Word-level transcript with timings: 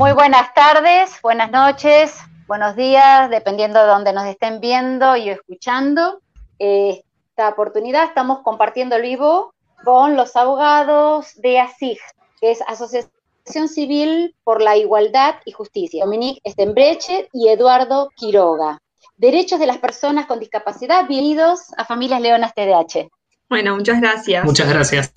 Muy 0.00 0.12
buenas 0.12 0.54
tardes, 0.54 1.20
buenas 1.22 1.50
noches, 1.50 2.14
buenos 2.46 2.74
días, 2.74 3.28
dependiendo 3.28 3.80
de 3.80 3.86
donde 3.86 4.14
nos 4.14 4.24
estén 4.24 4.58
viendo 4.58 5.14
y 5.14 5.28
escuchando. 5.28 6.22
Esta 6.58 7.50
oportunidad 7.50 8.04
estamos 8.04 8.38
compartiendo 8.42 8.96
el 8.96 9.02
vivo 9.02 9.52
con 9.84 10.16
los 10.16 10.36
abogados 10.36 11.34
de 11.42 11.60
ASIG, 11.60 11.98
que 12.40 12.50
es 12.50 12.62
Asociación 12.66 13.68
Civil 13.68 14.34
por 14.42 14.62
la 14.62 14.78
Igualdad 14.78 15.34
y 15.44 15.52
Justicia, 15.52 16.06
Dominique 16.06 16.40
Estembreche 16.44 17.28
y 17.34 17.48
Eduardo 17.48 18.08
Quiroga. 18.16 18.78
Derechos 19.18 19.60
de 19.60 19.66
las 19.66 19.76
personas 19.76 20.24
con 20.24 20.40
discapacidad, 20.40 21.06
bienvenidos 21.06 21.74
a 21.76 21.84
Familias 21.84 22.22
Leonas 22.22 22.54
TDH. 22.54 23.10
Bueno, 23.50 23.76
muchas 23.76 24.00
gracias. 24.00 24.46
Muchas 24.46 24.66
gracias. 24.66 25.12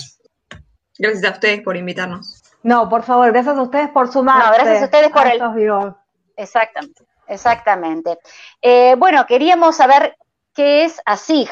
Gracias 0.99 1.23
a 1.23 1.31
ustedes 1.35 1.61
por 1.61 1.77
invitarnos. 1.77 2.42
No, 2.63 2.89
por 2.89 3.03
favor, 3.03 3.31
gracias 3.31 3.57
a 3.57 3.61
ustedes 3.61 3.89
por 3.89 4.11
sumarse. 4.11 4.47
No, 4.47 4.53
gracias 4.53 4.81
a 4.81 4.85
ustedes 4.85 5.09
por 5.09 5.27
el... 5.27 5.93
Exactamente, 6.35 7.03
exactamente. 7.27 8.19
Eh, 8.61 8.95
bueno, 8.97 9.25
queríamos 9.27 9.75
saber 9.75 10.15
qué 10.53 10.85
es 10.85 11.01
ASIG. 11.05 11.49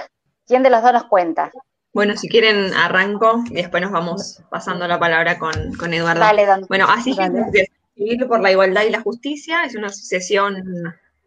¿Quién 0.47 0.63
de 0.63 0.69
los 0.69 0.81
dos 0.81 0.93
nos 0.93 1.03
cuenta? 1.05 1.51
Bueno, 1.93 2.15
si 2.15 2.29
quieren 2.29 2.73
arranco 2.73 3.43
y 3.49 3.55
después 3.55 3.83
nos 3.83 3.91
vamos 3.91 4.41
pasando 4.49 4.87
la 4.87 4.99
palabra 4.99 5.37
con, 5.37 5.93
Eduardo. 5.93 6.21
Dale, 6.21 6.45
don, 6.45 6.65
bueno, 6.67 6.85
ASIG 6.89 7.19
es 7.53 7.69
Civil 7.95 8.25
por 8.27 8.41
la 8.41 8.51
Igualdad 8.51 8.83
y 8.83 8.89
la 8.89 9.01
Justicia, 9.01 9.63
es 9.65 9.75
una 9.75 9.87
asociación 9.87 10.63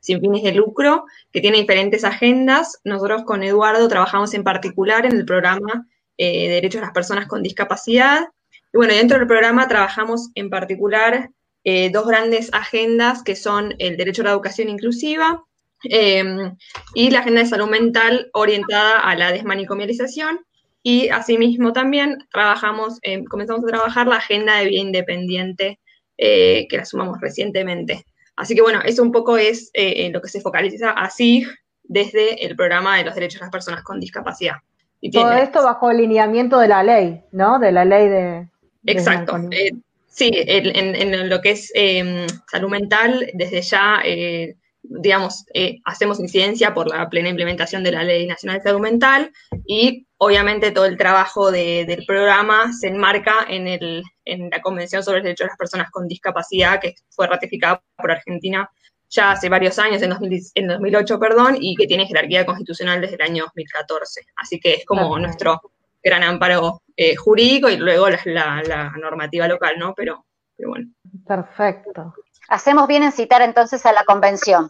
sin 0.01 0.21
fines 0.21 0.43
de 0.43 0.53
lucro 0.53 1.05
que 1.31 1.41
tiene 1.41 1.59
diferentes 1.59 2.05
agendas. 2.05 2.81
Nosotros 2.85 3.25
con 3.25 3.43
Eduardo 3.43 3.87
trabajamos 3.89 4.33
en 4.35 4.45
particular 4.45 5.05
en 5.07 5.13
el 5.13 5.25
programa 5.25 5.87
eh, 6.17 6.49
Derechos 6.49 6.81
de 6.81 6.87
las 6.87 6.95
Personas 6.95 7.27
con 7.27 7.43
Discapacidad 7.43 8.29
y 8.75 8.77
bueno, 8.77 8.93
dentro 8.93 9.19
del 9.19 9.29
programa 9.29 9.69
trabajamos 9.69 10.31
en 10.35 10.51
particular 10.51 11.31
eh, 11.63 11.91
dos 11.91 12.09
grandes 12.09 12.51
agendas 12.53 13.23
que 13.23 13.37
son 13.37 13.73
el 13.79 13.97
derecho 13.97 14.23
a 14.23 14.25
la 14.25 14.31
educación 14.33 14.69
inclusiva 14.69 15.45
em, 15.85 16.57
y 16.93 17.11
la 17.11 17.21
agenda 17.21 17.43
de 17.43 17.47
salud 17.47 17.69
mental 17.69 18.31
orientada 18.33 18.99
a 18.99 19.15
la 19.15 19.31
desmanicomialización. 19.31 20.41
Y 20.83 21.09
asimismo 21.11 21.73
también 21.73 22.19
trabajamos, 22.33 22.99
comenzamos 23.31 23.63
a 23.63 23.69
trabajar 23.69 24.09
la 24.09 24.17
agenda 24.17 24.57
de 24.57 24.67
vida 24.67 24.81
independiente 24.81 25.79
eh, 26.19 26.67
que 26.69 26.77
la 26.77 26.85
sumamos 26.85 27.21
recientemente. 27.21 28.05
Así 28.35 28.57
que 28.57 28.63
bueno, 28.63 28.81
eso 28.85 29.05
un 29.05 29.13
poco 29.13 29.39
es 29.39 29.71
eh, 29.75 30.11
lo 30.13 30.21
que 30.21 30.29
se 30.29 30.41
focaliza 30.41 30.91
así 30.91 31.47
desde 31.85 32.45
el 32.45 32.57
programa 32.57 32.99
de 32.99 33.05
los 33.05 33.15
derechos 33.15 33.39
de 33.39 33.45
las 33.45 33.53
personas 33.53 33.85
con 33.85 34.01
discapacidad. 34.01 34.57
Todo 35.13 35.33
esto 35.33 35.63
bajo 35.63 35.93
el 35.93 35.99
lineamiento 35.99 36.59
de 36.59 36.67
la 36.67 36.83
ley, 36.83 37.23
¿no? 37.31 37.59
De 37.59 37.71
la 37.71 37.85
ley 37.85 38.09
de, 38.09 38.49
Exacto. 38.87 39.37
Eh, 39.51 39.73
sí, 40.09 40.31
en, 40.33 41.29
lo 41.29 41.41
que 41.41 41.51
es 41.51 41.71
em, 41.75 42.27
salud 42.51 42.69
mental, 42.69 43.31
desde 43.35 43.63
ya, 43.63 44.01
eh, 44.05 44.57
digamos, 44.83 45.45
eh, 45.55 45.79
hacemos 45.85 46.21
incidencia 46.21 46.75
por 46.75 46.89
la 46.89 47.09
plena 47.09 47.29
implementación 47.29 47.83
de 47.83 47.93
la 47.93 48.05
Ley 48.05 48.27
Nacional 48.27 48.59
de 48.59 48.65
Salud 48.65 48.81
Mental 48.81 49.33
y 49.67 50.07
obviamente 50.19 50.71
todo 50.71 50.85
el 50.85 50.97
trabajo 50.97 51.51
del 51.51 52.05
programa 52.07 52.73
se 52.73 52.89
enmarca 52.89 53.47
en, 53.49 53.67
el, 53.69 54.03
en 54.25 54.51
la 54.51 54.61
Convención 54.61 55.03
sobre 55.03 55.19
el 55.19 55.25
Derecho 55.25 55.45
de 55.45 55.49
las 55.49 55.59
Personas 55.59 55.91
con 55.91 56.07
Discapacidad 56.07 56.81
que 56.81 56.95
fue 57.11 57.27
ratificada 57.27 57.83
por 57.97 58.11
Argentina 58.11 58.71
ya 59.15 59.33
hace 59.33 59.49
varios 59.49 59.79
años, 59.79 60.03
en, 60.03 60.67
2008, 60.69 61.19
perdón, 61.19 61.57
y 61.61 61.77
que 61.77 61.87
tiene 61.87 62.07
jerarquía 62.07 62.45
constitucional 62.45 63.01
desde 63.01 63.15
el 63.15 63.23
año 63.23 63.45
2014. 63.45 64.23
Así 64.37 64.59
que 64.59 64.75
es 64.75 64.85
como 64.85 65.19
nuestro 65.19 65.61
gran 66.03 66.23
amparo 66.23 66.83
eh, 66.97 67.17
jurídico 67.17 67.69
y 67.69 67.77
luego 67.77 68.09
la, 68.27 68.93
normativa 69.01 69.49
local, 69.49 69.75
¿no? 69.79 69.95
Pero, 69.95 70.25
bueno. 70.59 70.89
Perfecto. 71.27 72.15
Hacemos 72.49 72.87
bien 72.87 73.03
en 73.03 73.13
citar 73.13 73.43
entonces 73.43 73.85
a 73.87 73.93
la 73.93 74.05
convención. 74.05 74.69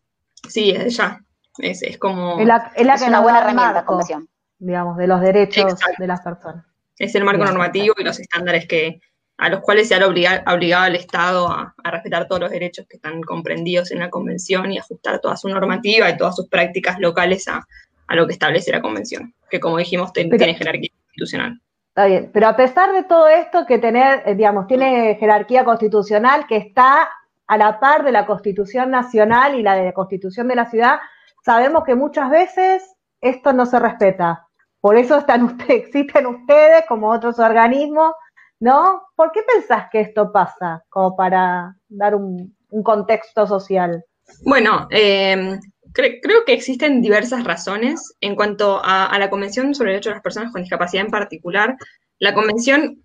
Sí, 0.49 0.71
es 0.71 0.97
ya. 0.97 1.21
Es, 1.59 1.82
es 1.82 1.99
como. 1.99 2.41
Es, 2.41 2.47
la, 2.47 2.72
es, 2.75 3.03
una 3.03 3.21
buena 3.21 3.38
herramienta, 3.38 3.72
la 3.72 3.84
convención. 3.84 4.28
Digamos, 4.59 4.97
de 4.97 5.06
los 5.06 5.21
derechos 5.21 5.75
de 5.99 6.06
las 6.06 6.21
personas. 6.21 6.65
Es 6.99 7.15
el 7.15 7.25
marco 7.25 7.44
normativo 7.44 7.94
y 7.99 8.04
los 8.04 8.19
estándares 8.21 8.66
que 8.66 9.00
a 9.37 9.49
los 9.49 9.60
cuales 9.60 9.88
se 9.88 9.97
ha 9.97 10.06
obligado, 10.06 10.43
obligado 10.53 10.84
al 10.84 10.94
Estado 10.94 11.49
a, 11.49 11.75
respetar 11.82 12.28
todos 12.28 12.41
los 12.41 12.50
derechos 12.50 12.87
que 12.88 12.97
están 12.97 13.20
comprendidos 13.22 13.91
en 13.91 13.99
la 13.99 14.10
convención 14.10 14.72
y 14.72 14.78
ajustar 14.78 15.20
toda 15.20 15.37
su 15.37 15.49
normativa 15.49 16.09
y 16.09 16.16
todas 16.16 16.37
sus 16.37 16.49
prácticas 16.49 16.99
locales 17.00 17.49
a, 17.49 17.66
lo 18.15 18.26
que 18.26 18.34
establece 18.34 18.70
la 18.70 18.81
convención, 18.81 19.34
que 19.50 19.59
como 19.59 19.78
dijimos 19.78 20.12
tiene 20.12 20.54
jerarquía 20.54 20.91
institucional. 21.09 21.60
Está 21.94 22.06
bien, 22.06 22.31
pero 22.34 22.49
a 22.49 22.56
pesar 22.56 22.93
de 22.93 23.05
todo 23.05 23.28
esto 23.28 23.66
que 23.66 23.78
tener, 23.78 24.25
eh, 24.27 24.34
digamos, 24.34 24.66
tiene 24.66 25.15
jerarquía 25.15 25.65
constitucional 25.65 26.44
que 26.49 26.56
está 26.56 27.09
a 27.47 27.56
la 27.56 27.78
par 27.78 28.03
de 28.03 28.10
la 28.10 28.27
Constitución 28.27 28.91
Nacional 28.91 29.55
y 29.55 29.62
la 29.62 29.77
de 29.77 29.84
la 29.84 29.93
Constitución 29.93 30.49
de 30.49 30.56
la 30.56 30.69
ciudad, 30.69 30.99
sabemos 31.44 31.84
que 31.84 31.94
muchas 31.94 32.31
veces 32.31 32.97
esto 33.21 33.53
no 33.53 33.65
se 33.65 33.78
respeta. 33.78 34.44
Por 34.81 34.97
eso 34.97 35.19
están 35.19 35.44
ustedes, 35.44 35.84
existen 35.84 36.27
ustedes 36.27 36.84
como 36.88 37.12
otros 37.12 37.38
organismos, 37.38 38.12
¿no? 38.59 39.05
¿Por 39.15 39.31
qué 39.31 39.43
pensás 39.44 39.87
que 39.93 40.00
esto 40.00 40.32
pasa? 40.32 40.82
Como 40.88 41.15
para 41.15 41.76
dar 41.88 42.16
un, 42.16 42.56
contexto 42.82 43.47
social. 43.47 44.05
Bueno, 44.44 44.88
eh, 44.91 45.61
creo 45.94 46.44
que 46.44 46.53
existen 46.53 47.00
diversas 47.00 47.44
razones 47.44 48.15
en 48.21 48.34
cuanto 48.34 48.81
a, 48.82 49.16
la 49.19 49.31
Convención 49.31 49.75
sobre 49.75 49.91
el 49.91 49.94
Derecho 49.94 50.10
de 50.10 50.16
las 50.16 50.22
Personas 50.22 50.53
con 50.53 50.62
Discapacidad 50.62 51.05
en 51.05 51.10
particular. 51.10 51.77
La 52.19 52.34
Convención 52.34 53.03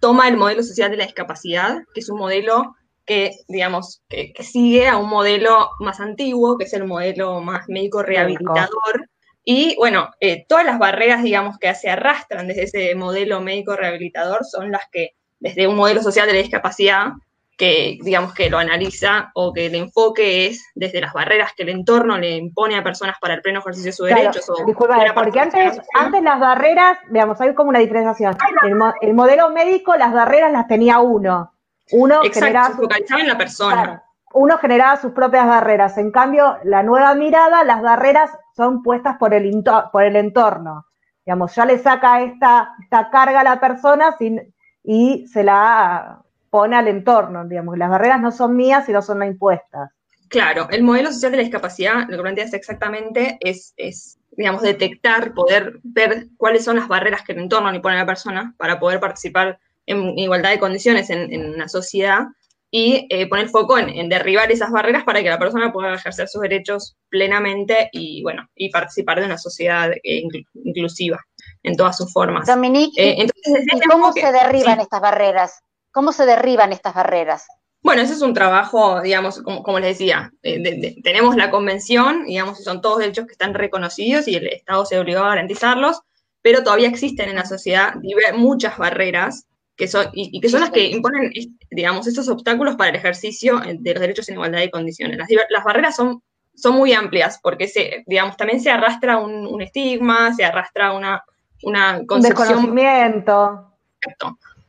toma 0.00 0.28
el 0.28 0.36
modelo 0.36 0.62
social 0.62 0.90
de 0.90 0.96
la 0.96 1.04
discapacidad, 1.04 1.82
que 1.94 2.00
es 2.00 2.08
un 2.08 2.18
modelo 2.18 2.74
que, 3.04 3.32
digamos, 3.48 4.02
que, 4.08 4.32
sigue 4.40 4.88
a 4.88 4.96
un 4.96 5.08
modelo 5.08 5.70
más 5.80 6.00
antiguo, 6.00 6.56
que 6.56 6.64
es 6.64 6.72
el 6.72 6.84
modelo 6.86 7.40
más 7.40 7.68
médico 7.68 8.02
rehabilitador. 8.02 9.08
Y 9.44 9.74
bueno, 9.76 10.08
eh, 10.20 10.46
todas 10.48 10.64
las 10.64 10.78
barreras, 10.78 11.22
digamos, 11.22 11.58
que 11.58 11.74
se 11.74 11.90
arrastran 11.90 12.48
desde 12.48 12.62
ese 12.62 12.94
modelo 12.94 13.40
médico 13.40 13.76
rehabilitador 13.76 14.44
son 14.44 14.70
las 14.70 14.82
que, 14.90 15.16
desde 15.40 15.66
un 15.66 15.76
modelo 15.76 16.02
social 16.02 16.26
de 16.26 16.34
la 16.34 16.38
discapacidad, 16.38 17.12
que 17.56 17.98
digamos 18.02 18.34
que 18.34 18.48
lo 18.48 18.58
analiza 18.58 19.30
o 19.34 19.52
que 19.52 19.66
el 19.66 19.74
enfoque 19.74 20.46
es 20.46 20.70
desde 20.74 21.00
las 21.00 21.12
barreras 21.12 21.52
que 21.56 21.62
el 21.64 21.68
entorno 21.68 22.18
le 22.18 22.36
impone 22.36 22.76
a 22.76 22.82
personas 22.82 23.16
para 23.20 23.34
el 23.34 23.42
pleno 23.42 23.60
ejercicio 23.60 23.90
de 23.90 23.92
sus 23.92 24.06
derechos. 24.08 24.50
O 24.50 24.64
disculpa, 24.64 24.98
porque 25.14 25.40
antes, 25.40 25.80
antes 25.94 26.22
las 26.22 26.40
barreras, 26.40 26.98
digamos, 27.10 27.40
hay 27.40 27.54
como 27.54 27.68
una 27.68 27.78
diferenciación. 27.78 28.36
El, 29.00 29.14
modelo 29.14 29.50
médico, 29.50 29.94
las 29.96 30.12
barreras 30.12 30.50
las 30.50 30.66
tenía 30.66 31.00
uno. 31.00 31.52
Uno 31.92 32.22
generaba 32.32 32.74
se 32.74 33.20
en 33.20 33.28
la 33.28 33.36
persona. 33.36 34.02
uno 34.32 34.56
generaba 34.58 34.96
sus 34.96 35.12
propias 35.12 35.46
barreras. 35.46 35.98
En 35.98 36.10
cambio, 36.10 36.56
la 36.64 36.82
nueva 36.82 37.14
mirada, 37.14 37.64
las 37.64 37.82
barreras 37.82 38.30
son 38.56 38.82
puestas 38.82 39.18
por 39.18 39.34
el, 39.34 39.62
por 39.92 40.04
el 40.04 40.16
entorno. 40.16 40.86
Digamos, 41.26 41.54
ya 41.54 41.66
le 41.66 41.78
saca 41.78 42.22
esta, 42.22 42.74
esta 42.82 43.10
carga 43.10 43.40
a 43.40 43.44
la 43.44 43.60
persona 43.60 44.16
sin, 44.18 44.52
y 44.82 45.26
se 45.28 45.44
la 45.44 46.21
pone 46.52 46.76
al 46.76 46.86
entorno, 46.86 47.46
digamos, 47.46 47.78
las 47.78 47.88
barreras 47.88 48.20
no 48.20 48.30
son 48.30 48.54
mías, 48.54 48.84
sino 48.84 49.00
son 49.00 49.22
impuestas. 49.22 49.90
Claro, 50.28 50.68
el 50.70 50.82
modelo 50.82 51.10
social 51.10 51.32
de 51.32 51.38
la 51.38 51.44
discapacidad, 51.44 52.06
lo 52.10 52.18
que 52.18 52.22
planteas 52.22 52.52
exactamente 52.52 53.38
es, 53.40 53.72
es, 53.78 54.18
digamos, 54.32 54.60
detectar, 54.60 55.32
poder 55.32 55.80
ver 55.82 56.26
cuáles 56.36 56.62
son 56.62 56.76
las 56.76 56.88
barreras 56.88 57.22
que 57.22 57.32
el 57.32 57.38
entorno 57.38 57.72
le 57.72 57.80
pone 57.80 57.96
a 57.96 58.00
la 58.00 58.06
persona 58.06 58.54
para 58.58 58.78
poder 58.78 59.00
participar 59.00 59.58
en 59.86 60.18
igualdad 60.18 60.50
de 60.50 60.58
condiciones 60.58 61.08
en, 61.08 61.54
una 61.54 61.68
sociedad 61.68 62.26
y 62.70 63.06
eh, 63.08 63.26
poner 63.30 63.48
foco 63.48 63.78
en, 63.78 64.10
derribar 64.10 64.52
esas 64.52 64.70
barreras 64.70 65.04
para 65.04 65.22
que 65.22 65.30
la 65.30 65.38
persona 65.38 65.72
pueda 65.72 65.94
ejercer 65.94 66.28
sus 66.28 66.42
derechos 66.42 66.98
plenamente 67.08 67.88
y, 67.92 68.22
bueno, 68.22 68.46
y 68.54 68.68
participar 68.68 69.20
de 69.20 69.24
una 69.24 69.38
sociedad 69.38 69.90
eh, 69.90 70.22
inclusiva 70.64 71.18
en 71.62 71.76
todas 71.76 71.96
sus 71.96 72.12
formas. 72.12 72.46
Dominique, 72.46 73.02
eh, 73.02 73.26
¿y 73.26 73.88
cómo 73.88 74.12
se 74.12 74.30
derriban 74.30 74.80
estas 74.80 75.00
barreras? 75.00 75.62
¿Cómo 75.92 76.12
se 76.12 76.26
derriban 76.26 76.72
estas 76.72 76.94
barreras? 76.94 77.46
Bueno, 77.82 78.02
ese 78.02 78.14
es 78.14 78.22
un 78.22 78.32
trabajo, 78.32 79.00
digamos, 79.02 79.42
como, 79.42 79.78
les 79.80 79.98
decía, 79.98 80.32
eh, 80.42 80.94
tenemos 81.02 81.34
la 81.34 81.50
convención, 81.50 82.24
digamos, 82.26 82.62
son 82.62 82.80
todos 82.80 82.98
derechos 82.98 83.26
que 83.26 83.32
están 83.32 83.54
reconocidos 83.54 84.28
y 84.28 84.36
el 84.36 84.46
Estado 84.46 84.86
se 84.86 84.98
obligó 85.00 85.20
a 85.20 85.30
garantizarlos, 85.30 86.00
pero 86.42 86.62
todavía 86.62 86.88
existen 86.88 87.28
en 87.28 87.36
la 87.36 87.44
sociedad 87.44 87.94
muchas 88.34 88.78
barreras 88.78 89.46
que 89.76 89.88
son, 89.88 90.06
y, 90.12 90.40
que 90.40 90.48
son 90.48 90.60
las 90.60 90.70
que 90.70 90.90
imponen, 90.90 91.32
digamos, 91.70 92.06
estos 92.06 92.28
obstáculos 92.28 92.76
para 92.76 92.90
el 92.90 92.96
ejercicio 92.96 93.60
de 93.60 93.94
los 93.94 94.00
derechos 94.00 94.28
en 94.28 94.36
igualdad 94.36 94.60
de 94.60 94.70
condiciones. 94.70 95.18
Las, 95.18 95.64
barreras 95.64 95.96
son, 95.96 96.22
son 96.54 96.76
muy 96.76 96.92
amplias 96.92 97.40
porque, 97.42 97.66
se, 97.66 98.04
digamos, 98.06 98.36
también 98.36 98.60
se 98.60 98.70
arrastra 98.70 99.18
un, 99.18 99.60
estigma, 99.60 100.32
se 100.34 100.44
arrastra 100.44 100.92
una, 100.92 101.24
una 101.64 102.00
concepción... 102.06 102.58
Un 102.58 102.76
desconocimiento. 102.76 103.72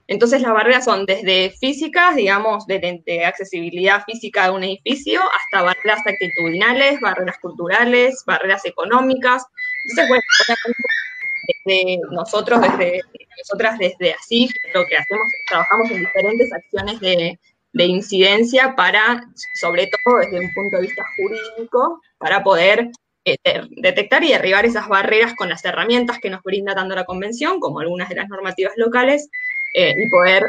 Entonces 0.08 0.42
las 0.42 0.54
barreras 0.54 0.86
son 0.86 1.06
desde 1.06 1.52
físicas, 1.52 2.16
digamos, 2.16 2.66
de, 2.68 3.24
accesibilidad 3.26 4.04
física 4.04 4.46
de 4.46 4.52
un 4.52 4.64
edificio, 4.64 5.22
hasta 5.22 5.64
barreras 5.64 6.00
actitudinales, 6.06 7.00
barreras 7.00 7.38
culturales, 7.40 8.24
barreras 8.26 8.66
económicas. 8.66 9.46
Entonces, 9.86 10.10
bueno, 10.10 10.24
nosotros, 12.12 12.62
desde 12.62 13.02
nosotras 13.38 13.78
desde 13.80 14.14
así, 14.14 14.50
lo 14.74 14.86
que 14.86 14.98
hacemos 14.98 15.26
es 15.28 15.46
trabajamos 15.50 15.92
en 15.92 16.00
diferentes 16.00 16.54
acciones 16.54 17.00
de, 17.00 17.40
de 17.74 17.86
incidencia 17.86 18.76
para, 18.76 19.26
sobre 19.60 19.88
todo 19.88 20.18
desde 20.18 20.40
un 20.40 20.54
punto 20.54 20.78
de 20.78 20.84
vista 20.84 21.04
jurídico, 21.18 22.02
para 22.18 22.44
poder 22.44 22.92
eh, 23.26 23.38
detectar 23.78 24.24
y 24.24 24.34
derribar 24.34 24.66
esas 24.66 24.90
barreras 24.90 25.34
con 25.36 25.48
las 25.48 25.64
herramientas 25.64 26.20
que 26.22 26.30
nos 26.30 26.44
brinda 26.44 26.76
tanto 26.76 26.94
la 26.94 27.06
Convención 27.06 27.62
como 27.62 27.80
algunas 27.80 28.10
de 28.10 28.16
las 28.16 28.28
normativas 28.28 28.74
locales 28.76 29.30
eh, 29.74 29.94
y 29.98 30.10
poder 30.10 30.44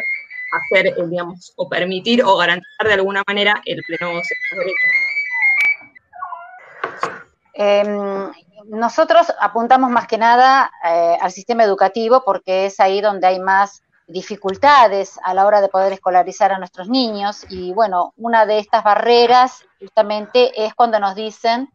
hacer, 0.53 0.87
eh, 0.87 0.95
digamos, 1.09 1.53
o 1.57 1.69
permitir 1.69 2.23
o 2.25 2.37
garantizar 2.37 2.87
de 2.87 2.95
alguna 2.95 3.23
manera 3.27 3.61
el 3.65 3.83
pleno 3.87 4.13
goce 4.13 4.35
de 4.35 4.57
los 4.57 4.67
derechos. 4.67 4.91
Em, 7.57 8.33
nosotros 8.79 9.33
apuntamos 9.41 9.91
más 9.91 10.07
que 10.07 10.19
nada 10.19 10.71
al 11.21 11.31
sistema 11.31 11.65
educativo 11.65 12.23
porque 12.25 12.67
es 12.67 12.81
ahí 12.81 13.01
donde 13.01 13.27
hay 13.27 13.39
más 13.39 13.85
dificultades 14.07 15.19
a 15.23 15.35
la 15.35 15.47
hora 15.47 15.61
de 15.61 15.69
poder 15.69 15.93
escolarizar 15.93 16.53
a 16.53 16.59
nuestros 16.59 16.89
niños 16.89 17.47
y 17.49 17.73
bueno, 17.73 18.13
una 18.17 18.47
de 18.47 18.59
estas 18.59 18.85
barreras 18.85 19.65
justamente 19.81 20.65
es 20.65 20.75
cuando 20.75 21.01
nos 21.01 21.15
dicen 21.15 21.71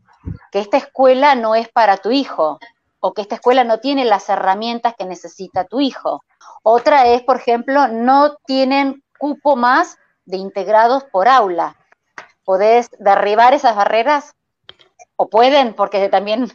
que 0.51 0.60
esta 0.60 0.78
escuela 0.78 1.36
no 1.36 1.56
es 1.56 1.69
para 1.69 1.98
tu 1.98 2.12
hijo 2.12 2.60
o 3.00 3.13
que 3.13 3.22
esta 3.22 3.36
escuela 3.36 3.63
no 3.63 3.80
tiene 3.80 4.06
las 4.06 4.30
herramientas 4.30 4.94
que 4.98 5.06
necesita 5.06 5.63
tu 5.66 5.80
hijo. 5.80 6.24
Otra 6.63 7.07
es, 7.07 7.21
por 7.21 7.38
ejemplo, 7.38 7.88
no 7.88 8.35
tienen 8.45 9.03
cupo 9.17 9.56
más 9.56 9.97
de 10.25 10.38
integrados 10.38 11.03
por 11.06 11.27
aula. 11.27 11.75
¿Podés 12.44 12.89
derribar 13.00 13.53
esas 13.53 13.75
barreras? 13.75 14.35
¿O 15.15 15.29
pueden? 15.29 15.73
Porque 15.73 16.09
también... 16.09 16.51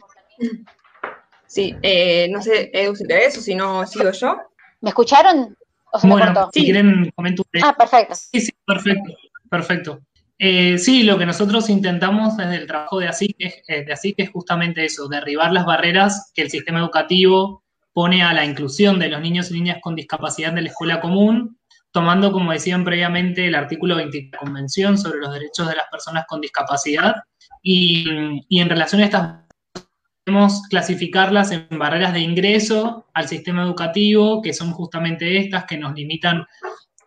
Sí, 1.47 1.75
eh, 1.81 2.27
no 2.29 2.41
sé, 2.41 2.71
Edu, 2.73 2.95
si 2.95 3.05
te 3.05 3.27
o 3.27 3.31
si 3.31 3.55
no, 3.55 3.85
sigo 3.85 4.11
yo. 4.11 4.37
¿Me 4.81 4.89
escucharon? 4.89 5.55
bueno, 6.03 6.49
si 6.53 6.65
quieren, 6.65 7.11
comento. 7.15 7.43
Ah, 7.63 7.75
perfecto. 7.77 8.15
Sí, 8.15 8.41
sí, 8.41 8.51
perfecto, 8.65 9.13
perfecto. 9.49 10.01
Eh, 10.37 10.77
sí, 10.77 11.03
lo 11.03 11.17
que 11.17 11.25
nosotros 11.25 11.69
intentamos 11.69 12.35
desde 12.35 12.57
el 12.57 12.67
trabajo 12.67 12.99
de 12.99 13.07
ASIC, 13.07 13.35
es, 13.39 13.63
eh, 13.67 13.85
de 13.85 13.93
ASIC 13.93 14.15
es 14.17 14.31
justamente 14.31 14.83
eso, 14.83 15.07
derribar 15.07 15.53
las 15.53 15.65
barreras 15.65 16.31
que 16.35 16.41
el 16.41 16.49
sistema 16.49 16.79
educativo 16.79 17.63
pone 17.95 18.21
a 18.23 18.33
la 18.33 18.43
inclusión 18.43 18.99
de 18.99 19.07
los 19.07 19.21
niños 19.21 19.49
y 19.49 19.53
niñas 19.53 19.77
con 19.81 19.95
discapacidad 19.95 20.51
de 20.51 20.63
la 20.63 20.67
escuela 20.67 20.99
común, 20.99 21.57
tomando, 21.93 22.33
como 22.33 22.51
decían 22.51 22.83
previamente, 22.83 23.47
el 23.47 23.55
artículo 23.55 23.95
20 23.95 24.17
de 24.17 24.29
la 24.33 24.37
Convención 24.37 24.97
sobre 24.97 25.19
los 25.19 25.33
derechos 25.33 25.69
de 25.69 25.77
las 25.77 25.85
personas 25.89 26.25
con 26.27 26.41
discapacidad. 26.41 27.15
Y, 27.63 28.43
y 28.49 28.59
en 28.59 28.67
relación 28.67 29.01
a 29.01 29.05
estas 29.05 29.35
podemos 30.25 30.63
clasificarlas 30.69 31.51
en 31.51 31.67
barreras 31.71 32.11
de 32.11 32.19
ingreso 32.19 33.05
al 33.13 33.29
sistema 33.29 33.63
educativo, 33.63 34.41
que 34.41 34.53
son 34.53 34.71
justamente 34.71 35.37
estas 35.37 35.63
que 35.63 35.77
nos 35.77 35.95
limitan 35.95 36.45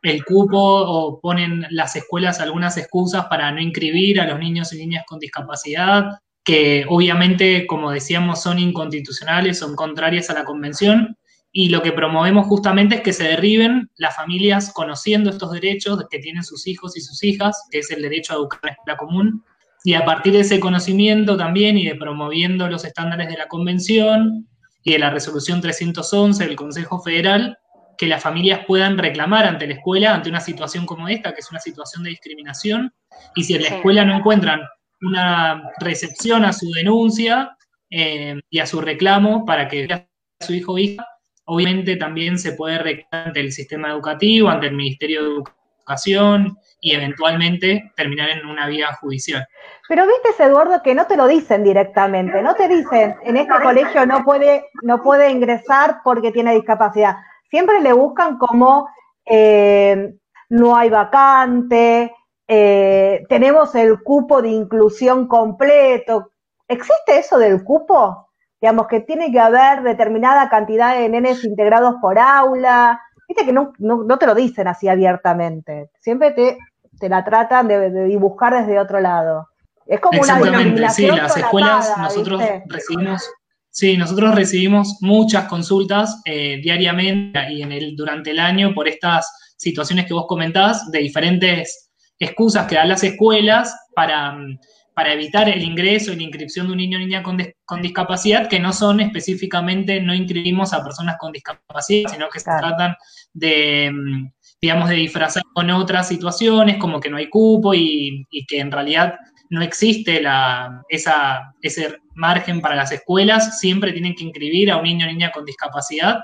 el 0.03 0.25
cupo 0.25 0.59
o 0.59 1.21
ponen 1.21 1.67
las 1.69 1.97
escuelas 1.97 2.41
algunas 2.41 2.79
excusas 2.79 3.27
para 3.27 3.53
no 3.53 3.61
inscribir 3.61 4.23
a 4.23 4.27
los 4.27 4.39
niños 4.39 4.73
y 4.73 4.79
niñas 4.79 5.05
con 5.07 5.19
discapacidad, 5.19 6.13
que 6.49 6.87
obviamente, 6.89 7.67
como 7.67 7.91
decíamos, 7.91 8.43
son 8.43 8.59
inconstitucionales, 8.59 9.59
son 9.59 9.77
contrarias 9.77 10.31
a 10.31 10.33
la 10.33 10.47
convención. 10.47 11.19
Y 11.53 11.69
lo 11.69 11.83
que 11.83 11.93
promovemos 11.93 12.47
justamente 12.47 12.95
es 12.95 13.01
que 13.03 13.13
se 13.13 13.25
derriben 13.25 13.91
las 13.97 14.17
familias 14.17 14.73
conociendo 14.73 15.29
estos 15.29 15.53
derechos 15.53 16.03
que 16.11 16.19
tienen 16.21 16.43
sus 16.43 16.67
hijos 16.67 16.97
y 16.97 17.03
sus 17.03 17.23
hijas, 17.23 17.69
que 17.71 17.81
es 17.81 17.91
el 17.91 18.01
derecho 18.01 18.33
a 18.33 18.37
educar 18.37 18.61
en 18.63 18.67
la 18.69 18.73
escuela 18.73 18.97
común, 18.97 19.45
y 19.85 19.93
a 19.93 20.07
partir 20.07 20.33
de 20.33 20.41
ese 20.41 20.59
conocimiento 20.59 21.37
también 21.37 21.77
y 21.77 21.85
de 21.85 21.97
promoviendo 21.97 22.67
los 22.67 22.87
estándares 22.87 23.29
de 23.29 23.37
la 23.37 23.49
Convención 23.49 24.49
y 24.85 24.93
de 24.93 25.01
la 25.01 25.11
Resolución 25.11 25.61
311 25.61 26.47
del 26.47 26.57
Consejo 26.57 26.99
Federal, 27.03 27.59
que 27.99 28.07
las 28.07 28.23
familias 28.23 28.61
puedan 28.67 28.97
reclamar 28.97 29.45
ante 29.45 29.67
la 29.67 29.75
escuela 29.75 30.15
ante 30.15 30.31
una 30.31 30.41
situación 30.41 30.87
como 30.87 31.09
esta, 31.09 31.35
que 31.35 31.41
es 31.41 31.51
una 31.51 31.61
situación 31.61 32.05
de 32.05 32.11
discriminación, 32.11 32.95
y 33.37 33.45
si 33.45 33.55
en 33.55 33.65
la 33.65 33.69
escuela 33.69 34.07
no 34.07 34.17
encuentran 34.17 34.63
una 35.01 35.71
recepción 35.81 36.45
a 36.45 36.53
su 36.53 36.71
denuncia 36.71 37.57
eh, 37.91 38.41
y 38.51 38.59
a 38.59 38.67
su 38.67 38.81
reclamo 38.81 39.45
para 39.45 39.69
que 39.69 39.85
a 39.93 40.07
su 40.45 40.55
hijo 40.55 40.73
o 40.73 40.79
hija, 40.79 41.07
obviamente 41.45 41.97
también 41.97 42.39
se 42.39 42.53
puede 42.53 42.79
reclamar 42.79 43.29
ante 43.29 43.41
el 43.41 43.53
sistema 43.53 43.91
educativo, 43.91 44.49
ante 44.49 44.67
el 44.67 44.75
Ministerio 44.75 45.23
de 45.23 45.43
Educación 45.79 46.59
y 46.81 46.93
eventualmente 46.93 47.93
terminar 47.97 48.29
en 48.31 48.47
una 48.47 48.67
vía 48.67 48.93
judicial. 49.01 49.47
Pero 49.89 50.05
viste, 50.07 50.43
Eduardo, 50.43 50.83
que 50.83 50.95
no 50.95 51.07
te 51.07 51.17
lo 51.17 51.27
dicen 51.27 51.65
directamente, 51.65 52.43
no 52.43 52.55
te 52.55 52.69
dicen, 52.69 53.17
en 53.25 53.39
este 53.39 53.55
colegio 53.63 54.05
no 54.05 54.23
puede, 54.23 54.67
no 54.83 55.03
puede 55.03 55.31
ingresar 55.31 56.01
porque 56.05 56.31
tiene 56.31 56.55
discapacidad. 56.55 57.17
Siempre 57.51 57.81
le 57.81 57.95
buscan 57.95 58.37
como 58.37 58.87
eh, 59.25 60.15
no 60.51 60.77
hay 60.77 60.91
vacante, 60.91 62.15
eh, 62.49 63.27
tenemos 63.29 63.75
el 63.75 64.03
cupo 64.03 64.41
de 64.41 64.49
inclusión 64.49 65.29
completo. 65.29 66.33
¿Existe 66.67 67.19
eso 67.19 67.39
del 67.39 67.63
cupo? 67.63 68.31
Digamos 68.61 68.89
que 68.89 69.01
tiene 69.01 69.31
que 69.31 69.39
haber 69.39 69.83
determinada 69.83 70.49
cantidad 70.49 70.97
de 70.97 71.09
nenes 71.09 71.45
integrados 71.45 71.97
por 72.01 72.19
aula. 72.19 73.01
Viste 73.29 73.45
que 73.45 73.53
no, 73.53 73.73
no, 73.79 74.19
te 74.19 74.27
lo 74.27 74.35
dicen 74.35 74.67
así 74.67 74.89
abiertamente. 74.89 75.91
Siempre 76.01 76.31
te, 76.33 76.59
te 76.99 77.09
la 77.09 77.23
tratan 77.23 77.69
de, 77.69 77.91
de 77.91 78.05
dibujar 78.05 78.55
desde 78.55 78.81
otro 78.81 78.99
lado. 79.01 79.47
Es 79.89 80.01
como 80.01 80.21
una 80.21 80.91
sí, 80.91 81.07
las 81.07 81.37
escuelas 81.37 81.97
nosotros 81.97 82.43
recibimos, 82.67 83.31
sí, 83.71 83.97
nosotros 83.97 84.35
recibimos 84.35 84.99
muchas 85.01 85.45
consultas 85.45 86.21
eh, 86.27 86.61
diariamente 86.63 87.51
y 87.51 87.63
en 87.63 87.73
el, 87.73 87.97
durante 87.97 88.33
el 88.33 88.39
año 88.39 88.75
por 88.75 88.87
estas 88.87 89.55
situaciones 89.57 90.05
que 90.05 90.13
vos 90.13 90.27
comentabas 90.29 90.91
de 90.91 90.99
diferentes 90.99 91.88
excusas 92.19 92.67
que 92.67 92.75
dan 92.75 92.89
las 92.89 93.05
escuelas 93.05 93.75
para, 93.95 94.37
para 94.95 95.13
evitar 95.13 95.49
el 95.49 95.63
ingreso 95.63 96.13
y 96.13 96.17
la 96.17 96.23
inscripción 96.25 96.67
de 96.67 96.73
un 96.73 96.79
niño 96.79 96.99
o 96.99 97.01
niña 97.01 97.23
con, 97.23 97.39
con, 97.65 97.83
discapacidad, 97.83 98.49
que 98.49 98.59
no 98.61 98.73
son 98.73 99.01
específicamente, 99.01 100.01
no 100.01 100.15
inscribimos 100.15 100.73
a 100.73 100.83
personas 100.83 101.17
con 101.19 101.33
discapacidad, 101.33 102.11
sino 102.11 102.29
que 102.29 102.41
se 102.41 102.51
tratan 102.59 102.97
de, 103.33 103.93
digamos, 104.61 104.89
de 104.89 104.97
disfrazar 104.97 105.43
con 105.55 105.71
otras 105.71 106.09
situaciones, 106.09 106.79
como 106.79 107.01
que 107.01 107.11
no 107.11 107.17
hay 107.17 107.29
cupo 107.29 107.75
y, 107.75 108.27
y 108.31 108.47
que 108.47 108.61
en 108.61 108.73
realidad 108.73 109.15
no 109.51 109.63
existe 109.63 110.21
la, 110.21 110.83
esa, 110.89 111.55
ese 111.63 111.97
margen 112.15 112.61
para 112.61 112.77
las 112.77 112.93
escuelas, 112.93 113.61
siempre 113.61 113.93
tienen 113.93 114.15
que 114.15 114.25
inscribir 114.25 114.71
a 114.71 114.77
un 114.77 114.85
niño 114.85 115.07
o 115.07 115.09
niña 115.11 115.31
con 115.31 115.45
discapacidad. 115.45 116.19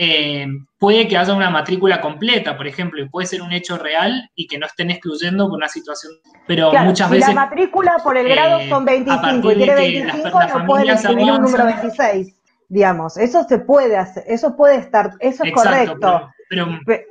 Eh, 0.00 0.46
puede 0.78 1.08
que 1.08 1.16
haya 1.16 1.34
una 1.34 1.50
matrícula 1.50 2.00
completa, 2.00 2.56
por 2.56 2.68
ejemplo, 2.68 3.02
y 3.02 3.08
puede 3.08 3.26
ser 3.26 3.42
un 3.42 3.50
hecho 3.50 3.76
real 3.76 4.30
y 4.36 4.46
que 4.46 4.56
no 4.56 4.66
estén 4.66 4.92
excluyendo 4.92 5.48
por 5.48 5.56
una 5.56 5.68
situación, 5.68 6.12
pero 6.46 6.70
muchas 6.84 7.10
veces... 7.10 7.34
la 7.34 7.34
matrícula 7.34 7.96
por 8.04 8.16
el 8.16 8.28
grado 8.28 8.60
son 8.68 8.84
25 8.84 9.50
y 9.50 9.56
tiene 9.56 9.74
25, 9.74 10.40
no 10.54 10.66
pueden 10.66 10.90
escribir 10.90 11.32
un 11.32 11.42
número 11.42 11.64
26, 11.64 12.32
digamos. 12.68 13.16
Eso 13.16 13.42
se 13.42 13.58
puede 13.58 13.96
hacer, 13.96 14.22
eso 14.28 14.56
puede 14.56 14.76
estar, 14.76 15.14
eso 15.18 15.42
es 15.42 15.52
correcto. 15.52 16.30
Pero, 16.48 16.66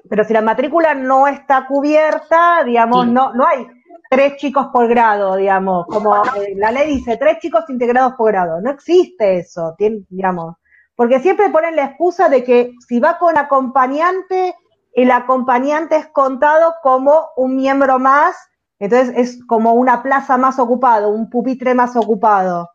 pero, 0.09 0.23
si 0.23 0.31
la 0.31 0.41
matrícula 0.41 0.95
no 0.95 1.27
está 1.27 1.67
cubierta, 1.67 2.63
digamos, 2.63 3.05
no, 3.05 3.33
no 3.33 3.45
hay 3.45 3.67
tres 4.09 4.37
chicos 4.37 4.67
por 4.71 4.87
grado, 4.87 5.35
digamos, 5.35 5.85
como 5.87 6.15
eh, 6.15 6.53
la 6.55 6.71
ley 6.71 6.87
dice, 6.95 7.17
tres 7.17 7.39
chicos 7.39 7.65
integrados 7.69 8.13
por 8.13 8.31
grado. 8.31 8.61
No 8.61 8.71
existe 8.71 9.39
eso, 9.39 9.75
digamos, 9.77 10.55
porque 10.97 11.19
siempre 11.19 11.51
ponen 11.51 11.75
la 11.75 11.85
excusa 11.85 12.27
de 12.27 12.43
que 12.43 12.73
si 12.87 12.99
va 12.99 13.19
con 13.19 13.37
acompañante, 13.37 14.55
el 14.93 15.11
acompañante 15.11 15.95
es 15.95 16.07
contado 16.07 16.73
como 16.81 17.27
un 17.37 17.55
miembro 17.55 17.99
más, 17.99 18.35
entonces 18.79 19.13
es 19.15 19.45
como 19.45 19.73
una 19.73 20.01
plaza 20.01 20.37
más 20.37 20.57
ocupada, 20.57 21.07
un 21.07 21.29
pupitre 21.29 21.75
más 21.75 21.95
ocupado. 21.95 22.67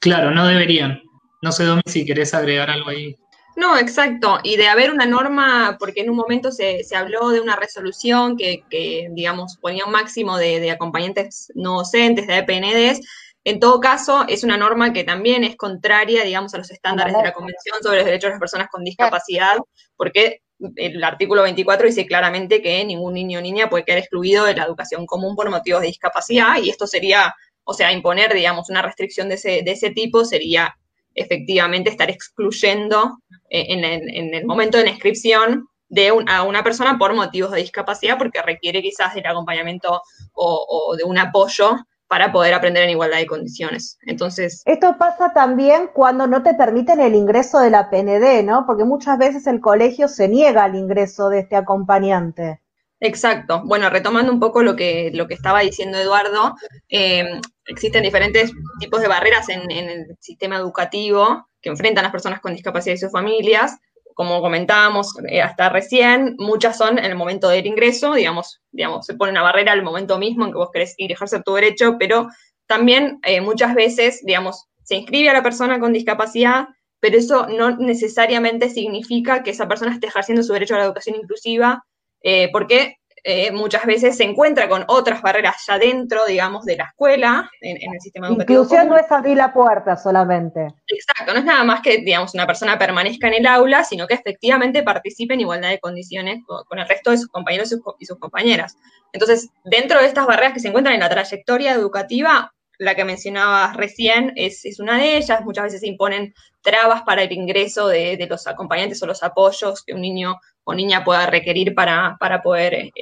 Claro, 0.00 0.30
no 0.30 0.46
deberían. 0.46 1.02
No 1.42 1.52
sé, 1.52 1.64
Domi, 1.64 1.82
si 1.84 2.06
querés 2.06 2.32
agregar 2.32 2.70
algo 2.70 2.88
ahí. 2.88 3.14
No, 3.56 3.76
exacto. 3.76 4.38
Y 4.42 4.56
de 4.56 4.68
haber 4.68 4.90
una 4.90 5.04
norma, 5.04 5.76
porque 5.78 6.00
en 6.00 6.08
un 6.08 6.16
momento 6.16 6.52
se, 6.52 6.82
se 6.82 6.96
habló 6.96 7.28
de 7.28 7.42
una 7.42 7.56
resolución 7.56 8.38
que, 8.38 8.64
que, 8.70 9.08
digamos, 9.10 9.58
ponía 9.60 9.84
un 9.84 9.92
máximo 9.92 10.38
de, 10.38 10.60
de 10.60 10.70
acompañantes 10.70 11.52
no 11.54 11.78
docentes, 11.78 12.26
de 12.26 12.38
EPNDs. 12.38 13.06
En 13.44 13.58
todo 13.58 13.80
caso, 13.80 14.24
es 14.28 14.44
una 14.44 14.56
norma 14.56 14.92
que 14.92 15.04
también 15.04 15.44
es 15.44 15.56
contraria, 15.56 16.24
digamos, 16.24 16.52
a 16.54 16.58
los 16.58 16.70
estándares 16.70 17.16
de 17.16 17.22
la 17.22 17.32
Convención 17.32 17.82
sobre 17.82 17.98
los 17.98 18.06
Derechos 18.06 18.28
de 18.28 18.32
las 18.32 18.40
Personas 18.40 18.68
con 18.70 18.84
Discapacidad, 18.84 19.56
porque 19.96 20.42
el 20.76 21.02
artículo 21.02 21.42
24 21.42 21.86
dice 21.86 22.06
claramente 22.06 22.60
que 22.60 22.84
ningún 22.84 23.14
niño 23.14 23.38
o 23.38 23.42
niña 23.42 23.70
puede 23.70 23.84
quedar 23.84 23.98
excluido 23.98 24.44
de 24.44 24.54
la 24.54 24.64
educación 24.64 25.06
común 25.06 25.34
por 25.34 25.48
motivos 25.48 25.80
de 25.80 25.86
discapacidad, 25.86 26.58
y 26.62 26.68
esto 26.68 26.86
sería, 26.86 27.34
o 27.64 27.72
sea, 27.72 27.92
imponer, 27.92 28.34
digamos, 28.34 28.68
una 28.68 28.82
restricción 28.82 29.30
de 29.30 29.36
ese, 29.36 29.62
de 29.62 29.70
ese 29.70 29.90
tipo 29.90 30.24
sería 30.24 30.76
efectivamente 31.14 31.90
estar 31.90 32.10
excluyendo 32.10 33.18
eh, 33.48 33.66
en, 33.70 34.34
el 34.34 34.46
momento 34.46 34.78
de 34.78 34.84
la 34.84 34.90
inscripción 34.90 35.66
de 35.88 36.12
a 36.28 36.42
una 36.44 36.62
persona 36.62 36.98
por 36.98 37.14
motivos 37.14 37.50
de 37.50 37.60
discapacidad, 37.60 38.16
porque 38.16 38.42
requiere 38.42 38.80
quizás 38.80 39.14
del 39.14 39.26
acompañamiento 39.26 40.02
o, 40.34 40.94
de 40.96 41.02
un 41.04 41.18
apoyo 41.18 41.76
para 42.10 42.32
poder 42.32 42.54
aprender 42.54 42.82
en 42.82 42.90
igualdad 42.90 43.18
de 43.18 43.26
condiciones. 43.26 43.96
Entonces. 44.02 44.62
Esto 44.64 44.96
pasa 44.98 45.32
también 45.32 45.90
cuando 45.94 46.26
no 46.26 46.42
te 46.42 46.54
permiten 46.54 46.98
el 46.98 47.14
ingreso 47.14 47.60
de 47.60 47.70
la 47.70 47.88
PND, 47.88 48.42
¿no? 48.42 48.66
Porque 48.66 48.82
muchas 48.82 49.16
veces 49.16 49.46
el 49.46 49.60
colegio 49.60 50.08
se 50.08 50.26
niega 50.26 50.64
al 50.64 50.74
ingreso 50.74 51.28
de 51.28 51.38
este 51.38 51.54
acompañante. 51.54 52.60
Exacto. 52.98 53.62
Bueno, 53.64 53.90
retomando 53.90 54.32
un 54.32 54.40
poco 54.40 54.64
lo 54.64 54.74
que, 54.74 55.12
lo 55.14 55.28
que 55.28 55.34
estaba 55.34 55.60
diciendo 55.60 55.98
Eduardo, 55.98 56.56
eh, 56.88 57.40
existen 57.66 58.02
diferentes 58.02 58.50
tipos 58.80 59.00
de 59.02 59.06
barreras 59.06 59.48
en, 59.48 59.70
el 59.70 60.16
sistema 60.18 60.56
educativo 60.56 61.46
que 61.62 61.68
enfrentan 61.68 62.02
las 62.02 62.12
personas 62.12 62.40
con 62.40 62.54
discapacidad 62.54 62.96
y 62.96 62.98
sus 62.98 63.12
familias. 63.12 63.78
Como 64.14 64.40
comentábamos 64.40 65.14
eh, 65.28 65.40
hasta 65.40 65.68
recién, 65.68 66.34
muchas 66.38 66.76
son 66.76 66.98
en 66.98 67.04
el 67.04 67.16
momento 67.16 67.48
del 67.48 67.66
ingreso, 67.66 68.14
digamos, 68.14 68.60
digamos, 68.70 69.06
se 69.06 69.14
pone 69.14 69.32
una 69.32 69.42
barrera 69.42 69.72
al 69.72 69.82
momento 69.82 70.18
mismo 70.18 70.44
en 70.44 70.52
que 70.52 70.58
vos 70.58 70.70
querés 70.72 70.94
ir 70.98 71.10
a 71.10 71.14
ejercer 71.14 71.42
tu 71.42 71.54
derecho, 71.54 71.96
pero 71.98 72.28
también 72.66 73.18
eh, 73.24 73.40
muchas 73.40 73.74
veces, 73.74 74.20
digamos, 74.24 74.66
se 74.82 74.96
inscribe 74.96 75.30
a 75.30 75.34
la 75.34 75.42
persona 75.42 75.80
con 75.80 75.92
discapacidad, 75.92 76.66
pero 77.00 77.16
eso 77.16 77.46
no 77.46 77.76
necesariamente 77.76 78.68
significa 78.68 79.42
que 79.42 79.50
esa 79.50 79.68
persona 79.68 79.92
esté 79.92 80.08
ejerciendo 80.08 80.42
su 80.42 80.52
derecho 80.52 80.74
a 80.74 80.78
la 80.78 80.84
educación 80.84 81.16
inclusiva 81.16 81.84
eh, 82.22 82.50
porque 82.52 82.96
eh, 83.24 83.50
muchas 83.52 83.84
veces 83.86 84.16
se 84.16 84.24
encuentra 84.24 84.68
con 84.68 84.84
otras 84.88 85.22
barreras 85.22 85.56
ya 85.66 85.78
dentro, 85.78 86.24
digamos, 86.26 86.64
de 86.64 86.76
la 86.76 86.84
escuela, 86.84 87.50
en, 87.60 87.76
el 87.92 88.00
sistema 88.00 88.28
educativo. 88.28 88.62
Inclusión 88.62 88.88
no 88.88 88.96
es 88.96 89.10
abrir 89.10 89.36
la 89.36 89.52
puerta 89.52 89.96
solamente. 89.96 90.68
Exacto, 90.86 91.32
no 91.32 91.38
es 91.38 91.44
nada 91.44 91.64
más 91.64 91.80
que, 91.80 91.98
digamos, 91.98 92.34
una 92.34 92.46
persona 92.46 92.78
permanezca 92.78 93.28
en 93.28 93.34
el 93.34 93.46
aula, 93.46 93.84
sino 93.84 94.06
que 94.06 94.14
efectivamente 94.14 94.82
participe 94.82 95.34
en 95.34 95.40
igualdad 95.40 95.70
de 95.70 95.80
condiciones 95.80 96.40
con, 96.46 96.78
el 96.78 96.88
resto 96.88 97.10
de 97.10 97.18
sus 97.18 97.28
compañeros 97.28 97.74
y 97.98 98.06
sus 98.06 98.18
compañeras. 98.18 98.76
Entonces, 99.12 99.50
dentro 99.64 100.00
de 100.00 100.06
estas 100.06 100.26
barreras 100.26 100.52
que 100.52 100.60
se 100.60 100.68
encuentran 100.68 100.94
en 100.94 101.00
la 101.00 101.08
trayectoria 101.08 101.72
educativa, 101.72 102.52
la 102.80 102.94
que 102.94 103.04
mencionabas 103.04 103.76
recién 103.76 104.32
es, 104.36 104.64
una 104.80 104.96
de 104.96 105.18
ellas. 105.18 105.44
Muchas 105.44 105.64
veces 105.64 105.80
se 105.80 105.86
imponen 105.86 106.34
trabas 106.62 107.02
para 107.02 107.22
el 107.22 107.30
ingreso 107.30 107.88
de, 107.88 108.26
los 108.28 108.46
acompañantes 108.46 109.02
o 109.02 109.06
los 109.06 109.22
apoyos 109.22 109.84
que 109.84 109.92
un 109.92 110.00
niño 110.00 110.40
o 110.64 110.74
niña 110.74 111.04
pueda 111.04 111.26
requerir 111.26 111.74
para, 111.74 112.16
para 112.20 112.42
poder 112.42 112.74
eh, 112.74 112.92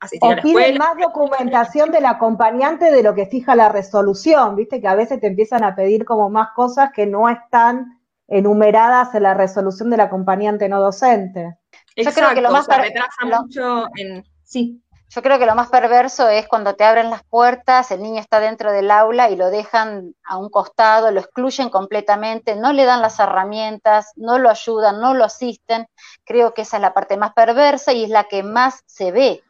asistir 0.00 0.32
a 0.32 0.36
la 0.36 0.42
escuela. 0.42 0.78
más 0.78 0.96
documentación 0.98 1.90
del 1.90 2.06
acompañante 2.06 2.90
de 2.90 3.02
lo 3.02 3.14
que 3.14 3.26
fija 3.26 3.54
la 3.54 3.68
resolución, 3.68 4.56
viste 4.56 4.80
que 4.80 4.88
a 4.88 4.94
veces 4.94 5.20
te 5.20 5.28
empiezan 5.28 5.64
a 5.64 5.74
pedir 5.74 6.04
como 6.04 6.30
más 6.30 6.48
cosas 6.54 6.90
que 6.92 7.06
no 7.06 7.28
están 7.28 8.00
enumeradas 8.28 9.14
en 9.14 9.24
la 9.24 9.34
resolución 9.34 9.90
del 9.90 10.00
acompañante 10.00 10.68
no 10.68 10.80
docente. 10.80 11.58
Yo 11.96 12.10
creo 12.12 12.34
que 12.34 12.40
lo 12.40 12.50
más 12.50 12.66
se 12.66 12.78
retrasa 12.78 13.26
mucho 13.26 13.86
en 13.96 14.24
sí. 14.42 14.81
Yo 15.14 15.20
creo 15.20 15.38
que 15.38 15.44
lo 15.44 15.54
más 15.54 15.68
perverso 15.68 16.30
es 16.30 16.48
cuando 16.48 16.74
te 16.74 16.84
abren 16.84 17.10
las 17.10 17.22
puertas, 17.22 17.90
el 17.90 18.00
niño 18.00 18.18
está 18.18 18.40
dentro 18.40 18.72
del 18.72 18.90
aula 18.90 19.28
y 19.28 19.36
lo 19.36 19.50
dejan 19.50 20.14
a 20.24 20.38
un 20.38 20.48
costado, 20.48 21.10
lo 21.10 21.20
excluyen 21.20 21.68
completamente, 21.68 22.56
no 22.56 22.72
le 22.72 22.86
dan 22.86 23.02
las 23.02 23.20
herramientas, 23.20 24.12
no 24.16 24.38
lo 24.38 24.48
ayudan, 24.48 25.02
no 25.02 25.12
lo 25.12 25.24
asisten. 25.24 25.86
Creo 26.24 26.54
que 26.54 26.62
esa 26.62 26.78
es 26.78 26.80
la 26.80 26.94
parte 26.94 27.18
más 27.18 27.34
perversa 27.34 27.92
y 27.92 28.04
es 28.04 28.08
la 28.08 28.24
que 28.24 28.42
más 28.42 28.84
se 28.86 29.12
ve. 29.12 29.42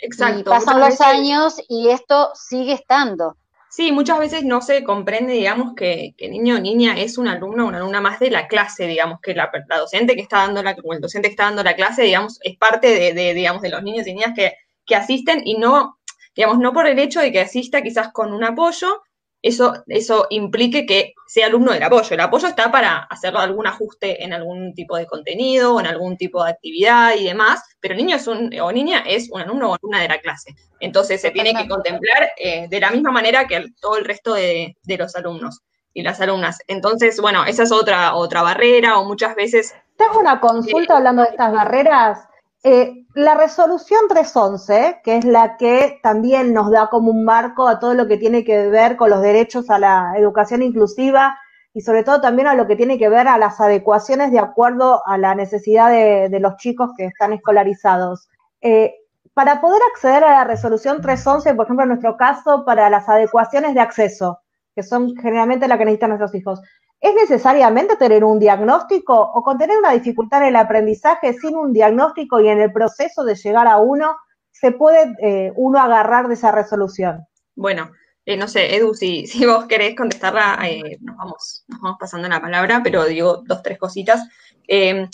Exacto. 0.00 0.40
Y 0.40 0.42
pasan 0.42 0.80
los 0.80 1.00
años 1.00 1.60
y 1.68 1.90
esto 1.90 2.32
sigue 2.34 2.72
estando. 2.72 3.36
Sí, 3.70 3.92
muchas 3.92 4.18
veces 4.18 4.44
no 4.44 4.60
se 4.62 4.82
comprende, 4.82 5.32
digamos, 5.32 5.74
que, 5.76 6.12
que 6.18 6.28
niño 6.28 6.56
o 6.56 6.58
niña 6.58 6.98
es 6.98 7.18
un 7.18 7.28
alumno 7.28 7.64
o 7.64 7.68
una 7.68 7.78
alumna 7.78 8.00
más 8.00 8.18
de 8.18 8.30
la 8.30 8.48
clase, 8.48 8.86
digamos, 8.88 9.20
que 9.20 9.32
la, 9.32 9.50
docente 9.78 10.14
que 10.14 10.20
está 10.22 10.38
dando 10.38 10.62
la, 10.62 10.72
el 10.72 11.00
docente 11.00 11.28
que 11.28 11.32
está 11.32 11.44
dando 11.44 11.62
la 11.62 11.74
clase, 11.74 12.02
digamos, 12.02 12.38
es 12.42 12.58
parte 12.58 12.88
de, 12.88 13.14
de, 13.14 13.32
digamos, 13.32 13.62
de 13.62 13.70
los 13.70 13.82
niños 13.82 14.06
y 14.06 14.12
niñas 14.12 14.34
que 14.36 14.52
que 14.86 14.96
asisten 14.96 15.42
y 15.44 15.54
no, 15.54 15.98
digamos, 16.34 16.58
no 16.58 16.72
por 16.72 16.86
el 16.86 16.98
hecho 16.98 17.20
de 17.20 17.32
que 17.32 17.40
asista 17.40 17.82
quizás 17.82 18.12
con 18.12 18.32
un 18.32 18.44
apoyo, 18.44 19.02
eso, 19.42 19.74
eso 19.88 20.28
implique 20.30 20.86
que 20.86 21.14
sea 21.26 21.46
alumno 21.46 21.72
del 21.72 21.82
apoyo. 21.82 22.14
El 22.14 22.20
apoyo 22.20 22.46
está 22.46 22.70
para 22.70 22.98
hacer 22.98 23.36
algún 23.36 23.66
ajuste 23.66 24.22
en 24.22 24.32
algún 24.32 24.72
tipo 24.72 24.96
de 24.96 25.06
contenido 25.06 25.74
o 25.74 25.80
en 25.80 25.86
algún 25.86 26.16
tipo 26.16 26.44
de 26.44 26.52
actividad 26.52 27.16
y 27.16 27.24
demás, 27.24 27.60
pero 27.80 27.94
el 27.94 27.98
niño 27.98 28.16
es 28.16 28.26
un, 28.28 28.56
o 28.60 28.70
niña 28.70 29.02
es 29.04 29.28
un 29.30 29.40
alumno 29.40 29.70
o 29.70 29.74
alumna 29.74 30.00
de 30.00 30.08
la 30.08 30.20
clase. 30.20 30.54
Entonces 30.78 31.20
se 31.20 31.32
tiene 31.32 31.54
que 31.54 31.68
contemplar 31.68 32.30
eh, 32.36 32.68
de 32.68 32.80
la 32.80 32.92
misma 32.92 33.10
manera 33.10 33.48
que 33.48 33.66
todo 33.80 33.96
el 33.96 34.04
resto 34.04 34.34
de, 34.34 34.76
de, 34.84 34.96
los 34.96 35.16
alumnos 35.16 35.60
y 35.92 36.02
las 36.02 36.20
alumnas. 36.20 36.58
Entonces, 36.68 37.20
bueno, 37.20 37.44
esa 37.44 37.64
es 37.64 37.72
otra, 37.72 38.14
otra 38.14 38.42
barrera 38.42 38.98
o 38.98 39.04
muchas 39.04 39.34
veces... 39.34 39.74
Tengo 39.96 40.20
una 40.20 40.40
consulta 40.40 40.96
hablando 40.96 41.22
de 41.22 41.30
estas 41.30 41.52
barreras. 41.52 42.28
Eh, 42.64 43.06
la 43.14 43.34
resolución 43.34 44.02
311, 44.08 45.00
que 45.02 45.16
es 45.16 45.24
la 45.24 45.56
que 45.56 45.98
también 46.02 46.54
nos 46.54 46.70
da 46.70 46.88
como 46.90 47.10
un 47.10 47.24
marco 47.24 47.66
a 47.66 47.80
todo 47.80 47.94
lo 47.94 48.06
que 48.06 48.18
tiene 48.18 48.44
que 48.44 48.68
ver 48.68 48.96
con 48.96 49.10
los 49.10 49.20
derechos 49.20 49.68
a 49.68 49.80
la 49.80 50.14
educación 50.16 50.62
inclusiva 50.62 51.36
y 51.74 51.80
sobre 51.80 52.04
todo 52.04 52.20
también 52.20 52.46
a 52.46 52.54
lo 52.54 52.68
que 52.68 52.76
tiene 52.76 52.98
que 52.98 53.08
ver 53.08 53.26
a 53.26 53.38
las 53.38 53.60
adecuaciones 53.60 54.30
de 54.30 54.38
acuerdo 54.38 55.02
a 55.06 55.18
la 55.18 55.34
necesidad 55.34 55.90
de, 55.90 56.38
los 56.38 56.56
chicos 56.56 56.90
que 56.96 57.06
están 57.06 57.32
escolarizados. 57.32 58.28
Eh, 58.60 58.94
para 59.34 59.60
poder 59.60 59.80
acceder 59.92 60.22
a 60.22 60.30
la 60.30 60.44
resolución 60.44 61.00
311, 61.00 61.54
por 61.54 61.66
ejemplo, 61.66 61.82
en 61.84 61.88
nuestro 61.88 62.16
caso, 62.16 62.64
para 62.64 62.90
las 62.90 63.08
adecuaciones 63.08 63.74
de 63.74 63.80
acceso, 63.80 64.41
que 64.74 64.82
son 64.82 65.14
generalmente 65.16 65.68
las 65.68 65.78
que 65.78 65.84
necesitan 65.84 66.10
nuestros 66.10 66.34
hijos, 66.34 66.60
¿Es 67.02 67.14
necesariamente 67.16 67.96
tener 67.96 68.22
un 68.22 68.38
diagnóstico 68.38 69.12
o 69.12 69.42
con 69.42 69.58
tener 69.58 69.76
una 69.76 69.90
dificultad 69.90 70.42
en 70.42 70.50
el 70.50 70.56
aprendizaje 70.56 71.32
sin 71.32 71.56
un 71.56 71.72
diagnóstico 71.72 72.40
y 72.40 72.46
en 72.48 72.60
el 72.60 72.72
proceso 72.72 73.24
de 73.24 73.34
llegar 73.34 73.66
a 73.66 73.78
uno, 73.78 74.16
se 74.52 74.70
puede 74.70 75.12
eh, 75.20 75.52
uno 75.56 75.80
agarrar 75.80 76.28
de 76.28 76.34
esa 76.34 76.52
resolución? 76.52 77.26
Bueno, 77.56 77.90
eh, 78.24 78.36
no 78.36 78.46
sé, 78.46 78.76
Edu, 78.76 78.94
si, 78.94 79.26
si 79.26 79.44
vos 79.44 79.64
querés 79.64 79.96
contestarla, 79.96 80.60
eh, 80.68 80.96
nos, 81.00 81.16
vamos, 81.16 81.64
nos 81.66 81.80
vamos 81.80 81.98
pasando 81.98 82.28
la 82.28 82.40
palabra, 82.40 82.82
pero 82.84 83.04
digo 83.04 83.42
dos, 83.46 83.64
tres 83.64 83.80
cositas. 83.80 84.28
Em, 84.68 85.08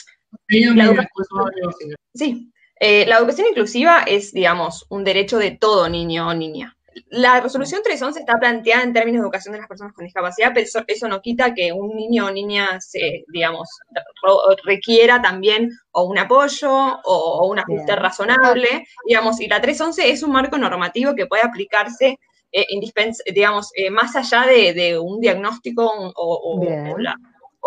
sí, 0.46 0.66
la 2.84 3.16
educación 3.16 3.46
inclusiva 3.48 4.02
es, 4.02 4.32
digamos, 4.32 4.84
un 4.90 5.04
derecho 5.04 5.38
de 5.38 5.52
todo 5.52 5.88
niño 5.88 6.28
o 6.28 6.34
niña 6.34 6.77
la 7.08 7.40
resolución 7.40 7.82
311 7.82 8.20
está 8.20 8.38
planteada 8.38 8.82
en 8.82 8.92
términos 8.92 9.20
de 9.20 9.24
educación 9.24 9.52
de 9.52 9.58
las 9.58 9.68
personas 9.68 9.92
con 9.94 10.04
discapacidad, 10.04 10.52
pero 10.54 10.66
eso, 10.86 11.08
no 11.08 11.20
quita 11.20 11.54
que 11.54 11.72
un 11.72 11.94
niño 11.94 12.26
o 12.26 12.30
niña 12.30 12.80
se, 12.80 13.24
digamos, 13.28 13.68
requiera 14.64 15.20
también 15.20 15.70
o 15.92 16.04
un 16.04 16.18
apoyo 16.18 16.70
o, 16.70 17.46
un 17.48 17.58
ajuste 17.58 17.96
razonable, 17.96 18.86
digamos, 19.06 19.40
y 19.40 19.48
la 19.48 19.60
311 19.60 20.10
es 20.10 20.22
un 20.22 20.32
marco 20.32 20.58
normativo 20.58 21.14
que 21.14 21.26
puede 21.26 21.42
aplicarse, 21.42 22.18
eh, 22.52 22.66
digamos, 23.32 23.70
eh, 23.74 23.90
más 23.90 24.16
allá 24.16 24.42
de, 24.46 24.98
un 24.98 25.20
diagnóstico 25.20 25.90
o, 26.14 26.60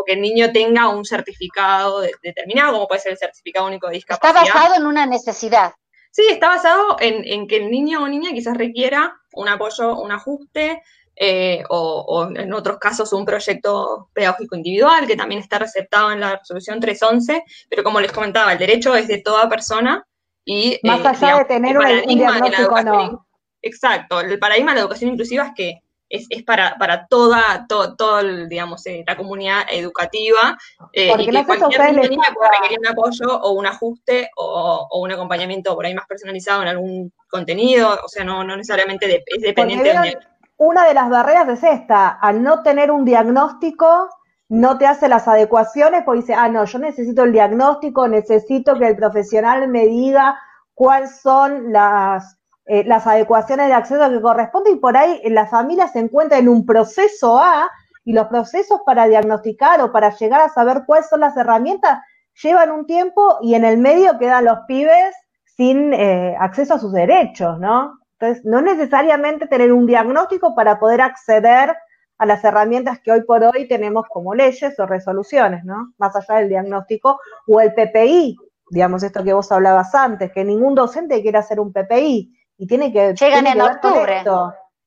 que 0.03 0.13
el 0.13 0.21
niño 0.21 0.51
tenga 0.51 0.89
un 0.89 1.05
certificado 1.05 2.01
determinado, 2.23 2.73
como 2.73 2.87
puede 2.87 3.01
ser 3.01 3.11
el 3.11 3.19
certificado 3.19 3.67
único 3.67 3.87
de 3.87 3.93
discapacidad. 3.93 4.43
Está 4.43 4.55
basado 4.55 4.75
en 4.81 4.87
una 4.87 5.05
necesidad. 5.05 5.73
Sí, 6.11 6.23
está 6.29 6.49
basado 6.49 6.97
en, 6.99 7.47
que 7.47 7.55
el 7.55 7.71
niño 7.71 8.03
o 8.03 8.07
niña 8.07 8.31
quizás 8.33 8.57
requiera 8.57 9.20
un 9.33 9.49
apoyo, 9.49 9.99
un 9.99 10.11
ajuste, 10.11 10.81
eh, 11.15 11.63
o, 11.69 12.29
en 12.35 12.53
otros 12.53 12.79
casos 12.79 13.13
un 13.13 13.25
proyecto 13.25 14.09
pedagógico 14.13 14.55
individual 14.55 15.05
que 15.05 15.15
también 15.15 15.41
está 15.41 15.59
receptado 15.59 16.11
en 16.11 16.19
la 16.19 16.37
resolución 16.37 16.79
311, 16.79 17.43
pero 17.69 17.83
como 17.83 17.99
les 17.99 18.11
comentaba, 18.11 18.53
el 18.53 18.57
derecho 18.57 18.95
es 18.95 19.07
de 19.07 19.19
toda 19.19 19.49
persona 19.49 20.05
y... 20.45 20.79
Más 20.83 21.01
eh, 21.01 21.07
allá 21.07 21.37
de 21.37 21.45
tener 21.45 21.77
un 21.77 22.17
diagnóstico 22.17 22.81
no. 22.81 23.27
Exacto, 23.61 24.21
el 24.21 24.39
paradigma 24.39 24.71
de 24.71 24.75
la 24.75 24.81
educación 24.81 25.11
inclusiva 25.11 25.47
es 25.47 25.51
que 25.55 25.81
es, 26.11 26.27
es 26.29 26.43
para, 26.43 26.75
para 26.77 27.07
toda, 27.07 27.65
todo, 27.67 28.23
digamos, 28.47 28.85
eh, 28.85 29.03
la 29.07 29.15
comunidad 29.15 29.61
educativa 29.71 30.57
eh, 30.93 31.11
y 31.17 31.25
que 31.25 31.45
cualquier 31.45 32.09
niña 32.09 32.27
requerir 32.61 32.79
un 32.79 32.87
apoyo 32.87 33.39
o 33.41 33.51
un 33.53 33.65
ajuste 33.65 34.29
o, 34.35 34.87
un 34.99 35.11
acompañamiento 35.11 35.73
por 35.75 35.85
ahí 35.85 35.95
más 35.95 36.05
personalizado 36.07 36.61
en 36.61 36.67
algún 36.67 37.13
contenido, 37.29 37.97
o 38.03 38.07
sea, 38.07 38.23
no, 38.23 38.43
no 38.43 38.57
necesariamente 38.57 39.23
es 39.25 39.41
dependiente 39.41 39.89
de... 39.89 40.17
Una 40.57 40.85
de 40.85 40.93
las 40.93 41.09
barreras 41.09 41.49
es 41.49 41.63
esta, 41.63 42.09
al 42.09 42.43
no 42.43 42.61
tener 42.61 42.91
un 42.91 43.03
diagnóstico, 43.03 44.09
no 44.47 44.77
te 44.77 44.85
hace 44.85 45.07
las 45.07 45.27
adecuaciones 45.27 46.03
porque 46.05 46.21
dice, 46.21 46.33
ah, 46.35 46.49
no, 46.49 46.65
yo 46.65 46.77
necesito 46.77 47.23
el 47.23 47.31
diagnóstico, 47.31 48.07
necesito 48.07 48.77
que 48.77 48.87
el 48.87 48.95
profesional 48.95 49.67
me 49.69 49.87
diga 49.87 50.37
cuáles 50.75 51.19
son 51.19 51.71
las 51.71 52.37
eh, 52.65 52.83
las 52.85 53.07
adecuaciones 53.07 53.67
de 53.67 53.73
acceso 53.73 54.09
que 54.09 54.21
corresponden 54.21 54.75
y 54.75 54.79
por 54.79 54.95
ahí 54.95 55.21
la 55.25 55.47
familia 55.47 55.87
se 55.87 55.99
encuentra 55.99 56.37
en 56.37 56.47
un 56.47 56.65
proceso 56.65 57.37
A 57.37 57.69
y 58.05 58.13
los 58.13 58.27
procesos 58.27 58.81
para 58.85 59.07
diagnosticar 59.07 59.81
o 59.81 59.91
para 59.91 60.15
llegar 60.15 60.41
a 60.41 60.49
saber 60.49 60.83
cuáles 60.85 61.09
son 61.09 61.21
las 61.21 61.35
herramientas 61.37 61.99
llevan 62.41 62.71
un 62.71 62.85
tiempo 62.85 63.37
y 63.41 63.55
en 63.55 63.65
el 63.65 63.77
medio 63.77 64.17
quedan 64.17 64.45
los 64.45 64.59
pibes 64.67 65.15
sin 65.45 65.93
eh, 65.93 66.35
acceso 66.39 66.75
a 66.75 66.79
sus 66.79 66.93
derechos, 66.93 67.59
¿no? 67.59 67.99
Entonces, 68.19 68.45
no 68.45 68.61
necesariamente 68.61 69.47
tener 69.47 69.73
un 69.73 69.85
diagnóstico 69.85 70.55
para 70.55 70.79
poder 70.79 71.01
acceder 71.01 71.75
a 72.17 72.25
las 72.25 72.43
herramientas 72.43 72.99
que 72.99 73.11
hoy 73.11 73.23
por 73.23 73.43
hoy 73.43 73.67
tenemos 73.67 74.05
como 74.07 74.35
leyes 74.35 74.79
o 74.79 74.85
resoluciones, 74.85 75.63
¿no? 75.65 75.93
Más 75.97 76.15
allá 76.15 76.35
del 76.39 76.49
diagnóstico 76.49 77.19
o 77.47 77.59
el 77.59 77.73
PPI, 77.73 78.37
digamos 78.69 79.01
esto 79.03 79.23
que 79.23 79.33
vos 79.33 79.51
hablabas 79.51 79.93
antes, 79.95 80.31
que 80.31 80.45
ningún 80.45 80.75
docente 80.75 81.21
quiere 81.21 81.39
hacer 81.39 81.59
un 81.59 81.73
PPI 81.73 82.31
y 82.61 82.67
tiene 82.67 82.93
que... 82.93 83.15
Llegan 83.19 83.47
en 83.47 83.59
octubre. 83.59 84.23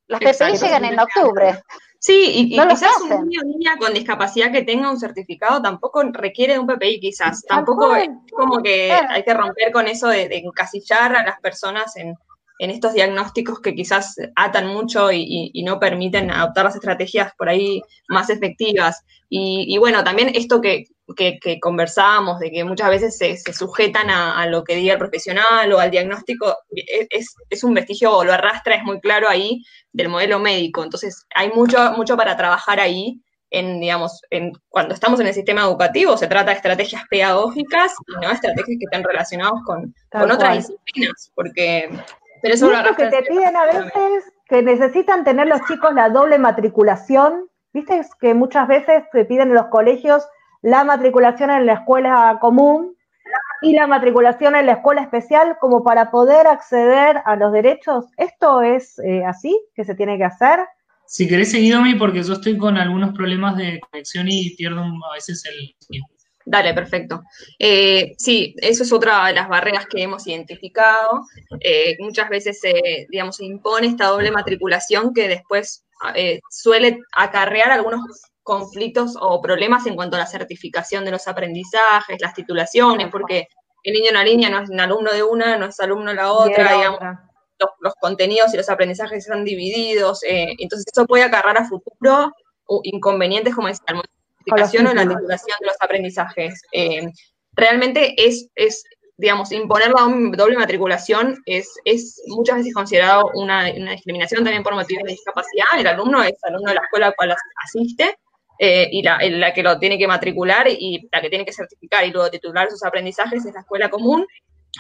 Las 0.06 0.20
PPI 0.20 0.56
llegan 0.58 0.84
en 0.84 1.00
octubre. 1.00 1.60
Sí, 1.98 2.30
y, 2.32 2.50
quizás 2.50 3.00
un 3.00 3.28
niño 3.28 3.40
o 3.42 3.46
niña 3.46 3.76
con 3.78 3.92
discapacidad 3.92 4.52
que 4.52 4.62
tenga 4.62 4.90
un 4.90 5.00
certificado 5.00 5.60
tampoco 5.60 6.04
requiere 6.12 6.56
un 6.56 6.68
PPI, 6.68 7.00
quizás. 7.00 7.42
Tampoco 7.48 7.96
es 7.96 8.08
como 8.30 8.62
que 8.62 8.92
hay 8.92 9.24
que 9.24 9.34
romper 9.34 9.72
con 9.72 9.88
eso 9.88 10.06
de, 10.06 10.28
encasillar 10.36 11.16
a 11.16 11.24
las 11.24 11.40
personas 11.40 11.96
en, 11.96 12.14
estos 12.58 12.94
diagnósticos 12.94 13.60
que 13.60 13.74
quizás 13.74 14.14
atan 14.36 14.68
mucho 14.68 15.10
y, 15.12 15.62
no 15.64 15.80
permiten 15.80 16.30
adoptar 16.30 16.66
las 16.66 16.76
estrategias 16.76 17.32
por 17.36 17.48
ahí 17.48 17.80
más 18.08 18.30
efectivas. 18.30 19.02
Y, 19.28 19.76
bueno, 19.78 20.04
también 20.04 20.30
esto 20.34 20.60
que, 20.60 20.84
que, 21.16 21.58
conversábamos, 21.60 22.38
de 22.38 22.50
que 22.52 22.64
muchas 22.64 22.88
veces 22.88 23.18
se, 23.18 23.36
sujetan 23.52 24.10
a, 24.10 24.46
lo 24.46 24.62
que 24.62 24.76
diga 24.76 24.92
el 24.92 24.98
profesional 24.98 25.72
o 25.72 25.80
al 25.80 25.90
diagnóstico, 25.90 26.56
es, 26.70 27.34
es, 27.50 27.64
un 27.64 27.74
vestigio 27.74 28.16
o 28.16 28.24
lo 28.24 28.32
arrastra, 28.32 28.76
es 28.76 28.84
muy 28.84 29.00
claro 29.00 29.28
ahí, 29.28 29.62
del 29.92 30.08
modelo 30.08 30.38
médico. 30.38 30.84
Entonces, 30.84 31.26
hay 31.34 31.50
mucho, 31.50 31.92
mucho 31.92 32.16
para 32.16 32.36
trabajar 32.36 32.78
ahí. 32.78 33.20
En, 33.50 33.80
digamos, 33.80 34.20
en, 34.30 34.52
cuando 34.68 34.94
estamos 34.94 35.20
en 35.20 35.28
el 35.28 35.34
sistema 35.34 35.62
educativo, 35.62 36.16
se 36.16 36.26
trata 36.26 36.50
de 36.50 36.56
estrategias 36.56 37.02
pedagógicas 37.08 37.92
y 38.08 38.24
no 38.24 38.32
estrategias 38.32 38.78
que 38.80 38.84
estén 38.84 39.04
relacionadas 39.04 39.60
con, 39.64 39.94
con 40.10 40.30
otras 40.30 40.56
disciplinas, 40.56 41.30
porque... 41.34 41.88
Pero 42.44 42.56
eso 42.56 42.70
lo 42.70 42.94
que 42.94 43.06
te 43.06 43.22
piden 43.22 43.56
a 43.56 43.64
veces 43.64 44.30
que 44.50 44.60
necesitan 44.60 45.24
tener 45.24 45.46
los 45.46 45.62
chicos 45.66 45.94
la 45.94 46.10
doble 46.10 46.38
matriculación, 46.38 47.48
viste 47.72 48.02
que 48.20 48.34
muchas 48.34 48.68
veces 48.68 49.04
te 49.12 49.24
piden 49.24 49.48
en 49.48 49.54
los 49.54 49.68
colegios 49.68 50.28
la 50.60 50.84
matriculación 50.84 51.48
en 51.48 51.64
la 51.64 51.72
escuela 51.72 52.36
común 52.42 52.98
y 53.62 53.72
la 53.72 53.86
matriculación 53.86 54.56
en 54.56 54.66
la 54.66 54.72
escuela 54.72 55.00
especial 55.00 55.56
como 55.58 55.82
para 55.82 56.10
poder 56.10 56.46
acceder 56.46 57.22
a 57.24 57.34
los 57.36 57.50
derechos. 57.50 58.04
¿Esto 58.18 58.60
es 58.60 58.98
eh, 58.98 59.24
así 59.24 59.58
que 59.74 59.84
se 59.84 59.94
tiene 59.94 60.18
que 60.18 60.24
hacer? 60.24 60.60
Si 61.06 61.26
querés 61.26 61.50
seguir, 61.50 61.74
Domi, 61.74 61.94
porque 61.94 62.22
yo 62.22 62.34
estoy 62.34 62.58
con 62.58 62.76
algunos 62.76 63.14
problemas 63.14 63.56
de 63.56 63.80
conexión 63.90 64.26
y 64.28 64.54
pierdo 64.54 64.82
a 64.82 65.14
veces 65.14 65.42
el... 65.46 65.74
Dale, 66.46 66.74
perfecto. 66.74 67.22
Eh, 67.58 68.14
sí, 68.18 68.54
eso 68.58 68.82
es 68.82 68.92
otra 68.92 69.26
de 69.26 69.32
las 69.32 69.48
barreras 69.48 69.86
que 69.86 70.02
hemos 70.02 70.26
identificado. 70.26 71.24
Eh, 71.60 71.96
muchas 72.00 72.28
veces, 72.28 72.60
se, 72.60 73.06
digamos, 73.08 73.36
se 73.36 73.46
impone 73.46 73.86
esta 73.86 74.06
doble 74.06 74.30
matriculación 74.30 75.14
que 75.14 75.28
después 75.28 75.84
suele 76.50 76.98
acarrear 77.12 77.70
algunos 77.70 78.02
conflictos 78.44 79.16
o 79.18 79.40
problemas 79.40 79.86
en 79.86 79.96
cuanto 79.96 80.16
a 80.16 80.20
la 80.20 80.26
certificación 80.26 81.04
de 81.04 81.10
los 81.10 81.26
aprendizajes, 81.26 82.20
las 82.20 82.34
titulaciones, 82.34 83.08
porque 83.10 83.48
el 83.82 83.94
niño 83.94 84.08
en 84.08 84.14
la 84.14 84.24
línea 84.24 84.50
no 84.50 84.60
es 84.60 84.70
un 84.70 84.80
alumno 84.80 85.12
de 85.12 85.22
una, 85.22 85.56
no 85.56 85.66
es 85.66 85.80
alumno 85.80 86.10
de 86.10 86.16
la 86.16 86.30
otra, 86.32 86.76
digamos, 86.76 87.00
Los, 87.80 87.94
contenidos 88.00 88.52
y 88.52 88.58
los 88.58 88.68
aprendizajes 88.68 89.18
están 89.18 89.44
divididos, 89.44 90.22
eh, 90.24 90.54
entonces 90.58 90.84
eso 90.92 91.06
puede 91.06 91.24
acarrar 91.24 91.56
a 91.56 91.64
futuro 91.66 92.32
inconvenientes, 92.82 93.54
como 93.54 93.68
decía, 93.68 93.84
certificación 94.44 94.86
o 94.86 94.94
la 94.94 95.02
titulación 95.02 95.56
de 95.60 95.66
los 95.66 95.76
aprendizajes. 95.80 96.62
Eh, 96.72 97.10
realmente 97.52 98.14
es, 98.16 98.48
es, 98.54 98.84
digamos, 99.16 99.52
imponer 99.52 99.90
la 99.90 100.02
doble 100.36 100.56
matriculación 100.56 101.42
es, 101.46 101.72
es 101.84 102.22
muchas 102.26 102.56
veces 102.56 102.74
considerado 102.74 103.30
una, 103.34 103.70
una 103.76 103.92
discriminación 103.92 104.44
también 104.44 104.62
por 104.62 104.74
motivos 104.74 105.04
de 105.04 105.12
discapacidad. 105.12 105.66
El 105.78 105.86
alumno 105.86 106.22
es 106.22 106.34
alumno 106.42 106.70
de 106.70 106.76
la 106.76 106.82
escuela 106.82 107.06
a 107.06 107.08
la 107.10 107.14
cual 107.14 107.34
asiste, 107.64 108.16
eh, 108.58 108.88
y 108.92 109.02
la, 109.02 109.18
la, 109.18 109.52
que 109.52 109.62
lo 109.62 109.78
tiene 109.78 109.98
que 109.98 110.06
matricular 110.06 110.68
y 110.68 111.08
la 111.10 111.20
que 111.20 111.28
tiene 111.28 111.44
que 111.44 111.52
certificar 111.52 112.06
y 112.06 112.10
luego 112.10 112.30
titular 112.30 112.70
sus 112.70 112.84
aprendizajes 112.84 113.44
es 113.44 113.52
la 113.52 113.60
escuela 113.60 113.90
común. 113.90 114.26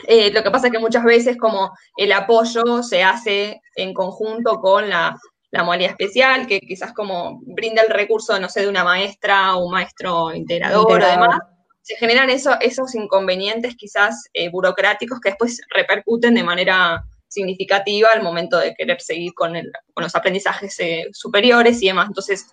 Eh, 0.06 0.30
lo 0.32 0.42
que 0.42 0.50
pasa 0.50 0.66
es 0.66 0.72
que 0.72 0.78
muchas 0.78 1.04
veces 1.04 1.36
como 1.36 1.72
el 1.96 2.12
apoyo 2.12 2.82
se 2.82 3.02
hace 3.02 3.60
en 3.76 3.94
conjunto 3.94 4.60
con 4.60 4.88
la, 4.88 5.16
la 5.54 5.62
modalidad 5.62 5.92
especial, 5.92 6.46
que 6.46 6.60
quizás 6.60 6.92
como 6.92 7.40
brinda 7.42 7.82
el 7.82 7.90
recurso, 7.90 8.38
no 8.40 8.48
sé, 8.48 8.62
de 8.62 8.68
una 8.68 8.82
maestra 8.82 9.54
o 9.54 9.66
un 9.66 9.72
maestro 9.72 10.34
integrador, 10.34 11.00
o 11.00 11.06
demás, 11.06 11.38
se 11.80 11.94
generan 11.96 12.28
eso, 12.28 12.56
esos 12.60 12.94
inconvenientes 12.94 13.76
quizás 13.76 14.24
eh, 14.32 14.48
burocráticos 14.50 15.20
que 15.20 15.30
después 15.30 15.60
repercuten 15.70 16.34
de 16.34 16.42
manera 16.42 17.04
significativa 17.28 18.08
al 18.12 18.22
momento 18.22 18.58
de 18.58 18.74
querer 18.74 19.00
seguir 19.00 19.32
con, 19.34 19.54
el, 19.54 19.70
con 19.92 20.02
los 20.02 20.14
aprendizajes 20.16 20.76
superiores 21.12 21.80
y 21.82 21.86
demás. 21.86 22.08
Entonces, 22.08 22.46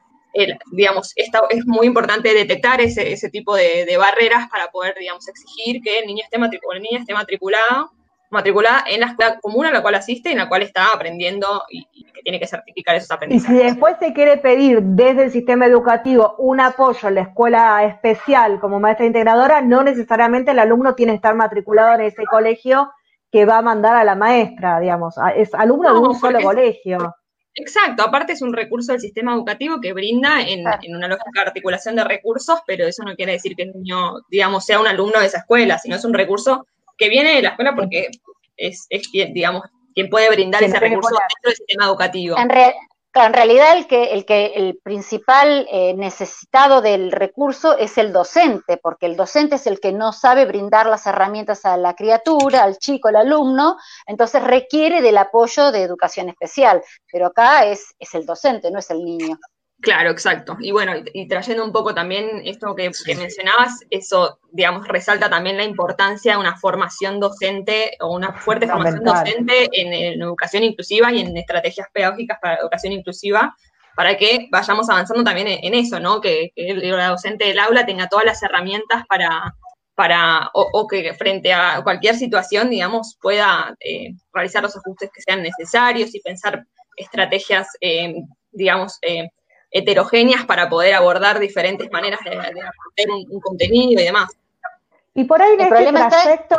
digamos, 0.72 1.12
esta, 1.16 1.42
es 1.50 1.66
muy 1.66 1.88
importante 1.88 2.34
detectar 2.34 2.82
ese, 2.82 3.12
ese 3.12 3.30
tipo 3.30 3.56
de, 3.56 3.98
barreras 3.98 4.48
para 4.50 4.70
poder, 4.70 4.96
digamos, 5.00 5.28
exigir 5.28 5.82
que 5.82 6.00
el 6.00 6.06
niño 6.06 6.24
esté 6.24 6.38
matriculado, 6.38 6.78
el 6.78 6.84
niño 6.84 7.00
esté 7.00 7.14
matriculado, 7.14 7.92
matriculada 8.32 8.86
en 8.88 9.02
la 9.02 9.08
escuela 9.08 9.40
común 9.40 9.66
a 9.66 9.72
la 9.72 9.82
cual 9.82 9.96
asiste 9.96 10.30
y 10.30 10.32
en 10.32 10.40
la 10.40 10.50
cual 10.50 10.64
está 10.64 10.88
aprendiendo 10.88 11.64
y, 11.70 11.86
que 12.12 12.22
tiene 12.24 12.40
que 12.40 12.48
certificar 12.48 12.96
esos 12.96 13.12
aprendizajes. 13.12 13.56
Y 13.56 13.60
si 13.60 13.66
después 13.66 13.98
se 14.00 14.14
quiere 14.14 14.38
pedir 14.38 14.82
desde 14.82 15.26
el 15.26 15.32
sistema 15.32 15.66
educativo 15.66 16.36
un 16.38 16.60
apoyo 16.60 17.10
en 17.10 17.16
la 17.16 17.22
escuela 17.22 17.84
especial 17.84 18.60
como 18.60 18.80
maestra 18.80 19.06
integradora, 19.06 19.62
no 19.62 19.84
necesariamente 19.84 20.52
el 20.52 20.60
alumno 20.60 20.96
tiene 20.96 21.12
que 21.12 21.18
estar 21.18 21.36
matriculado 21.36 21.96
en 21.96 22.02
ese 22.02 22.24
colegio 22.26 22.92
que 23.32 23.46
va 23.46 23.58
a 23.58 23.62
mandar 23.62 23.96
a 23.96 24.04
la 24.04 24.16
maestra, 24.16 24.80
digamos, 24.80 25.16
es 25.36 25.54
alumno 25.54 25.94
de 25.94 26.00
un 26.00 26.16
solo 26.16 26.42
colegio. 26.42 27.16
Exacto, 27.54 28.04
aparte 28.04 28.34
es 28.34 28.42
un 28.42 28.54
recurso 28.54 28.94
del 28.94 29.02
sistema 29.02 29.34
educativo 29.34 29.82
que 29.82 29.94
brinda 29.94 30.42
en, 30.42 30.66
una 30.96 31.08
lógica 31.08 31.42
de 31.42 31.48
articulación 31.48 31.96
de 31.96 32.04
recursos, 32.06 32.60
pero 32.66 32.86
eso 32.86 33.04
no 33.04 33.16
quiere 33.16 33.34
decir 33.34 33.56
que 33.56 33.64
el 33.64 33.74
niño, 33.74 34.22
digamos, 34.30 34.66
sea 34.66 34.80
un 34.80 34.88
alumno 34.88 35.20
de 35.20 35.26
esa 35.26 35.40
escuela, 35.40 35.78
sino 35.78 35.98
es 35.98 36.06
un 36.06 36.14
recurso 36.14 36.66
que 37.02 37.10
viene 37.10 37.34
de 37.34 37.42
la 37.42 37.50
escuela 37.50 37.74
porque 37.76 38.10
es, 38.56 38.86
es 38.92 39.10
digamos, 39.12 39.64
quien 39.96 40.08
puede 40.08 40.30
brindar 40.30 40.62
ese 40.62 40.80
recurso 40.80 41.10
dentro 41.10 41.50
del 41.50 41.56
sistema 41.56 41.86
educativo. 41.86 42.38
En, 42.38 42.52
en 42.52 43.34
realidad 43.34 43.76
el 43.76 43.88
que 43.88 44.14
el 44.14 44.24
que 44.24 44.54
el 44.56 44.78
principal 44.84 45.68
eh, 45.72 45.96
necesitado 45.96 46.80
del 46.84 47.12
recurso 47.12 47.76
es 47.76 47.98
el 47.98 48.14
docente, 48.14 48.78
porque 48.78 49.08
el 49.08 49.16
docente 49.16 49.56
es 49.56 49.66
el 49.66 49.80
que 49.80 49.92
no 49.92 50.14
sabe 50.14 50.46
brindar 50.46 50.86
las 50.86 51.08
herramientas 51.08 51.66
a 51.66 51.76
la 51.76 51.96
criatura, 51.96 52.62
al 52.62 52.78
chico, 52.78 53.08
al 53.08 53.16
alumno, 53.16 53.78
entonces 54.06 54.44
requiere 54.44 55.02
del 55.02 55.18
apoyo 55.18 55.72
de 55.72 55.82
educación 55.82 56.30
especial, 56.30 56.84
pero 57.12 57.26
acá 57.26 57.66
es, 57.66 57.96
es 57.98 58.14
el 58.14 58.28
docente, 58.28 58.70
no 58.70 58.78
es 58.78 58.92
el 58.92 59.04
niño. 59.04 59.40
Claro, 59.82 60.12
exacto. 60.12 60.58
Y 60.60 60.72
bueno, 60.72 60.94
y, 61.14 61.28
trayendo 61.28 61.66
un 61.66 61.72
poco 61.72 61.96
también 61.96 62.42
esto 62.46 62.76
que, 62.76 62.92
mencionabas, 63.18 63.80
eso, 63.90 64.40
digamos, 64.52 64.88
resalta 64.88 65.28
también 65.28 65.58
la 65.58 65.64
importancia 65.64 66.34
de 66.34 66.40
una 66.40 66.56
formación 66.56 67.20
docente 67.20 67.98
o 68.00 68.16
una 68.16 68.34
fuerte 68.34 68.68
formación 68.68 69.04
docente 69.04 69.70
en, 69.74 70.22
educación 70.22 70.64
inclusiva 70.64 71.12
y 71.12 71.22
en 71.22 71.36
estrategias 71.36 71.88
pedagógicas 71.92 72.38
para 72.40 72.58
educación 72.58 72.94
inclusiva, 72.94 73.56
para 73.96 74.18
que 74.18 74.48
vayamos 74.52 74.88
avanzando 74.90 75.24
también 75.24 75.48
en, 75.48 75.74
eso, 75.74 76.00
¿no? 76.00 76.22
Que, 76.22 76.52
que, 76.56 76.70
el 76.70 76.92
docente 76.92 77.46
del 77.46 77.60
aula 77.60 77.86
tenga 77.86 78.08
todas 78.08 78.26
las 78.26 78.44
herramientas 78.44 79.04
para, 79.08 79.56
para 79.96 80.52
o, 80.54 80.88
que 80.88 81.14
frente 81.16 81.54
a 81.54 81.82
cualquier 81.84 82.16
situación, 82.16 82.70
digamos, 82.70 83.18
pueda 83.20 83.76
eh, 83.80 84.14
realizar 84.32 84.62
los 84.62 84.78
ajustes 84.78 85.10
que 85.12 85.22
sean 85.22 85.42
necesarios 85.42 86.14
y 86.14 86.22
pensar 86.22 86.66
estrategias, 86.98 87.68
eh, 87.82 88.14
digamos, 88.52 89.00
eh, 89.02 89.30
heterogéneas 89.72 90.46
para 90.46 90.70
poder 90.70 90.94
abordar 90.94 91.40
diferentes 91.40 91.90
maneras 91.92 92.20
de, 92.26 92.32
de 92.32 93.12
un, 93.12 93.40
contenido 93.40 94.02
y 94.02 94.06
demás. 94.06 94.30
Y 95.14 95.24
por 95.24 95.42
ahí 95.42 95.54
en 95.54 95.62
este 95.62 96.10
trayecto, 96.10 96.58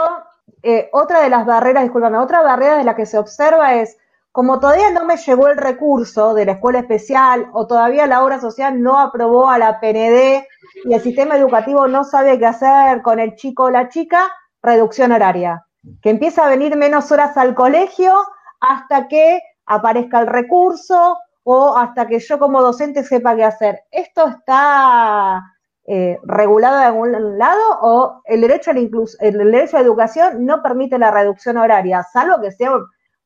eh, 0.62 0.88
otra 0.92 1.20
de 1.22 1.28
las 1.28 1.46
barreras, 1.46 1.84
discúlpame, 1.84 2.18
otra 2.18 2.42
barrera 2.42 2.78
de 2.78 2.84
la 2.84 2.96
que 2.96 3.06
se 3.06 3.18
observa 3.18 3.74
es, 3.74 3.98
como 4.30 4.60
todavía 4.60 4.90
no 4.90 5.04
me 5.04 5.18
llegó 5.18 5.48
el 5.48 5.58
recurso 5.58 6.32
de 6.32 6.46
la 6.46 6.52
escuela 6.52 6.78
especial 6.80 7.48
o 7.52 7.66
todavía 7.66 8.06
la 8.06 8.24
obra 8.24 8.40
social 8.40 8.80
no 8.80 8.98
aprobó 8.98 9.50
a 9.50 9.58
la 9.58 9.78
PND 9.78 10.46
y 10.84 10.94
el 10.94 11.00
sistema 11.02 11.36
educativo 11.36 11.86
no 11.86 12.04
sabe 12.04 12.38
qué 12.38 12.46
hacer 12.46 13.02
con 13.02 13.20
el 13.20 13.34
chico 13.34 13.64
o 13.64 13.70
la 13.70 13.90
chica, 13.90 14.32
reducción 14.62 15.12
horaria. 15.12 15.66
Que 16.00 16.10
empieza 16.10 16.46
a 16.46 16.48
venir 16.48 16.76
menos 16.76 17.12
horas 17.12 17.36
al 17.36 17.54
colegio 17.54 18.14
hasta 18.60 19.08
que 19.08 19.40
aparezca 19.66 20.20
el 20.20 20.28
recurso 20.28 21.18
o 21.44 21.76
hasta 21.76 22.06
que 22.06 22.18
yo 22.18 22.38
como 22.38 22.62
docente 22.62 23.02
sepa 23.04 23.36
qué 23.36 23.44
hacer. 23.44 23.80
¿Esto 23.90 24.28
está 24.28 25.42
eh, 25.84 26.18
regulado 26.22 26.78
de 26.78 26.84
algún 26.84 27.38
lado 27.38 27.78
o 27.80 28.22
el 28.26 28.40
derecho, 28.40 28.70
a 28.70 28.74
la 28.74 28.80
el 28.80 29.38
derecho 29.50 29.76
a 29.76 29.80
la 29.80 29.86
educación 29.86 30.46
no 30.46 30.62
permite 30.62 30.98
la 30.98 31.10
reducción 31.10 31.56
horaria, 31.56 32.04
salvo 32.04 32.40
que 32.40 32.52
sea 32.52 32.72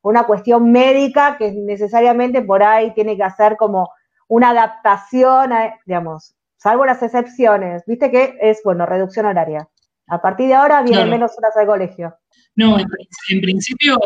una 0.00 0.24
cuestión 0.24 0.72
médica 0.72 1.37
que 1.37 1.52
necesariamente 1.52 2.40
por 2.40 2.62
ahí 2.62 2.94
tiene 2.94 3.16
que 3.16 3.24
hacer 3.24 3.57
como 3.57 3.90
una 4.29 4.50
adaptación, 4.50 5.50
digamos, 5.85 6.35
salvo 6.57 6.87
las 6.87 7.02
excepciones, 7.02 7.85
viste 7.87 8.11
que 8.11 8.38
es, 8.40 8.61
bueno, 8.64 8.87
reducción 8.87 9.26
horaria. 9.26 9.68
A 10.09 10.22
partir 10.22 10.48
de 10.48 10.55
ahora 10.55 10.83
vienen 10.83 11.11
menos 11.11 11.37
horas 11.37 11.57
al 11.57 11.66
colegio. 11.66 12.16
No, 12.55 12.79
en 12.79 13.40
principio 13.42 13.98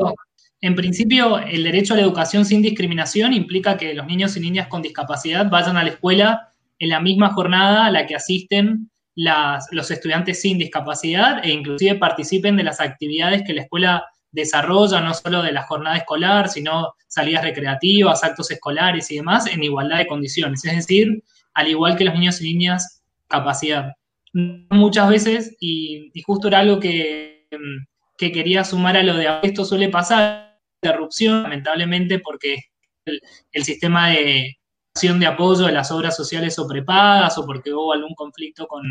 en 0.60 0.74
principio, 0.74 1.38
el 1.38 1.64
derecho 1.64 1.94
a 1.94 1.96
la 1.96 2.02
educación 2.02 2.44
sin 2.44 2.60
discriminación 2.60 3.32
implica 3.32 3.76
que 3.76 3.94
los 3.94 4.06
niños 4.06 4.36
y 4.36 4.40
niñas 4.40 4.68
con 4.68 4.82
discapacidad 4.82 5.48
vayan 5.48 5.76
a 5.76 5.82
la 5.84 5.90
escuela 5.90 6.48
en 6.78 6.90
la 6.90 7.00
misma 7.00 7.32
jornada 7.32 7.86
a 7.86 7.90
la 7.90 8.06
que 8.06 8.14
asisten 8.14 8.90
los 9.14 9.90
estudiantes 9.90 10.40
sin 10.40 10.58
discapacidad 10.58 11.44
e 11.44 11.50
inclusive 11.50 11.96
participen 11.96 12.56
de 12.56 12.62
las 12.62 12.80
actividades 12.80 13.42
que 13.44 13.52
la 13.52 13.62
escuela 13.62 14.04
desarrollo 14.32 15.00
no 15.00 15.12
solo 15.12 15.42
de 15.42 15.52
la 15.52 15.62
jornada 15.62 15.96
escolar, 15.96 16.48
sino 16.48 16.94
salidas 17.08 17.42
recreativas, 17.42 18.22
actos 18.22 18.50
escolares 18.50 19.10
y 19.10 19.16
demás 19.16 19.46
en 19.46 19.62
igualdad 19.62 19.98
de 19.98 20.06
condiciones. 20.06 20.64
Es 20.64 20.76
decir, 20.76 21.22
al 21.54 21.68
igual 21.68 21.96
que 21.96 22.04
los 22.04 22.14
niños 22.14 22.40
y 22.40 22.52
niñas, 22.52 23.02
capacidad. 23.26 23.92
Muchas 24.32 25.08
veces, 25.08 25.56
y, 25.58 26.12
justo 26.24 26.48
era 26.48 26.60
algo 26.60 26.78
que, 26.78 27.48
que, 28.16 28.30
quería 28.30 28.62
sumar 28.62 28.96
a 28.96 29.02
lo 29.02 29.16
de 29.16 29.28
esto 29.42 29.64
suele 29.64 29.88
pasar, 29.88 30.49
interrupción, 30.82 31.42
lamentablemente, 31.42 32.18
porque 32.18 32.58
el, 33.04 33.64
sistema 33.64 34.10
de 34.10 34.56
de 35.02 35.26
apoyo 35.26 35.66
de 35.66 35.72
las 35.72 35.90
obras 35.92 36.16
sociales 36.16 36.58
o 36.58 36.66
prepagas 36.66 37.38
o 37.38 37.46
porque 37.46 37.72
hubo 37.72 37.92
algún 37.92 38.14
conflicto 38.14 38.66
con, 38.66 38.82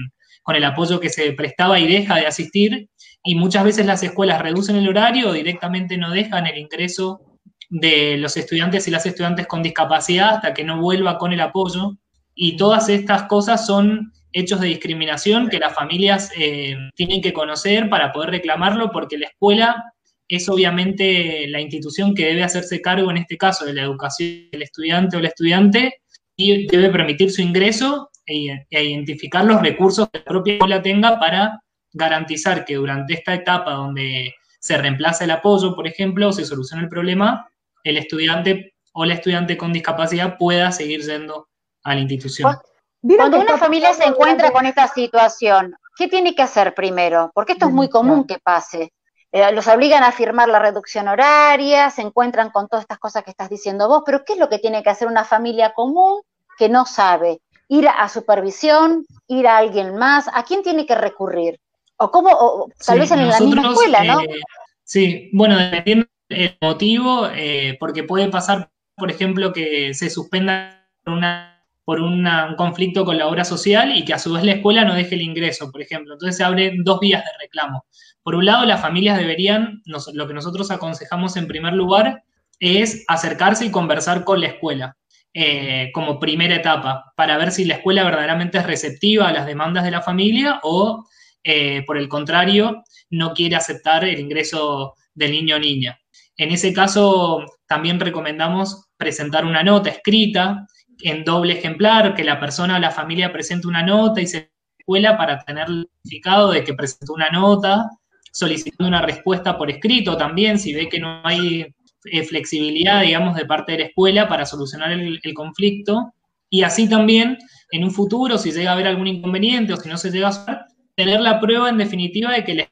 con 0.41 0.55
el 0.55 0.63
apoyo 0.63 0.99
que 0.99 1.09
se 1.09 1.33
prestaba 1.33 1.79
y 1.79 1.87
deja 1.87 2.15
de 2.15 2.25
asistir, 2.25 2.89
y 3.23 3.35
muchas 3.35 3.63
veces 3.63 3.85
las 3.85 4.01
escuelas 4.01 4.41
reducen 4.41 4.77
el 4.77 4.87
horario 4.87 5.29
o 5.29 5.33
directamente 5.33 5.97
no 5.97 6.11
dejan 6.11 6.47
el 6.47 6.57
ingreso 6.57 7.21
de 7.69 8.17
los 8.17 8.37
estudiantes 8.37 8.87
y 8.87 8.91
las 8.91 9.05
estudiantes 9.05 9.45
con 9.45 9.61
discapacidad 9.61 10.35
hasta 10.35 10.53
que 10.53 10.63
no 10.63 10.81
vuelva 10.81 11.17
con 11.17 11.33
el 11.33 11.41
apoyo. 11.41 11.97
Y 12.33 12.55
todas 12.57 12.89
estas 12.89 13.23
cosas 13.23 13.65
son 13.67 14.13
hechos 14.31 14.61
de 14.61 14.67
discriminación 14.67 15.49
que 15.49 15.59
las 15.59 15.75
familias 15.75 16.31
eh, 16.37 16.75
tienen 16.95 17.21
que 17.21 17.33
conocer 17.33 17.89
para 17.89 18.11
poder 18.11 18.31
reclamarlo, 18.31 18.91
porque 18.91 19.17
la 19.17 19.27
escuela 19.27 19.93
es 20.29 20.47
obviamente 20.47 21.47
la 21.47 21.59
institución 21.59 22.13
que 22.13 22.27
debe 22.27 22.43
hacerse 22.43 22.81
cargo, 22.81 23.09
en 23.09 23.17
este 23.17 23.37
caso, 23.37 23.65
de 23.65 23.73
la 23.73 23.81
educación 23.81 24.49
del 24.51 24.61
estudiante 24.61 25.17
o 25.17 25.19
la 25.19 25.29
estudiante, 25.29 26.01
y 26.35 26.67
debe 26.67 26.89
permitir 26.89 27.31
su 27.31 27.41
ingreso 27.41 28.11
e, 28.25 28.65
e 28.69 28.83
identificar 28.83 29.43
los 29.43 29.61
recursos 29.61 30.07
que 30.09 30.19
la 30.19 30.25
propia 30.25 30.53
escuela 30.53 30.81
tenga 30.81 31.19
para 31.19 31.59
garantizar 31.91 32.63
que 32.63 32.75
durante 32.75 33.15
esta 33.15 33.33
etapa 33.33 33.71
donde 33.71 34.35
se 34.59 34.77
reemplaza 34.77 35.23
el 35.23 35.31
apoyo, 35.31 35.75
por 35.75 35.87
ejemplo, 35.87 36.29
o 36.29 36.31
se 36.31 36.45
soluciona 36.45 36.83
el 36.83 36.89
problema, 36.89 37.49
el 37.83 37.97
estudiante 37.97 38.75
o 38.93 39.05
la 39.05 39.15
estudiante 39.15 39.57
con 39.57 39.73
discapacidad 39.73 40.37
pueda 40.37 40.71
seguir 40.71 41.01
yendo 41.01 41.47
a 41.83 41.95
la 41.95 42.01
institución. 42.01 42.55
Cuando 43.01 43.39
una 43.39 43.57
familia 43.57 43.93
se 43.93 44.03
encuentra 44.03 44.51
con 44.51 44.65
esta 44.65 44.87
situación, 44.87 45.75
¿qué 45.97 46.07
tiene 46.07 46.35
que 46.35 46.41
hacer 46.41 46.75
primero? 46.75 47.31
Porque 47.33 47.53
esto 47.53 47.67
es 47.67 47.71
muy 47.71 47.89
común 47.89 48.25
que 48.27 48.37
pase. 48.39 48.91
Eh, 49.31 49.51
los 49.51 49.67
obligan 49.67 50.03
a 50.03 50.11
firmar 50.11 50.49
la 50.49 50.57
reducción 50.57 51.07
horaria, 51.07 51.91
se 51.91 52.01
encuentran 52.01 52.49
con 52.49 52.67
todas 52.67 52.83
estas 52.83 52.97
cosas 52.97 53.23
que 53.23 53.29
estás 53.29 53.49
diciendo 53.49 53.87
vos, 53.87 54.01
pero 54.05 54.23
¿qué 54.25 54.33
es 54.33 54.39
lo 54.39 54.49
que 54.49 54.57
tiene 54.57 54.81
que 54.81 54.89
hacer 54.89 55.07
una 55.07 55.23
familia 55.23 55.73
común 55.73 56.21
que 56.57 56.67
no 56.67 56.85
sabe? 56.85 57.39
Ir 57.67 57.87
a 57.87 58.09
supervisión, 58.09 59.05
ir 59.27 59.47
a 59.47 59.57
alguien 59.57 59.95
más, 59.95 60.27
¿a 60.33 60.43
quién 60.43 60.63
tiene 60.63 60.87
que 60.87 60.95
recurrir? 60.95 61.59
O 61.97 62.09
cómo, 62.09 62.71
tal 62.83 62.99
vez 62.99 63.11
en 63.11 63.27
la 63.27 63.39
misma 63.39 63.69
escuela, 63.69 64.03
¿no? 64.03 64.21
Eh, 64.21 64.41
sí, 64.83 65.29
bueno, 65.33 65.57
dependiendo 65.57 66.07
del 66.27 66.57
motivo, 66.59 67.27
eh, 67.31 67.77
porque 67.79 68.03
puede 68.03 68.29
pasar, 68.29 68.71
por 68.95 69.11
ejemplo, 69.11 69.53
que 69.53 69.93
se 69.93 70.09
suspenda 70.09 70.87
una 71.05 71.59
por 71.89 72.01
un 72.01 72.23
conflicto 72.55 73.03
con 73.03 73.17
la 73.17 73.25
obra 73.25 73.43
social 73.43 73.97
y 73.97 74.05
que 74.05 74.13
a 74.13 74.19
su 74.19 74.31
vez 74.31 74.43
la 74.43 74.51
escuela 74.51 74.85
no 74.85 74.93
deje 74.93 75.15
el 75.15 75.23
ingreso, 75.23 75.71
por 75.71 75.81
ejemplo. 75.81 76.13
Entonces 76.13 76.37
se 76.37 76.43
abren 76.43 76.83
dos 76.83 76.99
vías 76.99 77.25
de 77.25 77.31
reclamo. 77.39 77.83
Por 78.29 78.35
un 78.35 78.45
lado, 78.45 78.63
las 78.63 78.79
familias 78.79 79.17
deberían, 79.17 79.81
lo 79.85 80.27
que 80.27 80.35
nosotros 80.35 80.69
aconsejamos 80.69 81.35
en 81.35 81.47
primer 81.47 81.73
lugar 81.73 82.21
es 82.59 83.03
acercarse 83.07 83.65
y 83.65 83.71
conversar 83.71 84.23
con 84.23 84.39
la 84.39 84.49
escuela 84.49 84.95
eh, 85.33 85.89
como 85.95 86.19
primera 86.19 86.53
etapa, 86.53 87.11
para 87.15 87.39
ver 87.39 87.51
si 87.51 87.65
la 87.65 87.73
escuela 87.73 88.03
verdaderamente 88.03 88.59
es 88.59 88.67
receptiva 88.67 89.29
a 89.29 89.33
las 89.33 89.47
demandas 89.47 89.83
de 89.83 89.89
la 89.89 90.03
familia 90.03 90.59
o, 90.61 91.07
eh, 91.43 91.81
por 91.87 91.97
el 91.97 92.07
contrario, 92.07 92.83
no 93.09 93.33
quiere 93.33 93.55
aceptar 93.55 94.05
el 94.05 94.19
ingreso 94.19 94.93
del 95.15 95.31
niño 95.31 95.55
o 95.55 95.59
niña. 95.59 95.99
En 96.37 96.51
ese 96.51 96.71
caso, 96.71 97.43
también 97.65 97.99
recomendamos 97.99 98.89
presentar 98.95 99.43
una 99.43 99.63
nota 99.63 99.89
escrita 99.89 100.67
en 101.01 101.23
doble 101.23 101.53
ejemplar, 101.53 102.13
que 102.13 102.23
la 102.23 102.39
persona 102.39 102.75
o 102.75 102.79
la 102.79 102.91
familia 102.91 103.33
presente 103.33 103.65
una 103.65 103.81
nota 103.81 104.21
y 104.21 104.27
se 104.27 104.51
escuela 104.77 105.17
para 105.17 105.39
tener 105.39 105.67
el 105.67 105.89
certificado 106.03 106.51
de 106.51 106.63
que 106.63 106.75
presentó 106.75 107.13
una 107.13 107.29
nota, 107.29 107.89
solicitando 108.31 108.87
una 108.87 109.01
respuesta 109.01 109.57
por 109.57 109.69
escrito 109.69 110.17
también, 110.17 110.59
si 110.59 110.73
ve 110.73 110.89
que 110.89 110.99
no 110.99 111.21
hay 111.23 111.65
eh, 112.05 112.23
flexibilidad, 112.23 113.01
digamos, 113.01 113.35
de 113.35 113.45
parte 113.45 113.73
de 113.73 113.79
la 113.79 113.85
escuela 113.85 114.27
para 114.27 114.45
solucionar 114.45 114.91
el, 114.91 115.33
conflicto. 115.33 116.13
Y 116.49 116.63
así 116.63 116.89
también, 116.89 117.37
en 117.71 117.83
un 117.83 117.91
futuro, 117.91 118.37
si 118.37 118.51
llega 118.51 118.71
a 118.71 118.73
haber 118.73 118.87
algún 118.87 119.07
inconveniente 119.07 119.73
o 119.73 119.77
si 119.77 119.89
no 119.89 119.97
se 119.97 120.11
llega 120.11 120.27
a 120.27 120.29
hacer, 120.31 120.57
tener 120.95 121.19
la 121.19 121.39
prueba 121.39 121.69
en 121.69 121.77
definitiva 121.77 122.31
de 122.31 122.43
que 122.43 122.53
le 122.53 122.69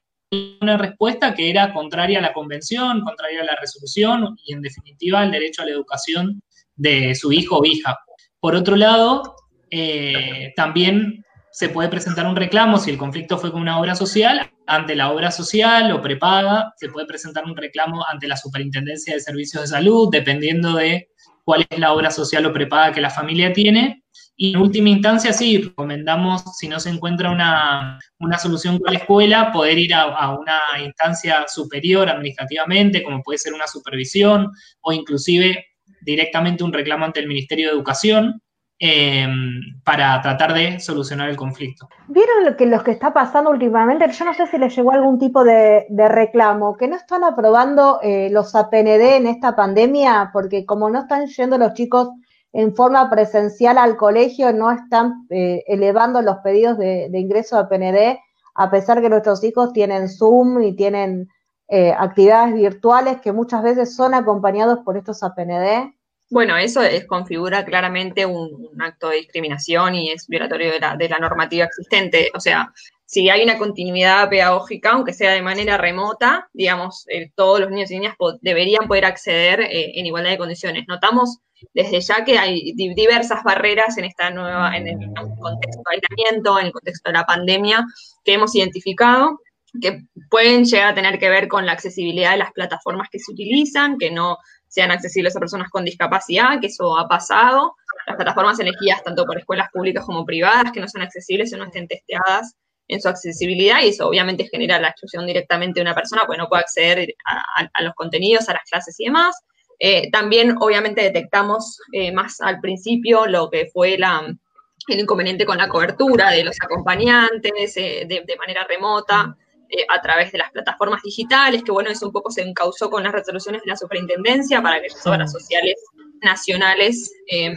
una 0.62 0.78
respuesta 0.78 1.34
que 1.34 1.50
era 1.50 1.74
contraria 1.74 2.20
a 2.20 2.22
la 2.22 2.34
convención, 2.34 3.02
contraria 3.02 3.41
a 3.41 3.46
la 3.46 3.56
resolución 3.56 4.38
y 4.43 4.54
en 4.54 4.62
definitiva 4.62 5.22
al 5.22 5.32
derecho 5.32 5.62
a 5.62 5.65
la 5.65 5.72
educación 5.72 6.41
de 6.76 7.15
su 7.15 7.32
hijo 7.32 7.60
o 7.60 7.65
hija. 7.65 7.98
Por 8.39 8.56
otro 8.56 8.76
lado, 8.76 9.36
eh, 9.72 10.52
también 10.56 11.24
se 11.52 11.70
puede 11.70 11.89
presentar 11.89 12.28
un 12.28 12.36
reclamo 12.36 12.78
si 12.78 12.91
el 12.91 12.98
conflicto 12.98 13.38
fue 13.38 13.52
con 13.52 13.62
una 13.62 13.80
obra 13.80 13.96
social, 13.96 14.52
ante 14.68 14.96
la 14.96 15.12
obra 15.12 15.32
social 15.32 15.92
o 15.92 16.02
prepaga, 16.02 16.74
se 16.78 16.90
puede 16.90 17.08
presentar 17.08 17.46
un 17.46 17.56
reclamo 17.56 18.06
ante 18.06 18.28
la 18.28 18.38
Superintendencia 18.38 19.14
de 19.14 19.20
Servicios 19.20 19.64
de 19.64 19.68
Salud, 19.68 20.10
dependiendo 20.12 20.76
de 20.76 21.10
cuál 21.44 21.66
es 21.70 21.80
la 21.80 21.94
obra 21.94 22.12
social 22.12 22.46
o 22.46 22.54
prepaga 22.54 22.92
que 22.92 23.02
la 23.02 23.10
familia 23.10 23.54
tiene. 23.54 24.04
Y 24.36 24.54
en 24.54 24.58
última 24.58 24.90
instancia, 24.90 25.34
sí, 25.34 25.58
recomendamos, 25.58 26.44
si 26.58 26.68
no 26.68 26.80
se 26.80 26.90
encuentra 26.90 27.32
una, 27.32 28.00
solución 28.40 28.78
con 28.78 28.94
la 28.94 29.00
escuela, 29.00 29.52
poder 29.52 29.80
ir 29.80 29.94
a, 29.94 30.04
a, 30.04 30.38
una 30.38 30.60
instancia 30.84 31.46
superior 31.48 32.10
administrativamente, 32.10 33.02
como 33.02 33.24
puede 33.24 33.40
ser 33.40 33.54
una 33.54 33.66
supervisión 33.66 34.52
o 34.82 34.94
inclusive 34.94 35.66
directamente 36.02 36.64
un 36.64 36.74
reclamo 36.74 37.06
ante 37.06 37.20
el 37.20 37.28
Ministerio 37.28 37.68
de 37.68 37.74
Educación 37.74 38.42
em, 38.80 39.62
para 39.84 40.22
tratar 40.22 40.54
de 40.54 40.80
solucionar 40.80 41.30
el 41.30 41.36
conflicto. 41.36 41.88
¿Vieron 42.08 42.46
lo 42.46 42.56
que, 42.56 42.66
los 42.66 42.84
que 42.84 42.92
está 42.92 43.13
pasando 43.13 43.50
últimamente? 43.50 44.10
Yo 44.12 44.26
no 44.26 44.34
sé 44.34 44.48
si 44.48 44.58
les 44.58 44.76
llegó 44.76 44.92
algún 44.92 45.18
tipo 45.18 45.44
de, 45.44 45.86
reclamo, 45.90 46.76
que 46.78 46.88
no 46.88 46.96
están 46.96 47.24
aprobando 47.24 48.00
eh, 48.04 48.30
los 48.32 48.54
APND 48.56 49.18
en 49.18 49.28
esta 49.28 49.56
pandemia, 49.56 50.30
porque 50.32 50.66
como 50.66 50.90
no 50.90 51.00
están 51.00 51.28
yendo 51.28 51.58
los 51.58 51.74
chicos 51.74 52.10
en 52.54 52.76
forma 52.76 53.10
presencial 53.10 53.78
al 53.78 53.98
colegio, 53.98 54.54
no 54.54 54.72
están 54.72 55.28
eh, 55.30 55.63
elevando 55.68 56.22
los 56.22 56.38
pedidos 56.38 56.78
de, 56.78 57.10
ingreso 57.13 57.58
a 57.58 57.68
PND, 57.68 58.20
a 58.56 58.72
pesar 58.72 59.02
que 59.02 59.10
nuestros 59.10 59.44
hijos 59.44 59.74
tienen 59.74 60.10
Zoom 60.10 60.62
y 60.63 60.76
tienen 60.76 61.30
eh, 61.68 61.94
actividades 61.98 62.56
virtuales 62.56 63.22
que 63.22 63.32
muchas 63.32 63.62
veces 63.62 63.96
son 63.96 64.13
acompañados 64.13 64.80
por 64.80 64.98
estos 64.98 65.22
APND. 65.22 65.94
Bueno, 66.30 66.58
eso 66.58 66.82
es, 66.82 67.06
configura 67.06 67.63
claramente 67.63 68.26
un, 68.26 68.70
acto 68.80 69.10
de 69.10 69.18
discriminación 69.18 69.96
y 69.96 70.12
es 70.12 70.28
violatorio 70.28 70.72
de 70.72 70.80
la, 70.80 70.96
de 70.98 71.10
la 71.10 71.20
normativa 71.20 71.66
existente. 71.66 72.32
O 72.36 72.40
sea, 72.40 72.72
si 73.06 73.30
hay 73.30 73.42
una 73.44 73.58
continuidad 73.58 74.30
pedagógica, 74.30 74.92
aunque 74.92 75.13
sea 75.13 75.32
de 75.32 75.42
manera 75.42 75.78
remota, 75.78 76.50
digamos, 76.52 77.06
eh, 77.08 77.32
todos 77.36 77.62
los 77.62 77.70
niños 77.70 77.90
y 77.90 78.00
niñas 78.00 78.16
deberían 78.42 78.88
poder 78.88 79.06
acceder 79.06 79.62
eh, 79.62 79.94
en 79.96 80.06
igualdad 80.06 80.32
de 80.32 80.38
condiciones. 80.38 80.84
Notamos 80.88 81.40
desde 81.74 82.02
ya 82.02 82.26
que 82.26 82.38
hay 82.38 82.74
diversas 82.74 83.44
barreras 83.44 83.98
en 83.98 84.06
esta 84.06 84.30
nueva, 84.30 84.76
en 84.76 84.88
el 84.88 84.98
contexto 85.40 85.82
de 85.90 85.96
aislamiento, 85.96 86.60
en 86.60 86.66
el 86.68 86.72
contexto 86.72 87.10
de 87.10 87.18
la 87.18 87.26
pandemia, 87.26 87.86
que 88.24 88.34
hemos 88.34 88.54
identificado, 88.54 89.40
que 89.82 90.02
pueden 90.30 90.66
llegar 90.66 90.90
a 90.90 90.96
tener 90.96 91.18
que 91.18 91.30
ver 91.30 91.48
con 91.48 91.66
la 91.66 91.72
accesibilidad 91.72 92.32
de 92.32 92.38
las 92.38 92.52
plataformas 92.52 93.10
que 93.10 93.20
se 93.20 93.32
utilizan, 93.32 93.98
que 93.98 94.12
no 94.12 94.38
sean 94.68 94.92
accesibles 94.92 95.36
a 95.36 95.40
personas 95.40 95.70
con 95.70 95.86
discapacidad, 95.86 96.60
que 96.60 96.68
eso 96.68 96.98
ha 96.98 97.08
pasado. 97.08 97.76
Las 98.06 98.16
plataformas 98.16 98.60
elegidas 98.60 99.04
tanto 99.04 99.26
por 99.26 99.38
escuelas 99.38 99.70
públicas 99.72 100.06
como 100.06 100.26
privadas 100.26 100.72
que 100.72 100.80
no 100.80 100.88
son 100.88 101.02
accesibles 101.02 101.54
o 101.54 101.58
no 101.58 101.66
estén 101.66 101.88
testeadas 101.88 102.56
en 102.88 103.02
su 103.02 103.10
accesibilidad 103.10 103.82
y 103.84 103.90
eso 103.90 104.08
obviamente 104.08 104.48
genera 104.50 104.80
la 104.80 104.90
exclusión 104.90 105.26
directamente 105.28 105.80
de 105.80 105.82
una 105.82 105.96
persona, 105.96 106.24
pues 106.26 106.38
no 106.38 106.48
puede 106.48 106.62
acceder 106.62 107.16
a, 107.26 107.84
los 107.84 107.94
contenidos, 107.96 108.48
a 108.50 108.54
las 108.54 108.64
clases 108.70 109.00
y 109.00 109.06
demás. 109.06 109.36
Eh, 109.80 110.10
también 110.12 110.56
obviamente 110.60 111.02
detectamos 111.02 111.80
eh, 111.92 112.12
más 112.12 112.42
al 112.42 112.60
principio 112.60 113.28
lo 113.28 113.50
que 113.50 113.70
fue 113.72 113.96
el 113.96 115.00
inconveniente 115.00 115.46
con 115.46 115.58
la 115.58 115.68
cobertura 115.68 116.32
de 116.32 116.44
los 116.44 116.58
acompañantes 116.62 117.78
eh, 117.78 118.06
de, 118.08 118.38
manera 118.38 118.66
remota. 118.68 119.38
Eh, 119.70 119.86
a 119.90 120.02
través 120.02 120.32
de 120.32 120.38
las 120.38 120.50
plataformas 120.52 121.02
digitales, 121.04 121.62
que 121.62 121.72
bueno, 121.72 121.90
eso 121.90 122.06
un 122.06 122.14
poco 122.14 122.32
se 122.32 122.42
encauzó 122.42 122.90
con 122.90 123.04
las 123.04 123.12
resoluciones 123.12 123.62
de 123.64 123.68
la 123.68 123.76
superintendencia 123.76 124.62
para 124.62 124.78
aquellas 124.78 125.06
obras 125.06 125.30
sociales 125.30 125.76
nacionales 126.22 127.12
eh, 127.30 127.54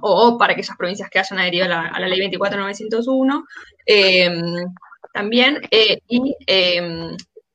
o 0.00 0.38
para 0.38 0.52
aquellas 0.52 0.76
provincias 0.76 1.10
que 1.10 1.18
hayan 1.18 1.40
adherido 1.40 1.64
a 1.64 1.68
la, 1.68 1.80
a 1.88 1.98
la 1.98 2.06
ley 2.06 2.20
24901. 2.20 3.44
Eh, 3.86 4.30
también, 5.12 5.60
y, 5.70 6.36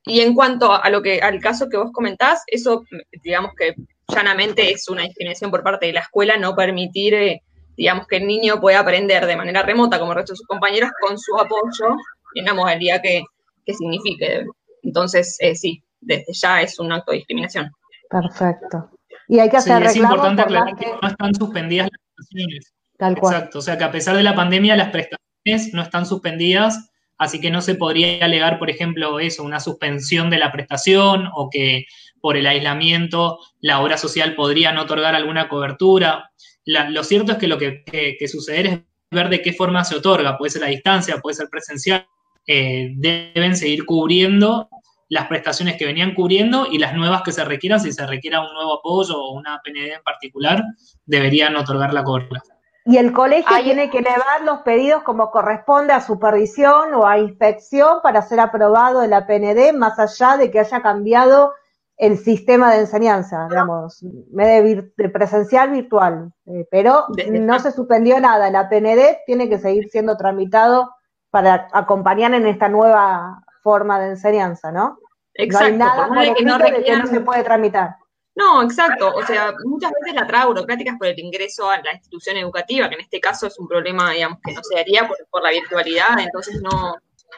y 0.04 0.20
en 0.20 0.34
cuanto 0.34 0.70
a 0.70 0.90
lo 0.90 1.00
que, 1.00 1.20
al 1.20 1.40
caso 1.40 1.70
que 1.70 1.78
vos 1.78 1.90
comentás, 1.90 2.42
eso 2.46 2.84
digamos 3.22 3.52
que 3.58 3.74
llanamente 4.08 4.70
es 4.70 4.86
una 4.88 5.04
discriminación 5.04 5.50
por 5.50 5.62
parte 5.62 5.86
de 5.86 5.94
la 5.94 6.00
escuela 6.00 6.36
no 6.36 6.54
permitir 6.54 7.40
digamos, 7.76 8.06
que 8.06 8.16
el 8.16 8.26
niño 8.26 8.60
pueda 8.60 8.80
aprender 8.80 9.26
de 9.26 9.34
manera 9.34 9.62
remota, 9.62 9.98
como 9.98 10.12
el 10.12 10.18
resto 10.18 10.34
de 10.34 10.36
sus 10.36 10.46
compañeros, 10.46 10.90
con 11.00 11.18
su 11.18 11.36
apoyo 11.38 11.96
en 12.34 12.44
la 12.44 12.54
modalidad 12.54 13.00
que, 13.02 13.24
que 13.64 13.74
signifique. 13.74 14.44
Entonces, 14.82 15.36
eh, 15.40 15.54
sí, 15.54 15.82
desde 16.00 16.32
ya 16.32 16.62
es 16.62 16.78
un 16.78 16.92
acto 16.92 17.12
de 17.12 17.18
discriminación. 17.18 17.70
Perfecto. 18.08 18.90
Y 19.28 19.38
hay 19.38 19.48
que 19.48 19.56
hacer 19.56 19.82
sí, 19.82 19.88
Es 19.88 19.96
importante 19.96 20.42
aclarar 20.42 20.76
que 20.76 20.86
no 21.00 21.08
están 21.08 21.34
suspendidas 21.34 21.88
las 21.90 22.00
prestaciones. 22.14 22.72
Tal 22.98 23.18
cual. 23.18 23.34
Exacto. 23.34 23.58
O 23.58 23.62
sea 23.62 23.78
que 23.78 23.84
a 23.84 23.92
pesar 23.92 24.16
de 24.16 24.22
la 24.22 24.34
pandemia, 24.34 24.76
las 24.76 24.90
prestaciones 24.90 25.72
no 25.72 25.82
están 25.82 26.06
suspendidas, 26.06 26.90
así 27.18 27.40
que 27.40 27.50
no 27.50 27.60
se 27.60 27.74
podría 27.74 28.24
alegar, 28.24 28.58
por 28.58 28.70
ejemplo, 28.70 29.18
eso, 29.18 29.42
una 29.42 29.60
suspensión 29.60 30.30
de 30.30 30.38
la 30.38 30.52
prestación 30.52 31.28
o 31.34 31.48
que 31.50 31.86
por 32.20 32.38
el 32.38 32.46
aislamiento 32.46 33.38
la 33.60 33.80
obra 33.80 33.98
social 33.98 34.34
podría 34.34 34.72
no 34.72 34.82
otorgar 34.82 35.14
alguna 35.14 35.48
cobertura. 35.48 36.30
lo 36.64 37.04
cierto 37.04 37.32
es 37.32 37.38
que 37.38 37.48
lo 37.48 37.58
que, 37.58 37.84
que, 37.84 38.28
suceder 38.28 38.66
es 38.66 38.80
ver 39.10 39.28
de 39.28 39.42
qué 39.42 39.52
forma 39.52 39.84
se 39.84 39.96
otorga, 39.96 40.38
puede 40.38 40.50
ser 40.50 40.64
a 40.64 40.68
distancia, 40.68 41.18
puede 41.18 41.34
ser 41.34 41.48
presencial, 41.50 42.06
eh, 42.46 42.92
deben 42.96 43.56
seguir 43.56 43.84
cubriendo 43.86 44.68
las 45.08 45.26
prestaciones 45.28 45.76
que 45.76 45.86
venían 45.86 46.14
cubriendo 46.14 46.66
y 46.66 46.78
las 46.78 46.94
nuevas 46.94 47.22
que 47.22 47.32
se 47.32 47.44
requieran, 47.44 47.80
si 47.80 47.92
se 47.92 48.06
requiera 48.06 48.40
un 48.40 48.52
nuevo 48.52 48.78
apoyo 48.78 49.16
o 49.16 49.34
una 49.34 49.60
PND 49.62 49.94
en 49.94 50.02
particular, 50.02 50.62
deberían 51.04 51.56
otorgar 51.56 51.92
la 51.92 52.02
cobertura. 52.02 52.42
Y 52.86 52.98
el 52.98 53.12
colegio 53.12 53.56
tiene 53.62 53.88
que 53.88 53.98
elevar 53.98 54.42
los 54.44 54.60
pedidos 54.60 55.02
como 55.04 55.30
corresponde 55.30 55.94
a 55.94 56.00
supervisión 56.00 56.92
o 56.94 57.06
a 57.06 57.18
inspección 57.18 58.00
para 58.02 58.20
ser 58.22 58.40
aprobado 58.40 59.02
en 59.02 59.10
la 59.10 59.26
PND, 59.26 59.72
más 59.72 59.98
allá 59.98 60.36
de 60.36 60.50
que 60.50 60.60
haya 60.60 60.82
cambiado 60.82 61.52
el 61.96 62.18
sistema 62.18 62.72
de 62.72 62.80
enseñanza, 62.80 63.46
digamos, 63.48 64.00
de, 64.02 65.08
presencial 65.10 65.70
virtual, 65.70 66.32
eh, 66.46 66.66
pero 66.70 67.06
no 67.30 67.58
se 67.60 67.70
suspendió 67.70 68.20
nada. 68.20 68.50
La 68.50 68.68
PND 68.68 69.18
tiene 69.26 69.48
que 69.48 69.58
seguir 69.58 69.88
siendo 69.90 70.16
tramitado 70.16 70.90
para 71.34 71.66
acompañar 71.72 72.32
en 72.32 72.46
esta 72.46 72.68
nueva 72.68 73.42
forma 73.60 73.98
de 73.98 74.10
enseñanza, 74.10 74.70
¿no? 74.70 75.00
Exacto. 75.34 75.66
No 75.66 75.72
hay 75.72 75.76
nada 75.76 76.34
que 76.36 76.44
no, 76.44 76.58
que 76.84 76.96
no 76.96 77.06
se 77.08 77.20
puede 77.22 77.42
tramitar. 77.42 77.96
No, 78.36 78.62
exacto. 78.62 79.12
O 79.12 79.26
sea, 79.26 79.52
muchas 79.64 79.90
veces 80.00 80.14
la 80.14 80.28
traba 80.28 80.46
burocrática 80.46 80.92
es 80.92 80.96
por 80.96 81.08
el 81.08 81.18
ingreso 81.18 81.68
a 81.68 81.82
la 81.82 81.92
institución 81.92 82.36
educativa, 82.36 82.88
que 82.88 82.94
en 82.94 83.00
este 83.00 83.18
caso 83.18 83.48
es 83.48 83.58
un 83.58 83.66
problema, 83.66 84.12
digamos, 84.12 84.38
que 84.44 84.54
no 84.54 84.62
se 84.62 84.76
daría 84.76 85.08
por, 85.08 85.16
por 85.28 85.42
la 85.42 85.50
virtualidad, 85.50 86.20
entonces 86.20 86.62
no, 86.62 86.94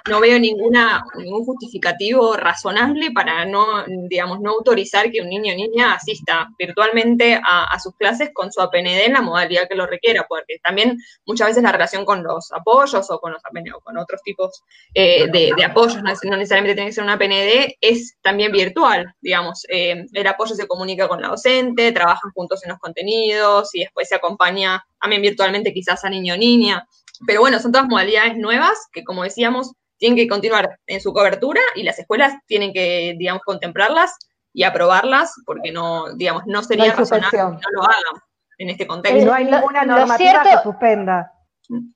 no 0.09 0.21
veo 0.21 0.39
ninguna, 0.39 1.05
ningún 1.17 1.45
justificativo 1.45 2.37
razonable 2.37 3.11
para 3.13 3.45
no, 3.45 3.85
digamos, 4.09 4.41
no 4.41 4.51
autorizar 4.53 5.11
que 5.11 5.21
un 5.21 5.29
niño 5.29 5.53
o 5.53 5.57
niña 5.57 5.95
asista 5.95 6.49
virtualmente 6.59 7.41
a, 7.43 7.79
sus 7.79 7.95
clases 7.97 8.31
con 8.33 8.51
su 8.51 8.61
APND 8.61 9.07
en 9.07 9.13
la 9.13 9.23
modalidad 9.23 9.69
que 9.69 9.75
lo 9.75 9.87
requiera, 9.87 10.27
porque 10.29 10.59
también 10.63 10.99
muchas 11.27 11.49
veces 11.49 11.63
la 11.63 11.73
relación 11.73 12.05
con 12.05 12.23
los 12.23 12.51
apoyos 12.53 13.11
o 13.11 13.19
con 13.19 13.33
los 13.33 13.45
APND 13.45 13.75
o 13.75 13.81
con 13.81 13.99
otros 13.99 14.23
tipos 14.23 14.63
eh, 14.95 15.27
de, 15.31 15.65
apoyos, 15.65 16.03
no, 16.03 16.37
necesariamente 16.37 16.75
tiene 16.75 16.87
que 16.87 16.95
ser 16.95 17.05
una 17.05 17.15
APND, 17.15 17.77
es 17.81 18.17
también 18.23 18.53
virtual, 18.53 19.15
digamos, 19.21 19.67
eh, 19.69 20.07
el 20.13 20.27
apoyo 20.27 20.55
se 20.55 20.67
comunica 20.67 21.09
con 21.09 21.21
la 21.21 21.29
docente, 21.29 21.93
trabajan 21.93 22.31
juntos 22.35 22.65
en 22.65 22.71
los 22.71 22.79
contenidos 22.79 23.75
y 23.75 23.81
después 23.81 24.09
se 24.09 24.15
acompaña 24.15 24.85
también 25.01 25.23
virtualmente 25.23 25.73
quizás 25.73 26.05
a 26.05 26.11
niño 26.11 26.35
o 26.35 26.37
niña. 26.37 26.87
Pero 27.27 27.41
bueno, 27.41 27.59
son 27.61 27.73
todas 27.73 27.89
modalidades 27.89 28.37
nuevas 28.37 28.77
que, 28.93 29.05
como 29.05 29.23
decíamos, 29.23 29.73
tienen 29.99 30.17
que 30.17 30.29
continuar 30.29 30.79
en 30.87 31.01
su 31.01 31.13
cobertura 31.13 31.61
y 31.75 31.83
las 31.83 31.99
escuelas 31.99 32.35
tienen 32.47 32.73
que, 32.73 33.15
digamos, 33.19 33.43
contemplarlas 33.45 34.17
y 34.53 34.63
aprobarlas 34.63 35.35
porque 35.45 35.73
no, 35.73 36.15
digamos, 36.15 36.45
no 36.47 36.63
sería 36.63 36.93
razonable 36.93 37.31
que 37.31 37.37
no 37.37 37.71
lo 37.73 37.83
hagan 37.83 38.23
en 38.59 38.71
este 38.71 38.87
contexto. 38.87 39.27
No 39.27 39.35
hay 39.35 39.45
ninguna 39.45 39.85
normativa 39.85 40.43
que 40.43 40.63
suspenda. 40.63 41.33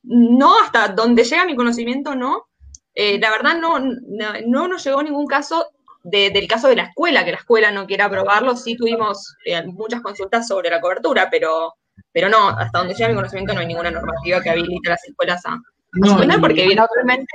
No, 0.03 0.61
hasta 0.61 0.89
donde 0.89 1.25
llega 1.25 1.45
mi 1.45 1.57
conocimiento, 1.57 2.15
no. 2.15 2.47
Eh, 2.95 3.19
la 3.19 3.31
verdad, 3.31 3.57
no, 3.59 3.79
no, 3.79 4.69
nos 4.69 4.85
llegó 4.85 5.03
ningún 5.03 5.27
caso 5.27 5.71
del 6.03 6.49
caso 6.49 6.69
de 6.69 6.77
la 6.77 6.85
escuela, 6.85 7.25
que 7.25 7.33
la 7.33 7.39
escuela 7.39 7.71
no 7.71 7.87
quiera 7.87 8.07
aprobarlo. 8.07 8.57
Sí 8.57 8.77
tuvimos 8.77 9.37
eh, 9.45 9.65
muchas 9.67 10.01
consultas 10.01 10.49
sobre 10.49 10.71
la 10.71 10.81
cobertura, 10.81 11.29
pero, 11.31 11.75
pero 12.13 12.29
no, 12.29 12.49
hasta 12.49 12.79
donde 12.79 12.95
llega 12.95 13.11
mi 13.11 13.15
conocimiento 13.15 13.55
no 13.55 13.61
hay 13.61 13.67
ninguna 13.67 13.91
normativa 13.91 14.43
que 14.43 14.51
habilite 14.51 14.89
a 14.89 14.93
las 14.93 15.05
escuelas 15.05 15.43
a, 15.47 15.59
suspender, 16.03 16.41
porque 16.41 16.65
evidentemente 16.65 17.27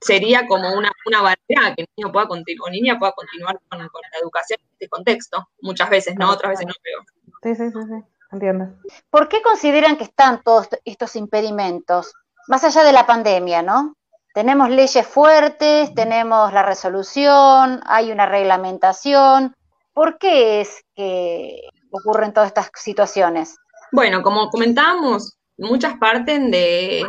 sería 0.00 0.46
como 0.46 0.72
una, 0.74 0.90
una 1.06 1.22
barrera 1.22 1.74
que 1.74 1.82
el 1.82 1.88
niño 1.96 2.12
pueda 2.12 2.26
continuar, 2.26 2.72
niña 2.72 2.98
pueda 2.98 3.12
continuar 3.12 3.58
con, 3.68 3.78
la 3.78 4.18
educación 4.22 4.60
en 4.62 4.68
este 4.72 4.88
contexto. 4.88 5.48
Muchas 5.60 5.90
veces, 5.90 6.16
¿no? 6.16 6.30
Otras 6.30 6.50
veces 6.50 6.66
no, 6.66 6.74
pero. 6.82 7.02
Sí, 7.42 7.54
sí, 7.54 7.70
sí, 7.70 7.86
sí. 7.86 8.04
Entiendo. 8.32 8.76
¿Por 9.10 9.28
qué 9.28 9.42
consideran 9.42 9.96
que 9.96 10.04
están 10.04 10.42
todos 10.42 10.68
estos 10.84 11.16
impedimentos? 11.16 12.14
Más 12.48 12.64
allá 12.64 12.84
de 12.84 12.92
la 12.92 13.06
pandemia, 13.06 13.62
¿no? 13.62 13.96
Tenemos 14.32 14.70
leyes 14.70 15.06
fuertes, 15.06 15.92
tenemos 15.94 16.52
la 16.52 16.62
resolución, 16.62 17.80
hay 17.84 18.12
una 18.12 18.26
reglamentación. 18.26 19.56
¿Por 19.92 20.18
qué 20.18 20.60
es 20.60 20.84
que 20.94 21.60
ocurren 21.90 22.32
todas 22.32 22.48
estas 22.48 22.70
situaciones? 22.74 23.56
Bueno, 23.90 24.22
como 24.22 24.48
comentábamos, 24.50 25.36
muchas 25.60 25.96
parten 25.98 26.50
de, 26.50 27.04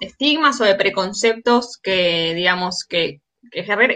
estigmas 0.00 0.60
o 0.60 0.64
de 0.64 0.74
preconceptos 0.74 1.78
que, 1.82 2.34
digamos, 2.34 2.84
que, 2.88 3.20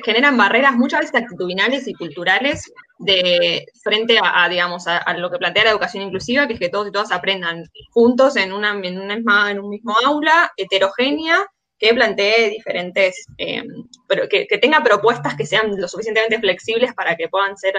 generan 0.04 0.36
barreras 0.36 0.74
muchas 0.74 1.00
veces 1.00 1.22
actitudinales 1.22 1.86
y 1.86 1.92
culturales 1.92 2.72
de 2.98 3.66
frente 3.82 4.18
a, 4.22 4.48
digamos, 4.48 4.86
a, 4.86 5.12
lo 5.18 5.30
que 5.30 5.38
plantea 5.38 5.64
la 5.64 5.70
educación 5.70 6.04
inclusiva, 6.04 6.46
que 6.46 6.54
es 6.54 6.60
que 6.60 6.68
todos 6.68 6.88
y 6.88 6.92
todas 6.92 7.12
aprendan 7.12 7.64
juntos 7.90 8.36
en 8.36 8.52
una, 8.52 8.70
en 8.70 9.00
una 9.00 9.50
en 9.50 9.60
un 9.60 9.68
mismo 9.68 9.94
aula, 10.06 10.52
heterogénea, 10.56 11.46
que 11.78 11.92
plantee 11.92 12.50
diferentes, 12.50 13.26
eh, 13.38 13.64
pero 14.06 14.28
que, 14.28 14.46
que 14.46 14.58
tenga 14.58 14.84
propuestas 14.84 15.34
que 15.34 15.44
sean 15.44 15.72
lo 15.76 15.88
suficientemente 15.88 16.38
flexibles 16.38 16.94
para 16.94 17.16
que 17.16 17.28
puedan 17.28 17.56
ser 17.58 17.74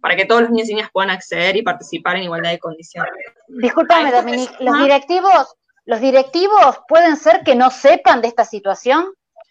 para 0.00 0.16
que 0.16 0.24
todos 0.24 0.42
los 0.42 0.50
niños 0.50 0.68
y 0.68 0.74
niñas 0.74 0.90
puedan 0.92 1.10
acceder 1.10 1.56
y 1.56 1.62
participar 1.62 2.16
en 2.16 2.24
igualdad 2.24 2.50
de 2.50 2.58
condiciones. 2.58 3.12
Disculpame, 3.48 4.12
Dominique, 4.12 4.54
¿los 4.60 4.78
directivos, 4.78 5.56
¿los 5.84 6.00
directivos 6.00 6.80
pueden 6.88 7.16
ser 7.16 7.42
que 7.42 7.54
no 7.54 7.70
sepan 7.70 8.20
de 8.20 8.28
esta 8.28 8.44
situación? 8.44 9.06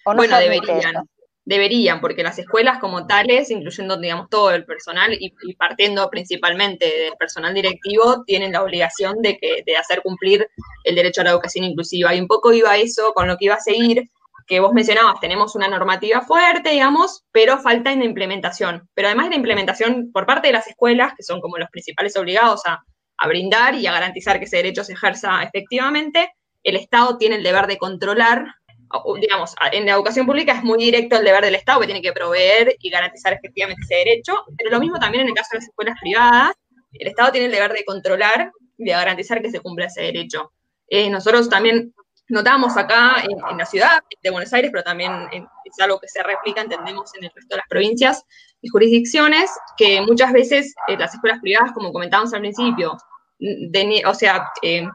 ¿o 0.06 0.14
no 0.14 0.18
bueno, 0.18 0.38
deberían. 0.38 1.10
Deberían, 1.48 2.02
porque 2.02 2.24
las 2.24 2.40
escuelas 2.40 2.80
como 2.80 3.06
tales, 3.06 3.52
incluyendo, 3.52 3.98
digamos, 3.98 4.30
todo 4.32 4.50
el 4.50 4.66
personal 4.66 5.16
y, 5.20 5.32
partiendo 5.54 6.10
principalmente 6.10 6.86
del 6.86 7.14
personal 7.20 7.54
directivo, 7.54 8.24
tienen 8.26 8.52
la 8.52 8.64
obligación 8.64 9.22
de, 9.22 9.38
que, 9.38 9.62
de 9.64 9.78
hacer 9.78 10.02
cumplir 10.02 10.48
el 10.84 10.96
derecho 10.96 11.22
a 11.22 11.26
la 11.26 11.30
educación 11.30 11.66
inclusiva. 11.66 12.16
Y 12.16 12.20
un 12.20 12.28
poco 12.28 12.52
iba 12.52 12.76
eso 12.78 13.14
con 13.14 13.28
lo 13.28 13.38
que 13.38 13.46
iba 13.46 13.56
a 13.56 13.60
seguir, 13.60 14.10
que 14.48 14.60
vos 14.60 14.74
mencionabas, 14.74 15.20
tenemos 15.20 15.56
una 15.56 15.68
normativa 15.68 16.22
fuerte, 16.22 16.70
digamos, 16.70 17.24
pero 17.32 17.58
falta 17.60 17.92
en 17.92 18.00
la 18.00 18.06
implementación. 18.06 18.88
Pero 18.94 19.08
además 19.08 19.26
de 19.26 19.32
la 19.32 19.36
implementación 19.38 20.12
por 20.12 20.26
parte 20.26 20.48
de 20.48 20.54
las 20.54 20.68
escuelas, 20.68 21.14
que 21.16 21.24
son 21.24 21.42
como 21.42 21.58
los 21.58 21.70
principales 21.70 22.16
obligados 22.16 22.62
a, 22.66 22.84
brindar 23.28 23.74
y 23.76 23.88
a 23.88 23.94
garantizar 23.94 24.38
que 24.40 24.46
ese 24.46 24.58
derecho 24.58 24.84
se 24.84 24.94
ejerza 24.94 25.42
efectivamente, 25.42 26.32
el 26.64 26.76
Estado 26.76 27.18
tiene 27.18 27.38
el 27.38 27.44
deber 27.44 27.66
de 27.66 27.78
controlar, 27.78 28.46
digamos, 29.20 29.56
en 29.72 29.86
la 29.86 29.94
educación 29.94 30.26
pública 30.26 30.54
es 30.54 30.64
muy 30.64 30.78
directo 30.78 31.16
el 31.16 31.24
deber 31.24 31.44
del 31.44 31.56
Estado 31.56 31.80
que 31.80 31.86
tiene 31.88 32.02
que 32.02 32.12
proveer 32.12 32.76
y 32.80 32.90
garantizar 32.90 33.34
efectivamente 33.34 33.82
ese 33.84 33.96
derecho, 33.96 34.34
pero 34.58 34.70
lo 34.70 34.80
mismo 34.80 35.00
también 35.00 35.24
en 35.24 35.30
el 35.30 35.34
caso 35.34 35.50
de 35.54 35.60
las 35.60 35.68
escuelas 35.68 35.98
privadas, 36.02 36.56
el 36.92 37.08
Estado 37.08 37.32
tiene 37.32 37.48
el 37.48 37.52
deber 37.54 37.74
de 37.74 37.86
controlar 37.86 38.52
y 38.78 38.84
de 38.84 38.92
garantizar 38.92 39.42
que 39.42 39.50
se 39.50 39.62
cumpla 39.62 39.86
ese 39.86 40.02
derecho. 40.02 40.52
Eh, 40.90 41.10
nosotros 41.10 41.50
también 41.50 41.94
notamos 42.30 42.76
acá 42.78 43.24
en, 43.24 43.58
la 43.58 43.66
ciudad 43.66 44.02
de 44.22 44.30
Buenos 44.30 44.52
Aires, 44.54 44.72
pero 44.72 44.84
también 44.84 45.12
es 45.32 45.80
algo 45.80 46.00
que 46.00 46.08
se 46.08 46.24
replica, 46.24 46.62
entendemos, 46.62 47.14
en 47.16 47.26
el 47.26 47.32
resto 47.34 47.56
de 47.56 47.58
las 47.58 47.68
provincias 47.68 48.24
y 48.62 48.70
jurisdicciones, 48.70 49.52
que 49.78 50.02
muchas 50.02 50.34
veces 50.34 50.74
eh, 50.88 50.98
las 50.98 51.14
escuelas 51.14 51.40
privadas, 51.40 51.72
como 51.74 51.92
comentábamos 51.92 52.34
al 52.34 52.42
principio, 52.42 52.98
o 54.06 54.14
sea, 54.14 54.50
eh, 54.62 54.88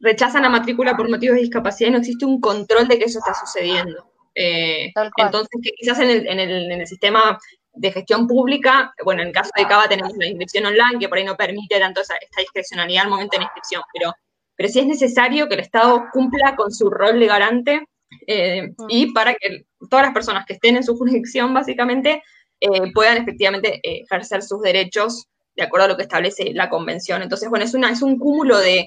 rechazan 0.00 0.42
la 0.42 0.48
matrícula 0.48 0.96
por 0.96 1.08
motivos 1.08 1.36
de 1.36 1.42
discapacidad 1.42 1.90
y 1.90 1.92
no 1.92 1.98
existe 1.98 2.24
un 2.24 2.40
control 2.40 2.88
de 2.88 2.98
que 2.98 3.04
eso 3.04 3.18
está 3.18 3.34
sucediendo. 3.34 4.10
Eh, 4.34 4.92
entonces, 5.16 5.48
que 5.62 5.70
quizás 5.72 5.98
en 5.98 6.10
el, 6.10 6.26
en, 6.26 6.40
el, 6.40 6.72
en 6.72 6.80
el 6.80 6.86
sistema 6.86 7.38
de 7.72 7.92
gestión 7.92 8.26
pública, 8.26 8.92
bueno, 9.04 9.22
en 9.22 9.28
el 9.28 9.34
caso 9.34 9.50
de 9.56 9.66
Cava 9.66 9.88
tenemos 9.88 10.12
la 10.16 10.26
inscripción 10.26 10.66
online, 10.66 10.98
que 10.98 11.08
por 11.08 11.18
ahí 11.18 11.24
no 11.24 11.36
permite 11.36 11.78
tanto 11.78 12.00
esa, 12.00 12.14
esta 12.16 12.40
discrecionalidad 12.40 13.04
al 13.04 13.10
momento 13.10 13.36
de 13.36 13.38
la 13.38 13.44
inscripción, 13.44 13.82
pero 13.92 14.12
pero 14.60 14.70
sí 14.70 14.80
es 14.80 14.86
necesario 14.86 15.48
que 15.48 15.54
el 15.54 15.60
Estado 15.60 16.04
cumpla 16.12 16.54
con 16.54 16.70
su 16.70 16.90
rol 16.90 17.18
de 17.18 17.26
garante 17.26 17.88
eh, 18.26 18.68
y 18.90 19.10
para 19.14 19.32
que 19.32 19.64
todas 19.88 20.04
las 20.04 20.12
personas 20.12 20.44
que 20.44 20.52
estén 20.52 20.76
en 20.76 20.84
su 20.84 20.98
jurisdicción, 20.98 21.54
básicamente, 21.54 22.22
eh, 22.60 22.92
puedan 22.92 23.16
efectivamente 23.16 23.76
eh, 23.76 24.02
ejercer 24.02 24.42
sus 24.42 24.60
derechos 24.60 25.28
de 25.56 25.62
acuerdo 25.62 25.86
a 25.86 25.88
lo 25.88 25.96
que 25.96 26.02
establece 26.02 26.52
la 26.52 26.68
convención. 26.68 27.22
Entonces, 27.22 27.48
bueno, 27.48 27.64
es, 27.64 27.72
una, 27.72 27.90
es 27.90 28.02
un 28.02 28.18
cúmulo 28.18 28.58
de, 28.58 28.86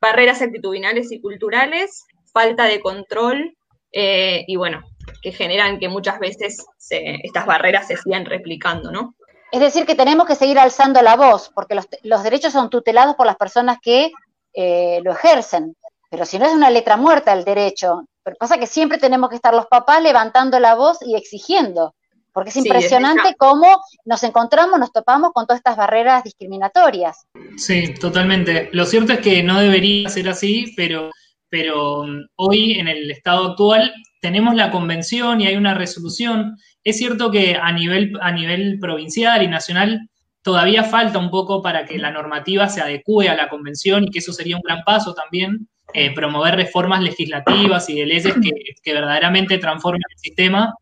barreras 0.00 0.42
actitudinales 0.42 1.12
y 1.12 1.20
culturales, 1.20 2.04
falta 2.32 2.64
de 2.64 2.80
control 2.80 3.56
y, 3.92 4.56
bueno, 4.56 4.82
que 5.22 5.30
generan 5.30 5.78
que 5.78 5.88
muchas 5.88 6.18
veces 6.18 6.66
estas 6.90 7.46
barreras 7.46 7.86
se 7.86 7.96
sigan 7.96 8.24
replicando, 8.24 8.90
¿no? 8.90 9.14
Es 9.52 9.60
decir, 9.60 9.86
que 9.86 9.94
tenemos 9.94 10.26
que 10.26 10.34
seguir 10.34 10.58
alzando 10.58 11.00
la 11.02 11.14
voz, 11.14 11.52
porque 11.54 11.76
los, 11.76 11.86
los 12.02 12.24
derechos 12.24 12.52
son 12.52 12.68
tutelados 12.68 13.14
por 13.14 13.26
las 13.26 13.36
personas 13.36 13.78
que 13.80 14.10
eh, 14.56 15.00
lo 15.04 15.12
ejercen. 15.12 15.76
Pero 16.10 16.24
si 16.24 16.38
no 16.38 16.46
es 16.46 16.52
una 16.52 16.70
letra 16.70 16.96
muerta 16.96 17.32
el 17.32 17.44
derecho, 17.44 18.04
pero 18.24 18.36
pasa 18.36 18.58
que 18.58 18.66
siempre 18.66 18.98
tenemos 18.98 19.28
que 19.28 19.36
estar 19.36 19.54
los 19.54 19.66
papás 19.66 20.02
levantando 20.02 20.58
la 20.58 20.74
voz 20.74 20.98
y 21.02 21.14
exigiendo, 21.14 21.94
porque 22.32 22.50
es 22.50 22.56
impresionante 22.56 23.34
cómo 23.36 23.66
nos 24.04 24.22
encontramos, 24.22 24.78
nos 24.78 24.92
topamos 24.92 25.32
con 25.32 25.46
todas 25.46 25.58
estas 25.58 25.76
barreras 25.76 26.24
discriminatorias. 26.24 27.26
Sí, 27.56 27.94
totalmente. 28.00 28.70
Lo 28.72 28.86
cierto 28.86 29.12
es 29.12 29.20
que 29.20 29.42
no 29.42 29.60
debería 29.60 30.08
ser 30.08 30.28
así, 30.28 30.72
pero, 30.76 31.10
pero 31.50 32.04
mm, 32.04 32.26
hoy 32.36 32.78
en 32.78 32.88
el 32.88 33.10
estado 33.10 33.50
actual 33.50 33.92
tenemos 34.20 34.54
la 34.54 34.70
convención 34.70 35.40
y 35.40 35.46
hay 35.46 35.56
una 35.56 35.74
resolución. 35.74 36.56
Es 36.82 36.98
cierto 36.98 37.30
que 37.30 37.56
a 37.60 37.72
nivel, 37.72 38.12
a 38.20 38.32
nivel 38.32 38.78
provincial 38.80 39.42
y 39.42 39.48
nacional 39.48 40.08
todavía 40.46 40.84
falta 40.84 41.18
un 41.18 41.28
poco 41.28 41.60
para 41.60 41.84
que 41.84 41.98
la 41.98 42.12
normativa 42.12 42.68
se 42.68 42.80
adecue 42.80 43.28
a 43.28 43.34
la 43.34 43.48
convención 43.48 44.04
y 44.04 44.10
que 44.12 44.20
eso 44.20 44.32
sería 44.32 44.54
un 44.54 44.62
gran 44.62 44.84
paso 44.84 45.12
también, 45.12 45.68
eh, 45.92 46.14
promover 46.14 46.54
reformas 46.54 47.02
legislativas 47.02 47.90
y 47.90 47.98
de 47.98 48.06
leyes 48.06 48.32
que, 48.80 48.92
verdaderamente 48.92 49.58
transformen 49.58 50.02
el 50.08 50.18
sistema. 50.20 50.72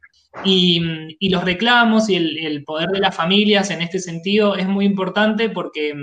Y, 0.45 0.83
los 1.31 1.43
reclamos 1.43 2.11
y 2.11 2.17
el, 2.17 2.63
poder 2.65 2.91
de 2.91 2.99
las 3.01 3.17
familias 3.17 3.71
en 3.71 3.81
este 3.81 4.01
sentido 4.01 4.55
es 4.55 4.69
muy 4.69 4.85
importante 4.85 5.49
porque 5.49 5.95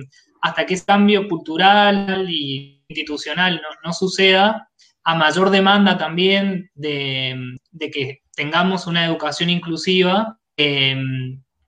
hasta 0.42 0.66
que 0.66 0.74
ese 0.74 0.86
cambio 0.86 1.28
cultural 1.28 2.26
y 2.32 2.84
institucional 2.88 3.62
no, 3.86 3.94
suceda, 3.94 4.70
a 5.04 5.14
mayor 5.14 5.52
demanda 5.52 6.00
también 6.00 6.72
de, 6.74 7.60
que 7.94 8.22
tengamos 8.36 8.88
una 8.88 9.06
educación 9.06 9.52
inclusiva, 9.52 10.40
eh, 10.58 10.96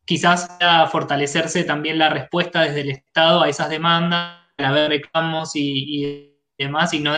quizás 0.05 0.57
a 0.59 0.87
fortalecerse 0.87 1.63
también 1.63 1.97
la 1.97 2.09
respuesta 2.09 2.61
desde 2.61 2.81
el 2.81 2.91
Estado 2.91 3.43
a 3.43 3.49
esas 3.49 3.69
demandas, 3.69 4.39
a 4.57 4.71
ver 4.71 4.89
reclamos 4.89 5.51
y, 5.55 6.37
demás, 6.57 6.93
y 6.93 6.99
no 6.99 7.15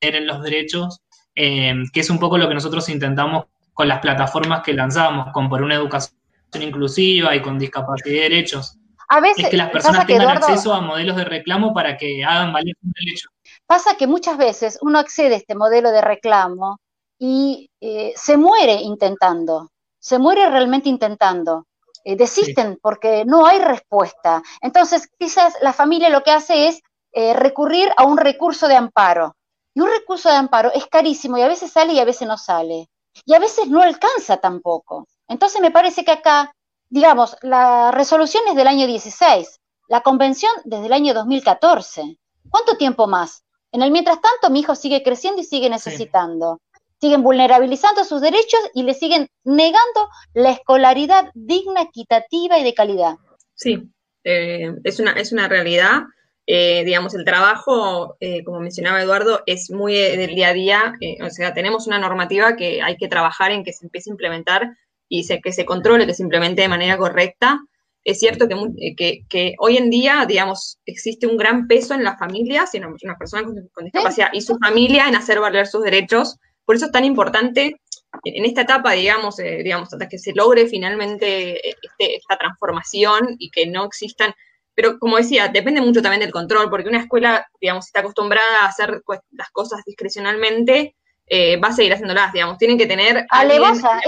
en 0.00 0.26
los 0.26 0.42
derechos, 0.42 1.02
eh, 1.34 1.74
que 1.92 2.00
es 2.00 2.10
un 2.10 2.18
poco 2.18 2.38
lo 2.38 2.48
que 2.48 2.54
nosotros 2.54 2.88
intentamos 2.88 3.46
con 3.72 3.88
las 3.88 4.00
plataformas 4.00 4.62
que 4.62 4.72
lanzamos, 4.72 5.32
con 5.32 5.48
por 5.48 5.62
una 5.62 5.74
educación 5.74 6.14
inclusiva 6.60 7.34
y 7.34 7.42
con 7.42 7.58
discapacidad 7.58 8.14
de 8.14 8.20
derechos. 8.20 8.78
A 9.08 9.20
veces, 9.20 9.44
es 9.44 9.50
que 9.50 9.56
las 9.56 9.70
personas 9.70 10.06
tengan 10.06 10.36
acceso 10.36 10.72
a 10.72 10.80
modelos 10.80 11.16
de 11.16 11.24
reclamo 11.24 11.74
para 11.74 11.96
que 11.96 12.24
hagan 12.24 12.52
valer 12.52 12.74
sus 12.80 12.92
derechos. 12.92 13.32
Pasa 13.66 13.96
que 13.96 14.06
muchas 14.06 14.38
veces 14.38 14.78
uno 14.80 14.98
accede 14.98 15.34
a 15.34 15.38
este 15.38 15.54
modelo 15.54 15.90
de 15.90 16.00
reclamo 16.00 16.80
y 17.18 17.70
eh, 17.80 18.12
se 18.16 18.36
muere 18.36 18.74
intentando, 18.74 19.70
se 19.98 20.18
muere 20.18 20.48
realmente 20.48 20.88
intentando. 20.88 21.66
Eh, 22.04 22.16
desisten 22.16 22.78
porque 22.80 23.24
no 23.24 23.46
hay 23.46 23.58
respuesta. 23.58 24.42
Entonces, 24.60 25.08
quizás 25.18 25.54
la 25.62 25.72
familia 25.72 26.10
lo 26.10 26.22
que 26.22 26.30
hace 26.30 26.68
es 26.68 26.82
eh, 27.12 27.32
recurrir 27.34 27.90
a 27.96 28.04
un 28.04 28.18
recurso 28.18 28.68
de 28.68 28.76
amparo. 28.76 29.36
Y 29.74 29.80
un 29.80 29.90
recurso 29.90 30.28
de 30.28 30.36
amparo 30.36 30.70
es 30.72 30.86
carísimo 30.86 31.36
y 31.38 31.42
a 31.42 31.48
veces 31.48 31.72
sale 31.72 31.94
y 31.94 31.98
a 31.98 32.04
veces 32.04 32.28
no 32.28 32.38
sale 32.38 32.88
y 33.24 33.34
a 33.34 33.38
veces 33.38 33.68
no 33.68 33.80
alcanza 33.80 34.38
tampoco. 34.38 35.06
Entonces 35.28 35.60
me 35.60 35.70
parece 35.70 36.04
que 36.04 36.12
acá, 36.12 36.54
digamos, 36.88 37.36
la 37.42 37.90
resolución 37.90 38.42
es 38.48 38.56
del 38.56 38.66
año 38.66 38.86
16, 38.86 39.60
la 39.88 40.02
convención 40.02 40.52
desde 40.64 40.86
el 40.86 40.92
año 40.92 41.14
2014. 41.14 42.18
¿Cuánto 42.50 42.76
tiempo 42.76 43.06
más? 43.06 43.44
En 43.72 43.82
el 43.82 43.90
mientras 43.90 44.20
tanto, 44.20 44.50
mi 44.50 44.60
hijo 44.60 44.74
sigue 44.74 45.02
creciendo 45.02 45.40
y 45.40 45.44
sigue 45.44 45.68
necesitando. 45.68 46.60
Siguen 47.04 47.22
vulnerabilizando 47.22 48.02
sus 48.02 48.22
derechos 48.22 48.60
y 48.72 48.82
le 48.82 48.94
siguen 48.94 49.28
negando 49.44 50.08
la 50.32 50.52
escolaridad 50.52 51.30
digna, 51.34 51.82
equitativa 51.82 52.58
y 52.58 52.64
de 52.64 52.72
calidad. 52.72 53.16
Sí, 53.54 53.90
eh, 54.24 54.72
es, 54.84 55.00
una, 55.00 55.12
es 55.12 55.30
una 55.30 55.46
realidad. 55.46 56.04
Eh, 56.46 56.82
digamos, 56.86 57.14
el 57.14 57.26
trabajo, 57.26 58.16
eh, 58.20 58.42
como 58.42 58.60
mencionaba 58.60 59.02
Eduardo, 59.02 59.42
es 59.44 59.70
muy 59.70 59.92
del 59.92 60.34
día 60.34 60.48
a 60.48 60.54
día, 60.54 60.94
eh, 61.02 61.18
o 61.22 61.28
sea, 61.28 61.52
tenemos 61.52 61.86
una 61.86 61.98
normativa 61.98 62.56
que 62.56 62.80
hay 62.80 62.96
que 62.96 63.08
trabajar 63.08 63.52
en 63.52 63.64
que 63.64 63.74
se 63.74 63.84
empiece 63.84 64.08
a 64.08 64.14
implementar 64.14 64.74
y 65.06 65.26
que 65.42 65.52
se 65.52 65.66
controle, 65.66 66.06
que 66.06 66.14
se 66.14 66.22
implemente 66.22 66.62
de 66.62 66.68
manera 66.68 66.96
correcta. 66.96 67.60
Es 68.02 68.18
cierto 68.18 68.48
que, 68.48 69.54
hoy 69.58 69.76
en 69.76 69.90
día, 69.90 70.24
digamos, 70.26 70.78
existe 70.86 71.26
un 71.26 71.36
gran 71.36 71.66
peso 71.66 71.92
en 71.92 72.02
las 72.02 72.18
familias 72.18 72.74
y 72.74 72.78
en 72.78 72.94
las 73.02 73.18
personas 73.18 73.44
con, 73.74 73.84
discapacidad 73.84 74.28
y 74.32 74.40
su 74.40 74.56
familia 74.56 75.06
en 75.06 75.16
hacer 75.16 75.38
valer 75.38 75.66
sus 75.66 75.82
derechos. 75.82 76.38
Por 76.64 76.76
eso 76.76 76.86
es 76.86 76.92
tan 76.92 77.04
importante 77.04 77.80
en 78.24 78.44
esta 78.44 78.62
etapa, 78.62 78.92
digamos, 78.92 79.36
digamos, 79.36 79.92
hasta 79.92 80.08
que 80.08 80.18
se 80.18 80.32
logre 80.34 80.66
finalmente 80.66 81.68
este, 81.68 82.16
esta 82.16 82.36
transformación 82.36 83.36
y 83.38 83.50
que 83.50 83.66
no 83.66 83.84
existan 83.84 84.34
pero 84.74 84.98
como 84.98 85.16
decía, 85.16 85.48
depende 85.48 85.80
mucho 85.80 86.02
también 86.02 86.20
del 86.20 86.32
control, 86.32 86.68
porque 86.68 86.88
una 86.88 87.00
escuela, 87.00 87.46
digamos, 87.60 87.86
está 87.86 88.00
acostumbrada 88.00 88.62
a 88.62 88.66
hacer 88.66 89.02
las 89.30 89.50
cosas 89.50 89.82
discrecionalmente, 89.86 90.96
eh, 91.26 91.56
va 91.58 91.68
a 91.68 91.72
seguir 91.72 91.92
haciéndolas, 91.92 92.32
digamos, 92.32 92.58
tienen 92.58 92.76
que 92.76 92.86
tener... 92.86 93.24
Alevosa, 93.30 94.00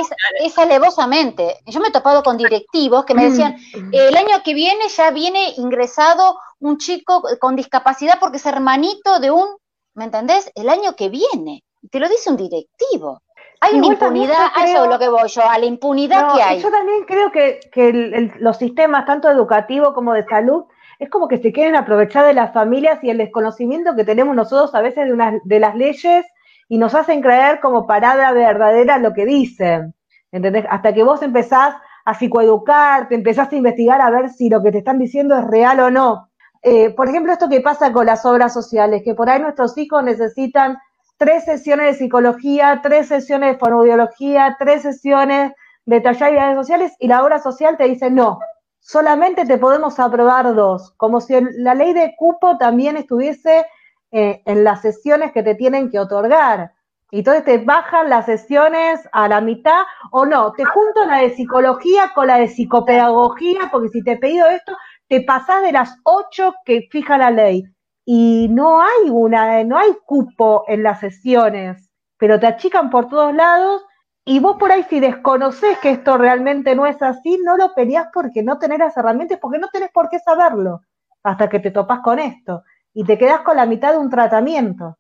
es, 0.45 0.59
alevosamente. 0.59 1.61
Yo 1.67 1.81
me 1.81 1.89
he 1.89 1.93
topado 1.93 2.23
con 2.23 2.37
directivos 2.37 3.05
que 3.05 3.15
me 3.15 3.31
decían, 3.31 3.57
el 3.93 4.17
año 4.17 4.43
que 4.45 4.55
viene 4.55 4.89
ya 4.89 5.11
viene 5.11 5.55
ingresado 5.57 6.39
un 6.59 6.79
chico 6.79 7.23
con 7.41 7.57
discapacidad 7.57 8.19
porque 8.21 8.37
es 8.37 8.47
hermanito 8.47 9.21
de 9.21 9.31
un, 9.31 9.47
¿me 9.95 10.05
entendés? 10.05 10.51
El 10.55 10.69
año 10.69 10.95
que 10.97 11.09
viene. 11.09 11.63
Te 11.91 12.01
lo 12.01 12.09
dice 12.09 12.31
un 12.31 12.37
directivo. 12.37 13.23
Hay 13.61 13.79
una 13.79 13.87
impunidad, 13.87 14.51
a 14.55 14.65
eso 14.67 14.85
es 14.85 14.91
lo 14.91 14.99
que 14.99 15.09
voy 15.09 15.29
yo, 15.29 15.43
a 15.49 15.59
la 15.59 15.65
impunidad 15.65 16.35
que 16.35 16.43
hay. 16.43 16.61
Yo 16.61 16.71
también 16.71 17.05
creo 17.05 17.33
que, 17.33 17.61
que 17.73 18.31
los 18.39 18.59
sistemas, 18.59 19.07
tanto 19.07 19.31
educativos 19.31 19.95
como 19.95 20.13
de 20.13 20.25
salud, 20.25 20.65
es 20.99 21.11
como 21.11 21.29
que 21.29 21.39
se 21.39 21.53
quieren 21.53 21.77
aprovechar 21.77 22.27
de 22.27 22.35
las 22.35 22.53
familias 22.53 23.03
y 23.03 23.11
el 23.11 23.19
desconocimiento 23.19 23.95
que 23.97 24.05
tenemos 24.05 24.35
nosotros 24.35 24.75
a 24.75 24.81
veces 24.81 25.07
de, 25.07 25.13
una, 25.13 25.39
de 25.45 25.61
las 25.61 25.75
leyes 25.75 26.25
y 26.69 26.79
nos 26.79 26.95
hacen 26.95 27.23
creer 27.23 27.61
como 27.61 27.87
parada 27.87 28.33
verdadera 28.33 28.99
lo 28.99 29.13
que 29.13 29.25
dicen. 29.25 29.95
¿Entendés? 30.33 30.67
Hasta 30.69 30.93
que 30.93 31.03
vos 31.03 31.23
empezás 31.23 31.77
a 32.05 32.15
psicoeducar, 32.15 33.09
te 33.09 33.15
empezás 33.15 33.53
a 33.53 33.57
investigar 33.57 34.01
a 34.01 34.11
ver 34.11 34.31
si 34.31 34.49
lo 34.49 34.63
que 34.63 34.73
te 34.73 34.79
están 34.79 34.99
diciendo 34.99 35.37
es 35.37 35.45
real 35.47 35.81
o 35.81 35.91
no. 35.91 36.31
Eh, 36.63 36.91
por 36.91 37.09
ejemplo, 37.09 37.33
esto 37.33 37.49
que 37.49 37.61
pasa 37.61 37.93
con 37.93 38.07
las 38.07 38.25
obras 38.27 38.53
sociales, 38.53 39.03
que 39.05 39.15
por 39.15 39.31
ahí 39.31 39.41
nuestros 39.41 39.77
hijos 39.79 40.03
necesitan 40.03 40.79
tres 41.17 41.45
sesiones 41.45 41.87
de 41.87 41.95
psicología, 41.95 42.81
tres 42.83 43.09
sesiones 43.09 43.53
de 43.53 43.59
fonoaudiología, 43.59 44.57
tres 44.59 44.83
sesiones 44.83 45.53
de 45.85 46.01
taller 46.01 46.33
y 46.33 46.37
redes 46.37 46.57
sociales 46.57 46.93
y 46.99 47.09
la 47.09 47.23
obra 47.25 47.39
social 47.39 47.77
te 47.77 47.85
dice 47.85 48.11
no, 48.11 48.39
solamente 48.81 49.47
te 49.47 49.59
podemos 49.59 49.99
aprobar 49.99 50.55
dos, 50.55 50.93
como 50.97 51.21
si 51.21 51.35
la 51.59 51.75
ley 51.75 51.93
de 51.93 52.15
cupo 52.17 52.59
también 52.59 52.97
estuviese 52.97 53.67
eh, 54.11 54.43
en 54.45 54.65
las 54.65 54.83
sesiones 54.83 55.33
que 55.33 55.43
te 55.43 55.55
tienen 55.55 55.91
que 55.91 55.99
otorgar. 55.99 56.73
Y 57.13 57.19
entonces 57.19 57.45
te 57.45 57.59
bajan 57.59 58.11
las 58.11 58.27
sesiones 58.27 59.01
a 59.13 59.29
la 59.29 59.41
mitad 59.41 59.83
o 60.11 60.27
no, 60.27 60.53
te 60.53 60.65
junto 60.65 61.05
la 61.07 61.19
de 61.19 61.31
psicología 61.31 62.11
con 62.15 62.27
la 62.27 62.39
de 62.39 62.49
psicopedagogía, 62.49 63.69
porque 63.71 63.91
si 63.91 64.03
te 64.03 64.13
he 64.13 64.19
pedido 64.19 64.49
esto, 64.49 64.77
te 65.09 65.21
pasás 65.21 65.63
de 65.63 65.71
las 65.71 65.97
ocho 66.03 66.53
que 66.65 66.89
fija 66.91 67.17
la 67.17 67.31
ley 67.31 67.65
y 68.09 68.47
no 68.49 68.81
hay 68.81 69.11
una, 69.11 69.65
no 69.65 69.77
hay 69.77 69.91
cupo 70.07 70.65
en 70.69 70.85
las 70.85 71.01
sesiones, 71.01 71.91
pero 72.17 72.39
te 72.39 72.47
achican 72.47 72.89
por 72.89 73.09
todos 73.09 73.35
lados 73.35 73.83
y 74.25 74.39
vos 74.39 74.57
por 74.59 74.71
ahí 74.71 74.85
si 74.89 75.01
desconoces 75.01 75.77
que 75.79 75.91
esto 75.91 76.17
realmente 76.17 76.77
no 76.77 76.87
es 76.87 77.03
así, 77.03 77.39
no 77.45 77.57
lo 77.57 77.75
peleás 77.75 78.07
porque 78.15 78.45
no 78.45 78.59
tenés 78.59 78.79
las 78.79 78.97
herramientas, 78.97 79.39
porque 79.43 79.59
no 79.59 79.69
tenés 79.73 79.91
por 79.93 80.09
qué 80.09 80.21
saberlo 80.21 80.83
hasta 81.25 81.49
que 81.49 81.59
te 81.59 81.73
topas 81.73 81.99
con 82.01 82.21
esto 82.21 82.63
y 82.95 83.05
te 83.05 83.19
quedas 83.19 83.41
con 83.41 83.57
la 83.57 83.67
mitad 83.67 83.91
de 83.91 83.99
un 83.99 84.09
tratamiento. 84.09 84.97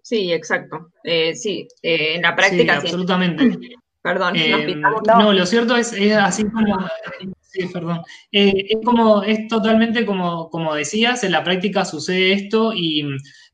Sí, 0.00 0.32
exacto. 0.32 0.92
Eh, 1.02 1.34
sí, 1.34 1.66
eh, 1.82 2.14
en 2.14 2.22
la 2.22 2.36
práctica. 2.36 2.80
Sí, 2.80 2.86
absolutamente. 2.86 3.76
Perdón, 4.00 4.34
eh, 4.36 4.76
no. 4.76 5.32
lo 5.32 5.44
cierto 5.46 5.76
es, 5.76 5.92
es 5.92 6.16
así 6.16 6.44
como 6.44 6.78
Sí, 7.52 7.66
perdón. 7.66 8.02
Eh, 8.30 8.66
es 8.68 8.78
como, 8.84 9.24
es 9.24 9.48
totalmente 9.48 10.06
como, 10.06 10.48
como 10.50 10.72
decías, 10.74 11.24
en 11.24 11.32
la 11.32 11.42
práctica 11.42 11.84
sucede 11.84 12.32
esto 12.32 12.72
y 12.72 13.04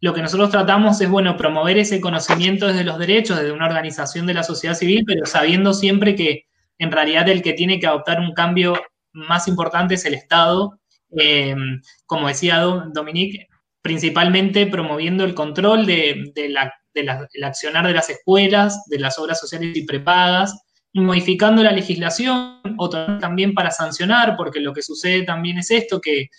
lo 0.00 0.12
que 0.12 0.20
nosotros 0.20 0.50
tratamos 0.50 1.00
es, 1.00 1.08
bueno, 1.08 1.38
promover 1.38 1.78
ese 1.78 1.98
conocimiento 1.98 2.66
desde 2.66 2.84
los 2.84 2.98
derechos, 2.98 3.38
desde 3.38 3.52
una 3.52 3.64
organización 3.64 4.26
de 4.26 4.34
la 4.34 4.42
sociedad 4.42 4.74
civil, 4.74 5.04
pero 5.06 5.24
sabiendo 5.24 5.72
siempre 5.72 6.14
que 6.14 6.44
en 6.78 6.92
realidad 6.92 7.26
el 7.30 7.40
que 7.40 7.54
tiene 7.54 7.80
que 7.80 7.86
adoptar 7.86 8.20
un 8.20 8.34
cambio 8.34 8.78
más 9.12 9.48
importante 9.48 9.94
es 9.94 10.04
el 10.04 10.12
Estado, 10.12 10.78
eh, 11.18 11.56
como 12.04 12.28
decía 12.28 12.58
Dominique, 12.92 13.46
principalmente 13.80 14.66
promoviendo 14.66 15.24
el 15.24 15.34
control 15.34 15.86
de, 15.86 16.32
la, 16.50 16.70
del 16.92 17.44
accionar 17.44 17.86
de 17.86 17.94
las 17.94 18.10
escuelas, 18.10 18.84
de 18.90 18.98
las 18.98 19.18
obras 19.18 19.40
sociales 19.40 19.74
y 19.74 19.86
prepagas, 19.86 20.65
modificando 21.02 21.62
la 21.62 21.72
legislación 21.72 22.60
o 22.78 22.90
también 22.90 23.54
para 23.54 23.70
sancionar, 23.70 24.36
porque 24.36 24.60
lo 24.60 24.72
que 24.72 24.82
sucede 24.82 25.22
también 25.22 25.58
es 25.58 25.70
esto, 25.70 26.00
que, 26.00 26.30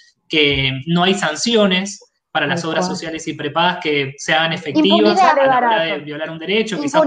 no 0.88 1.03
hay 1.03 1.14
sanciones 1.14 2.03
para 2.32 2.47
las 2.47 2.66
obras 2.66 2.86
sociales 2.86 3.28
y 3.28 3.34
prepagas 3.34 3.80
que 3.82 4.14
sean 4.18 4.51
efectivas 4.51 5.20
a 5.20 5.36
la 5.36 5.58
hora 5.58 5.84
de 5.84 5.99
violar 5.99 6.30
un 6.30 6.39
derecho, 6.39 6.80
quizás. 6.80 7.03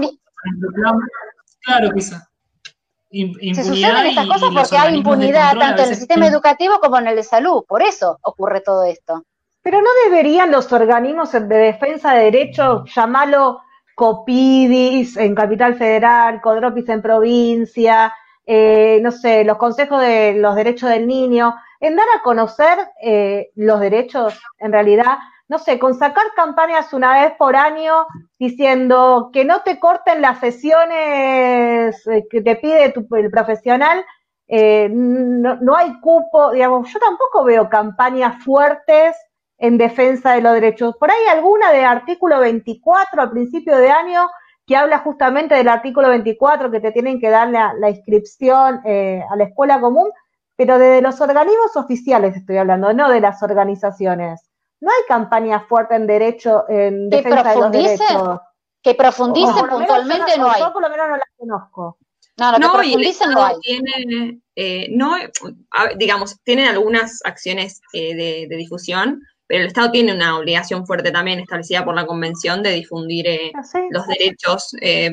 Claro, 1.61 1.91
quizás. 1.93 2.27
Se 3.11 3.63
suceden 3.63 4.07
estas 4.07 4.25
cosas 4.25 4.49
porque 4.53 4.77
hay 4.77 4.95
impunidad 4.95 5.57
tanto 5.57 5.83
en 5.83 5.89
el 5.89 5.95
sistema 5.95 6.27
educativo 6.27 6.79
como 6.79 6.97
en 6.97 7.07
el 7.07 7.15
de 7.17 7.23
salud, 7.23 7.63
por 7.67 7.83
eso 7.83 8.17
ocurre 8.23 8.61
todo 8.61 8.85
esto. 8.85 9.25
Pero 9.61 9.81
no 9.81 9.89
deberían 10.05 10.51
los 10.51 10.71
organismos 10.71 11.31
de 11.33 11.41
defensa 11.45 12.13
de 12.13 12.23
derechos 12.23 12.89
llamarlo 12.95 13.61
Copidis 14.01 15.15
en 15.15 15.35
Capital 15.35 15.75
Federal, 15.75 16.41
Codropis 16.41 16.89
en 16.89 17.03
provincia, 17.03 18.11
eh, 18.47 18.99
no 19.03 19.11
sé, 19.11 19.43
los 19.43 19.59
consejos 19.59 20.01
de 20.01 20.33
los 20.33 20.55
derechos 20.55 20.89
del 20.89 21.05
niño, 21.05 21.53
en 21.79 21.95
dar 21.95 22.07
a 22.17 22.23
conocer 22.23 22.79
eh, 22.99 23.51
los 23.53 23.79
derechos, 23.79 24.41
en 24.57 24.71
realidad, 24.71 25.19
no 25.47 25.59
sé, 25.59 25.77
con 25.77 25.93
sacar 25.93 26.23
campañas 26.35 26.91
una 26.93 27.21
vez 27.21 27.33
por 27.37 27.55
año 27.55 28.07
diciendo 28.39 29.29
que 29.31 29.45
no 29.45 29.61
te 29.61 29.79
corten 29.79 30.19
las 30.19 30.39
sesiones 30.39 32.07
eh, 32.07 32.25
que 32.27 32.41
te 32.41 32.55
pide 32.55 32.85
el 32.85 33.29
profesional, 33.29 34.03
no, 34.49 35.57
no, 35.57 35.75
hay 35.75 35.99
cupo, 35.99 36.53
digamos, 36.53 36.91
yo 36.91 36.99
tampoco 36.99 37.43
veo 37.43 37.69
campañas 37.69 38.43
fuertes 38.43 39.15
en 39.61 39.77
defensa 39.77 40.33
de 40.33 40.41
los 40.41 40.53
derechos. 40.53 40.95
Por 40.99 41.11
ahí 41.11 41.27
alguna 41.29 41.71
de 41.71 41.85
artículo 41.85 42.39
24 42.39 43.21
al 43.21 43.29
principio 43.29 43.77
de 43.77 43.91
año 43.91 44.27
que 44.65 44.75
habla 44.75 44.99
justamente 44.99 45.53
del 45.53 45.67
artículo 45.67 46.09
24, 46.09 46.71
que 46.71 46.79
te 46.79 46.91
tienen 46.91 47.19
que 47.19 47.29
dar 47.29 47.49
la, 47.49 47.89
inscripción 47.89 48.81
eh, 48.85 49.21
a 49.29 49.35
la 49.35 49.45
escuela 49.45 49.79
común, 49.79 50.09
pero 50.55 50.79
desde 50.79 51.01
los 51.01 51.21
organismos 51.21 51.75
oficiales 51.75 52.35
estoy 52.35 52.57
hablando, 52.57 52.91
no 52.93 53.09
de 53.09 53.21
las 53.21 53.41
organizaciones. 53.43 54.49
No 54.79 54.89
hay 54.89 55.03
campaña 55.07 55.59
fuerte 55.61 55.95
en 55.95 56.07
derecho, 56.07 56.65
en 56.67 57.09
defensa 57.09 57.53
de 57.53 57.59
los 57.59 57.71
derechos. 57.71 58.39
Que 58.81 58.95
profundicen 58.95 59.67
puntualmente 59.67 60.37
no, 60.39 60.49
hay. 60.49 60.59
Yo 60.59 60.73
por 60.73 60.81
lo 60.81 60.89
menos 60.89 61.07
no 61.07 61.17
las 61.17 61.29
conozco. 61.37 61.97
No, 62.37 62.57
no, 62.57 62.73
profundicen 62.73 63.29
no 63.29 63.43
hay. 63.43 63.55
Tiene, 63.61 64.41
eh, 64.55 64.87
no, 64.89 65.17
digamos, 65.97 66.41
tienen 66.43 66.67
algunas 66.67 67.19
acciones 67.25 67.79
eh, 67.93 68.15
de, 68.15 68.47
de, 68.49 68.55
difusión, 68.55 69.21
pero 69.51 69.63
el 69.63 69.67
Estado 69.67 69.91
tiene 69.91 70.13
una 70.13 70.37
obligación 70.37 70.87
fuerte 70.87 71.11
también 71.11 71.41
establecida 71.41 71.83
por 71.83 71.93
la 71.93 72.05
Convención 72.05 72.63
de 72.63 72.71
difundir 72.71 73.27
eh, 73.27 73.51
ah, 73.53 73.61
los 73.89 74.07
derechos, 74.07 74.73
eh, 74.79 75.11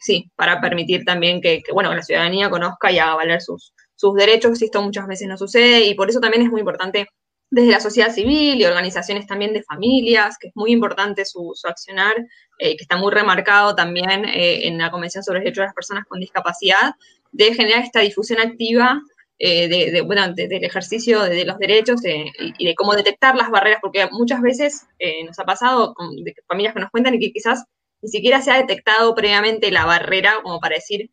sí, 0.00 0.30
para 0.36 0.60
permitir 0.60 1.04
también 1.04 1.40
que, 1.40 1.60
bueno, 1.72 1.92
la 1.92 2.02
ciudadanía 2.02 2.48
conozca 2.50 2.92
y 2.92 3.00
haga 3.00 3.16
valer 3.16 3.42
sus, 3.42 3.74
sus 3.96 4.14
derechos, 4.14 4.62
esto 4.62 4.80
muchas 4.80 5.08
veces 5.08 5.26
no 5.26 5.36
sucede, 5.36 5.80
y 5.86 5.94
por 5.94 6.08
eso 6.08 6.20
también 6.20 6.44
es 6.44 6.50
muy 6.50 6.60
importante 6.60 7.08
desde 7.50 7.72
la 7.72 7.80
sociedad 7.80 8.12
civil 8.14 8.60
y 8.60 8.64
organizaciones 8.64 9.26
también 9.26 9.52
de 9.52 9.64
familias, 9.64 10.36
que 10.38 10.46
es 10.46 10.52
muy 10.54 10.70
importante 10.70 11.24
su, 11.24 11.52
accionar, 11.64 12.14
eh, 12.60 12.76
que 12.76 12.84
está 12.84 12.96
muy 12.96 13.10
remarcado 13.10 13.74
también 13.74 14.22
en 14.24 14.78
la 14.78 14.92
Convención 14.92 15.24
sobre 15.24 15.40
los 15.40 15.44
Derechos 15.46 15.62
de 15.62 15.66
las 15.66 15.74
Personas 15.74 16.04
con 16.06 16.20
Discapacidad, 16.20 16.94
de 17.32 17.54
generar 17.54 17.82
esta 17.82 17.98
difusión 17.98 18.38
activa 18.38 19.02
eh, 19.42 19.68
de, 19.68 20.02
bueno, 20.02 20.34
del 20.34 20.64
ejercicio 20.64 21.22
de, 21.22 21.46
los 21.46 21.58
derechos 21.58 22.02
y 22.04 22.66
de 22.66 22.74
cómo 22.74 22.94
detectar 22.94 23.36
las 23.36 23.50
barreras, 23.50 23.78
porque 23.80 24.06
muchas 24.10 24.42
veces 24.42 24.86
eh, 24.98 25.24
nos 25.24 25.38
ha 25.38 25.44
pasado 25.44 25.94
con 25.94 26.10
familias 26.46 26.74
que 26.74 26.80
nos 26.80 26.90
cuentan 26.90 27.14
y 27.14 27.18
que 27.18 27.32
quizás 27.32 27.64
ni 28.02 28.10
siquiera 28.10 28.42
se 28.42 28.50
ha 28.50 28.58
detectado 28.58 29.14
previamente 29.14 29.70
la 29.70 29.86
barrera, 29.86 30.40
como 30.42 30.60
para 30.60 30.74
decir, 30.74 31.10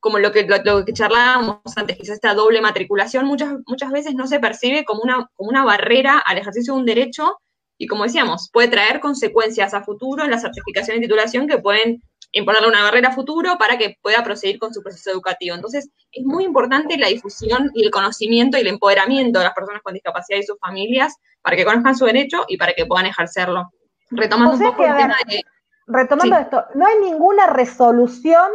como 0.00 0.18
lo 0.18 0.32
que, 0.32 0.44
lo, 0.44 0.84
que 0.84 0.92
charlábamos 0.92 1.60
antes, 1.76 1.96
quizás 1.96 2.16
esta 2.16 2.34
doble 2.34 2.60
matriculación 2.60 3.26
muchas, 3.26 3.54
muchas 3.68 3.92
veces 3.92 4.16
no 4.16 4.26
se 4.26 4.40
percibe 4.40 4.84
como 4.84 5.02
una, 5.02 5.30
como 5.36 5.48
una 5.48 5.64
barrera 5.64 6.18
al 6.18 6.38
ejercicio 6.38 6.74
de 6.74 6.80
un 6.80 6.86
derecho 6.86 7.38
y 7.78 7.86
como 7.86 8.02
decíamos, 8.02 8.50
puede 8.52 8.66
traer 8.66 8.98
consecuencias 8.98 9.72
a 9.72 9.84
futuro 9.84 10.24
en 10.24 10.32
la 10.32 10.40
certificación 10.40 10.96
y 10.96 11.02
titulación 11.02 11.46
que 11.46 11.58
pueden 11.58 12.02
imponerle 12.32 12.68
una 12.68 12.82
barrera 12.82 13.10
a 13.10 13.12
futuro 13.12 13.56
para 13.58 13.76
que 13.78 13.96
pueda 14.00 14.24
proseguir 14.24 14.58
con 14.58 14.72
su 14.72 14.82
proceso 14.82 15.10
educativo. 15.10 15.54
Entonces, 15.54 15.90
es 16.10 16.24
muy 16.24 16.44
importante 16.44 16.96
la 16.96 17.08
difusión 17.08 17.70
y 17.74 17.84
el 17.84 17.90
conocimiento 17.90 18.56
y 18.56 18.62
el 18.62 18.68
empoderamiento 18.68 19.38
de 19.38 19.44
las 19.44 19.54
personas 19.54 19.82
con 19.82 19.94
discapacidad 19.94 20.38
y 20.38 20.42
sus 20.42 20.58
familias 20.58 21.14
para 21.42 21.56
que 21.56 21.64
conozcan 21.64 21.94
su 21.94 22.06
derecho 22.06 22.44
y 22.48 22.56
para 22.56 22.72
que 22.72 22.86
puedan 22.86 23.06
ejercerlo. 23.06 23.70
Retomando 24.10 24.56
un 24.56 24.62
poco 24.62 24.84
el 24.84 24.96
tema 24.96 25.16
de... 25.28 25.42
Retomando 25.86 26.36
esto, 26.36 26.64
no 26.74 26.86
hay 26.86 26.98
ninguna 27.00 27.48
resolución 27.48 28.50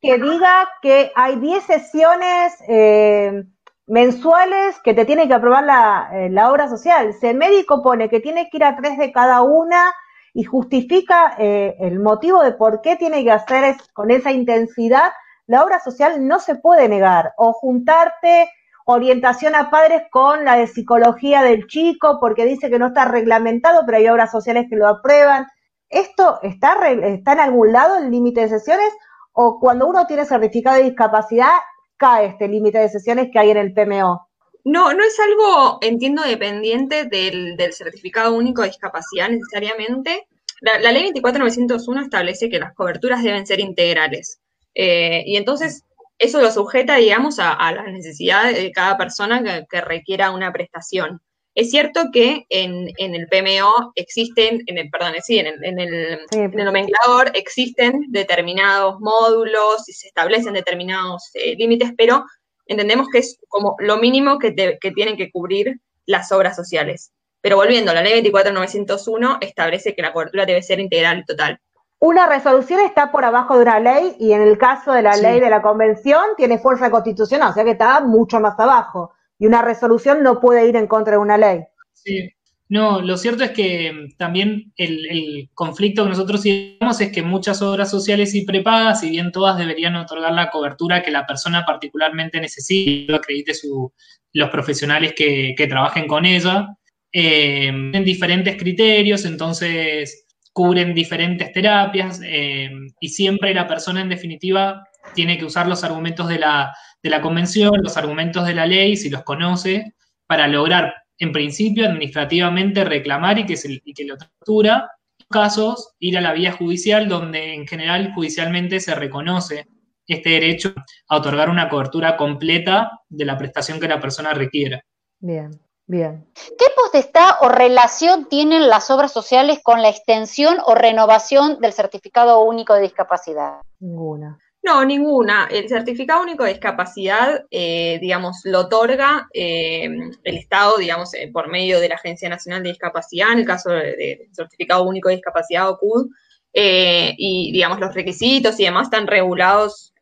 que 0.00 0.16
diga 0.16 0.68
que 0.80 1.12
hay 1.14 1.36
10 1.36 1.64
sesiones 1.64 2.54
eh, 2.68 3.44
mensuales 3.86 4.78
que 4.84 4.94
te 4.94 5.04
tiene 5.04 5.26
que 5.26 5.34
aprobar 5.34 5.64
la, 5.64 6.08
eh, 6.12 6.30
la 6.30 6.50
obra 6.50 6.68
social. 6.68 7.12
Si 7.14 7.26
el 7.26 7.36
médico 7.36 7.82
pone 7.82 8.08
que 8.08 8.20
tiene 8.20 8.48
que 8.48 8.58
ir 8.58 8.64
a 8.64 8.76
tres 8.76 8.96
de 8.96 9.12
cada 9.12 9.42
una, 9.42 9.92
y 10.38 10.44
justifica 10.44 11.34
eh, 11.36 11.74
el 11.80 11.98
motivo 11.98 12.44
de 12.44 12.52
por 12.52 12.80
qué 12.80 12.94
tiene 12.94 13.24
que 13.24 13.32
hacer 13.32 13.74
con 13.92 14.12
esa 14.12 14.30
intensidad, 14.30 15.10
la 15.48 15.64
obra 15.64 15.80
social 15.80 16.28
no 16.28 16.38
se 16.38 16.54
puede 16.54 16.88
negar. 16.88 17.32
O 17.36 17.52
juntarte 17.52 18.48
orientación 18.84 19.56
a 19.56 19.68
padres 19.68 20.02
con 20.12 20.44
la 20.44 20.56
de 20.56 20.68
psicología 20.68 21.42
del 21.42 21.66
chico 21.66 22.18
porque 22.20 22.44
dice 22.44 22.70
que 22.70 22.78
no 22.78 22.86
está 22.86 23.04
reglamentado, 23.06 23.82
pero 23.84 23.98
hay 23.98 24.06
obras 24.06 24.30
sociales 24.30 24.66
que 24.70 24.76
lo 24.76 24.86
aprueban. 24.86 25.48
¿Esto 25.88 26.38
está, 26.42 26.88
está 26.88 27.32
en 27.32 27.40
algún 27.40 27.72
lado 27.72 27.96
el 27.96 28.08
límite 28.08 28.42
de 28.42 28.48
sesiones? 28.48 28.92
¿O 29.32 29.58
cuando 29.58 29.88
uno 29.88 30.06
tiene 30.06 30.24
certificado 30.24 30.76
de 30.76 30.84
discapacidad 30.84 31.50
cae 31.96 32.26
este 32.26 32.46
límite 32.46 32.78
de 32.78 32.90
sesiones 32.90 33.30
que 33.32 33.40
hay 33.40 33.50
en 33.50 33.56
el 33.56 33.74
PMO? 33.74 34.27
No, 34.64 34.92
no 34.92 35.02
es 35.04 35.18
algo, 35.20 35.78
entiendo, 35.80 36.22
dependiente 36.22 37.04
del, 37.04 37.56
certificado 37.72 38.34
único 38.34 38.62
de 38.62 38.68
discapacidad 38.68 39.28
necesariamente. 39.28 40.26
La, 40.60 40.92
ley 40.92 41.12
24901 41.12 42.02
establece 42.02 42.50
que 42.50 42.58
las 42.58 42.74
coberturas 42.74 43.22
deben 43.22 43.46
ser 43.46 43.60
integrales. 43.60 44.40
Eh, 44.74 45.22
y 45.26 45.36
entonces 45.36 45.84
eso 46.18 46.40
lo 46.40 46.50
sujeta, 46.50 46.96
digamos, 46.96 47.38
a, 47.38 47.72
las 47.72 47.86
necesidades 47.86 48.56
de 48.56 48.72
cada 48.72 48.96
persona 48.98 49.64
que, 49.70 49.80
requiera 49.80 50.32
una 50.32 50.52
prestación. 50.52 51.20
Es 51.54 51.70
cierto 51.70 52.10
que 52.12 52.44
en, 52.50 52.88
el 52.98 53.26
PMO 53.28 53.92
existen, 53.94 54.62
en 54.66 54.78
el, 54.78 54.90
perdón, 54.90 55.14
sí, 55.22 55.38
en 55.38 55.46
el, 55.46 55.64
en 55.64 55.78
el, 55.80 56.18
nomenclador 56.52 57.32
existen 57.34 58.04
determinados 58.08 59.00
módulos 59.00 59.88
y 59.88 59.92
se 59.92 60.08
establecen 60.08 60.52
determinados 60.54 61.30
eh, 61.34 61.56
límites, 61.56 61.92
pero 61.96 62.24
entendemos 62.68 63.08
que 63.10 63.18
es 63.18 63.38
como 63.48 63.74
lo 63.80 63.96
mínimo 63.96 64.38
que, 64.38 64.52
tienen 64.52 65.16
que 65.16 65.30
cubrir 65.32 65.80
las 66.06 66.30
obras 66.30 66.54
sociales. 66.54 67.12
Pero 67.40 67.56
volviendo, 67.56 67.92
la 67.92 68.02
ley 68.02 68.22
24901 68.22 69.38
establece 69.40 69.94
que 69.94 70.02
la 70.02 70.12
cobertura 70.12 70.46
debe 70.46 70.62
ser 70.62 70.78
integral 70.80 71.20
y 71.20 71.24
total. 71.24 71.60
Una 72.00 72.28
resolución 72.28 72.80
está 72.80 73.10
por 73.10 73.24
abajo 73.24 73.56
de 73.56 73.62
una 73.62 73.80
ley 73.80 74.14
y 74.20 74.32
en 74.32 74.42
el 74.42 74.56
caso 74.56 74.92
de 74.92 75.02
la 75.02 75.16
ley 75.16 75.40
de 75.40 75.50
la 75.50 75.62
convención 75.62 76.22
tiene 76.36 76.58
fuerza 76.58 76.90
constitucional, 76.90 77.50
o 77.50 77.54
sea 77.54 77.64
que 77.64 77.72
está 77.72 78.00
mucho 78.00 78.38
más 78.38 78.58
abajo. 78.60 79.12
Y 79.38 79.46
una 79.46 79.62
resolución 79.62 80.22
no 80.22 80.40
puede 80.40 80.68
ir 80.68 80.76
en 80.76 80.86
contra 80.86 81.12
de 81.12 81.18
una 81.18 81.36
ley. 81.36 81.64
Sí, 81.92 82.32
no, 82.70 83.00
lo 83.00 83.16
cierto 83.16 83.44
es 83.44 83.50
que 83.52 83.92
mm, 83.92 84.16
también 84.16 84.72
el, 84.76 85.48
conflicto 85.54 86.04
que 86.04 86.10
nosotros 86.10 86.42
tenemos 86.42 87.00
es 87.00 87.10
que 87.10 87.22
muchas 87.22 87.62
obras 87.62 87.90
sociales 87.90 88.34
y 88.34 88.44
prepagas, 88.44 89.00
si 89.00 89.10
bien 89.10 89.32
todas 89.32 89.56
deberían 89.56 89.96
otorgar 89.96 90.32
la 90.32 90.50
cobertura 90.50 91.02
que 91.02 91.10
la 91.10 91.26
persona 91.26 91.64
particularmente 91.64 92.40
necesita, 92.40 93.16
acredite 93.16 93.54
su, 93.54 93.92
los 94.32 94.50
profesionales 94.50 95.14
que, 95.16 95.54
trabajen 95.68 96.06
con 96.06 96.26
ella, 96.26 96.68
eh, 97.12 97.68
en 97.68 98.04
diferentes 98.04 98.56
criterios, 98.56 99.24
entonces 99.24 100.26
cubren 100.52 100.94
diferentes 100.94 101.52
terapias 101.52 102.20
eh, 102.24 102.70
y 103.00 103.08
siempre 103.08 103.54
la 103.54 103.66
persona 103.66 104.02
en 104.02 104.08
definitiva 104.08 104.84
tiene 105.14 105.38
que 105.38 105.44
usar 105.44 105.68
los 105.68 105.84
argumentos 105.84 106.28
de 106.28 106.38
la, 106.38 106.74
de 107.02 107.10
la 107.10 107.22
convención, 107.22 107.72
los 107.82 107.96
argumentos 107.96 108.46
de 108.46 108.54
la 108.54 108.66
ley, 108.66 108.96
si 108.96 109.08
los 109.08 109.22
conoce, 109.22 109.94
para 110.26 110.48
lograr 110.48 110.94
en 111.18 111.32
principio, 111.32 111.86
administrativamente 111.86 112.84
reclamar 112.84 113.38
y 113.38 113.46
que, 113.46 113.56
se, 113.56 113.80
y 113.84 113.94
que 113.94 114.04
lo 114.04 114.16
tortura. 114.16 114.90
casos, 115.30 115.94
ir 115.98 116.16
a 116.16 116.20
la 116.20 116.32
vía 116.32 116.52
judicial, 116.52 117.08
donde 117.08 117.54
en 117.54 117.66
general 117.66 118.12
judicialmente 118.14 118.80
se 118.80 118.94
reconoce 118.94 119.66
este 120.06 120.30
derecho 120.30 120.74
a 121.08 121.16
otorgar 121.16 121.50
una 121.50 121.68
cobertura 121.68 122.16
completa 122.16 123.02
de 123.08 123.24
la 123.26 123.36
prestación 123.36 123.78
que 123.78 123.88
la 123.88 124.00
persona 124.00 124.32
requiera. 124.32 124.82
Bien, 125.20 125.50
bien. 125.86 126.26
¿Qué 126.34 126.66
potestad 126.74 127.32
o 127.42 127.50
relación 127.50 128.26
tienen 128.30 128.68
las 128.68 128.90
obras 128.90 129.12
sociales 129.12 129.58
con 129.62 129.82
la 129.82 129.90
extensión 129.90 130.56
o 130.64 130.74
renovación 130.74 131.60
del 131.60 131.74
certificado 131.74 132.40
único 132.40 132.74
de 132.74 132.82
discapacidad? 132.82 133.60
Ninguna. 133.80 134.38
No, 134.62 134.84
ninguna. 134.84 135.48
El 135.50 135.68
certificado 135.68 136.22
único 136.22 136.44
de 136.44 136.50
discapacidad, 136.50 137.44
eh, 137.50 137.98
digamos, 138.00 138.40
lo 138.44 138.60
otorga 138.60 139.28
eh, 139.32 139.84
el 140.24 140.36
Estado, 140.36 140.76
digamos, 140.76 141.14
eh, 141.14 141.30
por 141.32 141.48
medio 141.48 141.80
de 141.80 141.88
la 141.88 141.94
Agencia 141.94 142.28
Nacional 142.28 142.62
de 142.62 142.70
Discapacidad, 142.70 143.32
en 143.32 143.38
el 143.38 143.46
caso 143.46 143.70
del 143.70 144.28
certificado 144.32 144.82
único 144.82 145.08
de 145.08 145.16
discapacidad 145.16 145.70
o 145.70 145.78
CUD, 145.78 146.08
y, 146.52 147.52
digamos, 147.52 147.78
los 147.78 147.94
requisitos 147.94 148.58
y 148.58 148.64
demás 148.64 148.88
están 148.88 149.06
regulados, 149.06 149.94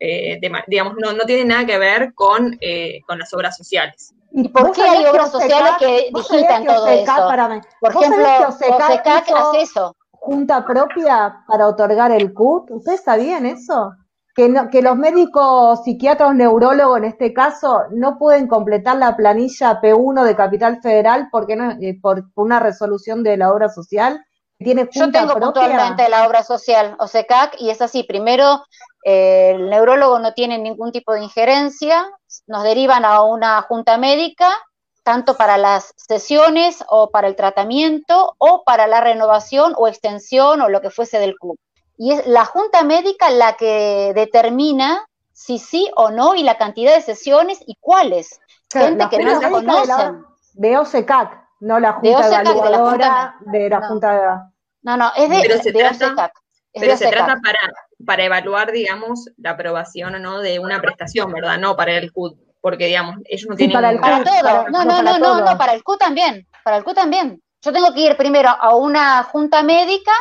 digamos, 0.68 0.94
no, 0.96 1.12
no 1.12 1.24
tienen 1.24 1.48
nada 1.48 1.66
que 1.66 1.76
ver 1.76 2.14
con, 2.14 2.58
con 3.06 3.18
las 3.18 3.34
obras 3.34 3.58
sociales. 3.58 4.14
¿Y 4.32 4.48
por 4.48 4.72
qué 4.72 4.82
hay 4.82 5.04
obras 5.04 5.32
sociales 5.32 5.72
que 5.78 6.10
digitan 6.14 6.64
todo 6.64 6.88
eso? 6.88 7.12
Por 7.80 7.90
ejemplo, 7.94 8.48
OSECAC 8.48 9.30
hace 9.34 9.62
eso. 9.62 9.94
¿Junta 10.10 10.64
propia 10.64 11.44
para 11.46 11.68
otorgar 11.68 12.10
el 12.10 12.32
CUD? 12.32 12.70
¿Ustedes 12.70 13.02
sabían 13.02 13.44
eso? 13.44 13.92
Que, 14.36 14.82
los 14.82 14.96
médicos 14.96 15.82
psiquiatras, 15.82 16.34
neurólogos 16.34 16.98
en 16.98 17.04
este 17.04 17.32
caso, 17.32 17.84
no 17.90 18.18
pueden 18.18 18.48
completar 18.48 18.98
la 18.98 19.16
planilla 19.16 19.80
P1 19.80 20.24
de 20.24 20.36
Capital 20.36 20.82
Federal 20.82 21.28
porque 21.32 21.56
no, 21.56 21.70
eh, 21.80 21.98
por 22.00 22.26
una 22.34 22.60
resolución 22.60 23.22
de 23.22 23.38
la 23.38 23.50
obra 23.50 23.70
social. 23.70 24.22
tiene 24.58 24.90
Yo 24.92 25.10
tengo 25.10 25.40
puntualmente 25.40 26.10
la 26.10 26.26
obra 26.26 26.42
social, 26.42 26.96
OSECAC, 26.98 27.56
y 27.60 27.70
es 27.70 27.80
así, 27.80 28.02
primero 28.02 28.62
eh, 29.04 29.52
el 29.54 29.70
neurólogo 29.70 30.18
no 30.18 30.34
tiene 30.34 30.58
ningún 30.58 30.92
tipo 30.92 31.14
de 31.14 31.22
injerencia, 31.22 32.06
nos 32.46 32.62
derivan 32.62 33.06
a 33.06 33.22
una 33.22 33.62
junta 33.62 33.96
médica, 33.96 34.50
tanto 35.02 35.38
para 35.38 35.56
las 35.56 35.94
sesiones 35.96 36.84
o 36.88 37.10
para 37.10 37.28
el 37.28 37.36
tratamiento 37.36 38.34
o 38.36 38.64
para 38.64 38.86
la 38.86 39.00
renovación 39.00 39.72
o 39.78 39.88
extensión 39.88 40.60
o 40.60 40.68
lo 40.68 40.82
que 40.82 40.90
fuese 40.90 41.18
del 41.18 41.36
club. 41.36 41.56
Y 41.96 42.12
es 42.12 42.26
la 42.26 42.44
junta 42.44 42.84
médica 42.84 43.30
la 43.30 43.54
que 43.54 44.12
determina 44.14 45.06
si 45.32 45.58
sí 45.58 45.90
o 45.96 46.10
no 46.10 46.34
y 46.34 46.42
la 46.42 46.56
cantidad 46.56 46.94
de 46.94 47.02
sesiones 47.02 47.58
y 47.66 47.76
cuáles. 47.80 48.40
Gente 48.72 49.06
que 49.10 49.18
no 49.18 49.40
la 49.40 49.50
conocen. 49.50 50.24
De, 50.54 50.78
OSECAC, 50.78 51.46
no 51.60 51.78
la 51.78 51.92
junta 51.94 52.28
de 52.28 52.50
evaluadora 52.50 53.36
de 53.40 53.68
la 53.68 53.86
junta, 53.86 54.12
de, 54.12 54.20
No, 54.82 54.96
no, 54.96 55.12
es 55.14 55.28
de, 55.28 55.40
pero 55.42 55.62
se 55.62 55.72
trata, 55.72 56.32
Pero 56.72 56.96
se 56.96 57.08
trata 57.08 57.36
para, 57.42 57.58
para 58.06 58.24
evaluar, 58.24 58.72
digamos, 58.72 59.28
la 59.36 59.50
aprobación 59.50 60.14
o 60.14 60.18
no 60.18 60.40
de 60.40 60.58
una 60.58 60.80
prestación, 60.80 61.30
¿verdad? 61.30 61.58
No 61.58 61.76
para 61.76 61.92
el 61.92 62.10
CUT, 62.12 62.38
porque, 62.62 62.86
digamos, 62.86 63.16
ellos 63.26 63.46
no 63.50 63.56
tienen... 63.56 63.74
Para, 63.74 63.90
el 63.90 64.00
para 64.00 64.24
todo, 64.24 64.68
no, 64.70 64.84
no, 64.84 65.02
no, 65.02 65.18
no, 65.18 65.40
no, 65.42 65.58
para 65.58 65.74
el 65.74 65.84
CUT 65.84 65.98
también, 65.98 66.46
para 66.64 66.78
el 66.78 66.84
CUT 66.84 66.94
también. 66.94 67.42
Yo 67.60 67.72
tengo 67.72 67.92
que 67.92 68.00
ir 68.00 68.16
primero 68.16 68.48
a 68.48 68.74
una 68.74 69.22
junta 69.24 69.62
médica 69.62 70.12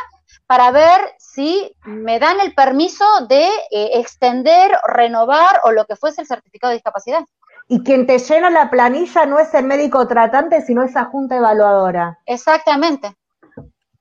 para 0.46 0.72
ver 0.72 1.16
si 1.36 1.76
me 1.84 2.18
dan 2.18 2.40
el 2.40 2.56
permiso 2.56 3.06
de 3.28 3.46
eh, 3.70 3.92
extender, 3.96 4.72
renovar 4.88 5.60
o 5.66 5.72
lo 5.72 5.86
que 5.86 5.98
fuese 5.98 6.22
el 6.22 6.28
certificado 6.28 6.72
de 6.72 6.78
discapacidad. 6.78 7.26
Y 7.68 7.84
quien 7.84 8.08
te 8.08 8.18
llena 8.20 8.50
la 8.50 8.70
planilla 8.70 9.26
no 9.26 9.40
es 9.40 9.54
el 9.54 9.66
médico 9.66 10.08
tratante, 10.08 10.62
sino 10.62 10.84
esa 10.84 11.06
junta 11.06 11.36
evaluadora. 11.36 12.20
Exactamente. 12.26 13.16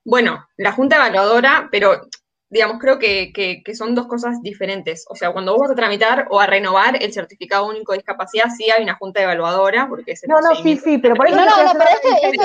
Bueno, 0.03 0.45
la 0.57 0.71
junta 0.71 0.95
evaluadora, 0.95 1.67
pero 1.71 2.01
digamos, 2.47 2.77
creo 2.79 2.99
que, 2.99 3.33
que, 3.33 3.75
son 3.75 3.95
dos 3.95 4.07
cosas 4.07 4.41
diferentes. 4.41 5.05
O 5.09 5.15
sea, 5.15 5.33
cuando 5.33 5.53
vos 5.53 5.61
vas 5.61 5.71
a 5.71 5.75
tramitar 5.75 6.27
o 6.29 6.39
a 6.39 6.45
renovar 6.45 7.01
el 7.01 7.11
certificado 7.11 7.67
único 7.67 7.91
de 7.91 7.97
discapacidad, 7.97 8.45
sí 8.55 8.69
hay 8.69 8.83
una 8.83 8.95
junta 8.95 9.21
evaluadora, 9.21 9.87
porque 9.89 10.11
es 10.11 10.21
No, 10.27 10.39
no, 10.39 10.55
sí, 10.55 10.77
sí, 10.77 10.99
pero 10.99 11.15
por 11.15 11.27
eso... 11.27 11.35
No, 11.35 11.45
no, 11.45 11.63
no, 11.63 11.71
pero 11.73 11.89
este, 11.89 12.39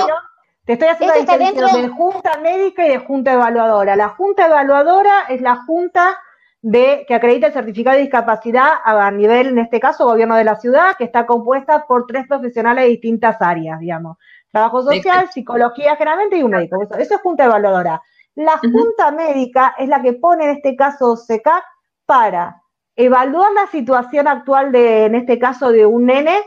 te 0.65 0.73
estoy 0.73 0.89
haciendo 0.89 1.15
la 1.15 1.37
distinción 1.37 1.81
de 1.81 1.87
junta 1.89 2.37
médica 2.39 2.85
y 2.85 2.89
de 2.89 2.97
junta 2.99 3.33
evaluadora. 3.33 3.95
La 3.95 4.09
junta 4.09 4.45
evaluadora 4.45 5.23
es 5.29 5.41
la 5.41 5.57
junta 5.65 6.17
de 6.61 7.05
que 7.07 7.15
acredita 7.15 7.47
el 7.47 7.53
certificado 7.53 7.95
de 7.95 8.03
discapacidad 8.03 8.73
a 8.83 9.09
nivel, 9.09 9.47
en 9.47 9.57
este 9.57 9.79
caso, 9.79 10.05
gobierno 10.05 10.35
de 10.35 10.43
la 10.43 10.55
ciudad, 10.55 10.95
que 10.97 11.05
está 11.05 11.25
compuesta 11.25 11.87
por 11.87 12.05
tres 12.05 12.27
profesionales 12.27 12.83
de 12.83 12.91
distintas 12.91 13.41
áreas, 13.41 13.79
digamos. 13.79 14.17
Trabajo 14.51 14.83
social, 14.83 15.29
psicología 15.31 15.95
generalmente 15.95 16.37
y 16.37 16.43
un 16.43 16.51
médico. 16.51 16.81
Eso, 16.81 16.95
es 17.15 17.21
junta 17.21 17.45
evaluadora. 17.45 18.01
La 18.35 18.59
junta 18.59 19.11
médica 19.11 19.75
es 19.77 19.89
la 19.89 20.01
que 20.01 20.13
pone 20.13 20.45
en 20.45 20.51
este 20.51 20.75
caso 20.75 21.17
SECAC 21.17 21.63
para 22.05 22.61
evaluar 22.95 23.51
la 23.53 23.67
situación 23.67 24.27
actual 24.27 24.71
de, 24.71 25.05
en 25.05 25.15
este 25.15 25.39
caso, 25.39 25.71
de 25.71 25.85
un 25.85 26.05
nene 26.05 26.37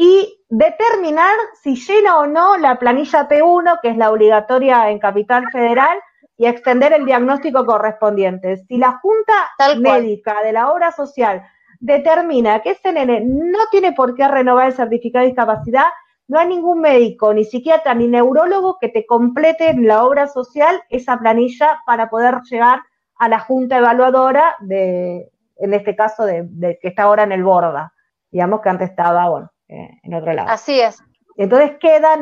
y 0.00 0.44
determinar 0.48 1.34
si 1.60 1.74
llena 1.74 2.20
o 2.20 2.26
no 2.28 2.56
la 2.56 2.78
planilla 2.78 3.28
P1, 3.28 3.80
que 3.82 3.88
es 3.88 3.96
la 3.96 4.12
obligatoria 4.12 4.90
en 4.90 5.00
Capital 5.00 5.44
Federal, 5.50 5.98
y 6.36 6.46
extender 6.46 6.92
el 6.92 7.04
diagnóstico 7.04 7.66
correspondiente. 7.66 8.58
Si 8.68 8.78
la 8.78 9.00
Junta 9.02 9.34
Médica 9.80 10.40
de 10.44 10.52
la 10.52 10.70
Obra 10.70 10.92
Social 10.92 11.42
determina 11.80 12.60
que 12.60 12.70
ese 12.70 12.92
nene 12.92 13.22
no 13.24 13.58
tiene 13.72 13.92
por 13.92 14.14
qué 14.14 14.28
renovar 14.28 14.66
el 14.66 14.72
certificado 14.72 15.24
de 15.24 15.30
discapacidad, 15.30 15.86
no 16.28 16.38
hay 16.38 16.46
ningún 16.46 16.80
médico, 16.80 17.34
ni 17.34 17.44
psiquiatra, 17.44 17.94
ni 17.94 18.06
neurólogo 18.06 18.78
que 18.78 18.88
te 18.88 19.04
complete 19.04 19.70
en 19.70 19.88
la 19.88 20.04
obra 20.04 20.28
social 20.28 20.80
esa 20.90 21.18
planilla 21.18 21.80
para 21.86 22.08
poder 22.08 22.42
llegar 22.48 22.82
a 23.16 23.28
la 23.28 23.40
junta 23.40 23.78
evaluadora 23.78 24.54
de, 24.60 25.32
en 25.56 25.74
este 25.74 25.96
caso, 25.96 26.24
de, 26.24 26.78
que 26.80 26.88
está 26.88 27.04
ahora 27.04 27.24
en 27.24 27.32
el 27.32 27.42
Borda, 27.42 27.92
digamos 28.30 28.60
que 28.60 28.68
antes 28.68 28.90
estaba, 28.90 29.28
bueno, 29.28 29.50
eh, 29.68 29.90
en 30.02 30.14
otro 30.14 30.32
lado. 30.32 30.48
Así 30.50 30.80
es. 30.80 31.02
Entonces 31.36 31.72
queda, 31.78 32.18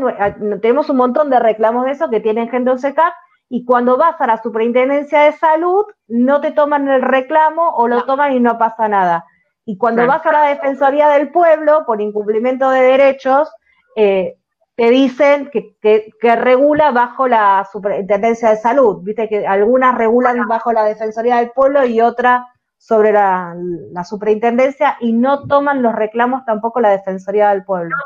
tenemos 0.61 0.91
un 0.91 0.99
montón 0.99 1.31
de 1.31 1.39
reclamos 1.39 1.87
de 1.87 1.93
eso 1.93 2.11
que 2.11 2.21
tienen 2.21 2.51
gente 2.51 2.71
OSECAP 2.71 3.15
y 3.49 3.65
cuando 3.65 3.97
vas 3.97 4.21
a 4.21 4.27
la 4.27 4.43
superintendencia 4.43 5.23
de 5.23 5.33
salud 5.33 5.87
no 6.09 6.41
te 6.41 6.51
toman 6.51 6.89
el 6.89 7.01
reclamo 7.01 7.71
o 7.71 7.89
lo 7.89 8.05
toman 8.05 8.33
y 8.33 8.41
no 8.41 8.59
pasa 8.59 8.89
nada. 8.89 9.25
Y 9.65 9.79
cuando 9.79 10.07
vas 10.07 10.25
a 10.27 10.33
la 10.33 10.49
Defensoría 10.49 11.09
del 11.09 11.31
Pueblo 11.31 11.85
por 11.87 12.01
incumplimiento 12.01 12.71
de 12.71 12.83
derechos, 12.83 13.51
eh, 13.97 14.37
te 14.77 14.91
dicen 14.91 15.51
que, 15.51 15.75
que, 15.81 16.37
regula 16.37 16.91
bajo 16.93 17.27
la 17.27 17.67
superintendencia 17.73 18.51
de 18.51 18.59
salud. 18.59 18.99
Viste 19.03 19.29
que 19.29 19.47
algunas 19.47 19.97
regulan 19.97 20.47
bajo 20.47 20.73
la 20.73 20.85
Defensoría 20.85 21.37
del 21.39 21.51
Pueblo 21.51 21.85
y 21.85 22.01
otras 22.01 22.43
sobre 22.79 23.13
la, 23.13 23.55
la 23.93 24.05
superintendencia 24.05 24.97
y 25.01 25.13
no 25.13 25.47
toman 25.47 25.83
los 25.83 25.95
reclamos 25.95 26.45
tampoco 26.45 26.81
la 26.81 26.91
Defensoría 26.91 27.51
del 27.51 27.65
Pueblo. 27.65 27.97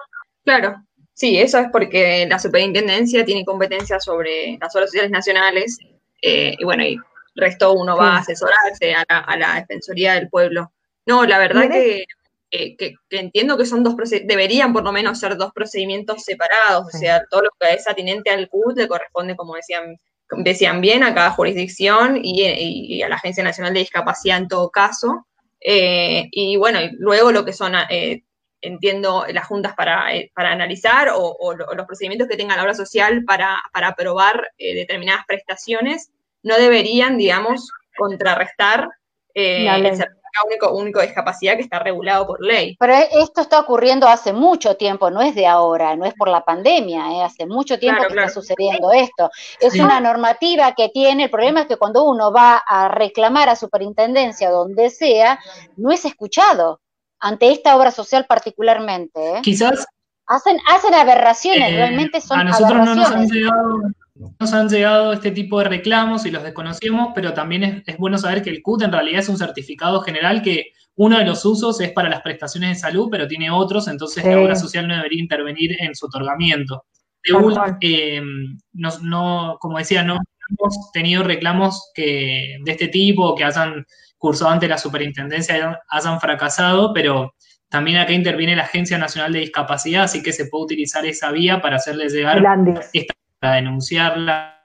Claro, 0.45 0.83
Sí, 1.21 1.39
eso 1.39 1.59
es 1.59 1.69
porque 1.71 2.27
la 2.31 2.39
superintendencia 2.39 3.27
tiene 3.27 3.45
competencia 3.45 4.01
sobre 4.01 4.57
las 4.59 4.75
obras 4.75 4.89
sociales 4.89 5.11
nacionales 5.11 5.79
eh, 6.23 6.55
y 6.59 6.65
bueno, 6.65 6.83
y 6.83 6.99
resto 7.35 7.75
uno 7.75 7.95
va 7.95 8.15
a 8.15 8.19
asesorarse 8.21 8.95
a 8.95 9.37
la, 9.37 9.57
Defensoría 9.57 10.15
del 10.15 10.31
Pueblo. 10.31 10.73
No, 11.05 11.27
la 11.27 11.39
verdad 11.39 11.69
que, 11.69 12.07
que, 12.51 12.97
entiendo 13.11 13.59
que 13.59 13.67
son 13.67 13.85
dos 13.85 13.97
deberían 14.25 14.73
por 14.73 14.83
lo 14.83 14.93
menos 14.93 15.21
ser 15.21 15.37
dos 15.37 15.53
procedimientos 15.53 16.25
separados, 16.25 16.87
o 16.87 16.99
sea, 16.99 17.23
todo 17.29 17.43
lo 17.43 17.51
que 17.61 17.75
es 17.75 17.87
atinente 17.87 18.31
al 18.31 18.49
CUT 18.49 18.79
le 18.79 18.89
corresponde, 18.89 19.37
como 19.37 19.57
decían, 19.57 19.99
decían 20.39 20.81
bien, 20.81 21.03
a 21.03 21.15
cada 21.15 21.31
jurisdicción 21.31 22.21
y, 22.23 23.03
a 23.03 23.09
la 23.09 23.17
Agencia 23.17 23.45
Nacional 23.45 23.75
de 23.75 23.81
Discapacidad 23.81 24.39
en 24.39 24.49
todo 24.49 24.71
caso. 24.71 25.27
Eh, 25.61 26.29
y 26.31 26.57
bueno, 26.57 26.81
y 26.81 26.91
luego 26.99 27.33
lo 27.33 27.45
que 27.45 27.53
son 27.53 27.75
eh, 27.91 28.23
entiendo, 28.63 29.25
las 29.33 29.47
juntas 29.47 29.75
para, 29.75 30.15
eh, 30.15 30.31
analizar 30.35 31.11
o, 31.15 31.55
los 31.55 31.87
procedimientos 31.87 32.29
que 32.29 32.37
tenga 32.37 32.57
la 32.57 32.63
obra 32.63 32.75
social 32.75 33.25
para, 33.25 33.59
aprobar 33.73 34.49
eh, 34.59 34.75
determinadas 34.75 35.25
prestaciones 35.27 36.11
no 36.43 36.57
deberían, 36.57 37.19
digamos, 37.19 37.71
contrarrestar 37.97 38.89
el 39.35 39.97
certificado 39.97 40.20
único, 40.47 40.73
único 40.73 41.01
de 41.01 41.07
discapacidad 41.07 41.57
que 41.57 41.63
está 41.63 41.79
regulado 41.79 42.27
por 42.27 42.45
ley. 42.45 42.77
Pero 42.79 42.95
esto 42.95 43.41
está 43.41 43.61
ocurriendo 43.61 44.07
hace 44.07 44.33
mucho 44.33 44.77
tiempo, 44.77 45.11
no 45.11 45.21
es 45.21 45.35
de 45.35 45.47
ahora, 45.47 45.97
no 45.97 46.05
es 46.05 46.15
por 46.15 46.29
la 46.29 46.45
pandemia, 46.45 47.25
hace 47.25 47.47
mucho 47.47 47.79
tiempo 47.79 48.03
que 48.03 48.15
está 48.15 48.29
sucediendo 48.29 48.93
esto. 48.93 49.31
Es 49.61 49.75
una 49.75 50.01
normativa 50.01 50.75
que 50.75 50.89
tiene, 50.89 51.25
el 51.25 51.31
problema 51.31 51.63
es 51.63 51.67
que 51.67 51.77
cuando 51.77 52.05
uno 52.05 52.33
va 52.33 52.57
a 52.57 52.89
reclamar 52.89 53.49
a 53.49 53.57
superintendencia 53.57 54.51
donde 54.51 54.91
sea, 54.91 55.39
no 55.77 55.91
es 55.91 56.05
escuchado 56.05 56.81
ante 57.19 57.53
esta 57.53 57.77
obra 57.77 57.91
social 57.91 58.27
particularmente. 58.27 59.37
¿eh? 59.37 59.41
Quizás. 59.43 59.87
Hacen, 60.27 60.59
hacen 60.69 60.95
aberraciones, 60.95 61.73
eh, 61.73 61.75
realmente 61.75 62.21
son 62.21 62.39
A 62.39 62.45
nosotros 62.45 62.85
no 62.85 62.95
nos 62.95 63.11
han 63.11 63.27
llegado 63.27 63.81
nos 64.39 64.53
han 64.53 64.69
llegado 64.69 65.13
este 65.13 65.31
tipo 65.31 65.59
de 65.59 65.67
reclamos 65.67 66.27
y 66.27 66.31
los 66.31 66.43
desconocemos, 66.43 67.11
pero 67.15 67.33
también 67.33 67.83
es, 67.87 67.97
bueno 67.97 68.19
saber 68.19 68.43
que 68.43 68.51
el 68.51 68.63
CUT 68.63 68.83
en 68.83 68.93
realidad 68.93 69.21
es 69.21 69.29
un 69.29 69.39
certificado 69.39 70.01
general 70.03 70.43
que 70.43 70.73
uno 70.97 71.19
de 71.19 71.25
los 71.25 71.45
usos 71.45 71.81
es 71.81 71.93
para 71.93 72.11
las 72.11 72.21
prestaciones 72.21 72.71
de 72.71 72.81
salud, 72.81 73.09
pero 73.11 73.27
tiene 73.27 73.51
otros, 73.51 73.89
entonces 73.89 74.25
la 74.25 74.41
obra 74.41 74.57
social 74.57 74.87
no 74.87 74.95
debería 74.95 75.23
intervenir 75.23 75.77
en 75.81 75.95
su 75.95 76.07
otorgamiento. 76.07 76.85
Eh, 77.81 78.21
no, 78.73 79.57
como 79.61 79.79
decía, 79.79 80.03
no 80.03 80.19
hemos 80.49 80.93
tenido 80.93 81.23
reclamos 81.23 81.91
que, 81.95 82.57
de 82.63 82.73
este 82.73 82.89
tipo 82.89 83.35
que 83.35 83.45
hayan 83.45 83.87
cursado 84.19 84.51
ante 84.51 84.69
la 84.69 84.77
superintendencia 84.77 85.81
hayan 85.89 86.21
fracasado, 86.21 86.93
pero 86.93 87.35
también 87.71 87.99
acá 87.99 88.13
interviene 88.13 88.57
la 88.57 88.65
Agencia 88.65 88.99
Nacional 88.99 89.33
de 89.33 89.41
Discapacidad, 89.41 90.05
así 90.05 90.23
que 90.23 90.33
se 90.33 90.47
puede 90.47 90.65
utilizar 90.65 91.07
esa 91.07 91.31
vía 91.31 91.63
para 91.63 91.77
hacerle 91.77 92.09
llegar 92.09 92.43
esta, 92.93 93.15
para 93.41 93.55
denunciarla, 93.57 94.57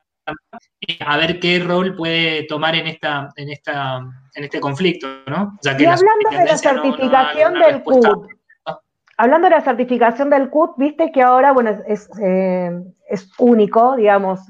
a 1.06 1.18
ver 1.18 1.40
qué 1.40 1.60
rol 1.60 1.96
puede 1.96 2.46
tomar 2.48 2.76
en 2.76 2.88
esta, 2.88 3.30
en 3.36 3.50
esta, 3.50 4.00
en 4.34 4.44
este 4.44 4.60
conflicto, 4.60 5.08
¿no? 5.28 5.58
y 5.64 5.86
hablando 5.86 6.30
de 6.32 6.46
la 6.46 6.58
certificación 6.58 7.54
del 7.54 7.84
CUT, 7.84 8.28
hablando 9.18 9.50
de 9.50 9.56
la 9.56 9.62
certificación 9.62 10.30
del 10.30 10.50
CUT, 10.50 10.78
viste 10.78 11.12
que 11.12 11.22
ahora, 11.22 11.54
bueno, 11.54 11.72
es, 11.88 12.10
eh, 12.22 12.72
es 13.08 13.32
único, 13.38 13.96
digamos, 13.96 14.42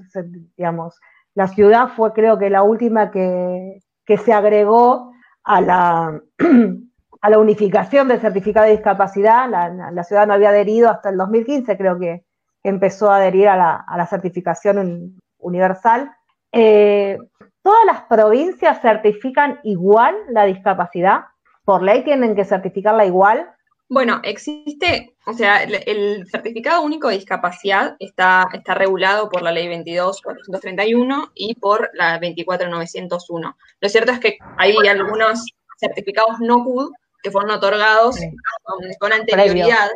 digamos, 0.57 0.99
la 1.35 1.47
ciudad 1.47 1.89
fue 1.95 2.13
creo 2.13 2.37
que 2.39 2.49
la 2.49 2.63
última 2.63 3.11
que, 3.11 3.79
que 4.05 4.17
se 4.17 4.33
agregó 4.33 5.13
a 5.43 5.61
la, 5.61 6.21
a 7.21 7.29
la 7.29 7.39
unificación 7.39 8.07
del 8.07 8.21
certificado 8.21 8.65
de 8.65 8.73
discapacidad. 8.73 9.49
La, 9.49 10.03
ciudad 10.03 10.27
no 10.27 10.33
había 10.33 10.49
adherido 10.49 10.89
hasta 10.89 11.09
el 11.09 11.17
2015, 11.17 11.77
creo 11.77 11.99
que 11.99 12.24
empezó 12.69 13.11
a 13.11 13.17
adherir 13.17 13.47
a 13.47 13.55
la, 13.55 14.07
certificación 14.07 15.21
universal. 15.37 16.11
Eh, 16.51 17.17
¿Todas 17.61 17.85
las 17.85 18.01
provincias 18.03 18.81
certifican 18.81 19.59
igual 19.63 20.15
la 20.29 20.45
discapacidad? 20.45 21.25
¿Por 21.63 21.81
ley 21.81 22.03
tienen 22.03 22.35
que 22.35 22.45
certificarla 22.45 23.05
igual? 23.05 23.49
Bueno, 23.87 24.19
existe, 24.23 25.15
o 25.27 25.33
sea, 25.33 25.61
el, 25.63 26.27
certificado 26.27 26.81
único 26.81 27.07
de 27.07 27.15
discapacidad 27.15 27.95
está, 27.99 28.47
está 28.53 28.73
regulado 28.73 29.29
por 29.29 29.43
la 29.43 29.51
ley 29.51 29.67
22.431 29.67 31.31
y 31.35 31.53
por 31.55 31.91
la 31.93 32.19
24.901. 32.19 33.55
Lo 33.79 33.89
cierto 33.89 34.11
es 34.11 34.19
que 34.19 34.37
hay 34.57 34.75
algunos 34.87 35.45
certificados 35.79 36.39
no 36.39 36.63
CUD 36.63 36.91
que 37.21 37.29
fueron 37.29 37.51
otorgados 37.51 38.17
con, 38.99 39.13
anterioridad 39.13 39.89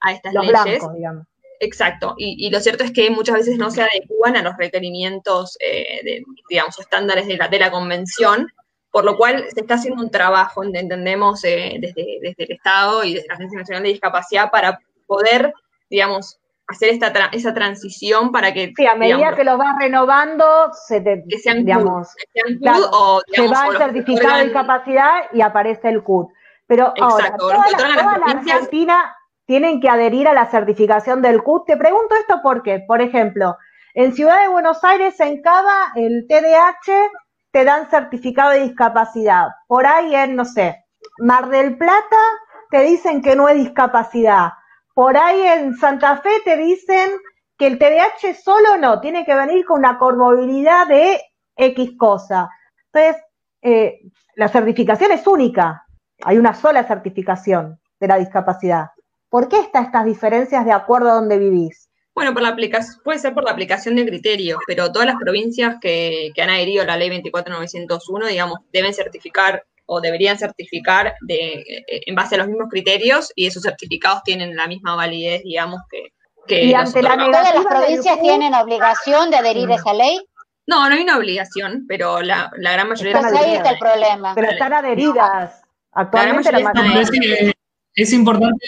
a 0.00 0.12
estas 0.12 0.34
leyes. 0.34 0.82
Exacto, 1.60 2.14
y, 2.18 2.50
lo 2.50 2.60
cierto 2.60 2.84
es 2.84 2.92
que 2.92 3.10
muchas 3.10 3.36
veces 3.36 3.56
no 3.56 3.70
se 3.70 3.82
adecuan 3.82 4.36
a 4.36 4.42
los 4.42 4.56
requerimientos, 4.56 5.56
eh, 5.60 6.00
de, 6.04 6.22
digamos, 6.48 6.78
estándares 6.78 7.26
de 7.26 7.36
la, 7.36 7.48
de 7.48 7.58
la 7.58 7.70
convención, 7.70 8.48
por 8.90 9.04
lo 9.04 9.16
cual 9.16 9.44
se 9.52 9.60
está 9.60 9.74
haciendo 9.74 10.02
un 10.02 10.10
trabajo, 10.10 10.64
entendemos, 10.64 11.44
eh, 11.44 11.76
desde, 11.80 12.18
el 12.36 12.50
Estado 12.52 13.04
y 13.04 13.14
desde 13.14 13.28
la 13.28 13.34
Agencia 13.34 13.58
Nacional 13.58 13.82
de 13.82 13.90
Discapacidad 13.90 14.50
para 14.50 14.80
poder, 15.06 15.52
digamos, 15.90 16.38
hacer 16.66 16.90
esta 16.90 17.12
esa 17.32 17.54
transición 17.54 18.32
para 18.32 18.52
que... 18.52 18.72
Sí, 18.76 18.86
a 18.86 18.94
medida 18.94 19.34
que 19.36 19.44
lo 19.44 19.56
vas 19.56 19.76
renovando, 19.78 20.70
se 20.86 21.00
te, 21.00 21.24
que 21.28 21.38
sean 21.38 21.64
digamos, 21.64 22.08
CUD, 22.32 22.84
o, 22.92 23.20
se 23.26 23.46
va 23.48 23.66
el 23.68 23.78
certificado 23.78 24.38
de 24.38 24.44
discapacidad 24.44 25.12
y 25.32 25.42
aparece 25.42 25.88
el 25.88 26.02
CUD. 26.02 26.26
Pero 26.66 26.92
ahora, 27.00 27.36
toda, 27.36 27.58
la, 27.58 28.10
Argentina 28.26 29.14
tienen 29.46 29.80
que 29.80 29.88
adherir 29.88 30.28
a 30.28 30.34
la 30.34 30.46
certificación 30.46 31.22
del 31.22 31.42
CUD. 31.42 31.62
Te 31.66 31.76
pregunto 31.76 32.14
esto 32.16 32.40
porque, 32.42 32.80
por 32.86 33.00
ejemplo, 33.00 33.56
en 33.94 34.12
Ciudad 34.12 34.42
de 34.42 34.48
Buenos 34.48 34.82
Aires, 34.84 35.18
en 35.20 35.40
Cava, 35.40 35.92
el 35.94 36.26
TDAH 36.28 37.10
te 37.52 37.64
dan 37.64 37.88
certificado 37.88 38.50
de 38.50 38.64
discapacidad. 38.64 39.48
Por 39.66 39.86
ahí 39.86 40.14
en, 40.14 40.36
no 40.36 40.44
sé, 40.44 40.84
Mar 41.18 41.48
del 41.48 41.78
Plata 41.78 42.20
te 42.70 42.82
dicen 42.82 43.22
que 43.22 43.36
no 43.36 43.48
es 43.48 43.56
discapacidad. 43.56 44.50
Por 44.94 45.16
ahí 45.16 45.40
en 45.40 45.74
Santa 45.76 46.18
Fe 46.18 46.30
te 46.44 46.56
dicen 46.56 47.10
que 47.56 47.68
el 47.68 47.78
TDAH 47.78 48.34
solo 48.42 48.76
no, 48.76 49.00
tiene 49.00 49.24
que 49.24 49.34
venir 49.34 49.64
con 49.64 49.78
una 49.78 49.96
comorbilidad 49.98 50.86
de 50.86 51.20
X 51.56 51.92
cosa. 51.96 52.50
Entonces, 52.92 53.22
eh, 53.62 54.00
la 54.34 54.48
certificación 54.48 55.12
es 55.12 55.26
única. 55.26 55.86
Hay 56.24 56.36
una 56.36 56.54
sola 56.54 56.84
certificación 56.84 57.80
de 57.98 58.08
la 58.08 58.18
discapacidad. 58.18 58.90
¿Por 59.28 59.48
qué 59.48 59.58
están 59.58 59.86
estas 59.86 60.04
diferencias 60.04 60.64
de 60.64 60.72
acuerdo 60.72 61.10
a 61.10 61.14
donde 61.14 61.38
vivís? 61.38 61.88
Bueno, 62.14 62.32
por 62.32 62.42
la 62.42 62.48
aplicación, 62.48 62.96
puede 63.04 63.18
ser 63.18 63.34
por 63.34 63.44
la 63.44 63.50
aplicación 63.50 63.96
de 63.96 64.06
criterios, 64.06 64.58
pero 64.66 64.90
todas 64.90 65.06
las 65.06 65.16
provincias 65.16 65.76
que, 65.80 66.32
han 66.40 66.48
adherido 66.48 66.82
a 66.82 66.86
la 66.86 66.96
ley 66.96 67.10
24901, 67.10 68.26
digamos, 68.26 68.60
deben 68.72 68.94
certificar 68.94 69.64
o 69.84 70.00
deberían 70.00 70.38
certificar 70.38 71.14
de, 71.20 71.60
eh, 71.60 71.84
en 72.06 72.14
base 72.14 72.34
a 72.34 72.38
los 72.38 72.48
mismos 72.48 72.68
criterios 72.70 73.32
y 73.36 73.46
esos 73.46 73.62
certificados 73.62 74.22
tienen 74.22 74.56
la 74.56 74.66
misma 74.66 74.96
validez, 74.96 75.42
digamos, 75.42 75.82
que... 75.90 76.14
que 76.46 76.64
¿Y 76.64 76.74
ante 76.74 77.02
la 77.02 77.16
¿Todas 77.16 77.54
las 77.54 77.66
provincias 77.66 78.20
tienen 78.20 78.54
obligación 78.54 79.30
de 79.30 79.36
adherir 79.36 79.70
a 79.70 79.74
esa 79.74 79.92
ley? 79.92 80.18
No, 80.66 80.88
no 80.88 80.94
hay 80.94 81.02
una 81.02 81.18
obligación, 81.18 81.84
pero 81.86 82.22
la, 82.22 82.50
gran 82.56 82.88
mayoría... 82.88 83.20
Pues 83.20 83.34
ahí 83.34 83.56
está 83.56 83.70
el 83.72 83.78
problema. 83.78 84.34
Pero 84.34 84.50
están 84.50 84.72
adheridas. 84.72 85.62
Actualmente 85.92 86.50
la, 86.50 86.72
es 87.94 88.12
importante 88.12 88.66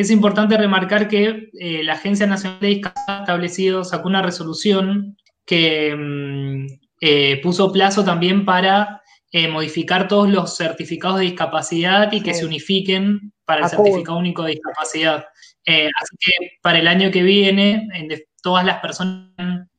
es 0.00 0.10
importante 0.10 0.56
remarcar 0.56 1.08
que 1.08 1.50
eh, 1.58 1.82
la 1.84 1.94
Agencia 1.94 2.26
Nacional 2.26 2.60
de 2.60 2.68
Discapacidad 2.68 3.18
ha 3.18 3.20
establecido, 3.20 3.84
sacó 3.84 4.08
una 4.08 4.22
resolución 4.22 5.16
que 5.44 5.94
mm, 5.94 6.66
eh, 7.00 7.40
puso 7.42 7.72
plazo 7.72 8.04
también 8.04 8.44
para 8.44 9.02
eh, 9.32 9.48
modificar 9.48 10.08
todos 10.08 10.28
los 10.28 10.56
certificados 10.56 11.18
de 11.18 11.26
discapacidad 11.26 12.12
y 12.12 12.22
que 12.22 12.34
se 12.34 12.46
unifiquen 12.46 13.32
para 13.44 13.64
el 13.64 13.68
certificado 13.68 14.18
único 14.18 14.42
de 14.42 14.52
discapacidad. 14.52 15.26
así 15.66 16.16
que 16.18 16.32
para 16.62 16.78
el 16.78 16.88
año 16.88 17.10
que 17.10 17.22
viene, 17.22 17.88
todas 18.42 18.64
las 18.64 18.80
personas 18.80 19.28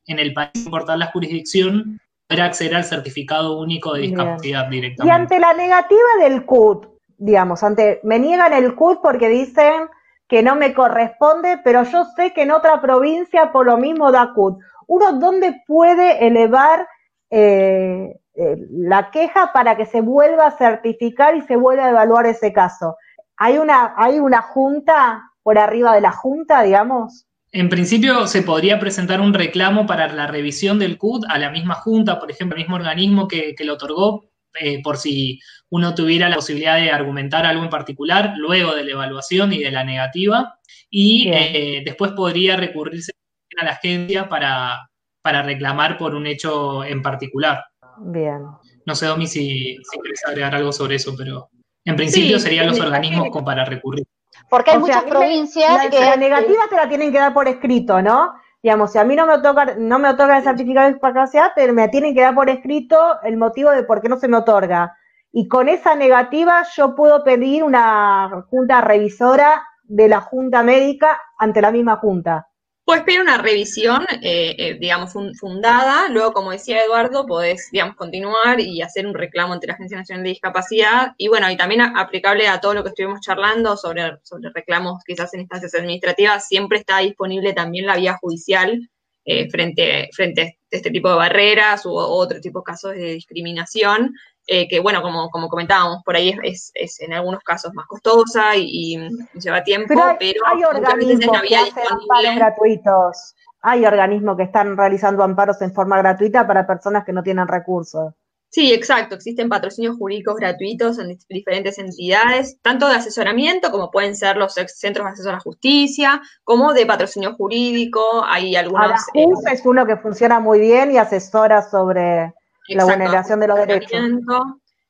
en 0.06 0.18
el 0.18 0.32
país, 0.32 0.50
sin 0.54 0.64
importar 0.64 0.98
la 0.98 1.06
jurisdicción, 1.06 1.98
podrán 2.28 2.46
acceder 2.46 2.76
al 2.76 2.84
certificado 2.84 3.58
único 3.58 3.94
de 3.94 4.02
discapacidad 4.02 4.68
directamente. 4.68 5.06
Y 5.06 5.10
ante 5.10 5.38
la 5.38 5.52
negativa 5.52 6.08
del 6.22 6.44
CUT, 6.44 6.86
digamos, 7.18 7.62
ante 7.62 8.00
me 8.04 8.18
niegan 8.18 8.52
el 8.52 8.74
CUT 8.74 9.00
porque 9.02 9.28
dicen 9.28 9.88
que 10.32 10.42
no 10.42 10.56
me 10.56 10.72
corresponde, 10.72 11.58
pero 11.62 11.82
yo 11.82 12.06
sé 12.16 12.32
que 12.32 12.44
en 12.44 12.52
otra 12.52 12.80
provincia 12.80 13.52
por 13.52 13.66
lo 13.66 13.76
mismo 13.76 14.10
da 14.10 14.32
CUT. 14.32 14.60
Uno, 14.86 15.12
¿dónde 15.18 15.62
puede 15.66 16.26
elevar 16.26 16.88
eh, 17.28 18.18
eh, 18.34 18.56
la 18.70 19.10
queja 19.10 19.52
para 19.52 19.76
que 19.76 19.84
se 19.84 20.00
vuelva 20.00 20.46
a 20.46 20.56
certificar 20.56 21.36
y 21.36 21.42
se 21.42 21.56
vuelva 21.56 21.84
a 21.84 21.90
evaluar 21.90 22.24
ese 22.24 22.50
caso? 22.50 22.96
¿Hay 23.36 23.58
una, 23.58 23.92
¿Hay 23.98 24.20
una 24.20 24.40
junta 24.40 25.22
por 25.42 25.58
arriba 25.58 25.94
de 25.94 26.00
la 26.00 26.12
junta, 26.12 26.62
digamos? 26.62 27.26
En 27.50 27.68
principio 27.68 28.26
se 28.26 28.40
podría 28.40 28.80
presentar 28.80 29.20
un 29.20 29.34
reclamo 29.34 29.84
para 29.84 30.10
la 30.10 30.28
revisión 30.28 30.78
del 30.78 30.96
CUT 30.96 31.26
a 31.28 31.36
la 31.36 31.50
misma 31.50 31.74
junta, 31.74 32.18
por 32.18 32.30
ejemplo, 32.30 32.56
el 32.56 32.62
mismo 32.62 32.76
organismo 32.76 33.28
que, 33.28 33.54
que 33.54 33.64
lo 33.64 33.74
otorgó, 33.74 34.24
eh, 34.58 34.82
por 34.82 34.96
si 34.96 35.40
uno 35.72 35.94
tuviera 35.94 36.28
la 36.28 36.36
posibilidad 36.36 36.76
de 36.76 36.90
argumentar 36.90 37.46
algo 37.46 37.64
en 37.64 37.70
particular 37.70 38.34
luego 38.36 38.74
de 38.74 38.84
la 38.84 38.92
evaluación 38.92 39.54
y 39.54 39.62
de 39.62 39.70
la 39.70 39.84
negativa, 39.84 40.58
y 40.90 41.30
eh, 41.32 41.82
después 41.82 42.12
podría 42.12 42.56
recurrirse 42.58 43.12
a 43.58 43.64
la 43.64 43.70
agencia 43.70 44.28
para, 44.28 44.90
para, 45.22 45.42
reclamar 45.42 45.96
por 45.96 46.14
un 46.14 46.26
hecho 46.26 46.84
en 46.84 47.00
particular. 47.00 47.64
Bien. 47.96 48.42
No 48.84 48.94
sé, 48.94 49.06
Domi, 49.06 49.26
si, 49.26 49.78
si 49.82 49.98
quieres 49.98 50.20
agregar 50.26 50.54
algo 50.54 50.72
sobre 50.72 50.96
eso, 50.96 51.14
pero 51.16 51.48
en 51.86 51.96
principio 51.96 52.38
serían 52.38 52.66
los 52.66 52.78
organismos 52.78 53.30
como 53.30 53.46
para 53.46 53.64
recurrir. 53.64 54.04
Porque 54.50 54.72
hay 54.72 54.78
muchas 54.78 55.04
provincias 55.04 55.88
que... 55.90 56.00
La 56.00 56.16
negativa 56.16 56.64
te 56.68 56.76
la 56.76 56.86
tienen 56.86 57.12
que 57.12 57.18
dar 57.18 57.32
por 57.32 57.48
escrito, 57.48 58.02
¿no? 58.02 58.34
digamos, 58.62 58.92
si 58.92 58.98
a 58.98 59.04
mí 59.04 59.16
no 59.16 59.26
me 59.26 59.34
otorga, 59.34 59.74
no 59.76 59.98
me 59.98 60.08
otorga 60.08 60.36
el 60.36 60.44
certificado 60.44 60.86
de 60.86 60.92
discapacidad, 60.92 61.50
me 61.72 61.88
tienen 61.88 62.14
que 62.14 62.20
dar 62.20 62.34
por 62.34 62.48
escrito 62.48 62.96
el 63.24 63.36
motivo 63.36 63.70
de 63.70 63.82
por 63.82 64.00
qué 64.00 64.08
no 64.08 64.18
se 64.18 64.28
me 64.28 64.36
otorga. 64.36 64.96
Y 65.32 65.48
con 65.48 65.68
esa 65.68 65.94
negativa 65.94 66.64
yo 66.76 66.94
puedo 66.94 67.24
pedir 67.24 67.64
una 67.64 68.44
junta 68.50 68.82
revisora 68.82 69.66
de 69.84 70.08
la 70.08 70.20
junta 70.20 70.62
médica 70.62 71.20
ante 71.38 71.62
la 71.62 71.70
misma 71.70 71.96
junta. 71.96 72.48
Puedes 72.84 73.04
pedir 73.04 73.20
una 73.20 73.38
revisión, 73.38 74.04
eh, 74.22 74.56
eh, 74.58 74.76
digamos, 74.78 75.12
fundada, 75.38 76.08
luego, 76.08 76.32
como 76.32 76.50
decía 76.50 76.84
Eduardo, 76.84 77.26
podés, 77.26 77.68
digamos, 77.70 77.94
continuar 77.94 78.58
y 78.58 78.82
hacer 78.82 79.06
un 79.06 79.14
reclamo 79.14 79.52
ante 79.52 79.68
la 79.68 79.74
Agencia 79.74 79.96
Nacional 79.96 80.24
de 80.24 80.30
Discapacidad, 80.30 81.12
y 81.16 81.28
bueno, 81.28 81.48
y 81.48 81.56
también 81.56 81.80
aplicable 81.80 82.48
a 82.48 82.60
todo 82.60 82.74
lo 82.74 82.82
que 82.82 82.88
estuvimos 82.88 83.20
charlando 83.20 83.76
sobre, 83.76 84.18
sobre 84.24 84.50
reclamos 84.50 85.02
quizás 85.06 85.32
en 85.32 85.40
instancias 85.40 85.74
administrativas, 85.76 86.48
siempre 86.48 86.78
está 86.78 86.98
disponible 86.98 87.52
también 87.52 87.86
la 87.86 87.96
vía 87.96 88.18
judicial 88.20 88.90
eh, 89.24 89.48
frente, 89.48 90.10
frente 90.12 90.42
a 90.42 90.50
este 90.68 90.90
tipo 90.90 91.08
de 91.08 91.14
barreras 91.14 91.86
u 91.86 91.94
otro 91.94 92.40
tipo 92.40 92.58
de 92.58 92.64
casos 92.64 92.94
de 92.94 93.14
discriminación, 93.14 94.12
eh, 94.46 94.68
que 94.68 94.80
bueno, 94.80 95.02
como, 95.02 95.30
como 95.30 95.48
comentábamos, 95.48 96.02
por 96.04 96.16
ahí 96.16 96.34
es, 96.42 96.72
es, 96.74 97.00
en 97.00 97.12
algunos 97.12 97.42
casos 97.44 97.72
más 97.74 97.86
costosa 97.86 98.56
y, 98.56 98.98
lleva 99.34 99.62
tiempo, 99.62 99.94
pero, 100.18 100.40
hay, 100.46 100.64
organismos 100.64 101.42
que 101.42 101.56
hacen 101.56 101.84
amparos 101.90 102.36
gratuitos. 102.36 103.34
Hay 103.60 103.86
organismos 103.86 104.36
que 104.36 104.42
están 104.42 104.76
realizando 104.76 105.22
amparos 105.22 105.62
en 105.62 105.72
forma 105.72 105.96
gratuita 105.98 106.46
para 106.46 106.66
personas 106.66 107.04
que 107.04 107.12
no 107.12 107.22
tienen 107.22 107.46
recursos. 107.46 108.12
Sí, 108.52 108.70
exacto. 108.74 109.14
Existen 109.14 109.48
patrocinios 109.48 109.96
jurídicos 109.96 110.36
gratuitos 110.36 110.98
en 110.98 111.16
diferentes 111.28 111.78
entidades, 111.78 112.58
tanto 112.60 112.86
de 112.86 112.96
asesoramiento, 112.96 113.70
como 113.70 113.90
pueden 113.90 114.14
ser 114.14 114.36
los 114.36 114.52
centros 114.52 115.06
de 115.06 115.10
acceso 115.10 115.30
a 115.30 115.32
la 115.32 115.40
justicia, 115.40 116.20
como 116.44 116.74
de 116.74 116.84
patrocinio 116.84 117.34
jurídico. 117.34 118.02
Hay 118.26 118.54
algunos. 118.54 119.00
Eh, 119.14 119.24
es 119.50 119.64
uno 119.64 119.86
que 119.86 119.96
funciona 119.96 120.38
muy 120.38 120.60
bien 120.60 120.90
y 120.90 120.98
asesora 120.98 121.62
sobre 121.62 122.34
la 122.74 122.84
vulneración 122.84 123.40
de 123.40 123.46
los 123.48 123.58
derechos. 123.58 124.00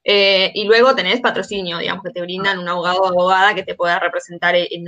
Eh, 0.05 0.51
y 0.55 0.65
luego 0.65 0.97
tenés 0.97 1.21
patrocinio, 1.21 1.79
digamos, 1.79 2.03
que 2.03 2.11
te 2.11 2.21
brindan 2.21 2.59
un 2.59 2.69
abogado 2.69 3.03
o 3.03 3.07
abogada 3.07 3.55
que 3.55 3.63
te 3.63 3.77
pueda 3.77 4.01
representar 4.01 4.57
en, 4.57 4.85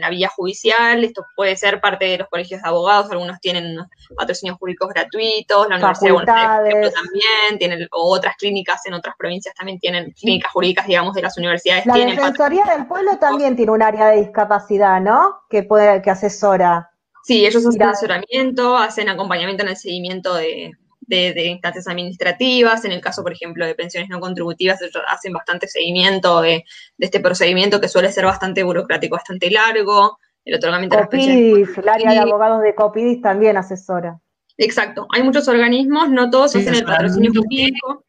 la 0.00 0.08
vía 0.08 0.28
judicial. 0.28 1.04
Esto 1.04 1.26
puede 1.36 1.56
ser 1.56 1.80
parte 1.80 2.06
de 2.06 2.18
los 2.18 2.28
colegios 2.28 2.62
de 2.62 2.68
abogados, 2.68 3.10
algunos 3.10 3.38
tienen 3.40 3.76
patrocinios 4.16 4.56
jurídicos 4.58 4.88
gratuitos, 4.94 5.68
la 5.68 5.76
Universidad 5.76 6.64
de 6.64 6.72
Buenos 6.72 6.94
también, 6.94 7.58
tienen, 7.58 7.86
o 7.92 8.14
otras 8.14 8.36
clínicas 8.36 8.80
en 8.86 8.94
otras 8.94 9.14
provincias 9.18 9.54
también 9.54 9.78
tienen 9.78 10.10
clínicas 10.12 10.50
jurídicas, 10.52 10.86
digamos, 10.86 11.14
de 11.14 11.22
las 11.22 11.36
universidades. 11.36 11.84
La 11.84 11.94
Defensoría 11.94 12.64
del 12.64 12.86
Pueblo 12.86 13.18
también 13.18 13.56
tiene 13.56 13.72
un 13.72 13.82
área 13.82 14.06
de 14.06 14.22
discapacidad, 14.22 15.02
¿no? 15.02 15.42
Que 15.50 15.64
puede, 15.64 16.00
que 16.00 16.10
asesora. 16.10 16.90
Sí, 17.24 17.44
ellos 17.44 17.66
hacen 17.66 17.82
asesoramiento, 17.82 18.74
hacen 18.78 19.10
acompañamiento 19.10 19.62
en 19.64 19.68
el 19.68 19.76
seguimiento 19.76 20.34
de, 20.34 20.72
de, 21.10 21.46
instancias 21.46 21.88
administrativas, 21.88 22.84
en 22.84 22.92
el 22.92 23.00
caso, 23.00 23.22
por 23.22 23.32
ejemplo, 23.32 23.66
de 23.66 23.74
pensiones 23.74 24.08
no 24.08 24.20
contributivas, 24.20 24.80
ellos 24.80 25.02
hacen 25.08 25.32
bastante 25.32 25.66
seguimiento 25.68 26.40
de, 26.40 26.64
este 26.98 27.20
procedimiento 27.20 27.80
que 27.80 27.88
suele 27.88 28.12
ser 28.12 28.24
bastante 28.24 28.62
burocrático, 28.62 29.16
bastante 29.16 29.50
largo, 29.50 30.18
el 30.44 30.54
otorgamiento 30.54 30.96
de 30.96 31.02
las 31.02 31.10
pensiones. 31.10 31.78
el 31.78 31.88
área 31.88 32.10
de 32.12 32.18
abogados 32.18 32.62
de 32.62 32.74
Copidis 32.74 33.20
también 33.20 33.56
asesora. 33.56 34.18
Exacto, 34.56 35.06
hay 35.12 35.22
muchos 35.22 35.48
organismos, 35.48 36.10
no 36.10 36.30
todos 36.30 36.54
hacen 36.56 36.74
el 36.74 36.84
patrocinio 36.84 37.32
público. 37.32 38.04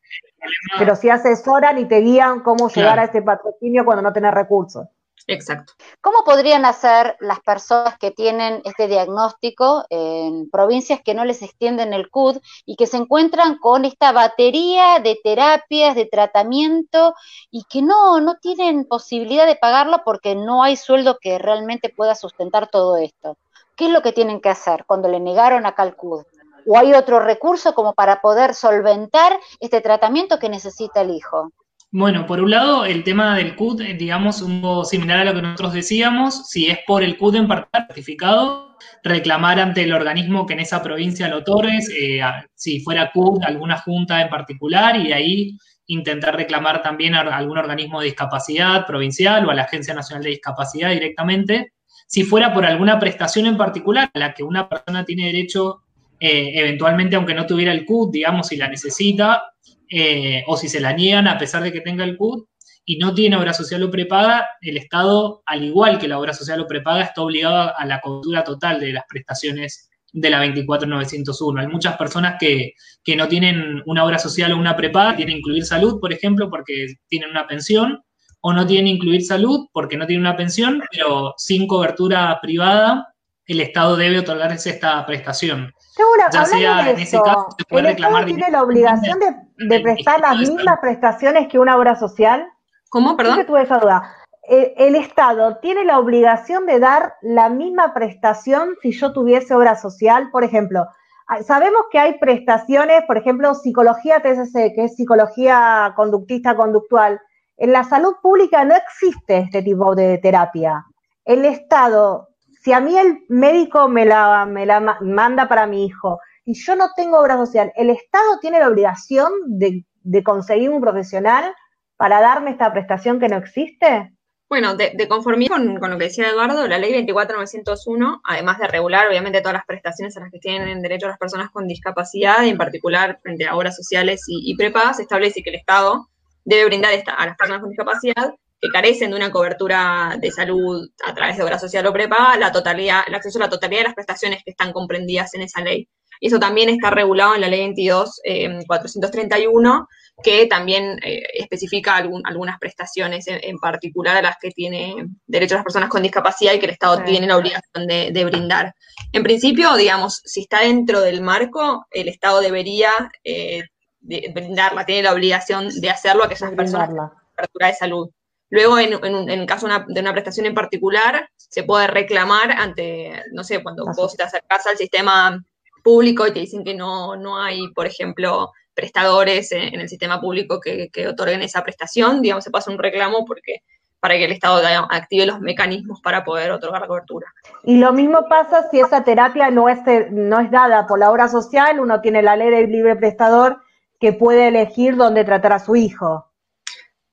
Pero 0.80 0.96
sí 0.96 1.10
asesoran 1.10 1.78
y 1.78 1.86
te 1.86 2.00
guían 2.00 2.40
cómo 2.40 2.68
llegar 2.70 3.00
a 3.00 3.04
ese 3.04 3.22
patrocinio 3.22 3.86
cuando 3.86 4.02
no 4.02 4.12
tenés 4.12 4.34
recursos. 4.34 4.88
Exacto. 5.28 5.74
¿Cómo 6.02 6.24
podrían 6.24 6.66
hacer 6.66 7.16
las 7.20 7.40
personas 7.42 7.98
que 7.98 8.12
tienen 8.12 8.62
este 8.66 8.88
diagnóstico 8.88 9.86
en 9.90 10.50
provincias 10.50 11.02
que 11.02 11.14
no 11.14 11.26
les 11.26 11.42
extienden 11.42 11.94
el 11.94 12.10
CUD 12.10 12.38
y 12.66 12.76
que 12.76 12.88
se 12.88 12.98
encuentran 12.98 13.58
con 13.58 13.86
esta 13.86 14.12
batería 14.12 15.00
de 15.00 15.20
terapias, 15.24 15.96
de 15.96 16.06
tratamiento 16.06 17.14
y 17.50 17.64
que 17.66 17.82
no, 17.82 18.20
no 18.20 18.38
tienen 18.38 18.86
posibilidad 18.86 19.46
de 19.46 19.56
pagarlo 19.56 20.02
porque 20.04 20.36
no 20.36 20.64
hay 20.64 20.76
sueldo 20.76 21.18
que 21.22 21.38
realmente 21.38 21.90
pueda 21.90 22.16
sustentar 22.16 22.70
todo 22.70 22.98
esto? 22.98 23.38
¿Qué 23.76 23.86
es 23.86 23.92
lo 23.92 24.02
que 24.02 24.14
tienen 24.14 24.42
que 24.42 24.50
hacer 24.50 24.86
cuando 24.86 25.08
le 25.08 25.20
negaron 25.20 25.66
acá 25.66 25.84
el 25.84 25.96
CUD? 25.96 26.24
¿O 26.68 26.78
hay 26.78 26.94
otro 26.94 27.20
recurso 27.20 27.74
como 27.74 27.94
para 27.94 28.22
poder 28.22 28.54
solventar 28.54 29.40
este 29.60 29.82
tratamiento 29.82 30.40
que 30.40 30.50
necesita 30.50 31.02
el 31.02 31.12
hijo? 31.12 31.52
Bueno, 31.94 32.26
por 32.26 32.40
un 32.40 32.52
lado, 32.52 32.86
el 32.86 33.04
tema 33.04 33.36
del 33.36 33.54
CUD, 33.54 33.82
eh, 33.82 33.94
digamos, 33.96 34.42
un 34.42 34.62
poco 34.62 34.86
similar 34.86 35.20
a 35.20 35.26
lo 35.26 35.34
que 35.34 35.42
nosotros 35.42 35.74
decíamos, 35.74 36.48
si 36.48 36.68
es 36.68 36.80
por 36.88 37.04
el 37.04 37.18
CUD 37.18 37.36
en 37.36 37.48
particular 37.50 37.88
certificado, 37.88 38.78
reclamar 39.04 39.60
ante 39.60 39.84
el 39.84 39.92
organismo 39.92 40.46
que 40.46 40.54
en 40.54 40.62
esa 40.62 40.82
provincia 40.82 41.28
lo 41.28 41.40
otorgues, 41.40 41.90
eh, 41.90 42.22
si 42.56 42.80
fuera 42.80 43.12
CUD, 43.12 43.44
alguna 43.44 43.78
junta 43.78 44.22
en 44.22 44.30
particular, 44.30 44.96
y 44.96 45.12
ahí 45.12 45.58
intentar 45.88 46.38
reclamar 46.38 46.82
también 46.82 47.14
a 47.14 47.22
algún 47.22 47.58
organismo 47.58 48.00
de 48.00 48.06
discapacidad 48.06 48.86
provincial 48.88 49.46
o 49.46 49.52
a 49.52 49.54
la 49.54 49.64
Agencia 49.64 49.94
Nacional 49.94 50.24
de 50.24 50.30
Discapacidad 50.30 50.92
directamente. 50.92 51.74
Si 52.08 52.24
fuera 52.24 52.54
por 52.54 52.66
alguna 52.66 53.00
prestación 53.00 53.48
en 53.48 53.58
particular 53.58 54.10
a 54.14 54.20
la 54.20 54.34
que 54.34 54.44
una 54.44 54.70
persona 54.70 55.04
tiene 55.04 55.26
derecho, 55.26 55.82
eh, 56.22 56.54
eventualmente, 56.56 57.18
aunque 57.18 57.34
no 57.34 57.46
tuviera 57.46 57.74
el 57.74 57.84
CUD, 57.84 58.12
digamos, 58.14 58.48
si 58.48 58.56
la 58.56 58.70
necesita, 58.70 59.44
eh, 59.92 60.44
o 60.48 60.56
si 60.56 60.70
se 60.70 60.80
la 60.80 60.94
niegan 60.94 61.28
a 61.28 61.38
pesar 61.38 61.62
de 61.62 61.72
que 61.72 61.82
tenga 61.82 62.04
el 62.04 62.18
CUT 62.18 62.48
y 62.86 62.98
no 62.98 63.14
tiene 63.14 63.36
obra 63.36 63.54
social 63.54 63.84
o 63.84 63.92
prepaga, 63.92 64.48
el 64.62 64.78
Estado, 64.78 65.44
al 65.46 65.64
igual 65.64 66.00
que 66.00 66.08
la 66.08 66.18
obra 66.18 66.34
social 66.34 66.62
o 66.62 66.68
prepaga, 66.68 67.04
está 67.04 67.22
obligado 67.22 67.78
a 67.78 67.86
la 67.86 68.00
cobertura 68.00 68.44
total 68.44 68.80
de 68.80 68.94
las 68.94 69.04
prestaciones 69.08 69.90
de 70.14 70.30
la 70.30 70.40
24901. 70.40 71.62
Hay 71.62 71.68
muchas 71.68 71.98
personas 71.98 72.36
que, 72.40 72.74
que 73.04 73.16
no 73.16 73.28
tienen 73.28 73.84
una 73.86 74.04
obra 74.04 74.18
social 74.18 74.52
o 74.54 74.58
una 74.58 74.76
prepaga, 74.76 75.16
tienen 75.16 75.38
incluir 75.38 75.66
salud, 75.66 76.00
por 76.00 76.12
ejemplo, 76.12 76.50
porque 76.50 76.96
tienen 77.08 77.30
una 77.30 77.48
pensión, 77.48 78.04
o 78.42 78.54
no 78.54 78.66
tienen 78.66 78.88
incluir 78.88 79.24
salud 79.24 79.68
porque 79.72 79.98
no 79.98 80.06
tienen 80.06 80.26
una 80.26 80.36
pensión, 80.36 80.82
pero 80.92 81.34
sin 81.38 81.68
cobertura 81.68 82.40
privada, 82.42 83.14
el 83.46 83.62
Estado 83.62 83.96
debe 83.96 84.20
otorgarles 84.20 84.66
esta 84.66 85.06
prestación. 85.06 85.72
Segura, 85.78 86.30
ya 86.32 86.46
sea 86.46 86.90
en 86.90 87.00
ese 87.00 87.18
caso 87.18 87.48
se 87.58 87.66
puede 87.66 87.90
¿el 87.90 87.94
reclamar 87.94 88.24
Estado 88.24 88.38
tiene 88.38 88.52
la 88.52 88.64
obligación 88.64 89.20
de, 89.20 89.36
prestar 89.82 90.20
las 90.20 90.38
mismas 90.38 90.80
prestaciones 90.80 91.48
que 91.48 91.60
una 91.60 91.78
obra 91.78 91.96
social? 91.96 92.48
¿Cómo, 92.90 93.16
perdón? 93.16 93.46
tuve 93.46 93.64
esa 93.64 93.80
duda. 93.80 94.16
Eh, 94.48 94.74
¿El, 94.78 94.96
Estado 94.96 95.58
tiene 95.58 95.86
la 95.86 96.00
obligación 96.00 96.66
de 96.66 96.80
dar 96.80 97.14
la 97.22 97.50
misma 97.50 97.94
prestación 97.94 98.76
si 98.82 98.92
yo 98.92 99.14
tuviese 99.14 99.54
obra 99.54 99.76
social? 99.76 100.30
Por 100.32 100.44
ejemplo, 100.44 100.88
ah, 101.28 101.44
sabemos 101.44 101.84
que 101.92 102.00
hay 102.00 102.18
prestaciones, 102.20 103.04
por 103.08 103.18
ejemplo, 103.18 103.54
psicología 103.54 104.22
TSC, 104.22 104.74
que 104.76 104.86
es 104.86 104.96
psicología 104.96 105.94
conductista 105.96 106.56
conductual. 106.56 107.22
En 107.58 107.72
la 107.72 107.84
salud 107.84 108.16
pública 108.22 108.66
no 108.66 108.76
existe 108.76 109.38
este 109.38 109.62
tipo 109.62 109.96
de 109.96 110.18
terapia. 110.18 110.86
El 111.24 111.46
Estado 111.46 112.28
si 112.62 112.74
a 112.74 112.80
mí 112.80 112.98
el 112.98 113.26
médico 113.28 113.88
me 113.88 114.06
la, 114.06 114.46
me 114.46 114.66
la 114.66 115.00
manda 115.02 115.48
para 115.48 115.66
mi 115.66 115.86
hijo 115.86 116.20
y 116.52 116.54
yo 116.54 116.76
no 116.76 116.90
tengo 116.96 117.18
obra 117.18 117.38
social, 117.38 117.72
¿el 117.78 117.90
Estado 117.90 118.38
tiene 118.42 118.60
la 118.60 118.68
obligación 118.68 119.32
de, 119.46 119.86
conseguir 120.24 120.70
un 120.70 120.82
profesional 120.82 121.54
para 121.96 122.20
darme 122.20 122.52
esta 122.52 122.74
prestación 122.74 123.22
que 123.22 123.30
no 123.30 123.38
existe? 123.38 124.12
Bueno, 124.50 124.76
de, 124.76 125.08
conformidad 125.08 125.56
con, 125.56 125.90
lo 125.90 125.98
que 125.98 126.06
decía 126.06 126.28
Eduardo, 126.28 126.68
la 126.68 126.78
ley 126.78 126.92
24901, 126.92 128.22
además 128.26 128.60
de 128.60 128.68
regular 128.68 129.08
obviamente 129.08 129.40
todas 129.40 129.54
las 129.54 129.66
prestaciones 129.66 130.18
a 130.18 130.20
las 130.20 130.30
que 130.30 130.40
tienen 130.40 130.82
derecho 130.82 131.08
las 131.08 131.18
personas 131.18 131.52
con 131.52 131.68
discapacidad, 131.68 132.46
en 132.46 132.58
particular 132.58 133.22
frente 133.24 133.48
a 133.48 133.56
obras 133.56 133.78
sociales 133.78 134.26
y, 134.28 134.52
y 134.52 134.58
prepagas, 134.58 135.00
establece 135.00 135.42
que 135.42 135.52
el 135.52 135.56
Estado 135.56 136.10
debe 136.44 136.66
brindar 136.66 136.92
esta, 136.92 137.14
a 137.14 137.28
las 137.28 137.38
personas 137.38 137.62
con 137.62 137.70
discapacidad 137.70 138.34
que 138.60 138.70
carecen 138.70 139.12
de 139.12 139.16
una 139.16 139.32
cobertura 139.32 140.18
de 140.20 140.32
salud 140.32 140.90
a 141.06 141.16
través 141.16 141.38
de 141.38 141.44
obra 141.44 141.58
social 141.58 141.86
o 141.88 141.94
prepaga, 141.94 142.38
la 142.38 142.52
totalidad, 142.52 143.04
el 143.08 143.16
acceso 143.16 143.40
a 143.40 143.44
la 143.44 143.50
totalidad 143.50 143.80
de 143.80 143.86
las 143.86 143.96
prestaciones 143.96 144.44
que 144.44 144.52
están 144.52 144.74
comprendidas 144.74 145.34
en 145.34 145.44
esa 145.44 145.62
ley. 145.62 145.88
Y 146.22 146.28
eso 146.28 146.40
también 146.40 146.70
está 146.70 146.92
regulado 146.92 147.34
en 147.34 147.42
la 147.42 147.48
ley 147.48 147.62
22 147.62 148.22
431, 148.68 149.88
eh, 149.90 150.22
que 150.24 150.46
también 150.46 151.00
eh, 151.04 151.24
especifica 151.34 151.96
algunas 151.96 152.60
prestaciones 152.60 153.26
en, 153.28 153.58
particular 153.58 154.18
a 154.18 154.22
las 154.22 154.36
que 154.40 154.52
tiene 154.52 155.08
derecho 155.26 155.56
las 155.56 155.64
personas 155.64 155.90
con 155.90 156.04
discapacidad 156.04 156.54
y 156.54 156.60
que 156.60 156.68
el 156.68 156.74
Estado 156.74 157.04
tiene 157.04 157.26
la 157.26 157.38
obligación 157.38 157.88
de, 157.88 158.26
brindar. 158.26 158.76
En 159.12 159.24
principio, 159.24 159.76
digamos, 159.76 160.22
si 160.24 160.42
está 160.42 160.60
dentro 160.60 161.02
del 161.02 161.22
marco, 161.22 161.88
el 161.90 162.08
Estado 162.08 162.40
debería 162.40 162.92
eh, 163.24 163.64
brindarla, 164.00 164.86
tiene 164.86 165.02
la 165.02 165.14
obligación 165.14 165.70
de 165.70 165.90
hacerlo 165.90 166.22
a 166.22 166.26
aquellas 166.28 166.52
personas 166.52 166.90
con 166.90 167.10
cobertura 167.36 167.68
de 167.68 167.74
salud. 167.74 168.10
Luego, 168.52 168.78
en, 168.78 168.94
en, 169.30 169.46
caso 169.48 169.68
de 169.88 170.02
una 170.02 170.12
prestación 170.12 170.46
en 170.46 170.54
particular, 170.54 171.28
se 171.36 171.64
puede 171.64 171.88
reclamar 171.88 172.52
ante, 172.52 173.24
no 173.32 173.44
sé, 173.44 173.64
cuando 173.64 173.86
vos 173.96 174.16
te 174.16 174.24
acercás 174.24 174.68
al 174.68 174.78
sistema 174.78 175.42
público 175.82 176.28
y 176.28 176.34
te 176.34 176.40
dicen 176.40 176.64
que 176.64 176.74
no, 176.74 177.16
no 177.16 177.42
hay, 177.42 177.72
por 177.74 177.86
ejemplo, 177.86 178.52
prestadores 178.74 179.52
en, 179.52 179.80
el 179.80 179.90
sistema 179.90 180.20
público 180.20 180.60
que, 180.60 180.90
otorguen 181.08 181.42
esa 181.42 181.64
prestación, 181.64 182.22
digamos, 182.22 182.44
se 182.44 182.52
pasa 182.52 182.72
un 182.72 182.78
reclamo 182.78 183.26
porque 183.26 183.64
para 184.00 184.16
que 184.16 184.26
el 184.26 184.32
Estado 184.32 184.60
active 184.90 185.28
los 185.28 185.40
mecanismos 185.40 186.02
para 186.02 186.24
poder 186.24 186.52
otorgar 186.52 186.82
la 186.82 186.88
cobertura. 186.88 187.28
Y 187.64 187.78
lo 187.78 187.94
mismo 187.94 188.28
pasa 188.28 188.68
si 188.72 188.80
esa 188.80 189.04
terapia 189.04 189.52
no 189.52 189.70
es, 189.70 189.80
no 190.10 190.40
es 190.40 190.50
dada 190.50 190.88
por 190.88 190.98
la 190.98 191.12
obra 191.12 191.28
social, 191.28 191.80
uno 191.80 192.02
tiene 192.02 192.24
la 192.24 192.36
ley 192.36 192.50
del 192.50 192.72
libre 192.72 192.96
prestador 192.96 193.62
que 194.00 194.14
puede 194.14 194.48
elegir 194.48 194.96
dónde 194.96 195.24
tratar 195.24 195.54
a 195.54 195.60
su 195.60 195.76
hijo. 195.76 196.26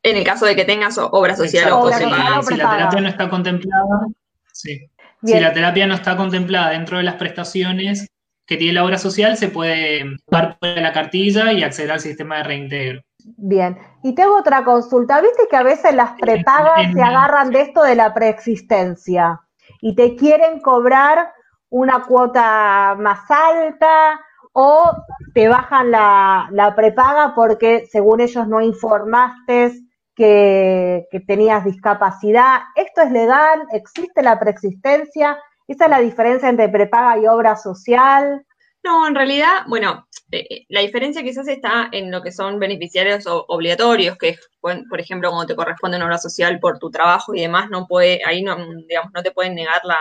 En 0.02 0.16
el 0.16 0.24
caso 0.24 0.46
de 0.46 0.56
que 0.56 0.64
tengas 0.64 0.96
obra 0.96 1.36
social 1.36 1.72
o 1.72 1.84
prepaga. 1.84 2.42
Si 2.42 2.56
la 2.56 2.70
terapia 2.70 3.00
no 3.02 3.08
está 3.08 3.28
contemplada, 3.28 4.06
sí. 4.52 4.90
Si 5.22 5.38
la 5.38 5.52
terapia 5.52 5.86
no 5.86 5.94
está 5.94 6.16
contemplada 6.16 6.70
dentro 6.70 6.96
de 6.96 7.02
las 7.02 7.16
prestaciones 7.16 8.08
que 8.48 8.56
tiene 8.56 8.72
la 8.72 8.84
obra 8.84 8.98
social, 8.98 9.36
se 9.36 9.48
puede 9.48 10.04
dar 10.26 10.58
por 10.58 10.70
la 10.70 10.92
cartilla 10.92 11.52
y 11.52 11.62
acceder 11.62 11.92
al 11.92 12.00
sistema 12.00 12.38
de 12.38 12.42
reintegro. 12.44 13.02
Bien, 13.36 13.78
y 14.02 14.14
tengo 14.14 14.38
otra 14.38 14.64
consulta. 14.64 15.20
¿Viste 15.20 15.46
que 15.50 15.56
a 15.56 15.62
veces 15.62 15.94
las 15.94 16.12
prepagas 16.18 16.92
se 16.92 17.02
agarran 17.02 17.50
de 17.50 17.60
esto 17.60 17.82
de 17.82 17.94
la 17.94 18.14
preexistencia 18.14 19.40
y 19.82 19.94
te 19.94 20.16
quieren 20.16 20.60
cobrar 20.60 21.32
una 21.68 22.04
cuota 22.04 22.96
más 22.98 23.20
alta 23.30 24.18
o 24.52 24.92
te 25.34 25.46
bajan 25.46 25.90
la, 25.90 26.48
la 26.50 26.74
prepaga 26.74 27.34
porque 27.34 27.86
según 27.92 28.22
ellos 28.22 28.48
no 28.48 28.62
informaste 28.62 29.72
que, 30.18 31.22
tenías 31.26 31.64
discapacidad. 31.64 32.60
¿Esto 32.74 33.02
es 33.02 33.12
legal? 33.12 33.66
¿Existe 33.72 34.22
la 34.22 34.38
preexistencia? 34.38 35.38
¿Esa 35.68 35.84
es 35.84 35.90
la 35.90 36.00
diferencia 36.00 36.48
entre 36.48 36.68
prepaga 36.70 37.20
y 37.20 37.26
obra 37.26 37.54
social? 37.54 38.44
No, 38.82 39.06
en 39.06 39.14
realidad, 39.14 39.64
bueno, 39.66 40.08
eh, 40.30 40.46
eh, 40.48 40.66
la 40.70 40.80
diferencia 40.80 41.22
quizás 41.22 41.46
está 41.46 41.90
en 41.92 42.10
lo 42.10 42.22
que 42.22 42.32
son 42.32 42.58
beneficiarios 42.58 43.24
obligatorios, 43.26 44.16
que 44.16 44.30
es, 44.30 44.40
por 44.60 45.00
ejemplo, 45.00 45.30
cuando 45.30 45.46
te 45.46 45.56
corresponde 45.56 45.98
una 45.98 46.06
obra 46.06 46.18
social 46.18 46.58
por 46.58 46.78
tu 46.78 46.90
trabajo 46.90 47.34
y 47.34 47.42
demás, 47.42 47.68
no 47.70 47.86
puede, 47.86 48.20
ahí 48.24 48.42
no, 48.42 48.56
digamos, 48.88 49.12
no 49.14 49.22
te 49.22 49.30
pueden 49.30 49.54
negar 49.54 49.82
la, 49.84 49.98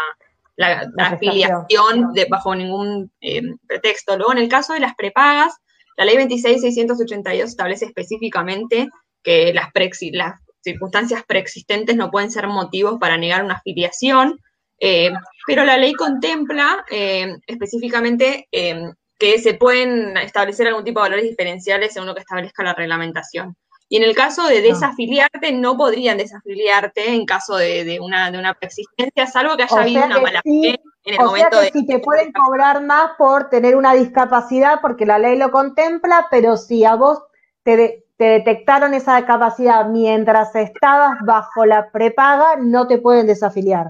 afiliación 0.97 2.13
de, 2.13 2.25
bajo 2.29 2.55
ningún 2.55 3.11
eh, 3.19 3.41
pretexto. 3.67 4.17
Luego, 4.17 4.31
en 4.31 4.39
el 4.39 4.49
caso 4.49 4.73
de 4.73 4.79
las 4.79 4.95
prepagas, 4.95 5.53
la 5.97 6.05
ley 6.05 6.15
26682 6.15 7.49
establece 7.49 7.85
específicamente 7.85 8.87
que 9.21 9.53
las, 9.53 9.69
las 10.13 10.41
circunstancias 10.61 11.23
preexistentes 11.27 11.95
no 11.95 12.09
pueden 12.09 12.31
ser 12.31 12.47
motivos 12.47 12.99
para 12.99 13.17
negar 13.17 13.43
una 13.43 13.55
afiliación, 13.55 14.39
eh, 14.79 15.11
pero 15.45 15.63
la 15.63 15.77
ley 15.77 15.93
contempla 15.93 16.85
eh, 16.89 17.35
específicamente 17.47 18.47
eh, 18.51 18.91
que 19.17 19.39
se 19.39 19.55
pueden 19.55 20.15
establecer 20.17 20.67
algún 20.67 20.83
tipo 20.83 20.99
de 20.99 21.09
valores 21.09 21.29
diferenciales 21.29 21.93
según 21.93 22.07
lo 22.07 22.15
que 22.15 22.21
establezca 22.21 22.63
la 22.63 22.73
reglamentación. 22.73 23.55
Y 23.89 23.97
en 23.97 24.03
el 24.03 24.15
caso 24.15 24.45
de 24.47 24.57
ah. 24.57 24.61
desafiliarte, 24.61 25.53
no 25.53 25.77
podrían 25.77 26.17
desafiliarte 26.17 27.13
en 27.13 27.25
caso 27.25 27.55
de, 27.55 27.99
una, 28.01 28.29
de 28.31 28.37
una 28.37 28.53
preexistencia, 28.53 29.27
salvo 29.27 29.55
que 29.55 29.63
haya 29.63 29.79
habido 29.79 30.05
una 30.05 30.19
mala 30.19 30.41
fe 30.41 30.79
en 31.05 31.13
el 31.13 31.19
momento 31.25 31.61
de. 31.61 31.71
Si 31.71 31.85
te 31.85 31.99
pueden 31.99 32.33
cobrar 32.33 32.83
más 32.83 33.11
por 33.17 33.49
tener 33.49 33.77
una 33.77 33.93
discapacidad, 33.93 34.81
porque 34.81 35.05
la 35.05 35.17
ley 35.17 35.37
lo 35.37 35.51
contempla, 35.51 36.27
pero 36.29 36.57
si 36.57 36.83
a 36.83 36.95
vos 36.95 37.19
te, 37.63 38.03
te 38.17 38.25
detectaron 38.25 38.93
esa 38.93 39.25
capacidad 39.25 39.85
mientras 39.87 40.53
estabas 40.55 41.17
bajo 41.25 41.65
la 41.65 41.89
prepaga, 41.89 42.57
no 42.59 42.87
te 42.87 42.97
pueden 42.97 43.25
desafiliar. 43.25 43.89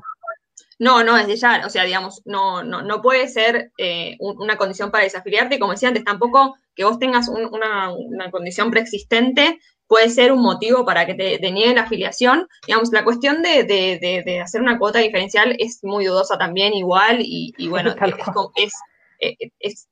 No, 0.80 1.04
no, 1.04 1.16
desde 1.16 1.38
ya, 1.38 1.64
o 1.66 1.70
sea, 1.70 1.86
digamos, 1.86 2.22
no, 2.26 2.64
no, 2.64 2.84
no 2.84 3.02
puede 3.02 3.28
ser 3.28 3.72
eh, 3.78 4.16
una 4.20 4.58
condición 4.58 4.92
para 4.92 5.04
desafiliarte, 5.04 5.58
como 5.58 5.72
decía 5.72 5.90
antes, 5.90 6.04
tampoco 6.04 6.56
que 6.76 6.84
vos 6.84 7.00
tengas 7.00 7.28
una, 7.30 7.92
condición 8.32 8.70
preexistente 8.70 9.60
puede 9.88 10.10
ser 10.10 10.32
un 10.32 10.42
motivo 10.42 10.86
para 10.86 11.06
que 11.06 11.16
te, 11.16 11.40
te 11.40 11.52
nieguen 11.52 11.76
la 11.78 11.84
afiliación. 11.84 12.48
Digamos, 12.68 12.92
la 12.92 13.04
cuestión 13.04 13.42
de, 13.42 14.42
hacer 14.44 14.62
una 14.62 14.78
cuota 14.78 15.00
diferencial 15.00 15.56
es 15.58 15.80
muy 15.82 16.06
dudosa 16.06 16.38
también 16.38 16.74
igual 16.74 17.18
y, 17.22 17.54
bueno, 17.70 17.96
es, 18.56 18.74
es, 19.60 19.88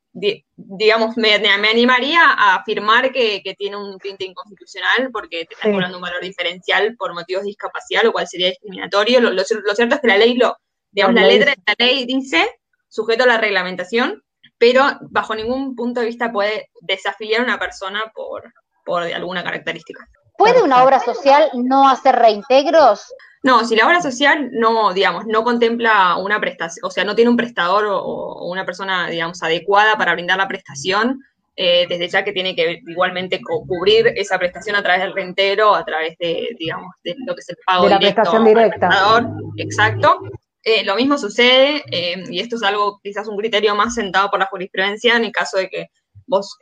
digamos, 0.56 1.18
me, 1.18 1.40
me, 1.40 1.70
animaría 1.70 2.22
a 2.24 2.56
afirmar 2.56 3.12
que, 3.12 3.42
tiene 3.58 3.76
un 3.78 3.98
tinte 4.00 4.26
inconstitucional 4.26 5.10
porque 5.12 5.46
te 5.46 5.56
está 5.56 5.72
cobrando 5.72 5.98
un 5.98 6.04
valor 6.04 6.22
diferencial 6.22 6.96
por 6.96 7.14
motivos 7.14 7.44
de 7.44 7.50
discapacidad, 7.50 8.04
lo 8.04 8.14
cual 8.14 8.28
sería 8.28 8.50
discriminatorio. 8.50 9.20
Lo, 9.20 9.44
cierto 9.44 9.96
es 9.96 10.02
que 10.02 10.08
la 10.08 10.18
ley, 10.18 10.36
lo, 10.36 10.56
digamos, 10.96 11.16
la 11.16 11.28
letra 11.28 11.52
de 11.52 11.62
la 11.68 11.86
ley 11.86 12.06
dice 12.06 12.50
sujeto 12.88 13.26
a 13.26 13.28
la 13.28 13.38
reglamentación, 13.38 14.24
pero 14.58 14.84
bajo 15.10 15.36
ningún 15.36 15.76
punto 15.76 16.00
de 16.00 16.08
vista 16.08 16.32
puede 16.32 16.70
desafiliar 16.82 17.42
a 17.42 17.44
una 17.44 17.60
persona 17.60 18.04
por, 18.16 18.44
por 18.86 19.04
alguna 19.04 19.44
característica. 19.44 20.08
¿Puede 20.38 20.64
una 20.64 20.84
obra 20.84 21.00
social 21.00 21.50
no 21.54 21.90
hacer 21.90 22.16
reintegros? 22.16 23.14
No, 23.44 23.64
si 23.66 23.76
la 23.76 23.86
obra 23.86 24.02
social 24.02 24.50
no, 24.54 24.94
digamos, 24.94 25.26
no 25.28 25.44
contempla 25.44 26.16
una 26.18 26.40
prestación, 26.40 26.86
o 26.86 26.90
sea, 26.90 27.04
no 27.04 27.16
tiene 27.16 27.30
un 27.30 27.38
prestador 27.38 27.86
o, 27.88 28.50
una 28.50 28.66
persona, 28.66 29.08
digamos, 29.08 29.44
adecuada 29.44 29.98
para 29.98 30.14
brindar 30.14 30.38
la 30.38 30.48
prestación, 30.48 31.22
eh, 31.56 31.86
desde 31.88 32.10
ya 32.10 32.24
que 32.24 32.34
tiene 32.34 32.56
que 32.56 32.82
igualmente 32.88 33.40
cubrir 33.42 34.08
esa 34.16 34.38
prestación 34.40 34.76
a 34.76 34.84
través 34.84 35.04
del 35.04 35.14
reintegro, 35.14 35.76
a 35.76 35.86
través 35.86 36.18
de, 36.18 36.50
digamos, 36.58 36.92
de 37.04 37.16
lo 37.26 37.36
que 37.36 37.42
es 37.42 37.50
el 37.50 37.58
pago 37.66 37.84
de 37.84 37.90
la 37.92 38.00
prestación 38.00 38.46
directa. 38.46 39.22
Exacto. 39.58 40.22
Eh, 40.68 40.84
lo 40.84 40.96
mismo 40.96 41.18
sucede, 41.18 41.84
eh, 41.92 42.24
y 42.28 42.40
esto 42.40 42.56
es 42.56 42.64
algo, 42.64 43.00
quizás 43.04 43.28
un 43.28 43.38
criterio 43.38 43.76
más 43.76 43.94
sentado 43.94 44.32
por 44.32 44.40
la 44.40 44.48
jurisprudencia, 44.48 45.16
en 45.16 45.26
el 45.26 45.32
caso 45.32 45.58
de 45.58 45.70
que 45.70 45.88
vos 46.26 46.58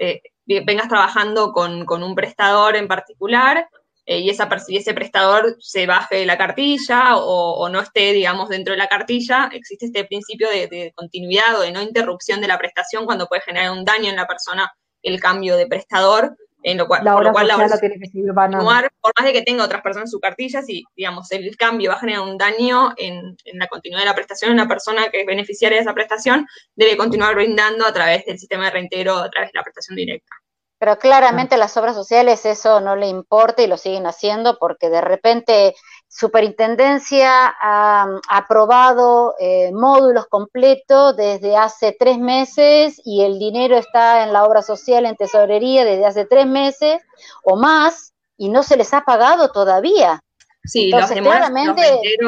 vengas 0.46 0.90
trabajando 0.90 1.54
con, 1.54 1.86
un 2.04 2.14
prestador 2.14 2.76
en 2.76 2.90
particular 2.90 3.66
eh, 4.06 4.20
y, 4.20 4.30
ese 4.30 4.94
prestador 4.94 5.56
se 5.60 5.86
baje 5.86 6.18
de 6.18 6.26
la 6.26 6.38
cartilla 6.38 7.16
o, 7.16 7.70
no 7.70 7.80
esté, 7.80 8.12
digamos, 8.12 8.50
dentro 8.50 8.74
de 8.74 8.78
la 8.78 8.90
cartilla, 8.90 9.50
existe 9.54 9.86
este 9.86 10.04
principio 10.04 10.50
de, 10.50 10.92
continuidad 10.96 11.58
o 11.58 11.62
de 11.62 11.72
no 11.72 11.82
interrupción 11.82 12.42
de 12.42 12.48
la 12.48 12.58
prestación 12.58 13.06
cuando 13.06 13.28
puede 13.28 13.42
generar 13.44 13.72
un 13.72 13.86
daño 13.86 14.10
en 14.10 14.18
la 14.18 14.28
persona 14.28 14.70
el 15.02 15.22
cambio 15.22 15.56
de 15.56 15.68
prestador, 15.68 16.36
en 16.64 16.78
lo 16.78 16.88
cual, 16.88 17.04
por 17.04 17.24
lo 17.24 17.32
cual 17.32 17.48
la 17.48 17.80
tiene 17.80 18.00
que 18.00 18.08
seguir 18.08 18.34
por 18.34 19.14
más 19.18 19.26
de 19.26 19.34
que 19.34 19.42
tenga 19.42 19.66
otras 19.66 19.82
personas 19.82 20.08
en 20.08 20.12
su 20.12 20.20
cartilla, 20.20 20.62
si, 20.62 20.84
digamos, 20.96 21.32
el 21.32 21.56
cambio 21.58 21.92
va 21.92 21.98
a 21.98 22.00
generar 22.00 22.22
un 22.22 22.38
daño 22.38 22.94
en, 22.98 23.36
en 23.46 23.60
la 23.60 23.68
continuidad 23.68 24.02
de 24.02 24.10
la 24.10 24.16
prestación, 24.16 24.52
una 24.52 24.68
persona 24.68 25.10
que 25.10 25.22
es 25.22 25.26
beneficiaria 25.26 25.78
de 25.78 25.84
esa 25.84 25.94
prestación 25.94 26.48
debe 26.76 26.98
continuar 26.98 27.36
brindando 27.36 27.86
a 27.86 27.94
través 27.94 28.26
del 28.26 28.40
sistema 28.40 28.66
de 28.66 28.72
reintegro, 28.72 29.18
a 29.18 29.30
través 29.30 29.52
de 29.52 29.60
la 29.60 29.64
prestación 29.64 29.96
directa. 29.96 30.34
Pero 30.84 30.98
claramente 31.00 31.56
las 31.56 31.78
obras 31.78 31.96
sociales 31.96 32.46
eso 32.46 32.82
no 32.82 32.98
le 32.98 33.08
importa 33.08 33.62
y 33.62 33.68
lo 33.68 33.78
siguen 33.78 34.06
haciendo 34.06 34.58
porque 34.60 34.90
de 34.90 35.00
repente 35.00 35.76
Superintendencia 36.16 37.56
ha, 37.60 38.06
aprobado 38.30 39.34
eh, 39.40 39.72
módulos 39.74 40.28
completos 40.28 41.18
desde 41.18 41.58
hace 41.58 41.96
tres 41.98 42.20
meses 42.20 43.02
y 43.04 43.24
el 43.24 43.40
dinero 43.40 43.76
está 43.76 44.24
en 44.24 44.32
la 44.32 44.44
obra 44.44 44.62
social 44.62 45.08
en 45.08 45.16
tesorería 45.16 45.84
desde 45.84 46.06
hace 46.06 46.26
tres 46.26 46.46
meses 46.46 47.02
o 47.44 47.56
más 47.56 48.14
y 48.38 48.50
no 48.50 48.62
se 48.62 48.78
les 48.78 48.94
ha 48.94 49.02
pagado 49.02 49.52
todavía. 49.52 50.20
Sí, 50.64 50.92
Entonces, 50.92 51.20
claramente... 51.20 51.82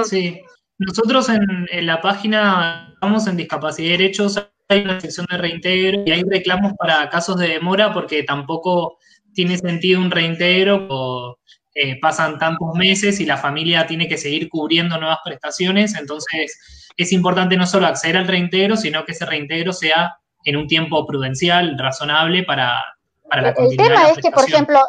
sí. 0.06 0.42
Nosotros 0.78 1.30
en, 1.30 1.68
en 1.72 1.86
la 1.86 2.02
página 2.02 2.90
estamos 2.96 3.28
en 3.28 3.38
discapacidad 3.38 3.88
y 3.88 3.92
derechos 3.92 4.50
hay 4.68 4.82
una 4.82 5.00
sección 5.00 5.28
de 5.30 5.38
reintegro 5.38 6.04
y 6.06 6.12
hay 6.12 6.24
reclamos 6.24 6.74
para 6.74 7.08
casos 7.10 7.38
de 7.38 7.50
demora 7.50 7.94
porque 7.94 8.24
tampoco 8.24 8.98
tiene 9.34 9.58
sentido 9.58 10.02
un 10.02 10.10
reintegro 10.10 10.88
o 10.90 11.38
eh, 11.76 12.00
pasan 12.00 12.40
tantos 12.40 12.74
meses 12.74 13.20
y 13.20 13.26
la 13.26 13.38
familia 13.38 13.86
tiene 13.86 14.08
que 14.08 14.18
seguir 14.18 14.50
cubriendo 14.50 14.98
nuevas 14.98 15.20
prestaciones. 15.24 15.96
Entonces, 15.96 16.92
es 16.98 17.12
importante 17.12 17.58
no 17.58 17.68
solo 17.68 17.86
acceder 17.86 18.18
al 18.18 18.28
reintegro, 18.28 18.76
sino 18.76 19.06
que 19.06 19.12
ese 19.12 19.26
reintegro 19.26 19.74
sea 19.74 20.18
en 20.44 20.58
un 20.58 20.68
tiempo 20.68 21.06
prudencial, 21.06 21.78
razonable 21.78 22.44
para, 22.44 22.82
para 23.30 23.42
la 23.42 23.54
continuidad. 23.54 23.86
El 23.86 23.94
tema 23.94 24.10
es 24.10 24.18
que, 24.18 24.32
por 24.32 24.50
ejemplo, 24.50 24.80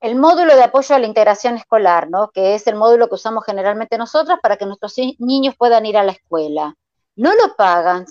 el 0.00 0.16
módulo 0.16 0.54
de 0.54 0.64
apoyo 0.64 0.94
a 0.94 0.98
la 0.98 1.06
integración 1.06 1.56
escolar, 1.56 2.10
¿no? 2.10 2.30
que 2.34 2.54
es 2.54 2.66
el 2.66 2.74
módulo 2.74 3.08
que 3.08 3.14
usamos 3.14 3.44
generalmente 3.44 3.96
nosotros 3.96 4.38
para 4.42 4.56
que 4.56 4.66
nuestros 4.66 4.94
niños 5.18 5.54
puedan 5.56 5.86
ir 5.86 5.96
a 5.96 6.02
la 6.02 6.12
escuela 6.12 6.74
no 7.16 7.34
lo 7.34 7.54
pagan, 7.56 8.06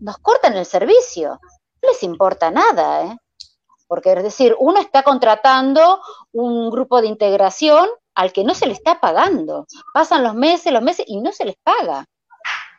nos 0.00 0.18
cortan 0.18 0.56
el 0.56 0.66
servicio. 0.66 1.40
No 1.82 1.88
les 1.88 2.02
importa 2.02 2.50
nada, 2.50 3.04
¿eh? 3.04 3.16
Porque 3.86 4.12
es 4.12 4.22
decir, 4.22 4.56
uno 4.58 4.80
está 4.80 5.02
contratando 5.02 6.00
un 6.32 6.70
grupo 6.70 7.00
de 7.00 7.08
integración 7.08 7.88
al 8.14 8.32
que 8.32 8.44
no 8.44 8.54
se 8.54 8.66
le 8.66 8.72
está 8.72 8.98
pagando. 9.00 9.66
Pasan 9.92 10.24
los 10.24 10.34
meses, 10.34 10.72
los 10.72 10.82
meses 10.82 11.04
y 11.08 11.20
no 11.20 11.32
se 11.32 11.44
les 11.44 11.56
paga. 11.62 12.04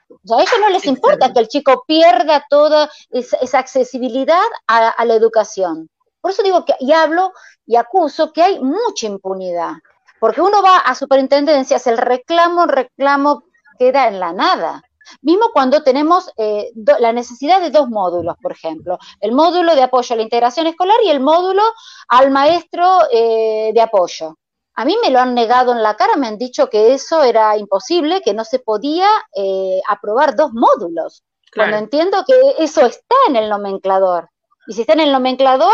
O 0.10 0.28
sea, 0.28 0.38
a 0.38 0.41
ellos 0.41 0.60
no 0.60 0.70
les 0.70 0.86
importa 0.86 1.32
que 1.34 1.39
el 1.39 1.47
chico 1.47 1.84
pierda 1.88 2.45
toda 2.49 2.89
esa, 3.10 3.60
accesibilidad 3.60 4.45
a, 4.66 5.05
la 5.05 5.14
educación. 5.14 5.89
Por 6.22 6.32
eso 6.32 6.43
digo 6.43 6.66
que, 6.66 6.76
y 6.80 6.91
hablo 6.91 7.34
y 7.66 7.76
acuso 7.76 8.34
que 8.34 8.41
hay 8.41 8.60
mucha 8.60 9.05
impunidad. 9.05 9.74
Porque 10.20 10.41
uno 10.41 10.64
va 10.64 10.78
a 10.78 10.95
superintendencias, 10.95 11.86
el 11.88 11.97
reclamo, 11.97 12.66
reclamo 12.66 13.43
queda 13.78 14.08
en 14.08 14.20
la 14.20 14.34
nada. 14.34 14.82
Mismo 15.22 15.51
cuando 15.53 15.84
tenemos 15.84 16.32
eh, 16.38 16.72
la 16.99 17.14
necesidad 17.14 17.62
de 17.62 17.70
dos 17.70 17.89
módulos, 17.89 18.36
por 18.41 18.51
ejemplo, 18.51 18.97
el 19.20 19.32
módulo 19.32 19.76
de 19.76 19.84
apoyo 19.84 20.14
a 20.14 20.18
la 20.18 20.24
integración 20.24 20.68
escolar 20.68 20.97
y 21.03 21.10
el 21.10 21.20
módulo 21.20 21.64
al 22.08 22.32
maestro 22.32 23.01
eh, 23.12 23.72
de 23.74 23.82
apoyo. 23.82 24.38
A 24.76 24.86
mí 24.86 24.95
me 25.01 25.10
lo 25.10 25.20
han 25.20 25.34
negado 25.34 25.72
en 25.72 25.82
la 25.82 25.95
cara, 25.95 26.16
me 26.18 26.28
han 26.28 26.38
dicho 26.38 26.70
que 26.70 26.93
eso 26.93 27.24
era 27.24 27.58
imposible, 27.58 28.22
que 28.22 28.34
no 28.34 28.45
se 28.45 28.60
podía 28.60 29.10
eh, 29.36 29.82
aprobar 29.88 30.36
dos 30.36 30.53
módulos. 30.53 31.24
Cuando 31.53 31.78
entiendo 31.78 32.24
que 32.28 32.64
eso 32.64 32.86
está 32.86 33.16
en 33.28 33.36
el 33.36 33.49
nomenclador. 33.49 34.30
Y 34.68 34.74
si 34.74 34.82
está 34.82 34.93
en 34.93 34.99
el 34.99 35.12
nomenclador, 35.12 35.74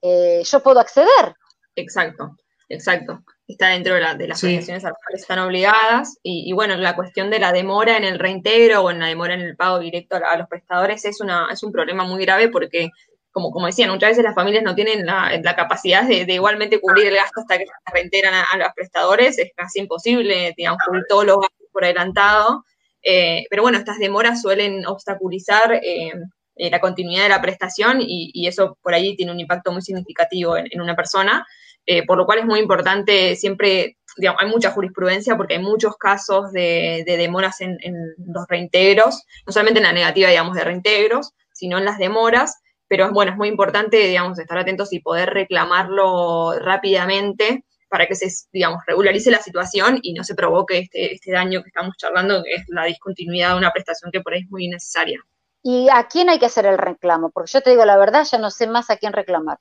yo 0.00 0.60
puedo 0.60 0.80
acceder. 0.80 1.34
Exacto, 1.74 2.36
exacto 2.70 3.22
está 3.48 3.68
dentro 3.68 3.94
de, 3.94 4.00
las 4.00 4.16
prestaciones 4.16 4.84
a 4.84 4.90
las 4.90 4.98
cuales 5.02 5.22
están 5.22 5.38
obligadas. 5.38 6.18
Y, 6.22 6.52
bueno, 6.52 6.76
la 6.76 6.94
cuestión 6.94 7.30
de 7.30 7.38
la 7.38 7.50
demora 7.50 7.96
en 7.96 8.04
el 8.04 8.18
reintegro 8.18 8.82
o 8.82 8.90
en 8.90 8.98
la 8.98 9.06
demora 9.06 9.34
en 9.34 9.40
el 9.40 9.56
pago 9.56 9.78
directo 9.78 10.16
a, 10.16 10.36
los 10.36 10.48
prestadores 10.48 11.04
es, 11.06 11.20
una, 11.20 11.48
es 11.50 11.62
un 11.62 11.72
problema 11.72 12.04
muy 12.04 12.22
grave 12.24 12.50
porque, 12.50 12.90
como, 13.32 13.50
como 13.50 13.66
decían, 13.66 13.90
muchas 13.90 14.10
veces 14.10 14.24
las 14.24 14.34
familias 14.34 14.64
no 14.64 14.74
tienen 14.74 15.06
la, 15.06 15.56
capacidad 15.56 16.06
de, 16.06 16.32
igualmente 16.32 16.78
cubrir 16.78 17.06
el 17.06 17.14
gasto 17.14 17.40
hasta 17.40 17.56
que 17.58 17.64
se 17.64 17.92
reintegran 17.92 18.34
a, 18.34 18.56
los 18.58 18.68
prestadores. 18.76 19.38
Es 19.38 19.50
casi 19.56 19.80
imposible, 19.80 20.52
digamos, 20.54 20.80
cubrir 20.86 21.04
todos 21.08 21.24
los 21.24 21.40
gastos 21.40 21.66
por 21.72 21.84
adelantado. 21.84 22.64
Eh, 23.02 23.46
pero 23.48 23.62
bueno, 23.62 23.78
estas 23.78 23.98
demoras 23.98 24.42
suelen 24.42 24.84
obstaculizar 24.86 25.72
eh, 25.82 26.12
eh, 26.56 26.70
la 26.70 26.80
continuidad 26.80 27.22
de 27.22 27.28
la 27.30 27.40
prestación 27.40 27.98
y, 28.02 28.46
eso 28.46 28.76
por 28.82 28.92
ahí 28.92 29.16
tiene 29.16 29.32
un 29.32 29.40
impacto 29.40 29.72
muy 29.72 29.80
significativo 29.80 30.54
en 30.58 30.80
una 30.82 30.94
persona. 30.94 31.46
Eh, 31.90 32.04
por 32.04 32.18
lo 32.18 32.26
cual 32.26 32.40
es 32.40 32.44
muy 32.44 32.60
importante 32.60 33.34
siempre, 33.34 33.96
digamos, 34.18 34.42
hay 34.42 34.50
mucha 34.50 34.72
jurisprudencia 34.72 35.38
porque 35.38 35.54
hay 35.54 35.62
muchos 35.62 35.96
casos 35.96 36.52
de, 36.52 37.02
demoras 37.06 37.62
en, 37.62 37.78
los 38.18 38.46
reintegros, 38.46 39.24
no 39.46 39.54
solamente 39.54 39.80
en 39.80 39.86
la 39.86 39.94
negativa, 39.94 40.28
digamos, 40.28 40.54
de 40.54 40.64
reintegros, 40.64 41.32
sino 41.50 41.78
en 41.78 41.86
las 41.86 41.96
demoras, 41.96 42.60
pero 42.88 43.06
es 43.06 43.10
bueno, 43.10 43.32
es 43.32 43.38
muy 43.38 43.48
importante, 43.48 43.96
digamos, 44.06 44.38
estar 44.38 44.58
atentos 44.58 44.92
y 44.92 45.00
poder 45.00 45.30
reclamarlo 45.30 46.58
rápidamente 46.58 47.64
para 47.88 48.06
que 48.06 48.16
se, 48.16 48.28
digamos, 48.52 48.82
regularice 48.86 49.30
la 49.30 49.40
situación 49.40 49.98
y 50.02 50.12
no 50.12 50.24
se 50.24 50.34
provoque 50.34 50.80
este, 50.80 51.14
este 51.14 51.32
daño 51.32 51.62
que 51.62 51.68
estamos 51.68 51.94
charlando, 51.96 52.42
que 52.44 52.56
es 52.56 52.64
la 52.68 52.84
discontinuidad 52.84 53.52
de 53.52 53.56
una 53.60 53.70
prestación 53.70 54.12
que 54.12 54.20
por 54.20 54.34
ahí 54.34 54.40
es 54.40 54.50
muy 54.50 54.68
necesaria. 54.68 55.22
¿Y 55.62 55.88
a 55.90 56.06
quién 56.06 56.28
hay 56.28 56.38
que 56.38 56.46
hacer 56.46 56.66
el 56.66 56.76
reclamo? 56.76 57.30
Porque 57.30 57.50
yo 57.50 57.62
te 57.62 57.70
digo 57.70 57.86
la 57.86 57.96
verdad, 57.96 58.26
ya 58.30 58.36
no 58.36 58.50
sé 58.50 58.66
más 58.66 58.90
a 58.90 58.98
quién 58.98 59.14
reclamar 59.14 59.58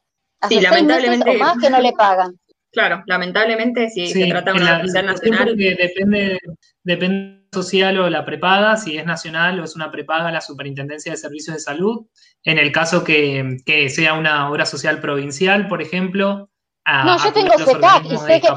sí, 0.47 0.61
lamentablemente. 0.61 1.29
O 1.29 1.39
más 1.39 1.57
que 1.59 1.69
no 1.69 1.79
le 1.79 1.93
pagan. 1.93 2.37
Claro, 2.71 3.03
lamentablemente 3.07 3.89
si 3.89 4.07
se 4.07 4.27
trata 4.27 4.51
de 4.51 4.61
una 4.61 4.75
universidad 4.75 5.03
nacional. 5.03 5.55
Depende, 5.55 6.39
depende 6.83 7.37
social 7.51 7.97
o 7.99 8.09
la 8.09 8.25
prepaga, 8.25 8.77
si 8.77 8.97
es 8.97 9.05
nacional 9.05 9.59
o 9.59 9.63
es 9.63 9.75
una 9.75 9.91
prepaga 9.91 10.31
la 10.31 10.41
Superintendencia 10.41 11.11
de 11.11 11.17
Servicios 11.17 11.55
de 11.55 11.61
Salud. 11.61 12.05
En 12.43 12.57
el 12.57 12.71
caso 12.71 13.03
que, 13.03 13.57
sea 13.89 14.13
una 14.13 14.49
obra 14.49 14.65
social 14.65 14.99
provincial, 14.99 15.67
por 15.67 15.81
ejemplo. 15.81 16.49
no, 16.85 17.23
yo 17.23 17.33
tengo 17.33 17.57
CETAC 17.57 18.05
y 18.05 18.17
sé 18.17 18.41
que, 18.41 18.47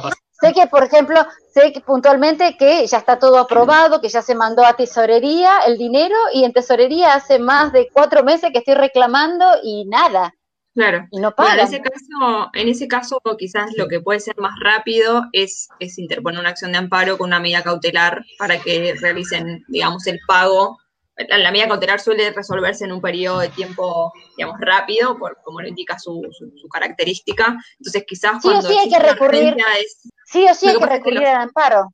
sé 0.41 0.53
que, 0.53 0.67
por 0.67 0.85
ejemplo, 0.85 1.27
sé 1.53 1.73
que 1.73 1.81
puntualmente 1.81 2.57
que 2.57 2.87
ya 2.87 2.99
está 2.99 3.19
todo 3.19 3.39
aprobado, 3.39 4.01
que 4.01 4.09
ya 4.09 4.23
se 4.23 4.35
mandó 4.35 4.65
a 4.65 4.75
tesorería 4.75 5.61
el 5.67 5.79
dinero 5.79 6.17
y 6.35 6.45
en 6.45 6.53
tesorería 6.53 7.15
hace 7.15 7.39
más 7.39 7.73
de 7.73 7.89
cuatro 7.93 8.25
meses 8.25 8.51
que 8.53 8.59
estoy 8.59 8.75
reclamando 8.75 9.47
y 9.63 9.85
nada. 9.87 10.35
Claro. 10.75 11.07
Y 11.11 11.19
no 11.19 11.35
en 11.37 11.59
ese 11.59 11.81
caso, 11.81 12.51
en 12.55 12.69
ese 12.69 12.89
caso 12.89 13.21
quizás 13.39 13.71
lo 13.77 13.89
que 13.89 14.01
puede 14.01 14.21
ser 14.21 14.37
más 14.39 14.55
rápido 14.61 15.25
es, 15.33 15.69
es 15.81 15.99
interponer 15.99 16.41
una 16.41 16.51
acción 16.51 16.73
de 16.73 16.79
amparo 16.79 17.19
con 17.19 17.29
una 17.29 17.41
medida 17.41 17.63
cautelar 17.63 18.25
para 18.39 18.61
que 18.61 18.95
realicen, 19.01 19.65
digamos, 19.69 20.07
el 20.07 20.21
pago 20.27 20.79
la, 21.29 21.51
medida 21.51 21.69
cautelar 21.69 22.01
suele 22.01 22.31
resolverse 22.31 22.85
en 22.85 22.93
un 22.93 23.01
periodo 23.01 23.41
de 23.41 23.49
tiempo, 23.49 24.13
digamos, 24.37 24.59
rápido, 24.61 25.19
por, 25.19 25.39
como 25.43 25.61
lo 25.61 25.69
indica 25.69 25.99
su, 25.99 26.23
característica. 26.73 27.57
Entonces, 27.79 28.05
quizás 28.07 28.43
sí 28.43 28.49
cuando 28.49 28.69
o 28.69 28.73
sí 28.73 28.79
hay 28.79 28.89
que 28.89 28.99
recurrir, 28.99 29.57
sí 30.25 30.47
o 30.49 30.55
sí 30.55 30.69
hay 30.69 30.79
que 30.79 30.87
recurrir 30.87 31.27
al 31.27 31.43
amparo. 31.43 31.93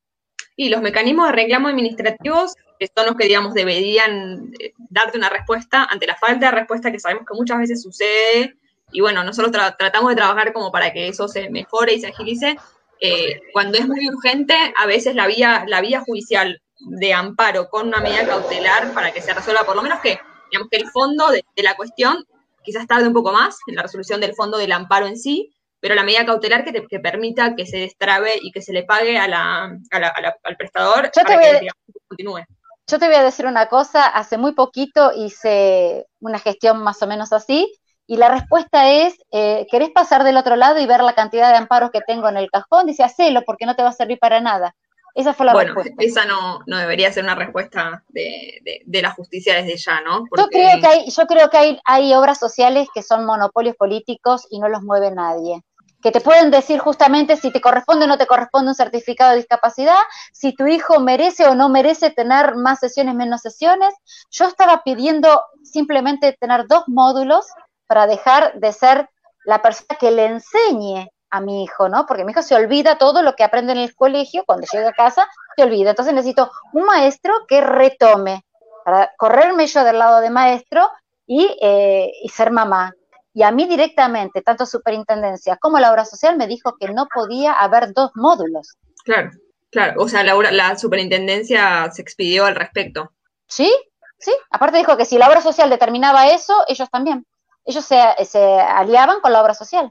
Y 0.55 0.68
los 0.68 0.81
mecanismos 0.81 1.27
de 1.29 1.33
reclamo 1.33 1.68
administrativos 1.68 2.55
son 2.95 3.07
los 3.07 3.16
que, 3.16 3.27
digamos, 3.27 3.55
deberían 3.55 4.53
eh, 4.59 4.72
darte 4.91 5.18
una 5.18 5.29
respuesta 5.29 5.85
ante 5.85 6.07
la 6.07 6.16
falta 6.16 6.47
de 6.47 6.53
respuesta 6.53 6.93
que 6.93 7.01
sabemos 7.01 7.27
que 7.27 7.35
muchas 7.35 7.59
veces 7.59 7.83
sucede. 7.83 8.57
Y 8.93 9.01
bueno, 9.01 9.24
nosotros 9.24 9.53
tratamos 9.78 10.11
de 10.11 10.16
trabajar 10.16 10.53
como 10.53 10.70
para 10.70 10.93
que 10.93 11.09
eso 11.09 11.28
se 11.28 11.51
mejore 11.51 11.95
y 11.95 12.01
se 12.01 12.09
agilice. 12.09 12.57
Eh, 13.01 13.41
cuando 13.53 13.78
es 13.78 13.87
muy 13.87 14.09
urgente, 14.09 14.55
a 14.76 14.87
veces 14.87 15.14
la 15.14 15.26
vía, 15.26 15.64
la 15.66 15.80
vía 15.80 16.01
judicial 16.01 16.61
de 16.78 17.12
amparo 17.12 17.68
con 17.68 17.89
una 17.89 18.01
medida 18.01 18.26
cautelar 18.26 18.93
para 18.93 19.12
que 19.12 19.20
se 19.20 19.34
resuelva, 19.34 19.64
por 19.64 19.76
lo 19.76 19.82
menos 19.82 20.01
que, 20.01 20.18
digamos, 20.51 20.68
que 20.70 20.76
el 20.76 20.89
fondo 20.91 21.30
de, 21.30 21.45
la 21.57 21.74
cuestión 21.74 22.24
quizás 22.62 22.87
tarde 22.87 23.07
un 23.07 23.14
poco 23.14 23.32
más 23.32 23.59
en 23.66 23.76
la 23.76 23.82
resolución 23.82 24.20
del 24.20 24.34
fondo 24.34 24.59
del 24.59 24.72
amparo 24.72 25.07
en 25.07 25.16
sí, 25.16 25.53
pero 25.80 25.95
la 25.95 26.03
medida 26.03 26.26
cautelar 26.26 26.64
que, 26.64 26.72
te, 26.72 26.87
que 26.87 27.01
permita 27.01 27.55
que 27.55 27.66
se 27.66 27.78
destrabe 27.78 28.32
y 28.41 28.51
que 28.51 28.62
se 28.62 28.72
le 28.72 28.82
pague 28.82 29.18
a 29.18 29.28
la, 29.28 29.78
al 29.91 30.57
prestador 30.57 31.11
para 31.14 31.41
que 31.41 31.68
continúe. 32.09 32.45
Yo 32.89 32.99
te 32.99 33.07
voy 33.07 33.16
a 33.16 33.24
decir 33.24 33.47
una 33.47 33.68
cosa, 33.68 34.07
hace 34.07 34.39
muy 34.39 34.53
poquito 34.53 35.12
hice 35.12 36.07
una 36.20 36.39
gestión 36.39 36.82
más 36.82 37.03
o 37.03 37.07
menos 37.07 37.32
así, 37.32 37.72
y 38.07 38.17
la 38.17 38.29
respuesta 38.29 38.91
es, 38.91 39.15
eh, 39.33 39.67
¿querés 39.71 39.91
pasar 39.91 40.23
del 40.23 40.37
otro 40.37 40.57
lado 40.57 40.79
y 40.79 40.87
ver 40.87 41.03
la 41.03 41.15
cantidad 41.15 41.51
de 41.51 41.57
amparos 41.57 41.91
que 41.91 42.01
tengo 42.01 42.29
en 42.29 42.37
el 42.37 42.51
cajón? 42.51 42.87
Dice, 42.87 43.03
hacelo 43.03 43.43
porque 43.43 43.67
no 43.67 43.75
te 43.75 43.83
va 43.83 43.89
a 43.89 43.93
servir 43.93 44.19
para 44.19 44.41
nada. 44.41 44.75
Esa 45.15 45.33
fue 45.33 45.47
la 45.47 45.55
bueno, 45.55 45.75
respuesta. 45.75 46.05
Esa 46.05 46.25
no, 46.27 46.61
no 46.67 46.77
debería 46.77 47.11
ser 47.11 47.25
una 47.25 47.35
respuesta 47.35 48.05
de, 48.09 48.83
la 48.87 49.11
justicia 49.13 49.55
desde 49.55 49.77
ya, 49.77 50.03
¿no? 50.03 50.25
Yo 50.37 50.47
creo 50.49 50.81
que, 50.81 50.87
hay, 50.87 51.11
yo 51.11 51.27
creo 51.27 51.49
que 51.49 51.57
hay, 51.57 51.81
hay 51.85 52.15
obras 52.15 52.39
sociales 52.39 52.89
que 52.95 53.03
son 53.03 53.25
monopolios 53.25 53.77
políticos 53.77 54.47
y 54.51 54.61
no 54.61 54.69
los 54.69 54.83
mueve 54.83 55.11
nadie 55.11 55.63
que 56.03 56.13
te 56.13 56.21
pueden 56.21 56.53
decir 56.53 56.79
justamente 56.79 57.37
si 57.37 57.51
te 57.51 57.61
corresponde 57.61 58.05
o 58.05 58.09
no 58.09 58.17
te 58.17 58.29
corresponde 58.29 58.69
un 58.69 58.77
certificado 58.77 59.33
de 59.33 59.39
discapacidad, 59.39 59.99
si 60.33 60.55
tu 60.55 60.69
hijo 60.69 61.01
merece 61.01 61.47
o 61.49 61.57
no 61.57 61.69
merece 61.69 62.11
tener 62.11 62.55
más 62.55 62.79
sesiones, 62.79 63.17
menos 63.17 63.41
sesiones. 63.41 63.93
Yo 64.31 64.45
estaba 64.45 64.83
pidiendo 64.85 65.43
simplemente 65.65 66.37
tener 66.39 66.69
dos 66.69 66.85
módulos 66.87 67.47
para 67.87 68.07
dejar 68.07 68.55
de 68.55 68.72
ser 68.72 69.09
la 69.45 69.62
persona 69.62 69.97
que 69.99 70.11
le 70.11 70.26
enseñe 70.26 71.09
a 71.30 71.41
mi 71.41 71.64
hijo, 71.64 71.89
¿no? 71.89 72.07
Porque 72.07 72.24
mi 72.24 72.32
hijo 72.32 72.43
se 72.43 72.55
olvida 72.55 72.99
todo 72.99 73.22
lo 73.22 73.34
que 73.34 73.45
aprende 73.45 73.72
en 73.72 73.78
el 73.78 73.95
colegio, 73.95 74.45
cuando 74.45 74.66
llega 74.72 74.89
a 74.91 74.93
casa, 74.93 75.28
se 75.57 75.62
olvida. 75.62 75.91
Entonces 75.91 76.14
necesito 76.14 76.51
un 76.72 76.84
maestro 76.84 77.32
que 77.49 77.61
retome, 77.61 78.45
para 78.84 79.12
correrme 79.16 79.66
yo 79.66 79.84
del 79.84 79.99
lado 79.99 80.20
de 80.20 80.30
maestro 80.30 80.89
y, 81.26 81.57
eh, 81.61 82.12
y 82.22 82.28
ser 82.28 82.51
mamá. 82.51 82.95
Y 83.34 83.43
a 83.43 83.51
mí 83.51 83.66
directamente, 83.66 84.41
tanto 84.43 84.64
superintendencia 84.64 85.57
como 85.57 85.78
la 85.78 85.91
obra 85.91 86.05
social, 86.05 86.37
me 86.37 86.47
dijo 86.47 86.76
que 86.78 86.89
no 86.89 87.07
podía 87.12 87.53
haber 87.53 87.93
dos 87.93 88.12
módulos. 88.14 88.76
Claro, 89.05 89.30
claro. 89.70 90.01
O 90.01 90.09
sea, 90.09 90.22
la, 90.22 90.34
la 90.53 90.78
superintendencia 90.78 91.91
se 91.93 92.01
expidió 92.01 92.47
al 92.47 92.55
respecto. 92.55 93.12
Sí, 93.47 93.70
sí. 94.18 94.32
Aparte 94.51 94.78
dijo 94.78 94.97
que 94.97 95.05
si 95.05 95.18
la 95.18 95.28
obra 95.28 95.43
social 95.43 95.68
determinaba 95.68 96.28
eso, 96.28 96.64
ellos 96.66 96.89
también. 96.89 97.26
Ellos 97.67 97.85
se, 97.85 98.01
se 98.25 98.41
aliaban 98.61 99.21
con 99.21 99.33
la 99.33 99.43
obra 99.43 99.55
social 99.55 99.91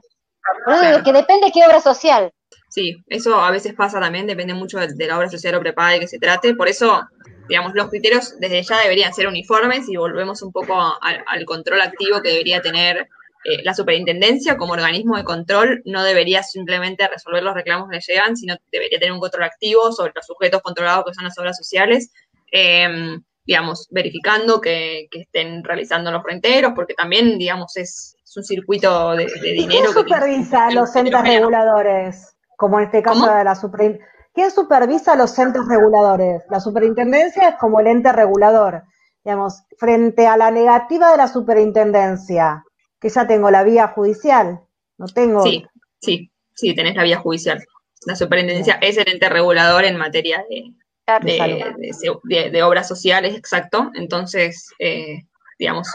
que 1.04 1.12
depende 1.12 1.46
de 1.46 1.52
qué 1.52 1.64
obra 1.66 1.80
social. 1.80 2.32
Sí, 2.70 2.96
eso 3.08 3.40
a 3.40 3.50
veces 3.50 3.74
pasa 3.74 4.00
también, 4.00 4.26
depende 4.26 4.54
mucho 4.54 4.78
de, 4.78 5.06
la 5.06 5.16
obra 5.16 5.30
social 5.30 5.54
o 5.54 5.60
prepaga 5.60 5.92
de 5.92 6.00
que 6.00 6.08
se 6.08 6.18
trate. 6.18 6.54
Por 6.54 6.68
eso, 6.68 7.02
digamos, 7.48 7.72
los 7.74 7.88
criterios 7.88 8.38
desde 8.38 8.62
ya 8.62 8.78
deberían 8.80 9.14
ser 9.14 9.28
uniformes 9.28 9.88
y 9.88 9.96
volvemos 9.96 10.42
un 10.42 10.52
poco 10.52 10.74
al 10.76 11.44
control 11.44 11.80
activo 11.80 12.20
que 12.22 12.30
debería 12.30 12.60
tener 12.60 13.08
eh, 13.44 13.62
la 13.62 13.74
superintendencia 13.74 14.56
como 14.56 14.74
organismo 14.74 15.16
de 15.16 15.24
control. 15.24 15.82
No 15.84 16.02
debería 16.02 16.42
simplemente 16.42 17.08
resolver 17.08 17.42
los 17.42 17.54
reclamos 17.54 17.88
que 17.90 18.00
llegan, 18.00 18.36
sino 18.36 18.56
debería 18.70 18.98
tener 18.98 19.12
un 19.12 19.20
control 19.20 19.44
activo 19.44 19.92
sobre 19.92 20.12
los 20.14 20.26
sujetos 20.26 20.62
controlados 20.62 21.04
que 21.06 21.14
son 21.14 21.24
las 21.24 21.38
obras 21.38 21.56
sociales. 21.56 22.10
Em, 22.52 23.22
digamos, 23.46 23.86
verificando 23.90 24.60
que, 24.60 25.06
que, 25.10 25.20
estén 25.20 25.62
realizando 25.62 26.10
los 26.10 26.22
fronteros, 26.22 26.72
porque 26.74 26.94
también, 26.94 27.38
digamos, 27.38 27.76
es, 27.76 28.16
un 28.36 28.44
circuito 28.44 29.16
de, 29.16 29.26
dinero. 29.40 29.92
¿Quién 29.94 30.06
supervisa 30.06 30.66
a 30.66 30.70
los 30.70 30.94
entes 30.94 31.22
reguladores? 31.22 32.36
Como 32.58 32.78
en 32.78 32.84
este 32.84 33.02
caso 33.02 33.34
de 33.34 33.44
la 33.44 33.54
superintendencia. 33.54 34.12
¿Quién 34.34 34.50
supervisa 34.50 35.16
los 35.16 35.38
entes 35.38 35.62
reguladores? 35.66 36.42
La 36.50 36.60
superintendencia 36.60 37.48
es 37.48 37.54
como 37.54 37.80
el 37.80 37.86
ente 37.86 38.12
regulador. 38.12 38.82
Digamos, 39.24 39.62
frente 39.78 40.26
a 40.26 40.36
la 40.36 40.50
negativa 40.50 41.10
de 41.12 41.16
la 41.16 41.28
superintendencia, 41.28 42.62
que 43.00 43.08
ya 43.08 43.26
tengo 43.26 43.50
la 43.50 43.62
vía 43.62 43.88
judicial, 43.88 44.60
no 44.98 45.06
tengo. 45.06 45.42
Sí, 45.42 45.64
sí, 46.00 46.30
sí, 46.54 46.74
tenés 46.74 46.94
la 46.94 47.04
vía 47.04 47.18
judicial. 47.18 47.64
La 48.04 48.14
superintendencia 48.14 48.78
es 48.82 48.98
el 48.98 49.08
ente 49.08 49.30
regulador 49.30 49.84
en 49.84 49.96
materia 49.96 50.44
de, 50.50 50.74
de, 51.22 52.62
obras 52.62 52.88
sociales, 52.88 53.36
exacto. 53.36 53.90
Entonces, 53.94 54.68
eh, 54.78 55.24
digamos, 55.58 55.88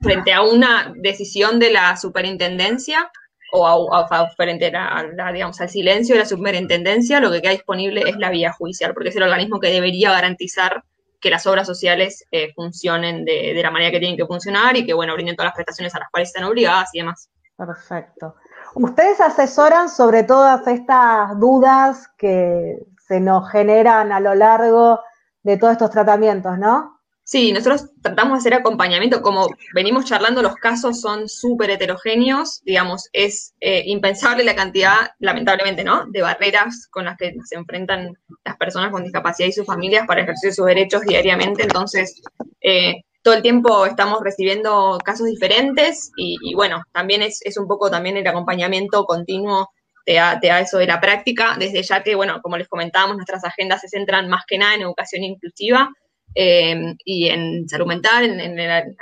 frente 0.00 0.32
a 0.32 0.42
una 0.42 0.92
decisión 0.96 1.58
de 1.58 1.70
la 1.70 1.96
superintendencia 1.96 3.10
o 3.56 4.06
frente 4.36 4.72
a, 4.74 5.04
digamos, 5.32 5.60
al 5.60 5.68
silencio 5.68 6.16
de 6.16 6.22
la 6.22 6.26
superintendencia, 6.26 7.20
lo 7.20 7.30
que 7.30 7.40
queda 7.40 7.52
disponible 7.52 8.02
es 8.06 8.16
la 8.16 8.30
vía 8.30 8.52
judicial, 8.52 8.92
porque 8.94 9.10
es 9.10 9.16
el 9.16 9.22
organismo 9.22 9.60
que 9.60 9.70
debería 9.70 10.10
garantizar 10.10 10.82
que 11.20 11.30
las 11.30 11.46
obras 11.46 11.66
sociales 11.66 12.26
eh, 12.32 12.52
funcionen 12.54 13.24
de, 13.24 13.58
la 13.62 13.70
manera 13.70 13.90
que 13.90 13.98
tienen 13.98 14.16
que 14.16 14.26
funcionar 14.26 14.76
y 14.76 14.84
que, 14.84 14.92
bueno, 14.92 15.14
brinden 15.14 15.36
todas 15.36 15.48
las 15.48 15.54
prestaciones 15.54 15.94
a 15.94 16.00
las 16.00 16.10
cuales 16.10 16.28
están 16.28 16.44
obligadas 16.44 16.90
y 16.92 16.98
demás. 16.98 17.30
Perfecto. 17.56 18.34
Ustedes 18.74 19.20
asesoran 19.20 19.88
sobre 19.88 20.24
todas 20.24 20.66
estas 20.66 21.38
dudas 21.38 22.08
que 22.18 22.76
se 23.06 23.20
nos 23.20 23.50
generan 23.50 24.12
a 24.12 24.20
lo 24.20 24.34
largo 24.34 25.00
de 25.42 25.56
todos 25.56 25.72
estos 25.72 25.90
tratamientos, 25.90 26.58
¿no? 26.58 26.94
Sí, 27.26 27.52
nosotros 27.52 27.90
tratamos 28.02 28.34
de 28.34 28.38
hacer 28.40 28.54
acompañamiento, 28.60 29.22
como 29.22 29.46
venimos 29.74 30.04
charlando, 30.04 30.42
los 30.42 30.56
casos 30.56 31.00
son 31.00 31.26
súper 31.26 31.70
heterogéneos, 31.70 32.60
digamos, 32.64 33.08
es 33.14 33.54
eh, 33.60 33.82
impensable 33.86 34.44
la 34.44 34.54
cantidad, 34.54 35.12
lamentablemente, 35.20 35.84
¿no?, 35.84 36.04
de 36.10 36.20
barreras 36.20 36.86
con 36.90 37.06
las 37.06 37.16
que 37.16 37.34
se 37.44 37.54
enfrentan 37.54 38.12
las 38.44 38.56
personas 38.58 38.90
con 38.90 39.04
discapacidad 39.04 39.48
y 39.48 39.52
sus 39.52 39.64
familias 39.64 40.06
para 40.06 40.20
ejercer 40.20 40.52
sus 40.52 40.66
derechos 40.66 41.00
diariamente, 41.02 41.62
entonces, 41.62 42.20
eh, 42.60 42.96
todo 43.24 43.34
el 43.34 43.42
tiempo 43.42 43.86
estamos 43.86 44.20
recibiendo 44.22 44.98
casos 45.02 45.26
diferentes 45.26 46.12
y, 46.16 46.54
bueno, 46.54 46.82
también 46.92 47.22
es, 47.22 47.40
un 47.56 47.66
poco 47.66 47.90
también 47.90 48.18
el 48.18 48.26
acompañamiento 48.26 49.06
continuo 49.06 49.70
te 50.04 50.14
da, 50.14 50.60
eso 50.60 50.78
de 50.78 50.86
la 50.86 51.00
práctica, 51.00 51.56
desde 51.58 51.82
ya 51.82 52.02
que, 52.02 52.14
bueno, 52.14 52.40
como 52.42 52.56
les 52.56 52.68
comentábamos, 52.68 53.16
nuestras 53.16 53.44
agendas 53.44 53.80
se 53.80 53.88
centran 53.88 54.28
más 54.28 54.44
que 54.46 54.58
nada 54.58 54.74
en 54.74 54.82
educación 54.82 55.22
inclusiva, 55.22 55.90
Em, 56.36 56.96
y 57.04 57.28
en 57.28 57.68
salud 57.68 57.86
mental, 57.86 58.24
en, 58.40 58.56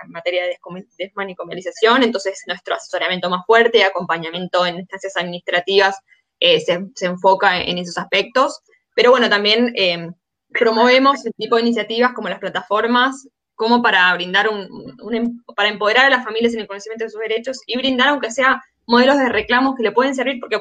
materia 0.09 0.43
de 0.45 0.59
desmanicomialización, 0.99 2.03
entonces 2.03 2.43
nuestro 2.47 2.75
asesoramiento 2.75 3.31
más 3.31 3.47
fuerte, 3.47 3.85
acompañamiento 3.85 4.67
en 4.67 4.77
instancias 4.77 5.17
administrativas, 5.17 5.99
eh, 6.41 6.61
se, 6.61 7.07
enfoca 7.07 7.63
en, 7.63 7.79
esos 7.79 7.97
aspectos, 7.97 8.61
pero 8.95 9.13
bueno, 9.13 9.31
también 9.31 9.73
em, 9.77 10.13
promovemos 10.51 11.25
el 11.25 11.33
tipo 11.39 11.57
de 11.57 11.63
iniciativas 11.63 12.13
como 12.13 12.29
las 12.29 12.39
plataformas, 12.39 13.27
como 13.55 13.81
para 13.81 14.13
brindar 14.15 14.51
un, 14.51 14.69
em, 15.15 15.43
para 15.57 15.71
empoderar 15.71 16.07
a 16.07 16.11
las 16.11 16.25
familias 16.25 16.53
en 16.53 16.61
el 16.61 16.67
conocimiento 16.67 17.05
de 17.05 17.11
sus 17.11 17.21
derechos 17.21 17.61
y 17.67 17.79
brindar, 17.79 18.09
aunque 18.09 18.31
sea 18.31 18.61
modelos 18.93 19.17
de 19.17 19.31
reclamos 19.31 19.75
que 19.75 19.83
le 19.83 19.93
pueden 19.93 20.15
servir, 20.15 20.39
porque 20.39 20.61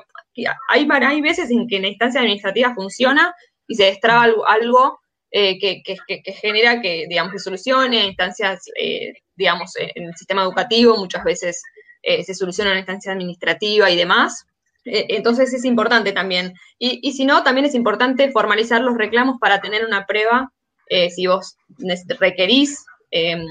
hay, 0.69 0.87
hay 0.89 1.21
veces 1.21 1.51
en 1.51 1.67
que 1.67 1.81
la 1.81 1.89
instancia 1.89 2.21
administrativa 2.21 2.73
funciona 2.73 3.35
y 3.67 3.75
se 3.75 3.83
destraba 3.83 4.23
algo 4.47 4.99
eh, 5.31 5.59
que, 5.59 6.33
genera 6.41 6.81
que, 6.81 7.07
digamos, 7.09 7.33
se 7.33 7.39
solucione 7.39 8.05
instancias, 8.05 8.63
eh, 8.77 9.13
digamos, 9.35 9.73
en 9.77 10.05
el 10.05 10.15
sistema 10.15 10.43
educativo, 10.43 10.95
muchas 10.97 11.25
veces 11.25 11.61
eh, 12.03 12.23
se 12.23 12.33
soluciona 12.33 12.71
en 12.71 12.79
instancia 12.79 13.11
administrativa 13.11 13.91
y 13.91 13.97
demás. 13.97 14.45
entonces 14.85 15.53
es 15.53 15.65
importante 15.65 16.13
también. 16.13 16.53
Y, 16.79 17.11
si 17.11 17.25
no, 17.25 17.43
también 17.43 17.65
es 17.65 17.75
importante 17.75 18.31
formalizar 18.31 18.81
los 18.81 18.97
reclamos 18.97 19.39
para 19.41 19.59
tener 19.59 19.85
una 19.85 20.05
prueba, 20.05 20.51
si 21.09 21.27
vos 21.27 21.55
requerís 22.19 22.85
em, 23.11 23.45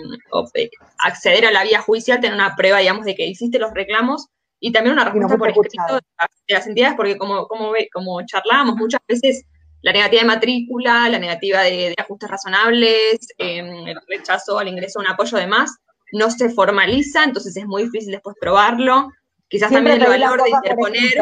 acceder 0.99 1.47
a 1.47 1.51
la 1.51 1.65
vía 1.65 1.81
judicial, 1.83 2.21
tener 2.21 2.35
una 2.35 2.57
prueba, 2.57 2.79
digamos, 2.79 3.05
de 3.05 3.15
que 3.15 3.27
hiciste 3.27 3.59
los 3.59 3.73
reclamos 3.73 4.29
y 4.61 4.71
también 4.73 4.93
una 4.93 5.05
respuesta 5.05 5.39
por 5.39 5.49
escrito 5.49 5.95
de 5.97 6.55
las 6.55 6.67
entidades, 6.67 6.95
porque 6.95 7.17
como, 7.17 7.49
como, 7.49 7.73
como 7.93 8.25
charlábamos 8.27 8.77
muchas 8.77 9.01
veces, 9.09 9.47
la 9.83 9.93
negativa 9.93 10.21
de 10.21 10.27
matrícula, 10.27 11.09
la 11.09 11.19
negativa 11.19 11.63
de, 11.63 11.95
ajustes 11.97 12.31
razonables, 12.31 13.27
em, 13.39 13.89
el 13.89 13.99
rechazo 14.07 14.59
al 14.59 14.69
ingreso 14.69 14.99
a 14.99 15.03
un 15.03 15.09
apoyo 15.09 15.39
de 15.39 15.47
más, 15.47 15.79
no 16.13 16.31
se 16.31 16.51
formaliza, 16.51 17.25
entonces 17.25 17.57
es 17.57 17.67
muy 17.67 17.85
difícil 17.85 18.13
después 18.13 18.37
probarlo. 18.39 19.09
Quizás 19.49 19.71
también 19.71 20.01
el 20.01 20.09
valor 20.09 20.43
de 20.43 20.51
interponer. 20.51 21.15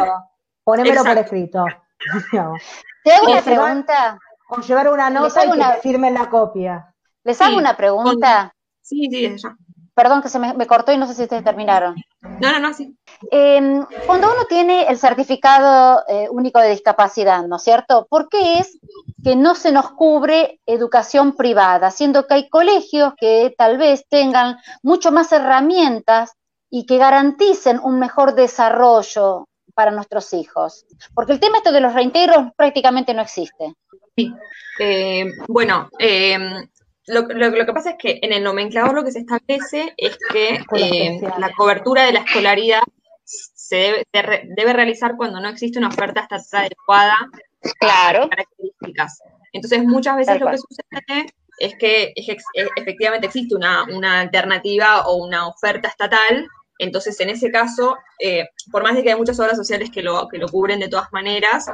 Ponémelo 0.65 1.05
por 1.05 1.19
escrito. 1.19 1.65
Te 3.05 3.13
hago 3.13 3.31
una 3.31 3.43
pregunta. 3.43 4.19
O 4.51 4.61
llevar 4.61 4.89
una 4.89 5.11
nota 5.11 5.45
y 5.45 5.51
que 5.51 5.81
firmen 5.83 6.15
la 6.15 6.29
copia. 6.29 6.95
Les 7.23 7.41
hago 7.41 7.59
una 7.59 7.77
pregunta. 7.77 8.53
Sí, 8.83 9.09
sí, 9.11 9.37
ya. 9.37 9.57
Perdón 9.99 10.23
que 10.23 10.29
se 10.29 10.39
me, 10.39 10.67
cortó 10.69 10.93
y 10.93 10.97
no 10.97 11.09
sé 11.09 11.15
si 11.15 11.25
ustedes 11.25 11.43
terminaron. 11.43 11.97
No, 12.21 12.53
no, 12.53 12.61
no, 12.61 12.73
sí. 12.73 12.97
Em, 13.33 13.85
cuando 14.07 14.29
uno 14.33 14.45
tiene 14.49 14.85
el 14.85 14.97
certificado 14.97 16.05
eh, 16.07 16.29
único 16.31 16.61
de 16.61 16.71
discapacidad, 16.71 17.45
¿no 17.49 17.57
es 17.57 17.65
cierto? 17.65 18.07
¿Por 18.09 18.29
qué 18.29 18.61
es 18.61 18.79
que 19.25 19.35
no 19.35 19.57
se 19.57 19.73
nos 19.73 19.91
cubre 19.91 20.61
educación 20.67 21.35
privada, 21.35 21.91
siendo 21.91 22.29
que 22.29 22.35
hay 22.35 22.49
colegios 22.49 23.15
que 23.19 23.53
tal 23.59 23.77
vez 23.77 24.05
tengan 24.09 24.59
mucho 24.85 25.11
más 25.11 25.33
herramientas 25.33 26.31
y 26.71 26.87
que 26.87 26.97
garanticen 26.97 27.81
un 27.83 27.99
mejor 27.99 28.37
desarrollo 28.37 29.49
para 29.75 29.91
nuestros 29.91 30.33
hijos? 30.33 30.87
Porque 31.13 31.33
el 31.33 31.41
tema 31.41 31.59
esto 31.59 31.73
de 31.73 31.81
los 31.81 31.93
reintegros 31.93 32.53
prácticamente 32.57 33.15
no 33.15 33.23
existe. 33.23 33.75
Sí. 34.15 34.33
Eh, 34.79 35.27
bueno, 35.49 35.89
em, 35.99 36.69
lo, 37.09 37.67
que 37.67 37.73
pasa 37.73 37.91
es 37.91 37.97
que 37.99 38.19
en 38.23 38.33
el 38.33 38.43
nomenclador 38.43 38.95
lo 38.95 39.05
que 39.05 39.13
se 39.13 39.21
establece 39.21 39.95
es 39.97 40.19
que 40.33 40.61
eh, 40.77 41.21
la 41.39 41.51
cobertura 41.57 42.05
de 42.05 42.13
la 42.13 42.21
escolaridad 42.21 42.83
se 43.25 44.07
debe, 44.13 44.73
realizar 44.73 45.17
cuando 45.17 45.41
no 45.41 45.49
existe 45.49 45.79
una 45.79 45.89
oferta 45.89 46.23
estatal 46.23 46.67
adecuada 46.67 47.17
claro. 47.79 48.25
a 48.25 48.29
características. 48.29 49.23
Entonces, 49.53 49.85
muchas 49.85 50.17
veces 50.17 50.41
lo 50.41 50.51
que 50.51 50.59
sucede 50.59 51.27
es 51.59 51.75
que 51.77 52.13
e, 52.15 52.37
efectivamente 52.77 53.27
existe 53.27 53.55
una, 53.55 54.21
alternativa 54.21 55.07
o 55.07 55.17
una 55.17 55.49
oferta 55.49 55.89
estatal. 55.89 56.47
Entonces, 56.79 57.19
en 57.21 57.31
ese 57.31 57.51
caso, 57.51 57.97
eh, 58.21 58.45
por 58.71 58.83
más 58.83 58.95
de 58.95 59.03
que 59.03 59.11
hay 59.11 59.19
muchas 59.19 59.39
obras 59.41 59.57
sociales 59.57 59.91
que 59.91 60.03
lo, 60.03 60.29
que 60.29 60.39
lo 60.39 60.49
cubren 60.49 60.81
de 60.81 60.89
todas 60.89 61.13
maneras, 61.13 61.67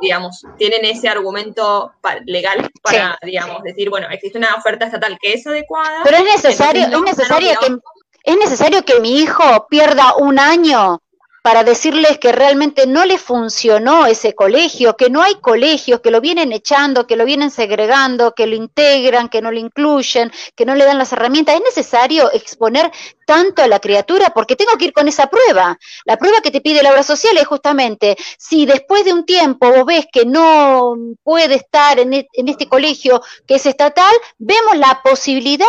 digamos, 0.00 0.42
tienen 0.56 0.84
ese 0.84 1.08
argumento 1.08 1.92
legal 2.26 2.70
para, 2.82 3.18
digamos, 3.22 3.62
decir, 3.62 3.90
bueno, 3.90 4.08
existe 4.10 4.38
una 4.38 4.54
oferta 4.54 4.86
estatal 4.86 5.18
que 5.20 5.34
es 5.34 5.46
adecuada. 5.46 6.02
Pero 6.04 6.18
es 6.18 6.24
necesario, 6.24 6.86
es 6.86 7.02
necesario 7.02 7.50
que, 7.60 7.78
es 8.24 8.36
necesario 8.36 8.84
que 8.84 9.00
mi 9.00 9.20
hijo 9.20 9.66
pierda 9.68 10.14
un 10.16 10.38
año 10.38 11.00
para 11.48 11.64
decirles 11.64 12.18
que 12.18 12.30
realmente 12.30 12.86
no 12.86 13.06
le 13.06 13.16
funcionó 13.16 14.04
ese 14.04 14.34
colegio, 14.34 14.98
que 14.98 15.08
no 15.08 15.22
hay 15.22 15.36
colegios, 15.36 16.00
que 16.00 16.10
lo 16.10 16.20
vienen 16.20 16.52
echando, 16.52 17.06
que 17.06 17.16
lo 17.16 17.24
vienen 17.24 17.50
segregando, 17.50 18.34
que 18.34 18.46
lo 18.46 18.54
integran, 18.54 19.30
que 19.30 19.40
no 19.40 19.50
lo 19.50 19.58
incluyen, 19.58 20.30
que 20.54 20.66
no 20.66 20.74
le 20.74 20.84
dan 20.84 20.98
las 20.98 21.10
herramientas. 21.14 21.54
Es 21.54 21.62
necesario 21.62 22.30
exponer 22.34 22.92
tanto 23.24 23.62
a 23.62 23.66
la 23.66 23.80
criatura 23.80 24.28
porque 24.34 24.56
tengo 24.56 24.76
que 24.76 24.84
ir 24.84 24.92
con 24.92 25.08
esa 25.08 25.28
prueba. 25.28 25.78
La 26.04 26.18
prueba 26.18 26.42
que 26.42 26.50
te 26.50 26.60
pide 26.60 26.82
la 26.82 26.90
obra 26.90 27.02
social 27.02 27.38
es 27.38 27.46
justamente 27.46 28.18
si 28.36 28.66
después 28.66 29.06
de 29.06 29.14
un 29.14 29.24
tiempo 29.24 29.70
vos 29.70 29.86
ves 29.86 30.04
que 30.12 30.26
no 30.26 30.96
puede 31.22 31.54
estar 31.54 31.98
en, 31.98 32.12
e, 32.12 32.28
en 32.34 32.48
este 32.48 32.68
colegio 32.68 33.22
que 33.46 33.54
es 33.54 33.64
estatal, 33.64 34.14
vemos 34.36 34.76
la 34.76 35.00
posibilidad 35.02 35.66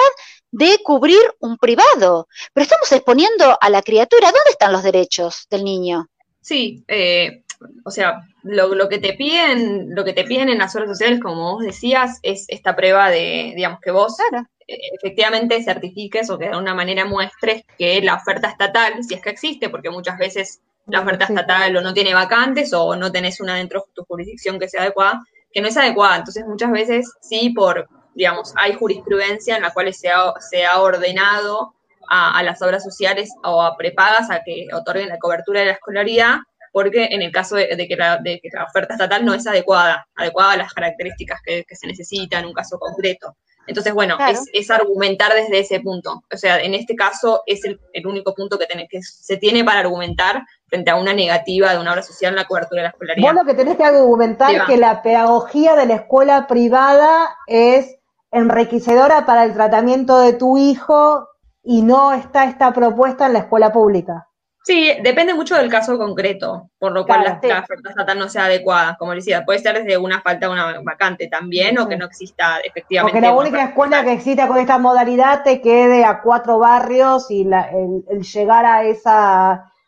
de 0.51 0.79
cubrir 0.83 1.21
un 1.39 1.57
privado. 1.57 2.27
Pero 2.53 2.63
estamos 2.63 2.91
exponiendo 2.91 3.57
a 3.59 3.69
la 3.69 3.81
criatura. 3.81 4.27
¿Dónde 4.27 4.51
están 4.51 4.71
los 4.71 4.83
derechos 4.83 5.47
del 5.49 5.63
niño? 5.63 6.07
Sí, 6.41 6.83
eh, 6.87 7.43
o 7.83 7.91
sea, 7.91 8.21
lo, 8.43 8.89
que 8.89 8.99
te 8.99 9.13
piden, 9.13 9.93
lo 9.93 10.05
que 10.05 10.13
te 10.13 10.23
piden 10.23 10.49
en 10.49 10.59
las 10.59 10.75
obras 10.75 10.89
sociales, 10.89 11.19
como 11.19 11.53
vos 11.53 11.63
decías, 11.63 12.19
es 12.23 12.45
esta 12.47 12.75
prueba 12.75 13.09
de, 13.09 13.53
digamos, 13.55 13.79
que 13.81 13.91
vos 13.91 14.15
eh, 14.19 14.77
efectivamente 14.93 15.61
certifiques 15.63 16.29
o 16.29 16.37
que 16.37 16.45
de 16.45 16.51
alguna 16.51 16.73
manera 16.73 17.05
muestres 17.05 17.63
que 17.77 18.01
la 18.01 18.15
oferta 18.15 18.49
estatal, 18.49 19.03
si 19.03 19.13
es 19.15 19.21
que 19.21 19.29
existe, 19.29 19.69
porque 19.69 19.89
muchas 19.89 20.17
veces 20.17 20.61
la 20.87 21.01
oferta 21.01 21.25
estatal 21.25 21.75
o 21.75 21.81
no 21.81 21.93
tiene 21.93 22.13
vacantes 22.13 22.73
o 22.73 22.95
no 22.95 23.11
tenés 23.11 23.39
una 23.41 23.55
dentro 23.55 23.81
de 23.81 23.93
tu 23.93 24.03
jurisdicción 24.05 24.57
que 24.59 24.69
sea 24.69 24.81
adecuada, 24.81 25.21
que 25.51 25.61
no 25.61 25.67
es 25.67 25.77
adecuada. 25.77 26.17
Entonces, 26.17 26.45
muchas 26.47 26.71
veces 26.71 27.11
sí, 27.21 27.49
por, 27.49 27.87
digamos, 28.19 28.53
hay 28.57 28.73
jurisprudencia 28.73 29.55
en 29.55 29.61
la 29.61 29.71
cual 29.71 29.91
se 29.93 30.09
ha, 30.09 30.33
se 30.41 30.65
ha 30.65 30.81
ordenado 30.81 31.73
a, 32.09 32.43
las 32.43 32.61
obras 32.61 32.83
sociales 32.83 33.29
o 33.43 33.61
a 33.61 33.77
prepagas 33.77 34.29
a 34.29 34.41
que 34.43 34.67
otorguen 34.73 35.07
la 35.07 35.19
cobertura 35.19 35.61
de 35.61 35.67
la 35.67 35.71
escolaridad, 35.73 36.35
porque 36.73 37.05
en 37.11 37.21
el 37.21 37.31
caso 37.31 37.55
de, 37.55 37.87
que, 37.87 37.95
la, 37.95 38.21
oferta 38.67 38.95
estatal 38.95 39.23
no 39.23 39.33
es 39.33 39.47
adecuada, 39.47 40.05
adecuada 40.15 40.51
a 40.53 40.57
las 40.57 40.73
características 40.73 41.39
que, 41.45 41.63
se 41.71 41.87
necesitan 41.87 42.41
en 42.41 42.47
un 42.47 42.53
caso 42.53 42.77
concreto. 42.77 43.37
Entonces, 43.67 43.93
bueno, 43.93 44.17
es, 44.51 44.71
argumentar 44.71 45.31
desde 45.33 45.59
ese 45.59 45.79
punto. 45.79 46.23
O 46.33 46.37
sea, 46.37 46.59
en 46.59 46.73
este 46.73 46.95
caso 46.95 47.43
es 47.45 47.63
el, 47.63 47.79
único 48.05 48.33
punto 48.33 48.57
que, 48.57 48.65
que 48.89 49.01
se 49.01 49.37
tiene 49.37 49.63
para 49.63 49.79
argumentar 49.79 50.43
frente 50.67 50.91
a 50.91 50.95
una 50.95 51.13
negativa 51.13 51.71
de 51.71 51.79
una 51.79 51.91
obra 51.91 52.01
social 52.01 52.31
en 52.31 52.37
la 52.37 52.45
cobertura 52.45 52.81
de 52.81 52.83
la 52.83 52.89
escolaridad. 52.89 53.33
Vos 53.33 53.35
lo 53.35 53.45
que 53.45 53.53
tenés 53.53 53.77
que 53.77 53.83
argumentar 53.83 54.53
es 54.53 54.63
que 54.63 54.77
la 54.77 55.03
pedagogía 55.03 55.75
de 55.75 55.85
la 55.85 55.95
escuela 55.95 56.47
privada 56.47 57.37
es 57.47 57.98
enriquecedora 58.31 59.25
para 59.25 59.43
el 59.43 59.53
tratamiento 59.53 60.19
de 60.19 60.33
tu 60.33 60.57
hijo 60.57 61.27
y 61.63 61.81
no 61.81 62.13
está 62.13 62.45
esta 62.45 62.71
propuesta 62.73 63.27
en 63.27 63.33
la 63.33 63.39
escuela 63.39 63.71
pública. 63.71 64.27
Sí, 64.63 64.93
depende 65.01 65.33
mucho 65.33 65.55
del 65.55 65.69
caso 65.69 65.97
concreto, 65.97 66.69
por 66.77 66.91
lo 66.91 67.05
cual 67.05 67.23
la, 67.23 67.59
oferta 67.59 67.89
estatal 67.89 68.19
no 68.19 68.29
sea 68.29 68.45
adecuada. 68.45 68.97
Como 68.99 69.15
decía, 69.15 69.43
puede 69.43 69.59
ser 69.59 69.83
desde 69.83 69.97
una 69.97 70.21
falta 70.21 70.47
de 70.47 70.53
una 70.53 70.79
vacante 70.81 71.27
también 71.27 71.79
o 71.79 71.87
que 71.87 71.97
no 71.97 72.05
exista 72.05 72.59
efectivamente. 72.59 73.13
Porque 73.13 73.27
la 73.27 73.33
única 73.33 73.63
escuela 73.63 74.03
que 74.03 74.13
exista 74.13 74.47
con 74.47 74.57
esta 74.57 74.77
modalidad 74.77 75.43
te 75.43 75.61
quede 75.61 76.03
a 76.03 76.21
cuatro 76.21 76.59
barrios 76.59 77.31
y 77.31 77.41
el, 77.41 78.21
llegar 78.21 78.65
a 78.65 78.83
ese 78.83 79.09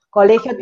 colegio 0.09 0.53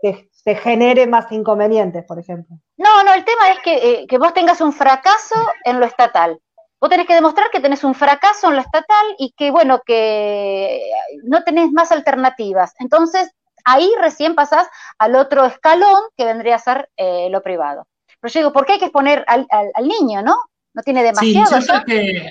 te, 0.00 0.28
genere 0.56 1.06
más 1.06 1.30
inconvenientes, 1.30 2.04
por 2.04 2.18
ejemplo. 2.18 2.56
No, 2.78 3.04
no, 3.04 3.12
el 3.12 3.22
tema 3.22 3.50
es 3.50 3.58
que, 3.60 3.76
eh, 3.76 4.06
que 4.08 4.16
vos 4.16 4.32
tengas 4.32 4.62
un 4.62 4.72
fracaso 4.72 5.36
en 5.64 5.78
lo 5.78 5.84
estatal 5.84 6.40
Vos 6.80 6.90
tenés 6.90 7.06
que 7.06 7.14
demostrar 7.14 7.50
que 7.50 7.60
tenés 7.60 7.82
un 7.82 7.94
fracaso 7.94 8.48
en 8.48 8.56
lo 8.56 8.62
estatal 8.62 9.06
y 9.18 9.34
que, 9.36 9.50
bueno, 9.50 9.80
que 9.84 10.80
no 11.24 11.42
tenés 11.42 11.72
más 11.72 11.90
alternativas. 11.90 12.72
Entonces, 12.78 13.30
ahí 13.64 13.90
recién 14.00 14.34
pasás 14.34 14.68
al 14.98 15.16
otro 15.16 15.44
escalón 15.44 16.02
que 16.16 16.24
vendría 16.24 16.54
a 16.54 16.60
ser 16.60 16.88
eh, 16.96 17.28
lo 17.30 17.42
privado. 17.42 17.86
Pero 18.20 18.32
yo 18.32 18.40
digo, 18.40 18.52
¿por 18.52 18.64
qué 18.64 18.74
hay 18.74 18.78
que 18.78 18.86
exponer 18.86 19.24
al, 19.26 19.46
niño, 19.86 20.22
no? 20.22 20.36
No 20.74 20.82
tiene 20.82 21.02
demasiado. 21.02 21.60
Sí, 21.60 21.68
que 21.86 22.30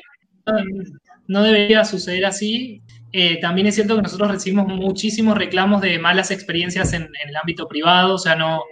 no 1.27 1.43
debería 1.43 1.83
suceder 1.85 2.25
así. 2.25 2.81
Eh, 3.11 3.39
también 3.39 3.67
es 3.67 3.75
cierto 3.75 3.95
que 3.95 4.01
nosotros 4.01 4.31
recibimos 4.31 4.67
muchísimos 4.67 5.37
reclamos 5.37 5.81
de 5.81 5.99
malas 5.99 6.31
experiencias 6.31 6.93
en, 6.93 7.03
el 7.03 7.35
ámbito 7.35 7.67
privado, 7.67 8.15
o 8.15 8.17
sea, 8.17 8.35
no, 8.35 8.63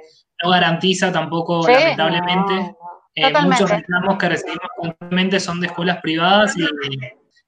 no 0.44 0.50
garantiza 0.50 1.12
tampoco, 1.12 1.68
lamentablemente. 1.68 2.76
Eh, 3.16 3.34
muchos 3.42 3.70
reclamos 3.70 4.18
que 4.18 4.30
recibimos 4.30 4.70
constantemente 4.76 5.40
son 5.40 5.62
de 5.62 5.68
escuelas 5.68 6.00
privadas 6.02 6.54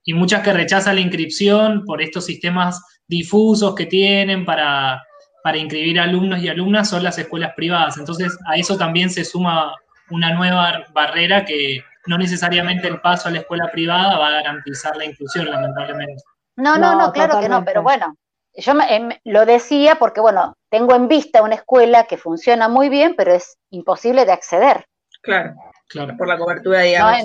y, 0.06 0.14
muchas 0.14 0.42
que 0.42 0.54
rechazan 0.54 0.96
la 0.96 1.02
inscripción 1.02 1.84
por 1.84 2.02
estos 2.02 2.26
sistemas 2.26 2.82
difusos 3.08 3.76
que 3.76 3.86
tienen 3.86 4.46
para, 4.46 5.04
para 5.44 5.58
inscribir 5.58 6.00
alumnos 6.00 6.40
y 6.40 6.48
alumnas 6.48 6.90
son 6.90 7.04
las 7.04 7.18
escuelas 7.18 7.52
privadas. 7.56 7.98
Entonces, 7.98 8.38
a 8.48 8.56
eso 8.56 8.78
también 8.78 9.10
se 9.10 9.26
suma 9.26 9.76
una 10.10 10.34
nueva 10.34 10.86
barrera 10.94 11.44
que 11.44 11.84
no 12.06 12.18
necesariamente 12.18 12.88
el 12.88 13.02
paso 13.02 13.28
a 13.28 13.32
la 13.32 13.40
escuela 13.40 13.70
privada 13.70 14.18
va 14.18 14.28
a 14.30 14.32
garantizar 14.32 14.96
la 14.96 15.04
inclusión, 15.04 15.50
lamentablemente. 15.50 16.24
No, 16.56 16.78
no, 16.78 16.96
no, 16.96 17.12
claro 17.12 17.40
que 17.40 17.50
no, 17.50 17.66
pero 17.66 17.84
bueno, 17.84 18.16
yo 18.56 18.74
em, 18.90 19.10
lo 19.26 19.46
decía 19.46 19.96
porque, 19.96 20.22
bueno, 20.22 20.56
tengo 20.70 20.96
en 20.96 21.08
vista 21.08 21.44
una 21.44 21.56
escuela 21.56 22.06
que 22.06 22.18
funciona 22.18 22.68
muy 22.68 22.90
bien, 22.90 23.14
pero 23.16 23.34
es 23.34 23.58
imposible 23.70 24.26
de 24.26 24.32
acceder. 24.32 24.86
Claro, 25.22 25.56
claro. 25.90 26.16
Por 26.18 26.28
la 26.28 26.38
cobertura, 26.38 26.82
digamos. 26.82 27.24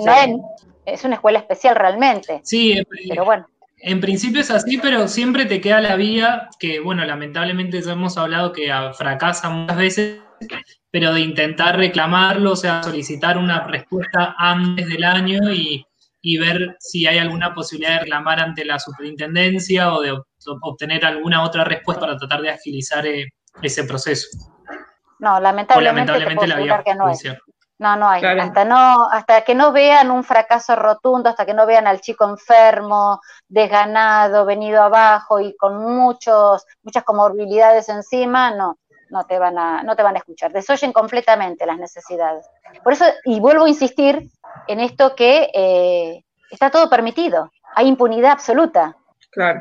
es 0.85 1.03
una 1.03 1.15
escuela 1.15 1.39
especial 1.39 1.75
realmente. 1.75 2.41
Sí, 2.43 2.81
pero 3.07 3.25
bueno. 3.25 3.47
En 3.85 3.99
principio 3.99 4.39
es 4.39 4.49
así, 4.49 4.77
pero 4.77 5.09
siempre 5.09 5.45
te 5.45 5.59
queda 5.59 5.81
la 5.81 5.97
vía 5.97 6.47
que, 6.57 6.79
bueno, 6.79 7.03
lamentablemente 7.03 7.81
ya 7.81 7.91
hemos 7.91 8.17
hablado 8.17 8.53
que 8.53 8.71
fracasa 8.93 9.49
muchas 9.49 9.75
veces, 9.75 10.21
pero 10.89 11.13
de 11.13 11.19
intentar 11.19 11.75
reclamarlo, 11.75 12.53
o 12.53 12.55
sea, 12.55 12.81
solicitar 12.81 13.37
una 13.37 13.67
respuesta 13.67 14.35
antes 14.37 14.87
del 14.87 15.03
año 15.03 15.51
y, 15.51 15.85
ver 16.39 16.77
si 16.79 17.05
hay 17.05 17.17
alguna 17.17 17.53
posibilidad 17.53 17.95
de 17.95 17.99
reclamar 17.99 18.39
ante 18.39 18.63
la 18.63 18.79
superintendencia 18.79 19.93
o 19.93 19.99
de 19.99 20.17
obtener 20.61 21.05
alguna 21.05 21.43
otra 21.43 21.65
respuesta 21.65 21.99
para 21.99 22.17
tratar 22.17 22.41
de 22.41 22.51
agilizar 22.51 23.05
eh, 23.05 23.33
ese 23.61 23.83
proceso. 23.83 24.29
No, 25.19 25.41
lamentablemente, 25.41 26.47
la 26.47 26.55
vía 26.55 26.81
que 26.85 26.95
no 26.95 27.11
no, 27.79 27.95
no 27.95 28.07
hay. 28.07 28.23
Hasta 28.23 28.65
no, 28.65 29.09
hasta 29.09 29.41
que 29.41 29.55
no 29.55 29.71
vean 29.71 30.11
un 30.11 30.23
fracaso 30.23 30.75
rotundo, 30.75 31.29
hasta 31.29 31.45
que 31.45 31.53
no 31.53 31.65
vean 31.65 31.87
al 31.87 32.01
chico 32.01 32.23
enfermo, 32.25 33.19
desganado, 33.47 34.45
venido 34.45 34.81
abajo 34.81 35.39
y 35.39 35.55
con 35.57 35.83
muchos, 35.83 36.65
muchas 36.83 37.03
comorbilidades 37.03 37.89
encima, 37.89 38.51
no, 38.51 38.77
no 39.09 39.25
te 39.25 39.39
van 39.39 39.57
a, 39.57 39.83
no 39.83 39.95
te 39.95 40.03
van 40.03 40.15
a 40.15 40.19
escuchar. 40.19 40.51
Desoyen 40.51 40.93
completamente 40.93 41.65
las 41.65 41.77
necesidades. 41.77 42.45
Por 42.83 42.93
eso, 42.93 43.05
y 43.25 43.39
vuelvo 43.39 43.65
a 43.65 43.69
insistir 43.69 44.29
en 44.67 44.79
esto 44.79 45.15
que 45.15 45.49
eh, 45.53 46.23
está 46.51 46.69
todo 46.69 46.89
permitido. 46.89 47.51
Hay 47.75 47.87
impunidad 47.87 48.31
absoluta. 48.31 48.95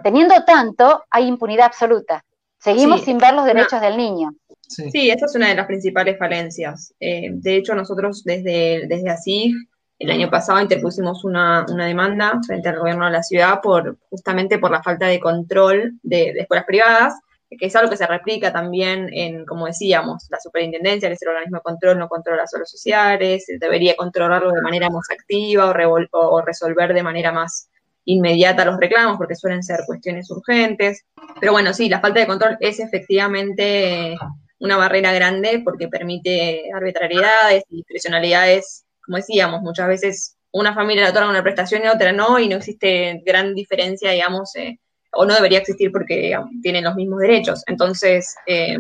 Teniendo 0.03 0.45
tanto, 0.45 1.05
hay 1.11 1.27
impunidad 1.27 1.67
absoluta. 1.67 2.23
Seguimos 2.59 3.01
sin 3.01 3.19
ver 3.19 3.35
los 3.35 3.45
derechos 3.45 3.81
del 3.81 3.97
niño. 3.97 4.35
Sí. 4.77 5.11
esa 5.11 5.27
es 5.27 5.35
una 5.35 5.49
de 5.49 5.55
las 5.55 5.67
principales 5.67 6.19
falencias. 6.19 6.95
Eh, 7.01 7.29
de 7.33 7.57
hecho, 7.57 7.75
nosotros 7.75 8.23
desde, 8.25 8.87
desde 8.87 9.11
ASIG 9.11 9.55
el 10.03 10.11
año 10.11 10.31
pasado 10.31 10.61
interpusimos 10.61 11.25
una, 11.25 11.65
demanda 11.65 12.41
frente 12.45 12.69
al 12.69 12.79
gobierno 12.79 13.05
de 13.05 13.13
la 13.13 13.23
ciudad 13.23 13.61
por 13.63 13.99
justamente 14.11 14.59
por 14.59 14.73
la 14.73 14.83
falta 14.83 15.07
de 15.07 15.21
control 15.21 15.93
de, 16.03 16.31
escuelas 16.31 16.67
privadas, 16.67 17.15
que 17.49 17.67
es 17.67 17.77
algo 17.77 17.91
que 17.91 17.97
se 17.97 18.07
replica 18.07 18.53
también 18.53 19.09
en, 19.13 19.45
como 19.45 19.67
decíamos, 19.67 20.27
la 20.31 20.41
superintendencia, 20.41 21.09
que 21.09 21.15
es 21.15 21.23
el 21.23 21.29
organismo 21.29 21.59
de 21.59 21.63
control, 21.63 21.99
no 21.99 22.09
controla 22.09 22.47
solo 22.49 22.65
sociales, 22.67 23.45
debería 23.61 23.95
controlarlo 23.95 24.51
de 24.51 24.63
manera 24.63 24.91
más 24.91 25.09
activa 25.11 25.71
o, 25.71 26.09
o 26.13 26.43
resolver 26.43 26.95
de 26.95 27.03
manera 27.03 27.31
más 27.31 27.69
inmediata 28.05 28.65
los 28.65 28.79
reclamos, 28.79 29.19
porque 29.19 29.37
suelen 29.37 29.63
ser 29.63 29.81
cuestiones 29.87 30.31
urgentes. 30.31 31.05
Pero 31.39 31.53
bueno, 31.53 31.73
sí, 31.73 31.89
la 31.89 32.01
falta 32.01 32.21
de 32.21 32.27
control 32.27 32.57
es 32.59 32.81
efectivamente 32.81 34.17
una 34.63 34.77
barrera 34.77 35.13
grande 35.13 35.61
porque 35.65 35.89
permite 35.89 36.71
arbitrariedades 36.75 37.65
y 37.69 37.77
discrecionalidades 37.77 38.85
como 39.05 39.17
decíamos, 39.17 39.63
muchas 39.63 39.89
veces 39.89 40.37
una 40.53 40.75
familia 40.75 41.05
le 41.05 41.11
otorga 41.11 41.29
una 41.29 41.43
prestación 41.43 41.83
y 41.85 41.89
otra 41.89 42.13
no, 42.13 42.39
y 42.39 42.49
no 42.49 42.57
existe 42.57 43.23
gran 43.25 43.55
diferencia, 43.55 44.11
digamos, 44.11 44.55
eh, 44.57 44.79
o 45.13 45.25
no 45.25 45.35
debería 45.35 45.59
existir 45.59 45.91
porque 45.91 46.37
tienen 46.63 46.85
los 46.85 46.95
mismos 46.95 47.21
derechos. 47.21 47.63
Entonces, 47.67 48.35
eh, 48.47 48.79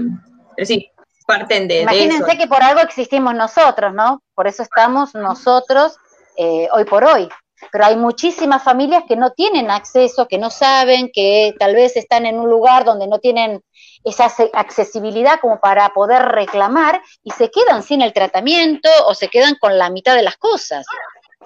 pero 0.56 0.66
sí, 0.66 0.90
parten 1.26 1.68
de, 1.68 1.82
Imagínense 1.82 2.36
que 2.36 2.46
por 2.46 2.62
algo 2.62 2.80
existimos 2.80 3.34
nosotros, 3.34 3.92
¿no? 3.94 4.22
Por 4.34 4.46
eso 4.46 4.62
estamos 4.62 5.14
nosotros 5.14 5.96
eh, 6.36 6.68
hoy 6.72 6.84
por 6.84 7.04
hoy. 7.04 7.28
Pero 7.70 7.84
hay 7.84 7.96
muchísimas 7.96 8.62
familias 8.62 9.04
que 9.06 9.16
no 9.16 9.30
tienen 9.30 9.70
acceso, 9.70 10.26
que 10.26 10.36
no 10.36 10.50
saben, 10.50 11.10
que 11.12 11.54
tal 11.58 11.74
vez 11.74 11.96
están 11.96 12.26
en 12.26 12.38
un 12.38 12.50
lugar 12.50 12.84
donde 12.84 13.06
no 13.06 13.18
tienen 13.18 13.62
esa 14.04 14.32
accesibilidad 14.52 15.40
como 15.40 15.60
para 15.60 15.88
poder 15.90 16.22
reclamar 16.22 17.02
y 17.22 17.30
se 17.30 17.50
quedan 17.50 17.82
sin 17.82 18.02
el 18.02 18.12
tratamiento 18.12 18.88
o 19.06 19.14
se 19.14 19.28
quedan 19.28 19.56
con 19.60 19.78
la 19.78 19.90
mitad 19.90 20.14
de 20.14 20.22
las 20.22 20.36
cosas. 20.36 20.84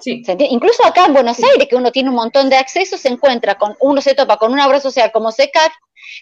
Incluso 0.05 0.85
acá 0.85 1.05
en 1.05 1.13
Buenos 1.13 1.41
Aires, 1.43 1.67
que 1.67 1.75
uno 1.75 1.91
tiene 1.91 2.09
un 2.09 2.15
montón 2.15 2.49
de 2.49 2.57
acceso, 2.57 2.97
se 2.97 3.09
encuentra 3.09 3.55
con, 3.55 3.75
uno 3.79 4.01
se 4.01 4.15
topa 4.15 4.37
con 4.37 4.53
una 4.53 4.67
obra 4.67 4.79
social 4.79 5.11
como 5.11 5.31
SECAC, 5.31 5.71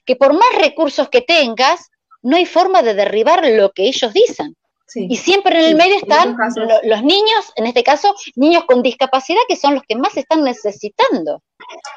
que 0.05 0.15
por 0.15 0.33
más 0.33 0.47
recursos 0.57 1.09
que 1.09 1.21
tengas, 1.21 1.89
no 2.21 2.37
hay 2.37 2.45
forma 2.45 2.81
de 2.81 2.93
derribar 2.93 3.45
lo 3.47 3.71
que 3.71 3.83
ellos 3.83 4.13
dicen. 4.13 4.55
Y 4.93 5.17
siempre 5.17 5.59
en 5.59 5.65
el 5.65 5.75
medio 5.75 5.95
están 5.95 6.37
los 6.83 7.03
niños, 7.03 7.51
en 7.55 7.65
este 7.65 7.83
caso, 7.83 8.15
niños 8.35 8.63
con 8.65 8.81
discapacidad, 8.81 9.41
que 9.47 9.55
son 9.55 9.75
los 9.75 9.83
que 9.83 9.95
más 9.95 10.15
están 10.15 10.43
necesitando, 10.43 11.41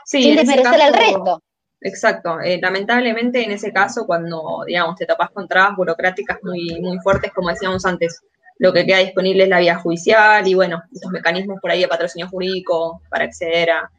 sin 0.05 0.35
desmerecer 0.35 0.81
al 0.81 0.94
resto. 0.94 1.43
Exacto. 1.80 2.40
Eh, 2.40 2.59
lamentablemente 2.60 3.42
en 3.44 3.52
ese 3.52 3.72
caso, 3.72 4.06
cuando, 4.06 4.64
digamos, 4.66 4.96
te 4.96 5.06
topas 5.06 5.30
con 5.30 5.46
trabas 5.46 5.76
burocráticas 5.76 6.38
muy, 6.42 6.80
muy 6.80 6.98
fuertes, 6.98 7.32
como 7.32 7.50
decíamos 7.50 7.84
antes, 7.86 8.20
lo 8.59 8.72
que 8.72 8.84
queda 8.84 8.98
disponible 8.98 9.44
es 9.44 9.48
la 9.48 9.60
vía 9.60 9.78
judicial 9.78 10.46
y, 10.46 10.55
bueno, 10.55 10.82
estos 10.92 11.12
mecanismos 11.12 11.60
por 11.60 11.70
ahí 11.70 11.82
de 11.82 11.88
patrocinio 11.88 12.28
jurídico 12.28 13.02
para 13.09 13.24
acceder 13.24 13.70
a, 13.70 13.90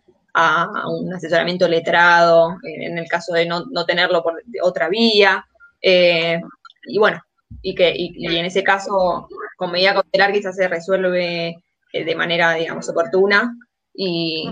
un 0.88 1.14
asesoramiento 1.14 1.68
letrado, 1.68 2.58
eh, 2.64 2.86
en 2.86 2.98
el 2.98 3.08
caso 3.08 3.34
de 3.34 3.46
no, 3.46 3.66
tenerlo 3.86 4.24
por 4.24 4.42
otra 4.62 4.88
vía. 4.88 5.46
Eh, 5.82 6.40
y 6.88 6.98
bueno, 6.98 7.22
y 7.62 7.76
que 7.76 7.94
y, 7.96 8.38
en 8.38 8.46
ese 8.46 8.64
caso, 8.64 9.28
con 9.58 9.72
medida 9.72 9.94
cautelar 9.94 10.32
quizás 10.32 10.56
se 10.56 10.68
resuelve 10.68 11.58
de 11.92 12.16
manera, 12.16 12.54
digamos, 12.54 12.88
oportuna 12.88 13.54
y, 13.94 14.50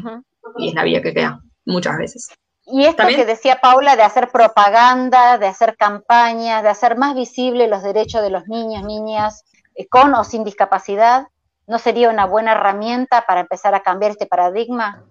y 0.58 0.70
es 0.70 0.74
la 0.74 0.84
vía 0.84 1.02
que 1.02 1.14
queda 1.14 1.42
muchas 1.66 1.98
veces. 1.98 2.30
Y 2.70 2.86
esto 2.86 3.08
que 3.08 3.26
decía 3.26 3.60
Paula 3.62 3.96
de 3.96 4.04
hacer 4.04 4.30
propaganda, 4.30 5.38
de 5.38 5.48
hacer 5.48 5.78
campañas, 5.78 6.64
de 6.64 6.70
hacer 6.70 6.98
más 6.98 7.16
visibles 7.16 7.70
los 7.70 7.82
derechos 7.82 8.22
de 8.22 8.30
los 8.30 8.48
niños, 8.48 8.84
niñas, 8.84 9.46
eh, 9.76 9.88
con 9.88 10.14
o 10.16 10.24
sin 10.26 10.44
discapacidad, 10.44 11.28
¿no 11.66 11.80
sería 11.80 12.10
una 12.10 12.26
buena 12.26 12.52
herramienta 12.54 13.26
para 13.26 13.42
empezar 13.42 13.74
a 13.74 13.82
cambiar 13.82 14.12
este 14.12 14.26
paradigma? 14.26 15.06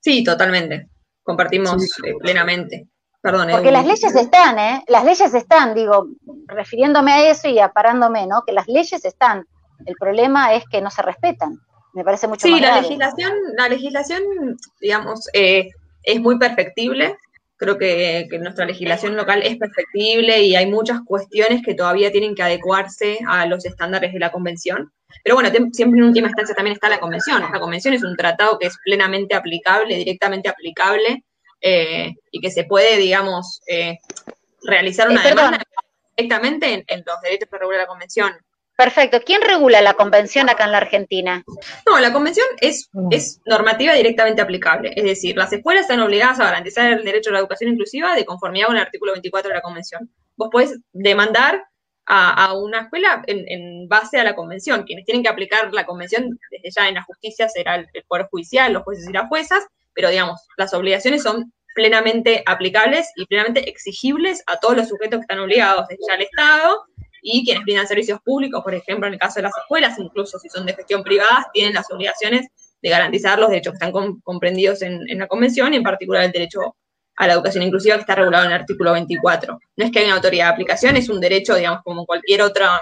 Sí, 0.00 0.24
totalmente. 0.24 0.88
Compartimos 1.22 1.98
eh, 2.04 2.14
plenamente. 2.20 2.88
Perdón. 3.20 3.48
Porque 3.52 3.70
las 3.70 3.86
leyes 3.86 4.14
están, 4.14 4.58
¿eh? 4.58 4.84
Las 4.88 5.04
leyes 5.04 5.32
están, 5.32 5.74
digo, 5.74 6.08
refiriéndome 6.46 7.12
a 7.12 7.30
eso 7.30 7.48
y 7.48 7.58
aparándome, 7.58 8.26
¿no? 8.26 8.42
Que 8.46 8.52
las 8.52 8.68
leyes 8.68 9.02
están. 9.04 9.46
El 9.86 9.94
problema 9.94 10.52
es 10.54 10.64
que 10.70 10.82
no 10.82 10.90
se 10.90 11.00
respetan. 11.02 11.58
Me 11.94 12.04
parece 12.04 12.26
mucho 12.28 12.46
sí, 12.46 12.60
la 12.60 12.80
legislación, 12.80 13.32
la 13.56 13.68
legislación, 13.68 14.22
digamos, 14.80 15.28
eh, 15.32 15.70
es 16.04 16.20
muy 16.20 16.38
perfectible. 16.38 17.16
Creo 17.56 17.78
que, 17.78 18.26
nuestra 18.40 18.66
legislación 18.66 19.16
local 19.16 19.42
es 19.42 19.56
perfectible 19.56 20.42
y 20.42 20.56
hay 20.56 20.66
muchas 20.66 21.00
cuestiones 21.04 21.62
que 21.64 21.74
todavía 21.74 22.10
tienen 22.10 22.34
que 22.34 22.42
adecuarse 22.42 23.18
a 23.28 23.46
los 23.46 23.64
estándares 23.64 24.12
de 24.12 24.18
la 24.18 24.32
convención. 24.32 24.92
Pero 25.22 25.36
bueno, 25.36 25.50
siempre 25.72 26.00
en 26.00 26.06
última 26.06 26.26
instancia 26.26 26.54
también 26.54 26.74
está 26.74 26.88
la 26.88 26.98
convención. 26.98 27.40
La 27.40 27.60
convención 27.60 27.94
es 27.94 28.02
un 28.02 28.16
tratado 28.16 28.58
que 28.58 28.66
es 28.66 28.76
plenamente 28.84 29.34
aplicable, 29.34 29.96
directamente 29.96 30.48
aplicable, 30.48 31.24
eh, 31.60 32.12
y 32.30 32.40
que 32.40 32.50
se 32.50 32.64
puede, 32.64 32.98
digamos, 32.98 33.62
eh, 33.68 33.98
realizar 34.64 35.08
una 35.08 35.24
eh, 35.24 35.28
demanda 35.28 35.62
directamente 36.16 36.74
en, 36.74 36.84
en, 36.88 37.04
los 37.06 37.20
derechos 37.22 37.48
que 37.50 37.58
regula 37.58 37.78
la 37.78 37.86
convención. 37.86 38.32
Perfecto. 38.76 39.20
¿Quién 39.24 39.40
regula 39.42 39.80
la 39.82 39.94
convención 39.94 40.48
acá 40.50 40.64
en 40.64 40.72
la 40.72 40.78
Argentina? 40.78 41.44
No, 41.86 42.00
la 42.00 42.12
convención 42.12 42.46
es, 42.60 42.90
es 43.10 43.40
normativa 43.46 43.94
directamente 43.94 44.42
aplicable. 44.42 44.92
Es 44.96 45.04
decir, 45.04 45.36
las 45.36 45.52
escuelas 45.52 45.82
están 45.82 46.00
obligadas 46.00 46.40
a 46.40 46.44
garantizar 46.44 46.92
el 46.92 47.04
derecho 47.04 47.30
a 47.30 47.34
la 47.34 47.38
educación 47.38 47.70
inclusiva 47.70 48.16
de 48.16 48.24
conformidad 48.24 48.66
con 48.66 48.76
el 48.76 48.82
artículo 48.82 49.12
24 49.12 49.50
de 49.50 49.54
la 49.54 49.62
convención. 49.62 50.10
Vos 50.36 50.48
podés 50.50 50.76
demandar 50.92 51.62
a, 52.06 52.52
una 52.54 52.82
escuela 52.82 53.22
en, 53.26 53.88
base 53.88 54.18
a 54.18 54.24
la 54.24 54.34
convención. 54.34 54.82
Quienes 54.82 55.04
tienen 55.04 55.22
que 55.22 55.28
aplicar 55.28 55.72
la 55.72 55.86
convención 55.86 56.38
desde 56.50 56.70
ya 56.76 56.88
en 56.88 56.94
la 56.94 57.04
justicia 57.04 57.48
será 57.48 57.76
el, 57.76 57.88
Poder 58.08 58.26
Judicial, 58.30 58.72
los 58.72 58.82
jueces 58.82 59.08
y 59.08 59.12
las 59.12 59.28
juezas, 59.28 59.64
pero 59.94 60.10
digamos, 60.10 60.46
las 60.56 60.74
obligaciones 60.74 61.22
son 61.22 61.52
plenamente 61.74 62.42
aplicables 62.46 63.10
y 63.16 63.26
plenamente 63.26 63.68
exigibles 63.68 64.42
a 64.46 64.58
todos 64.58 64.76
los 64.76 64.88
sujetos 64.88 65.18
que 65.18 65.22
están 65.22 65.40
obligados, 65.40 65.86
desde 65.88 66.02
ya 66.08 66.14
el 66.14 66.22
Estado 66.22 66.84
y 67.26 67.42
quienes 67.42 67.64
brindan 67.64 67.88
servicios 67.88 68.20
públicos, 68.22 68.62
por 68.62 68.74
ejemplo, 68.74 69.06
en 69.06 69.14
el 69.14 69.18
caso 69.18 69.36
de 69.36 69.44
las 69.44 69.56
escuelas, 69.56 69.98
incluso 69.98 70.38
si 70.38 70.50
son 70.50 70.66
de 70.66 70.74
gestión 70.74 71.02
privada, 71.02 71.48
tienen 71.54 71.72
las 71.72 71.90
obligaciones 71.90 72.46
de 72.82 72.90
garantizar 72.90 73.38
los 73.38 73.48
derechos 73.48 73.72
que 73.72 73.86
están 73.86 74.20
comprendidos 74.22 74.82
en, 74.82 75.00
la 75.18 75.26
Convención 75.26 75.72
y 75.72 75.78
en 75.78 75.82
particular 75.82 76.22
el 76.22 76.32
derecho 76.32 76.76
a 77.16 77.26
la 77.26 77.32
educación 77.32 77.64
inclusiva 77.64 77.94
que 77.94 78.02
está 78.02 78.14
regulado 78.14 78.44
en 78.44 78.50
el 78.50 78.60
artículo 78.60 78.92
24. 78.92 79.58
No 79.76 79.84
es 79.84 79.90
que 79.90 80.00
haya 80.00 80.08
una 80.08 80.16
autoridad 80.16 80.48
de 80.48 80.52
aplicación, 80.52 80.96
es 80.96 81.08
un 81.08 81.18
derecho, 81.18 81.54
digamos, 81.54 81.80
como 81.82 82.04
cualquier 82.04 82.42
otra, 82.42 82.78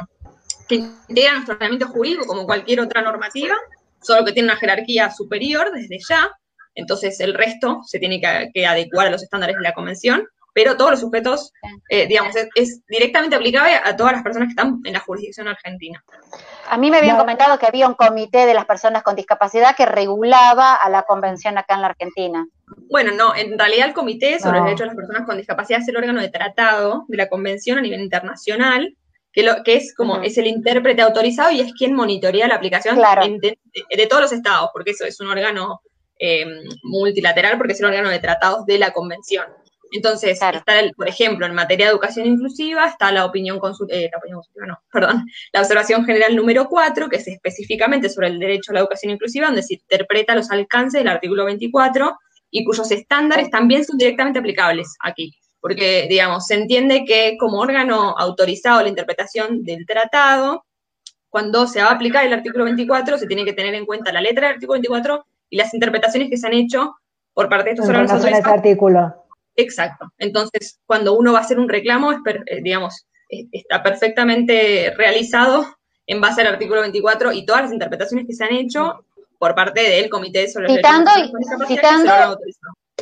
que 0.68 0.74
integra 0.74 1.34
nuestro 1.34 1.54
ordenamiento 1.54 1.86
jurídico 1.86 2.26
como 2.26 2.44
cualquier 2.44 2.80
otra 2.80 3.00
normativa, 3.00 3.54
solo 4.00 4.24
que 4.24 4.32
tiene 4.32 4.48
una 4.48 4.58
jerarquía 4.58 5.12
superior 5.12 5.70
desde 5.72 5.98
ya, 6.08 6.32
entonces 6.74 7.20
el 7.20 7.34
resto 7.34 7.82
se 7.86 8.00
tiene 8.00 8.20
que 8.20 8.66
adecuar 8.66 9.06
a 9.06 9.10
los 9.10 9.22
estándares 9.22 9.54
de 9.54 9.62
la 9.62 9.72
Convención 9.72 10.26
pero 10.52 10.76
todos 10.76 10.92
los 10.92 11.00
sujetos, 11.00 11.52
eh, 11.88 12.06
digamos, 12.06 12.34
es, 12.54 12.82
directamente 12.88 13.36
aplicable 13.36 13.74
a 13.74 13.96
todas 13.96 14.12
las 14.12 14.22
personas 14.22 14.48
que 14.48 14.52
están 14.52 14.80
en 14.84 14.92
la 14.92 15.00
jurisdicción 15.00 15.48
argentina. 15.48 16.02
A 16.68 16.76
mí 16.76 16.90
me 16.90 16.98
habían 16.98 17.16
comentado 17.16 17.58
que 17.58 17.66
había 17.66 17.88
un 17.88 17.94
comité 17.94 18.46
de 18.46 18.54
las 18.54 18.66
personas 18.66 19.02
con 19.02 19.16
discapacidad 19.16 19.74
que 19.76 19.86
regulaba 19.86 20.74
a 20.74 20.88
la 20.90 21.02
convención 21.02 21.58
acá 21.58 21.74
en 21.74 21.82
la 21.82 21.88
Argentina. 21.88 22.46
Bueno, 22.90 23.12
no, 23.12 23.34
en 23.34 23.58
realidad 23.58 23.88
el 23.88 23.94
comité 23.94 24.38
sobre 24.38 24.58
los 24.58 24.66
derechos 24.66 24.84
de 24.84 24.86
las 24.86 24.96
personas 24.96 25.26
con 25.26 25.36
discapacidad 25.36 25.80
es 25.80 25.88
el 25.88 25.96
órgano 25.96 26.20
de 26.20 26.28
tratado 26.28 27.04
de 27.08 27.16
la 27.16 27.28
convención 27.28 27.78
a 27.78 27.82
nivel 27.82 28.00
internacional, 28.00 28.96
que, 29.32 29.42
lo, 29.42 29.62
que 29.64 29.76
es 29.76 29.94
como 29.94 30.20
es 30.20 30.36
el 30.36 30.46
intérprete 30.46 31.02
autorizado 31.02 31.50
y 31.50 31.60
es 31.60 31.72
quien 31.72 31.94
monitorea 31.94 32.48
la 32.48 32.56
aplicación 32.56 32.98
de, 32.98 34.06
todos 34.08 34.22
los 34.22 34.32
estados, 34.32 34.70
porque 34.72 34.90
eso 34.90 35.04
es 35.06 35.18
un 35.20 35.28
órgano 35.28 35.80
eh, 36.18 36.44
multilateral, 36.82 37.56
porque 37.56 37.72
es 37.72 37.80
el 37.80 37.86
órgano 37.86 38.10
de 38.10 38.18
tratados 38.18 38.66
de 38.66 38.78
la 38.78 38.92
convención. 38.92 39.46
Entonces, 39.92 40.30
está, 40.30 40.62
por 40.96 41.08
ejemplo, 41.08 41.44
en 41.44 41.54
materia 41.54 41.86
de 41.86 41.92
educación 41.92 42.26
inclusiva 42.26 42.86
está 42.86 43.12
la 43.12 43.26
opinión, 43.26 43.60
eh, 43.88 44.08
la 44.10 44.18
opinión 44.18 44.38
consultiva, 44.38 44.66
no, 44.66 44.78
perdón, 44.92 45.26
la 45.52 45.60
observación 45.60 46.04
general 46.04 46.34
número 46.34 46.66
4, 46.68 47.08
que 47.08 47.16
es 47.16 47.28
específicamente 47.28 48.08
sobre 48.08 48.28
el 48.28 48.38
derecho 48.38 48.72
a 48.72 48.74
la 48.74 48.80
educación 48.80 49.12
inclusiva, 49.12 49.46
donde 49.46 49.62
se 49.62 49.74
interpreta 49.74 50.34
los 50.34 50.50
alcances 50.50 51.00
del 51.00 51.08
artículo 51.08 51.44
24 51.44 52.16
y 52.50 52.64
cuyos 52.64 52.90
estándares 52.90 53.50
también 53.50 53.84
son 53.84 53.98
directamente 53.98 54.38
aplicables 54.38 54.96
aquí. 55.00 55.34
Porque, 55.60 56.06
digamos, 56.08 56.46
se 56.46 56.54
entiende 56.54 57.04
que 57.04 57.36
como 57.38 57.60
órgano 57.60 58.14
autorizado 58.18 58.80
a 58.80 58.82
la 58.82 58.88
interpretación 58.88 59.62
del 59.62 59.86
tratado, 59.86 60.64
cuando 61.28 61.66
se 61.66 61.82
va 61.82 61.88
a 61.88 61.92
aplicar 61.92 62.24
el 62.24 62.32
artículo 62.32 62.64
24, 62.64 63.18
se 63.18 63.26
tiene 63.26 63.44
que 63.44 63.52
tener 63.52 63.74
en 63.74 63.86
cuenta 63.86 64.12
la 64.12 64.20
letra 64.20 64.48
del 64.48 64.54
artículo 64.54 64.80
24 64.80 65.24
y 65.50 65.56
las 65.56 65.72
interpretaciones 65.72 66.30
que 66.30 66.36
se 66.36 66.46
han 66.46 66.54
hecho 66.54 66.94
por 67.34 67.48
parte 67.48 67.66
de 67.66 67.70
estos 67.72 67.88
órganos 67.88 68.10
autorizados. 68.10 68.46
artículo. 68.46 69.21
Exacto. 69.56 70.12
Entonces, 70.18 70.80
cuando 70.86 71.14
uno 71.14 71.32
va 71.32 71.40
a 71.40 71.42
hacer 71.42 71.58
un 71.58 71.68
reclamo, 71.68 72.12
es, 72.12 72.18
eh, 72.46 72.60
digamos, 72.62 73.06
está 73.28 73.82
perfectamente 73.82 74.92
realizado 74.96 75.66
en 76.06 76.20
base 76.20 76.42
al 76.42 76.48
artículo 76.48 76.80
24 76.80 77.32
y 77.32 77.46
todas 77.46 77.62
las 77.62 77.72
interpretaciones 77.72 78.26
que 78.26 78.34
se 78.34 78.44
han 78.44 78.52
hecho 78.52 79.04
por 79.38 79.54
parte 79.54 79.82
del 79.82 80.08
Comité 80.10 80.48
sobre 80.48 80.68
citando 80.68 81.10
y, 81.18 81.32
citando, 81.66 82.38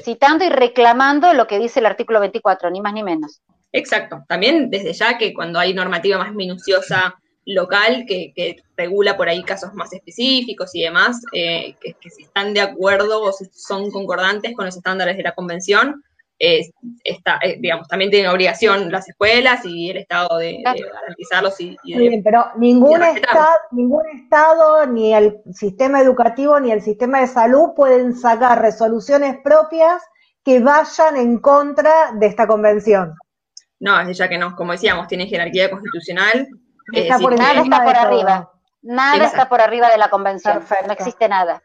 citando 0.02 0.44
y 0.44 0.48
reclamando 0.48 1.34
lo 1.34 1.46
que 1.46 1.58
dice 1.58 1.80
el 1.80 1.86
artículo 1.86 2.20
24, 2.20 2.70
ni 2.70 2.80
más 2.80 2.94
ni 2.94 3.02
menos. 3.02 3.42
Exacto. 3.72 4.24
También 4.28 4.70
desde 4.70 4.92
ya 4.92 5.18
que 5.18 5.34
cuando 5.34 5.58
hay 5.58 5.74
normativa 5.74 6.18
más 6.18 6.34
minuciosa 6.34 7.16
local 7.46 8.04
que, 8.06 8.62
regula 8.76 9.16
por 9.16 9.28
ahí 9.28 9.42
casos 9.42 9.74
más 9.74 9.92
específicos 9.92 10.74
y 10.74 10.82
demás, 10.82 11.20
eh, 11.32 11.74
que, 11.80 12.10
si 12.10 12.22
están 12.22 12.54
de 12.54 12.60
acuerdo 12.60 13.22
o 13.22 13.32
si 13.32 13.46
son 13.52 13.90
concordantes 13.90 14.54
con 14.54 14.64
los 14.64 14.76
estándares 14.76 15.16
de 15.16 15.22
la 15.22 15.34
convención, 15.34 16.02
está, 17.04 17.38
eh, 17.42 17.58
digamos, 17.60 17.86
también 17.86 18.10
tienen 18.10 18.30
obligación 18.30 18.90
las 18.90 19.08
escuelas 19.08 19.64
y 19.64 19.90
el 19.90 19.98
Estado 19.98 20.38
de, 20.38 20.62
garantizarlos. 20.62 21.60
Y, 21.60 21.76
bien, 21.84 22.22
pero 22.24 22.46
ningún, 22.56 23.02
estado, 23.02 23.46
ningún 23.72 24.06
Estado, 24.08 24.86
ni 24.86 25.14
el 25.14 25.40
sistema 25.52 26.00
educativo, 26.00 26.58
ni 26.58 26.72
el 26.72 26.80
sistema 26.80 27.20
de 27.20 27.26
salud 27.26 27.74
pueden 27.76 28.16
sacar 28.16 28.60
resoluciones 28.60 29.36
propias 29.44 30.02
que 30.42 30.60
vayan 30.60 31.16
en 31.16 31.38
contra 31.38 32.12
de 32.14 32.26
esta 32.26 32.46
convención. 32.46 33.14
No, 33.78 34.00
es 34.00 34.16
ya 34.16 34.28
que 34.28 34.38
no, 34.38 34.56
como 34.56 34.72
decíamos, 34.72 35.08
tiene 35.08 35.26
jerarquía 35.26 35.70
constitucional, 35.70 36.48
Está 36.92 37.18
por 37.18 37.36
nada 37.36 37.62
está 37.62 37.84
por 37.84 37.96
arriba. 37.96 38.50
Nada 38.82 39.26
está 39.26 39.48
por 39.48 39.60
arriba 39.60 39.90
de 39.90 39.98
la 39.98 40.08
convención. 40.08 40.64
No 40.86 40.92
existe 40.92 41.28
nada. 41.28 41.62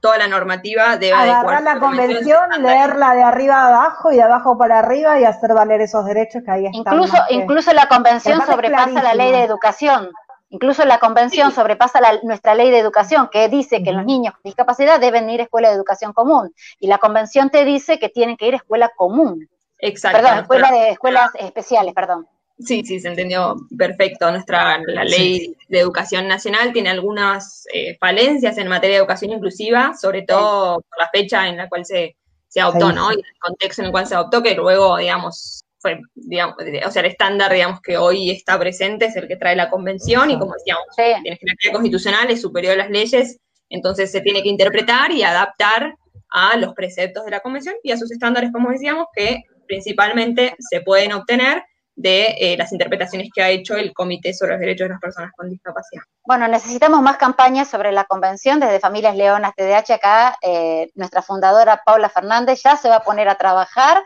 Toda 0.00 0.18
la 0.18 0.28
normativa 0.28 0.96
debe 0.96 1.14
agarrar 1.14 1.62
la 1.62 1.80
convención, 1.80 2.48
leerla 2.60 3.14
de 3.14 3.22
arriba 3.22 3.56
a 3.56 3.66
abajo 3.68 4.12
y 4.12 4.16
de 4.16 4.22
abajo 4.22 4.56
para 4.56 4.78
arriba 4.78 5.18
y 5.18 5.24
hacer 5.24 5.52
valer 5.52 5.80
esos 5.80 6.04
derechos 6.04 6.42
que 6.44 6.50
ahí 6.50 6.66
están. 6.66 6.94
Incluso, 6.94 7.16
incluso 7.30 7.72
la 7.72 7.88
convención 7.88 8.40
sobrepasa 8.46 9.02
la 9.02 9.14
ley 9.14 9.32
de 9.32 9.42
educación. 9.42 10.10
Incluso 10.50 10.84
la 10.84 10.98
convención 10.98 11.50
sobrepasa 11.50 11.98
nuestra 12.22 12.54
ley 12.54 12.70
de 12.70 12.78
educación, 12.78 13.28
que 13.32 13.48
dice 13.48 13.82
que 13.82 13.90
los 13.90 14.04
niños 14.04 14.34
con 14.34 14.42
discapacidad 14.44 15.00
deben 15.00 15.28
ir 15.28 15.40
a 15.40 15.44
escuela 15.44 15.68
de 15.68 15.74
educación 15.74 16.12
común. 16.12 16.54
Y 16.78 16.86
la 16.86 16.98
convención 16.98 17.50
te 17.50 17.64
dice 17.64 17.98
que 17.98 18.08
tienen 18.08 18.36
que 18.36 18.46
ir 18.46 18.54
a 18.54 18.58
escuela 18.58 18.92
común. 18.94 19.48
Exacto. 19.80 20.18
Perdón, 20.18 20.38
escuela 20.38 20.70
de 20.70 20.90
escuelas 20.90 21.30
especiales, 21.34 21.92
perdón. 21.92 22.28
Sí, 22.58 22.84
sí, 22.84 23.00
se 23.00 23.08
entendió 23.08 23.56
perfecto. 23.76 24.30
Nuestra 24.30 24.78
la 24.86 25.04
ley 25.04 25.56
de 25.68 25.80
educación 25.80 26.28
nacional 26.28 26.72
tiene 26.72 26.90
algunas 26.90 27.66
eh, 27.72 27.96
falencias 27.98 28.56
en 28.58 28.68
materia 28.68 28.96
de 28.96 29.00
educación 29.00 29.32
inclusiva, 29.32 29.94
sobre 30.00 30.22
todo 30.22 30.80
por 30.88 30.98
la 30.98 31.10
fecha 31.10 31.48
en 31.48 31.56
la 31.56 31.68
cual 31.68 31.84
se, 31.84 32.16
se 32.46 32.60
adoptó, 32.60 32.92
¿no? 32.92 33.10
Y 33.10 33.16
el 33.16 33.38
contexto 33.40 33.82
en 33.82 33.86
el 33.86 33.92
cual 33.92 34.06
se 34.06 34.14
adoptó, 34.14 34.42
que 34.42 34.54
luego, 34.54 34.96
digamos, 34.98 35.64
fue, 35.80 36.00
digamos, 36.14 36.56
o 36.86 36.90
sea, 36.90 37.02
el 37.02 37.10
estándar, 37.10 37.52
digamos, 37.52 37.80
que 37.80 37.98
hoy 37.98 38.30
está 38.30 38.58
presente 38.58 39.06
es 39.06 39.16
el 39.16 39.26
que 39.26 39.36
trae 39.36 39.56
la 39.56 39.68
convención 39.68 40.30
y 40.30 40.38
como 40.38 40.54
decíamos, 40.54 40.84
tiene 40.96 41.36
jerarquía 41.36 41.72
constitucional, 41.72 42.30
es 42.30 42.40
superior 42.40 42.74
a 42.74 42.84
las 42.84 42.90
leyes, 42.90 43.38
entonces 43.68 44.12
se 44.12 44.20
tiene 44.20 44.42
que 44.42 44.48
interpretar 44.48 45.10
y 45.10 45.24
adaptar 45.24 45.96
a 46.30 46.56
los 46.56 46.72
preceptos 46.74 47.24
de 47.24 47.32
la 47.32 47.40
convención 47.40 47.74
y 47.82 47.90
a 47.90 47.96
sus 47.96 48.10
estándares, 48.12 48.50
como 48.52 48.70
decíamos, 48.70 49.06
que 49.14 49.42
principalmente 49.66 50.54
se 50.58 50.80
pueden 50.80 51.12
obtener 51.12 51.62
de 51.96 52.34
eh, 52.40 52.56
las 52.56 52.72
interpretaciones 52.72 53.30
que 53.32 53.42
ha 53.42 53.50
hecho 53.50 53.76
el 53.76 53.92
Comité 53.92 54.34
sobre 54.34 54.52
los 54.52 54.60
Derechos 54.60 54.86
de 54.86 54.94
las 54.94 55.00
Personas 55.00 55.32
con 55.36 55.48
Discapacidad. 55.48 56.02
Bueno, 56.24 56.48
necesitamos 56.48 57.02
más 57.02 57.18
campañas 57.18 57.68
sobre 57.68 57.92
la 57.92 58.04
convención 58.04 58.58
desde 58.58 58.80
Familias 58.80 59.14
Leonas 59.16 59.54
TDH. 59.54 59.92
Acá 59.92 60.36
eh, 60.42 60.90
nuestra 60.94 61.22
fundadora 61.22 61.82
Paula 61.84 62.08
Fernández 62.08 62.62
ya 62.62 62.76
se 62.76 62.88
va 62.88 62.96
a 62.96 63.04
poner 63.04 63.28
a 63.28 63.36
trabajar. 63.36 64.02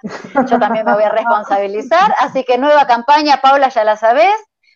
Yo 0.49 0.59
también 0.59 0.85
me 0.85 0.93
voy 0.93 1.05
a 1.05 1.09
responsabilizar. 1.09 2.15
Así 2.21 2.45
que 2.45 2.59
nueva 2.59 2.87
campaña, 2.87 3.41
Paula, 3.41 3.69
ya 3.69 3.85
la 3.85 3.97
sabés. 3.97 4.35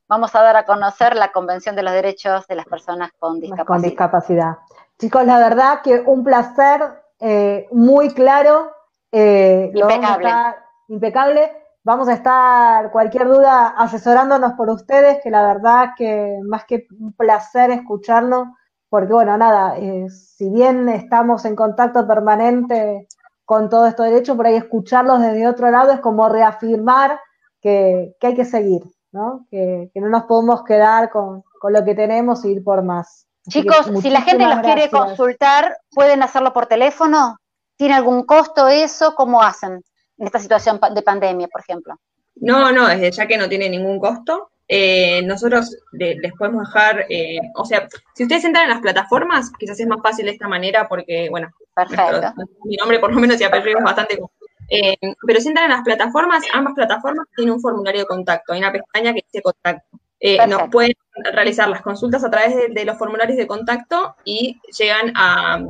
Vamos 0.09 0.35
a 0.35 0.43
dar 0.43 0.57
a 0.57 0.65
conocer 0.65 1.15
la 1.17 1.33
Convención 1.33 1.77
de 1.77 1.83
los 1.83 1.93
Derechos 1.93 2.47
de 2.47 2.57
las 2.57 2.67
Personas 2.67 3.11
con 3.19 3.41
Discapacidad. 3.41 3.67
Con 3.67 3.83
discapacidad. 3.83 4.57
Chicos, 4.99 5.25
la 5.27 5.39
verdad 5.39 5.81
que 5.83 6.01
un 6.01 6.25
placer 6.25 6.83
eh, 7.19 7.69
muy 7.73 8.13
claro. 8.15 8.73
impecable. 9.11 10.31
impecable 10.89 11.62
Vamos 11.85 12.09
a 12.09 12.13
estar, 12.13 12.93
cualquier 12.93 13.27
duda, 13.27 13.69
asesorándonos 13.77 14.53
por 14.53 14.71
ustedes, 14.71 15.19
que 15.21 15.31
la 15.31 15.45
verdad 15.45 15.91
que 15.97 16.39
más 16.45 16.65
que 16.65 16.87
un 16.97 17.13
placer 17.13 17.73
escucharlo, 17.73 18.55
porque 18.89 19.13
bueno, 19.13 19.37
nada, 19.37 19.77
eh, 19.79 20.07
si 20.09 20.49
bien 20.49 20.89
estamos 20.89 21.45
en 21.45 21.57
contacto 21.57 22.07
permanente 22.07 23.09
con 23.45 23.69
todo 23.69 23.87
esto 23.87 24.05
derecho, 24.05 24.37
por 24.37 24.47
ahí 24.47 24.55
escucharlos 24.55 25.21
desde 25.21 25.49
otro 25.49 25.73
lado 25.73 25.91
es 25.93 26.01
como 26.01 26.29
reafirmar 26.29 27.19
que, 27.61 28.15
hay 28.21 28.35
que 28.35 28.45
seguir, 28.45 28.83
¿no? 29.11 29.47
Que, 29.51 29.91
no 29.97 30.09
nos 30.09 30.25
podemos 30.25 30.63
quedar 30.63 31.11
con, 31.11 31.43
lo 31.69 31.85
que 31.85 31.97
tenemos 31.97 32.45
y 32.45 32.51
ir 32.51 32.63
por 32.63 32.85
más. 32.85 33.27
Chicos, 33.49 33.91
si 34.01 34.11
la 34.11 34.23
gente 34.23 34.47
los 34.47 34.61
quiere 34.61 34.89
consultar, 34.89 35.77
¿pueden 35.91 36.23
hacerlo 36.23 36.53
por 36.53 36.67
teléfono? 36.67 37.39
¿Tiene 37.77 37.95
algún 37.95 38.23
costo 38.23 38.69
eso? 38.69 39.17
¿Cómo 39.17 39.43
hacen? 39.43 39.83
En 40.19 40.27
esta 40.27 40.39
situación 40.39 40.81
de 40.95 41.03
pandemia, 41.03 41.49
por 41.49 41.61
ejemplo? 41.61 41.99
No, 42.37 42.73
no, 42.73 42.89
desde 42.89 43.11
ya 43.13 43.27
que 43.27 43.37
no 43.37 43.49
tiene 43.49 43.69
ningún 43.69 43.99
costo. 43.99 44.51
Eh, 44.69 45.21
nosotros 45.23 45.77
les 45.93 46.33
podemos 46.39 46.67
dejar, 46.67 47.05
eh, 47.11 47.39
o 47.57 47.65
sea, 47.65 47.87
si 48.15 48.23
ustedes 48.23 48.45
entran 48.45 48.65
en 48.65 48.71
las 48.71 48.81
plataformas, 48.81 49.53
quizás 49.59 49.79
es 49.79 49.87
más 49.87 50.01
fácil 50.03 50.27
de 50.27 50.33
esta 50.33 50.49
manera 50.49 50.89
porque, 50.89 51.29
bueno, 51.29 51.51
mi 52.65 52.77
nombre 52.77 52.99
por 52.99 53.13
lo 53.13 53.21
menos 53.21 53.41
y 53.41 53.45
apellido 53.45 53.79
es 53.79 53.85
bastante 53.85 54.19
eh, 54.71 54.97
pero 55.27 55.41
si 55.41 55.49
entran 55.49 55.67
en 55.67 55.73
las 55.73 55.83
plataformas, 55.83 56.43
ambas 56.55 56.73
plataformas 56.75 57.27
tienen 57.37 57.53
un 57.53 57.61
formulario 57.61 58.01
de 58.01 58.07
contacto, 58.07 58.55
hay 58.55 58.61
una 58.61 58.73
pestaña 58.73 59.13
que 59.13 59.25
dice 59.31 59.43
contacto. 59.43 59.99
nos 60.49 60.71
pueden 60.71 60.95
realizar 61.35 61.69
las 61.69 61.83
consultas 61.83 62.25
a 62.25 62.31
través 62.31 62.73
de, 62.73 62.85
los 62.87 62.97
formularios 62.97 63.37
de 63.37 63.47
contacto 63.47 64.17
y 64.25 64.59
llegan 64.79 65.13
a, 65.15 65.61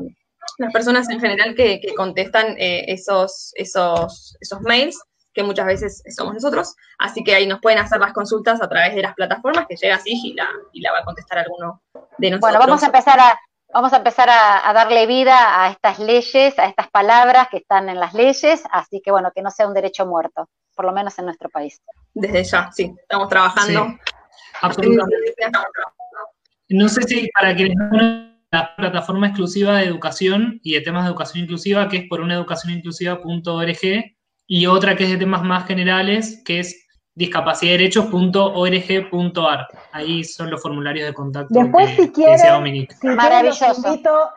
las 0.58 0.72
personas 0.72 1.08
en 1.10 1.20
general 1.20 1.54
que, 1.54 1.80
contestan 1.96 2.56
eh, 2.58 2.84
esos, 2.88 3.52
esos, 3.54 4.36
esos 4.40 4.60
mails, 4.62 5.00
que 5.34 5.42
muchas 5.42 5.66
veces 5.66 6.02
somos 6.14 6.34
nosotros, 6.34 6.74
así 6.98 7.24
que 7.24 7.34
ahí 7.34 7.46
nos 7.46 7.60
pueden 7.60 7.78
hacer 7.78 7.98
las 7.98 8.12
consultas 8.12 8.60
a 8.62 8.68
través 8.68 8.94
de 8.94 9.02
las 9.02 9.14
plataformas, 9.14 9.66
que 9.68 9.76
llega 9.76 9.96
así 9.96 10.10
y 10.12 10.34
la, 10.34 10.48
y 10.72 10.80
la 10.80 10.92
va 10.92 10.98
a 10.98 11.04
contestar 11.04 11.38
alguno 11.38 11.82
de 12.18 12.30
nosotros. 12.30 12.40
Bueno, 12.40 12.58
vamos 12.58 12.82
a 12.82 12.86
empezar 12.86 13.18
a, 13.18 13.38
vamos 13.72 13.92
a 13.92 13.96
empezar 13.96 14.28
a, 14.30 14.72
darle 14.72 15.06
vida 15.06 15.64
a 15.64 15.70
estas 15.70 15.98
leyes, 15.98 16.58
a 16.58 16.66
estas 16.66 16.90
palabras 16.90 17.48
que 17.50 17.58
están 17.58 17.88
en 17.88 17.98
las 17.98 18.14
leyes, 18.14 18.62
así 18.70 19.00
que 19.02 19.10
bueno, 19.10 19.30
que 19.34 19.42
no 19.42 19.50
sea 19.50 19.66
un 19.66 19.74
derecho 19.74 20.06
muerto, 20.06 20.48
por 20.74 20.84
lo 20.84 20.92
menos 20.92 21.18
en 21.18 21.26
nuestro 21.26 21.48
país. 21.48 21.80
Desde 22.12 22.44
ya, 22.44 22.70
sí, 22.72 22.94
estamos 23.00 23.28
trabajando. 23.28 23.96
absolutamente. 24.60 25.34
No 26.68 26.88
sé 26.88 27.02
si 27.02 27.28
para 27.32 27.54
quienes 27.54 27.76
no 27.76 28.31
la 28.52 28.76
plataforma 28.76 29.26
exclusiva 29.28 29.78
de 29.78 29.86
educación 29.86 30.60
y 30.62 30.74
de 30.74 30.82
temas 30.82 31.04
de 31.04 31.10
educación 31.10 31.44
inclusiva, 31.44 31.88
que 31.88 31.96
es 31.96 32.04
por 32.08 32.20
una 32.20 32.34
educacioninclusiva.org, 32.34 34.04
y 34.46 34.66
otra 34.66 34.94
que 34.94 35.04
es 35.04 35.10
de 35.10 35.16
temas 35.16 35.42
más 35.42 35.66
generales, 35.66 36.42
que 36.44 36.60
es 36.60 36.86
discapacidadderechos.org.ar. 37.14 39.68
Ahí 39.92 40.22
son 40.24 40.50
los 40.50 40.60
formularios 40.60 41.06
de 41.06 41.14
contacto. 41.14 41.54
Después, 41.54 41.96
si 41.96 42.10
quieren, 42.10 42.38
si 42.38 42.46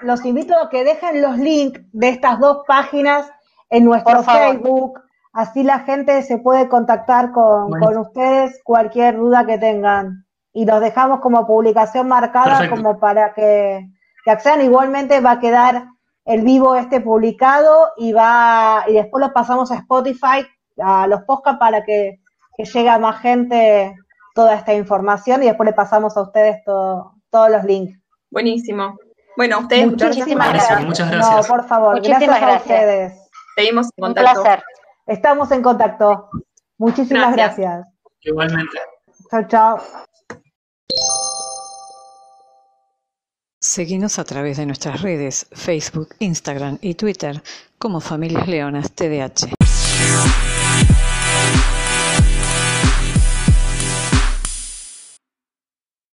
los, 0.01 0.25
invito, 0.25 0.57
a 0.57 0.69
que 0.69 0.85
dejen 0.85 1.21
los 1.21 1.37
links 1.37 1.81
de 1.91 2.09
estas 2.09 2.39
dos 2.39 2.59
páginas 2.65 3.29
en 3.69 3.83
nuestro 3.83 4.23
Facebook. 4.23 5.01
Así 5.33 5.63
la 5.63 5.79
gente 5.79 6.23
se 6.23 6.37
puede 6.37 6.69
contactar 6.69 7.33
con, 7.33 7.69
con 7.71 7.97
ustedes 7.97 8.61
cualquier 8.63 9.17
duda 9.17 9.45
que 9.45 9.57
tengan. 9.57 10.25
Y 10.53 10.65
los 10.65 10.79
dejamos 10.79 11.19
como 11.19 11.45
publicación 11.45 12.07
marcada 12.07 12.69
como 12.69 12.97
para 12.97 13.33
que 13.33 13.89
que 14.25 14.31
accedan. 14.31 14.61
Igualmente 14.61 15.21
va 15.21 15.31
a 15.31 15.39
quedar 15.39 15.85
el 16.25 16.41
vivo 16.41 16.75
este 16.75 16.99
publicado 16.99 17.91
y 17.95 18.11
va 18.11 18.83
y 18.87 18.93
después 18.93 19.25
lo 19.25 19.31
pasamos 19.31 19.71
a 19.71 19.75
Spotify, 19.75 20.45
a 20.81 21.07
los 21.07 21.21
podcasts 21.21 21.59
para 21.59 21.83
que, 21.83 22.19
llegue 22.57 22.89
a 22.89 22.97
más 22.97 23.21
gente 23.21 23.93
toda 24.33 24.55
esta 24.55 24.73
información 24.73 25.43
y 25.43 25.47
después 25.47 25.67
le 25.67 25.73
pasamos 25.73 26.17
a 26.17 26.21
ustedes 26.21 26.57
todos 26.65 27.49
los 27.49 27.63
links. 27.63 27.97
Buenísimo. 28.31 28.97
Bueno, 29.37 29.57
a 29.57 29.59
ustedes 29.59 29.87
muchísimas 29.87 30.53
gracias. 30.53 30.85
Muchas 30.85 31.11
gracias. 31.11 31.47
No, 31.49 31.55
por 31.55 31.67
favor, 31.67 31.95
muchísimas 31.95 32.41
gracias, 32.41 32.51
a 32.51 32.57
ustedes. 32.57 33.29
Seguimos 33.55 33.87
en 33.95 34.01
contacto. 34.01 34.39
Un 34.39 34.43
placer. 34.43 34.63
Estamos 35.05 35.51
en 35.51 35.61
contacto. 35.61 36.29
Muchísimas 36.77 37.33
gracias. 37.35 37.85
Igualmente. 38.21 38.79
Chao, 39.29 39.47
chao. 39.47 40.05
Seguinos 43.75 44.19
a 44.19 44.23
través 44.23 44.55
de 44.55 44.65
nuestras 44.65 45.01
redes, 45.01 45.47
Facebook, 45.51 46.15
Instagram 46.19 46.77
y 46.79 46.93
Twitter 46.93 47.43
como 47.77 47.99
Familias 47.99 48.47
Leonas 48.47 48.93
TDH. 48.93 49.64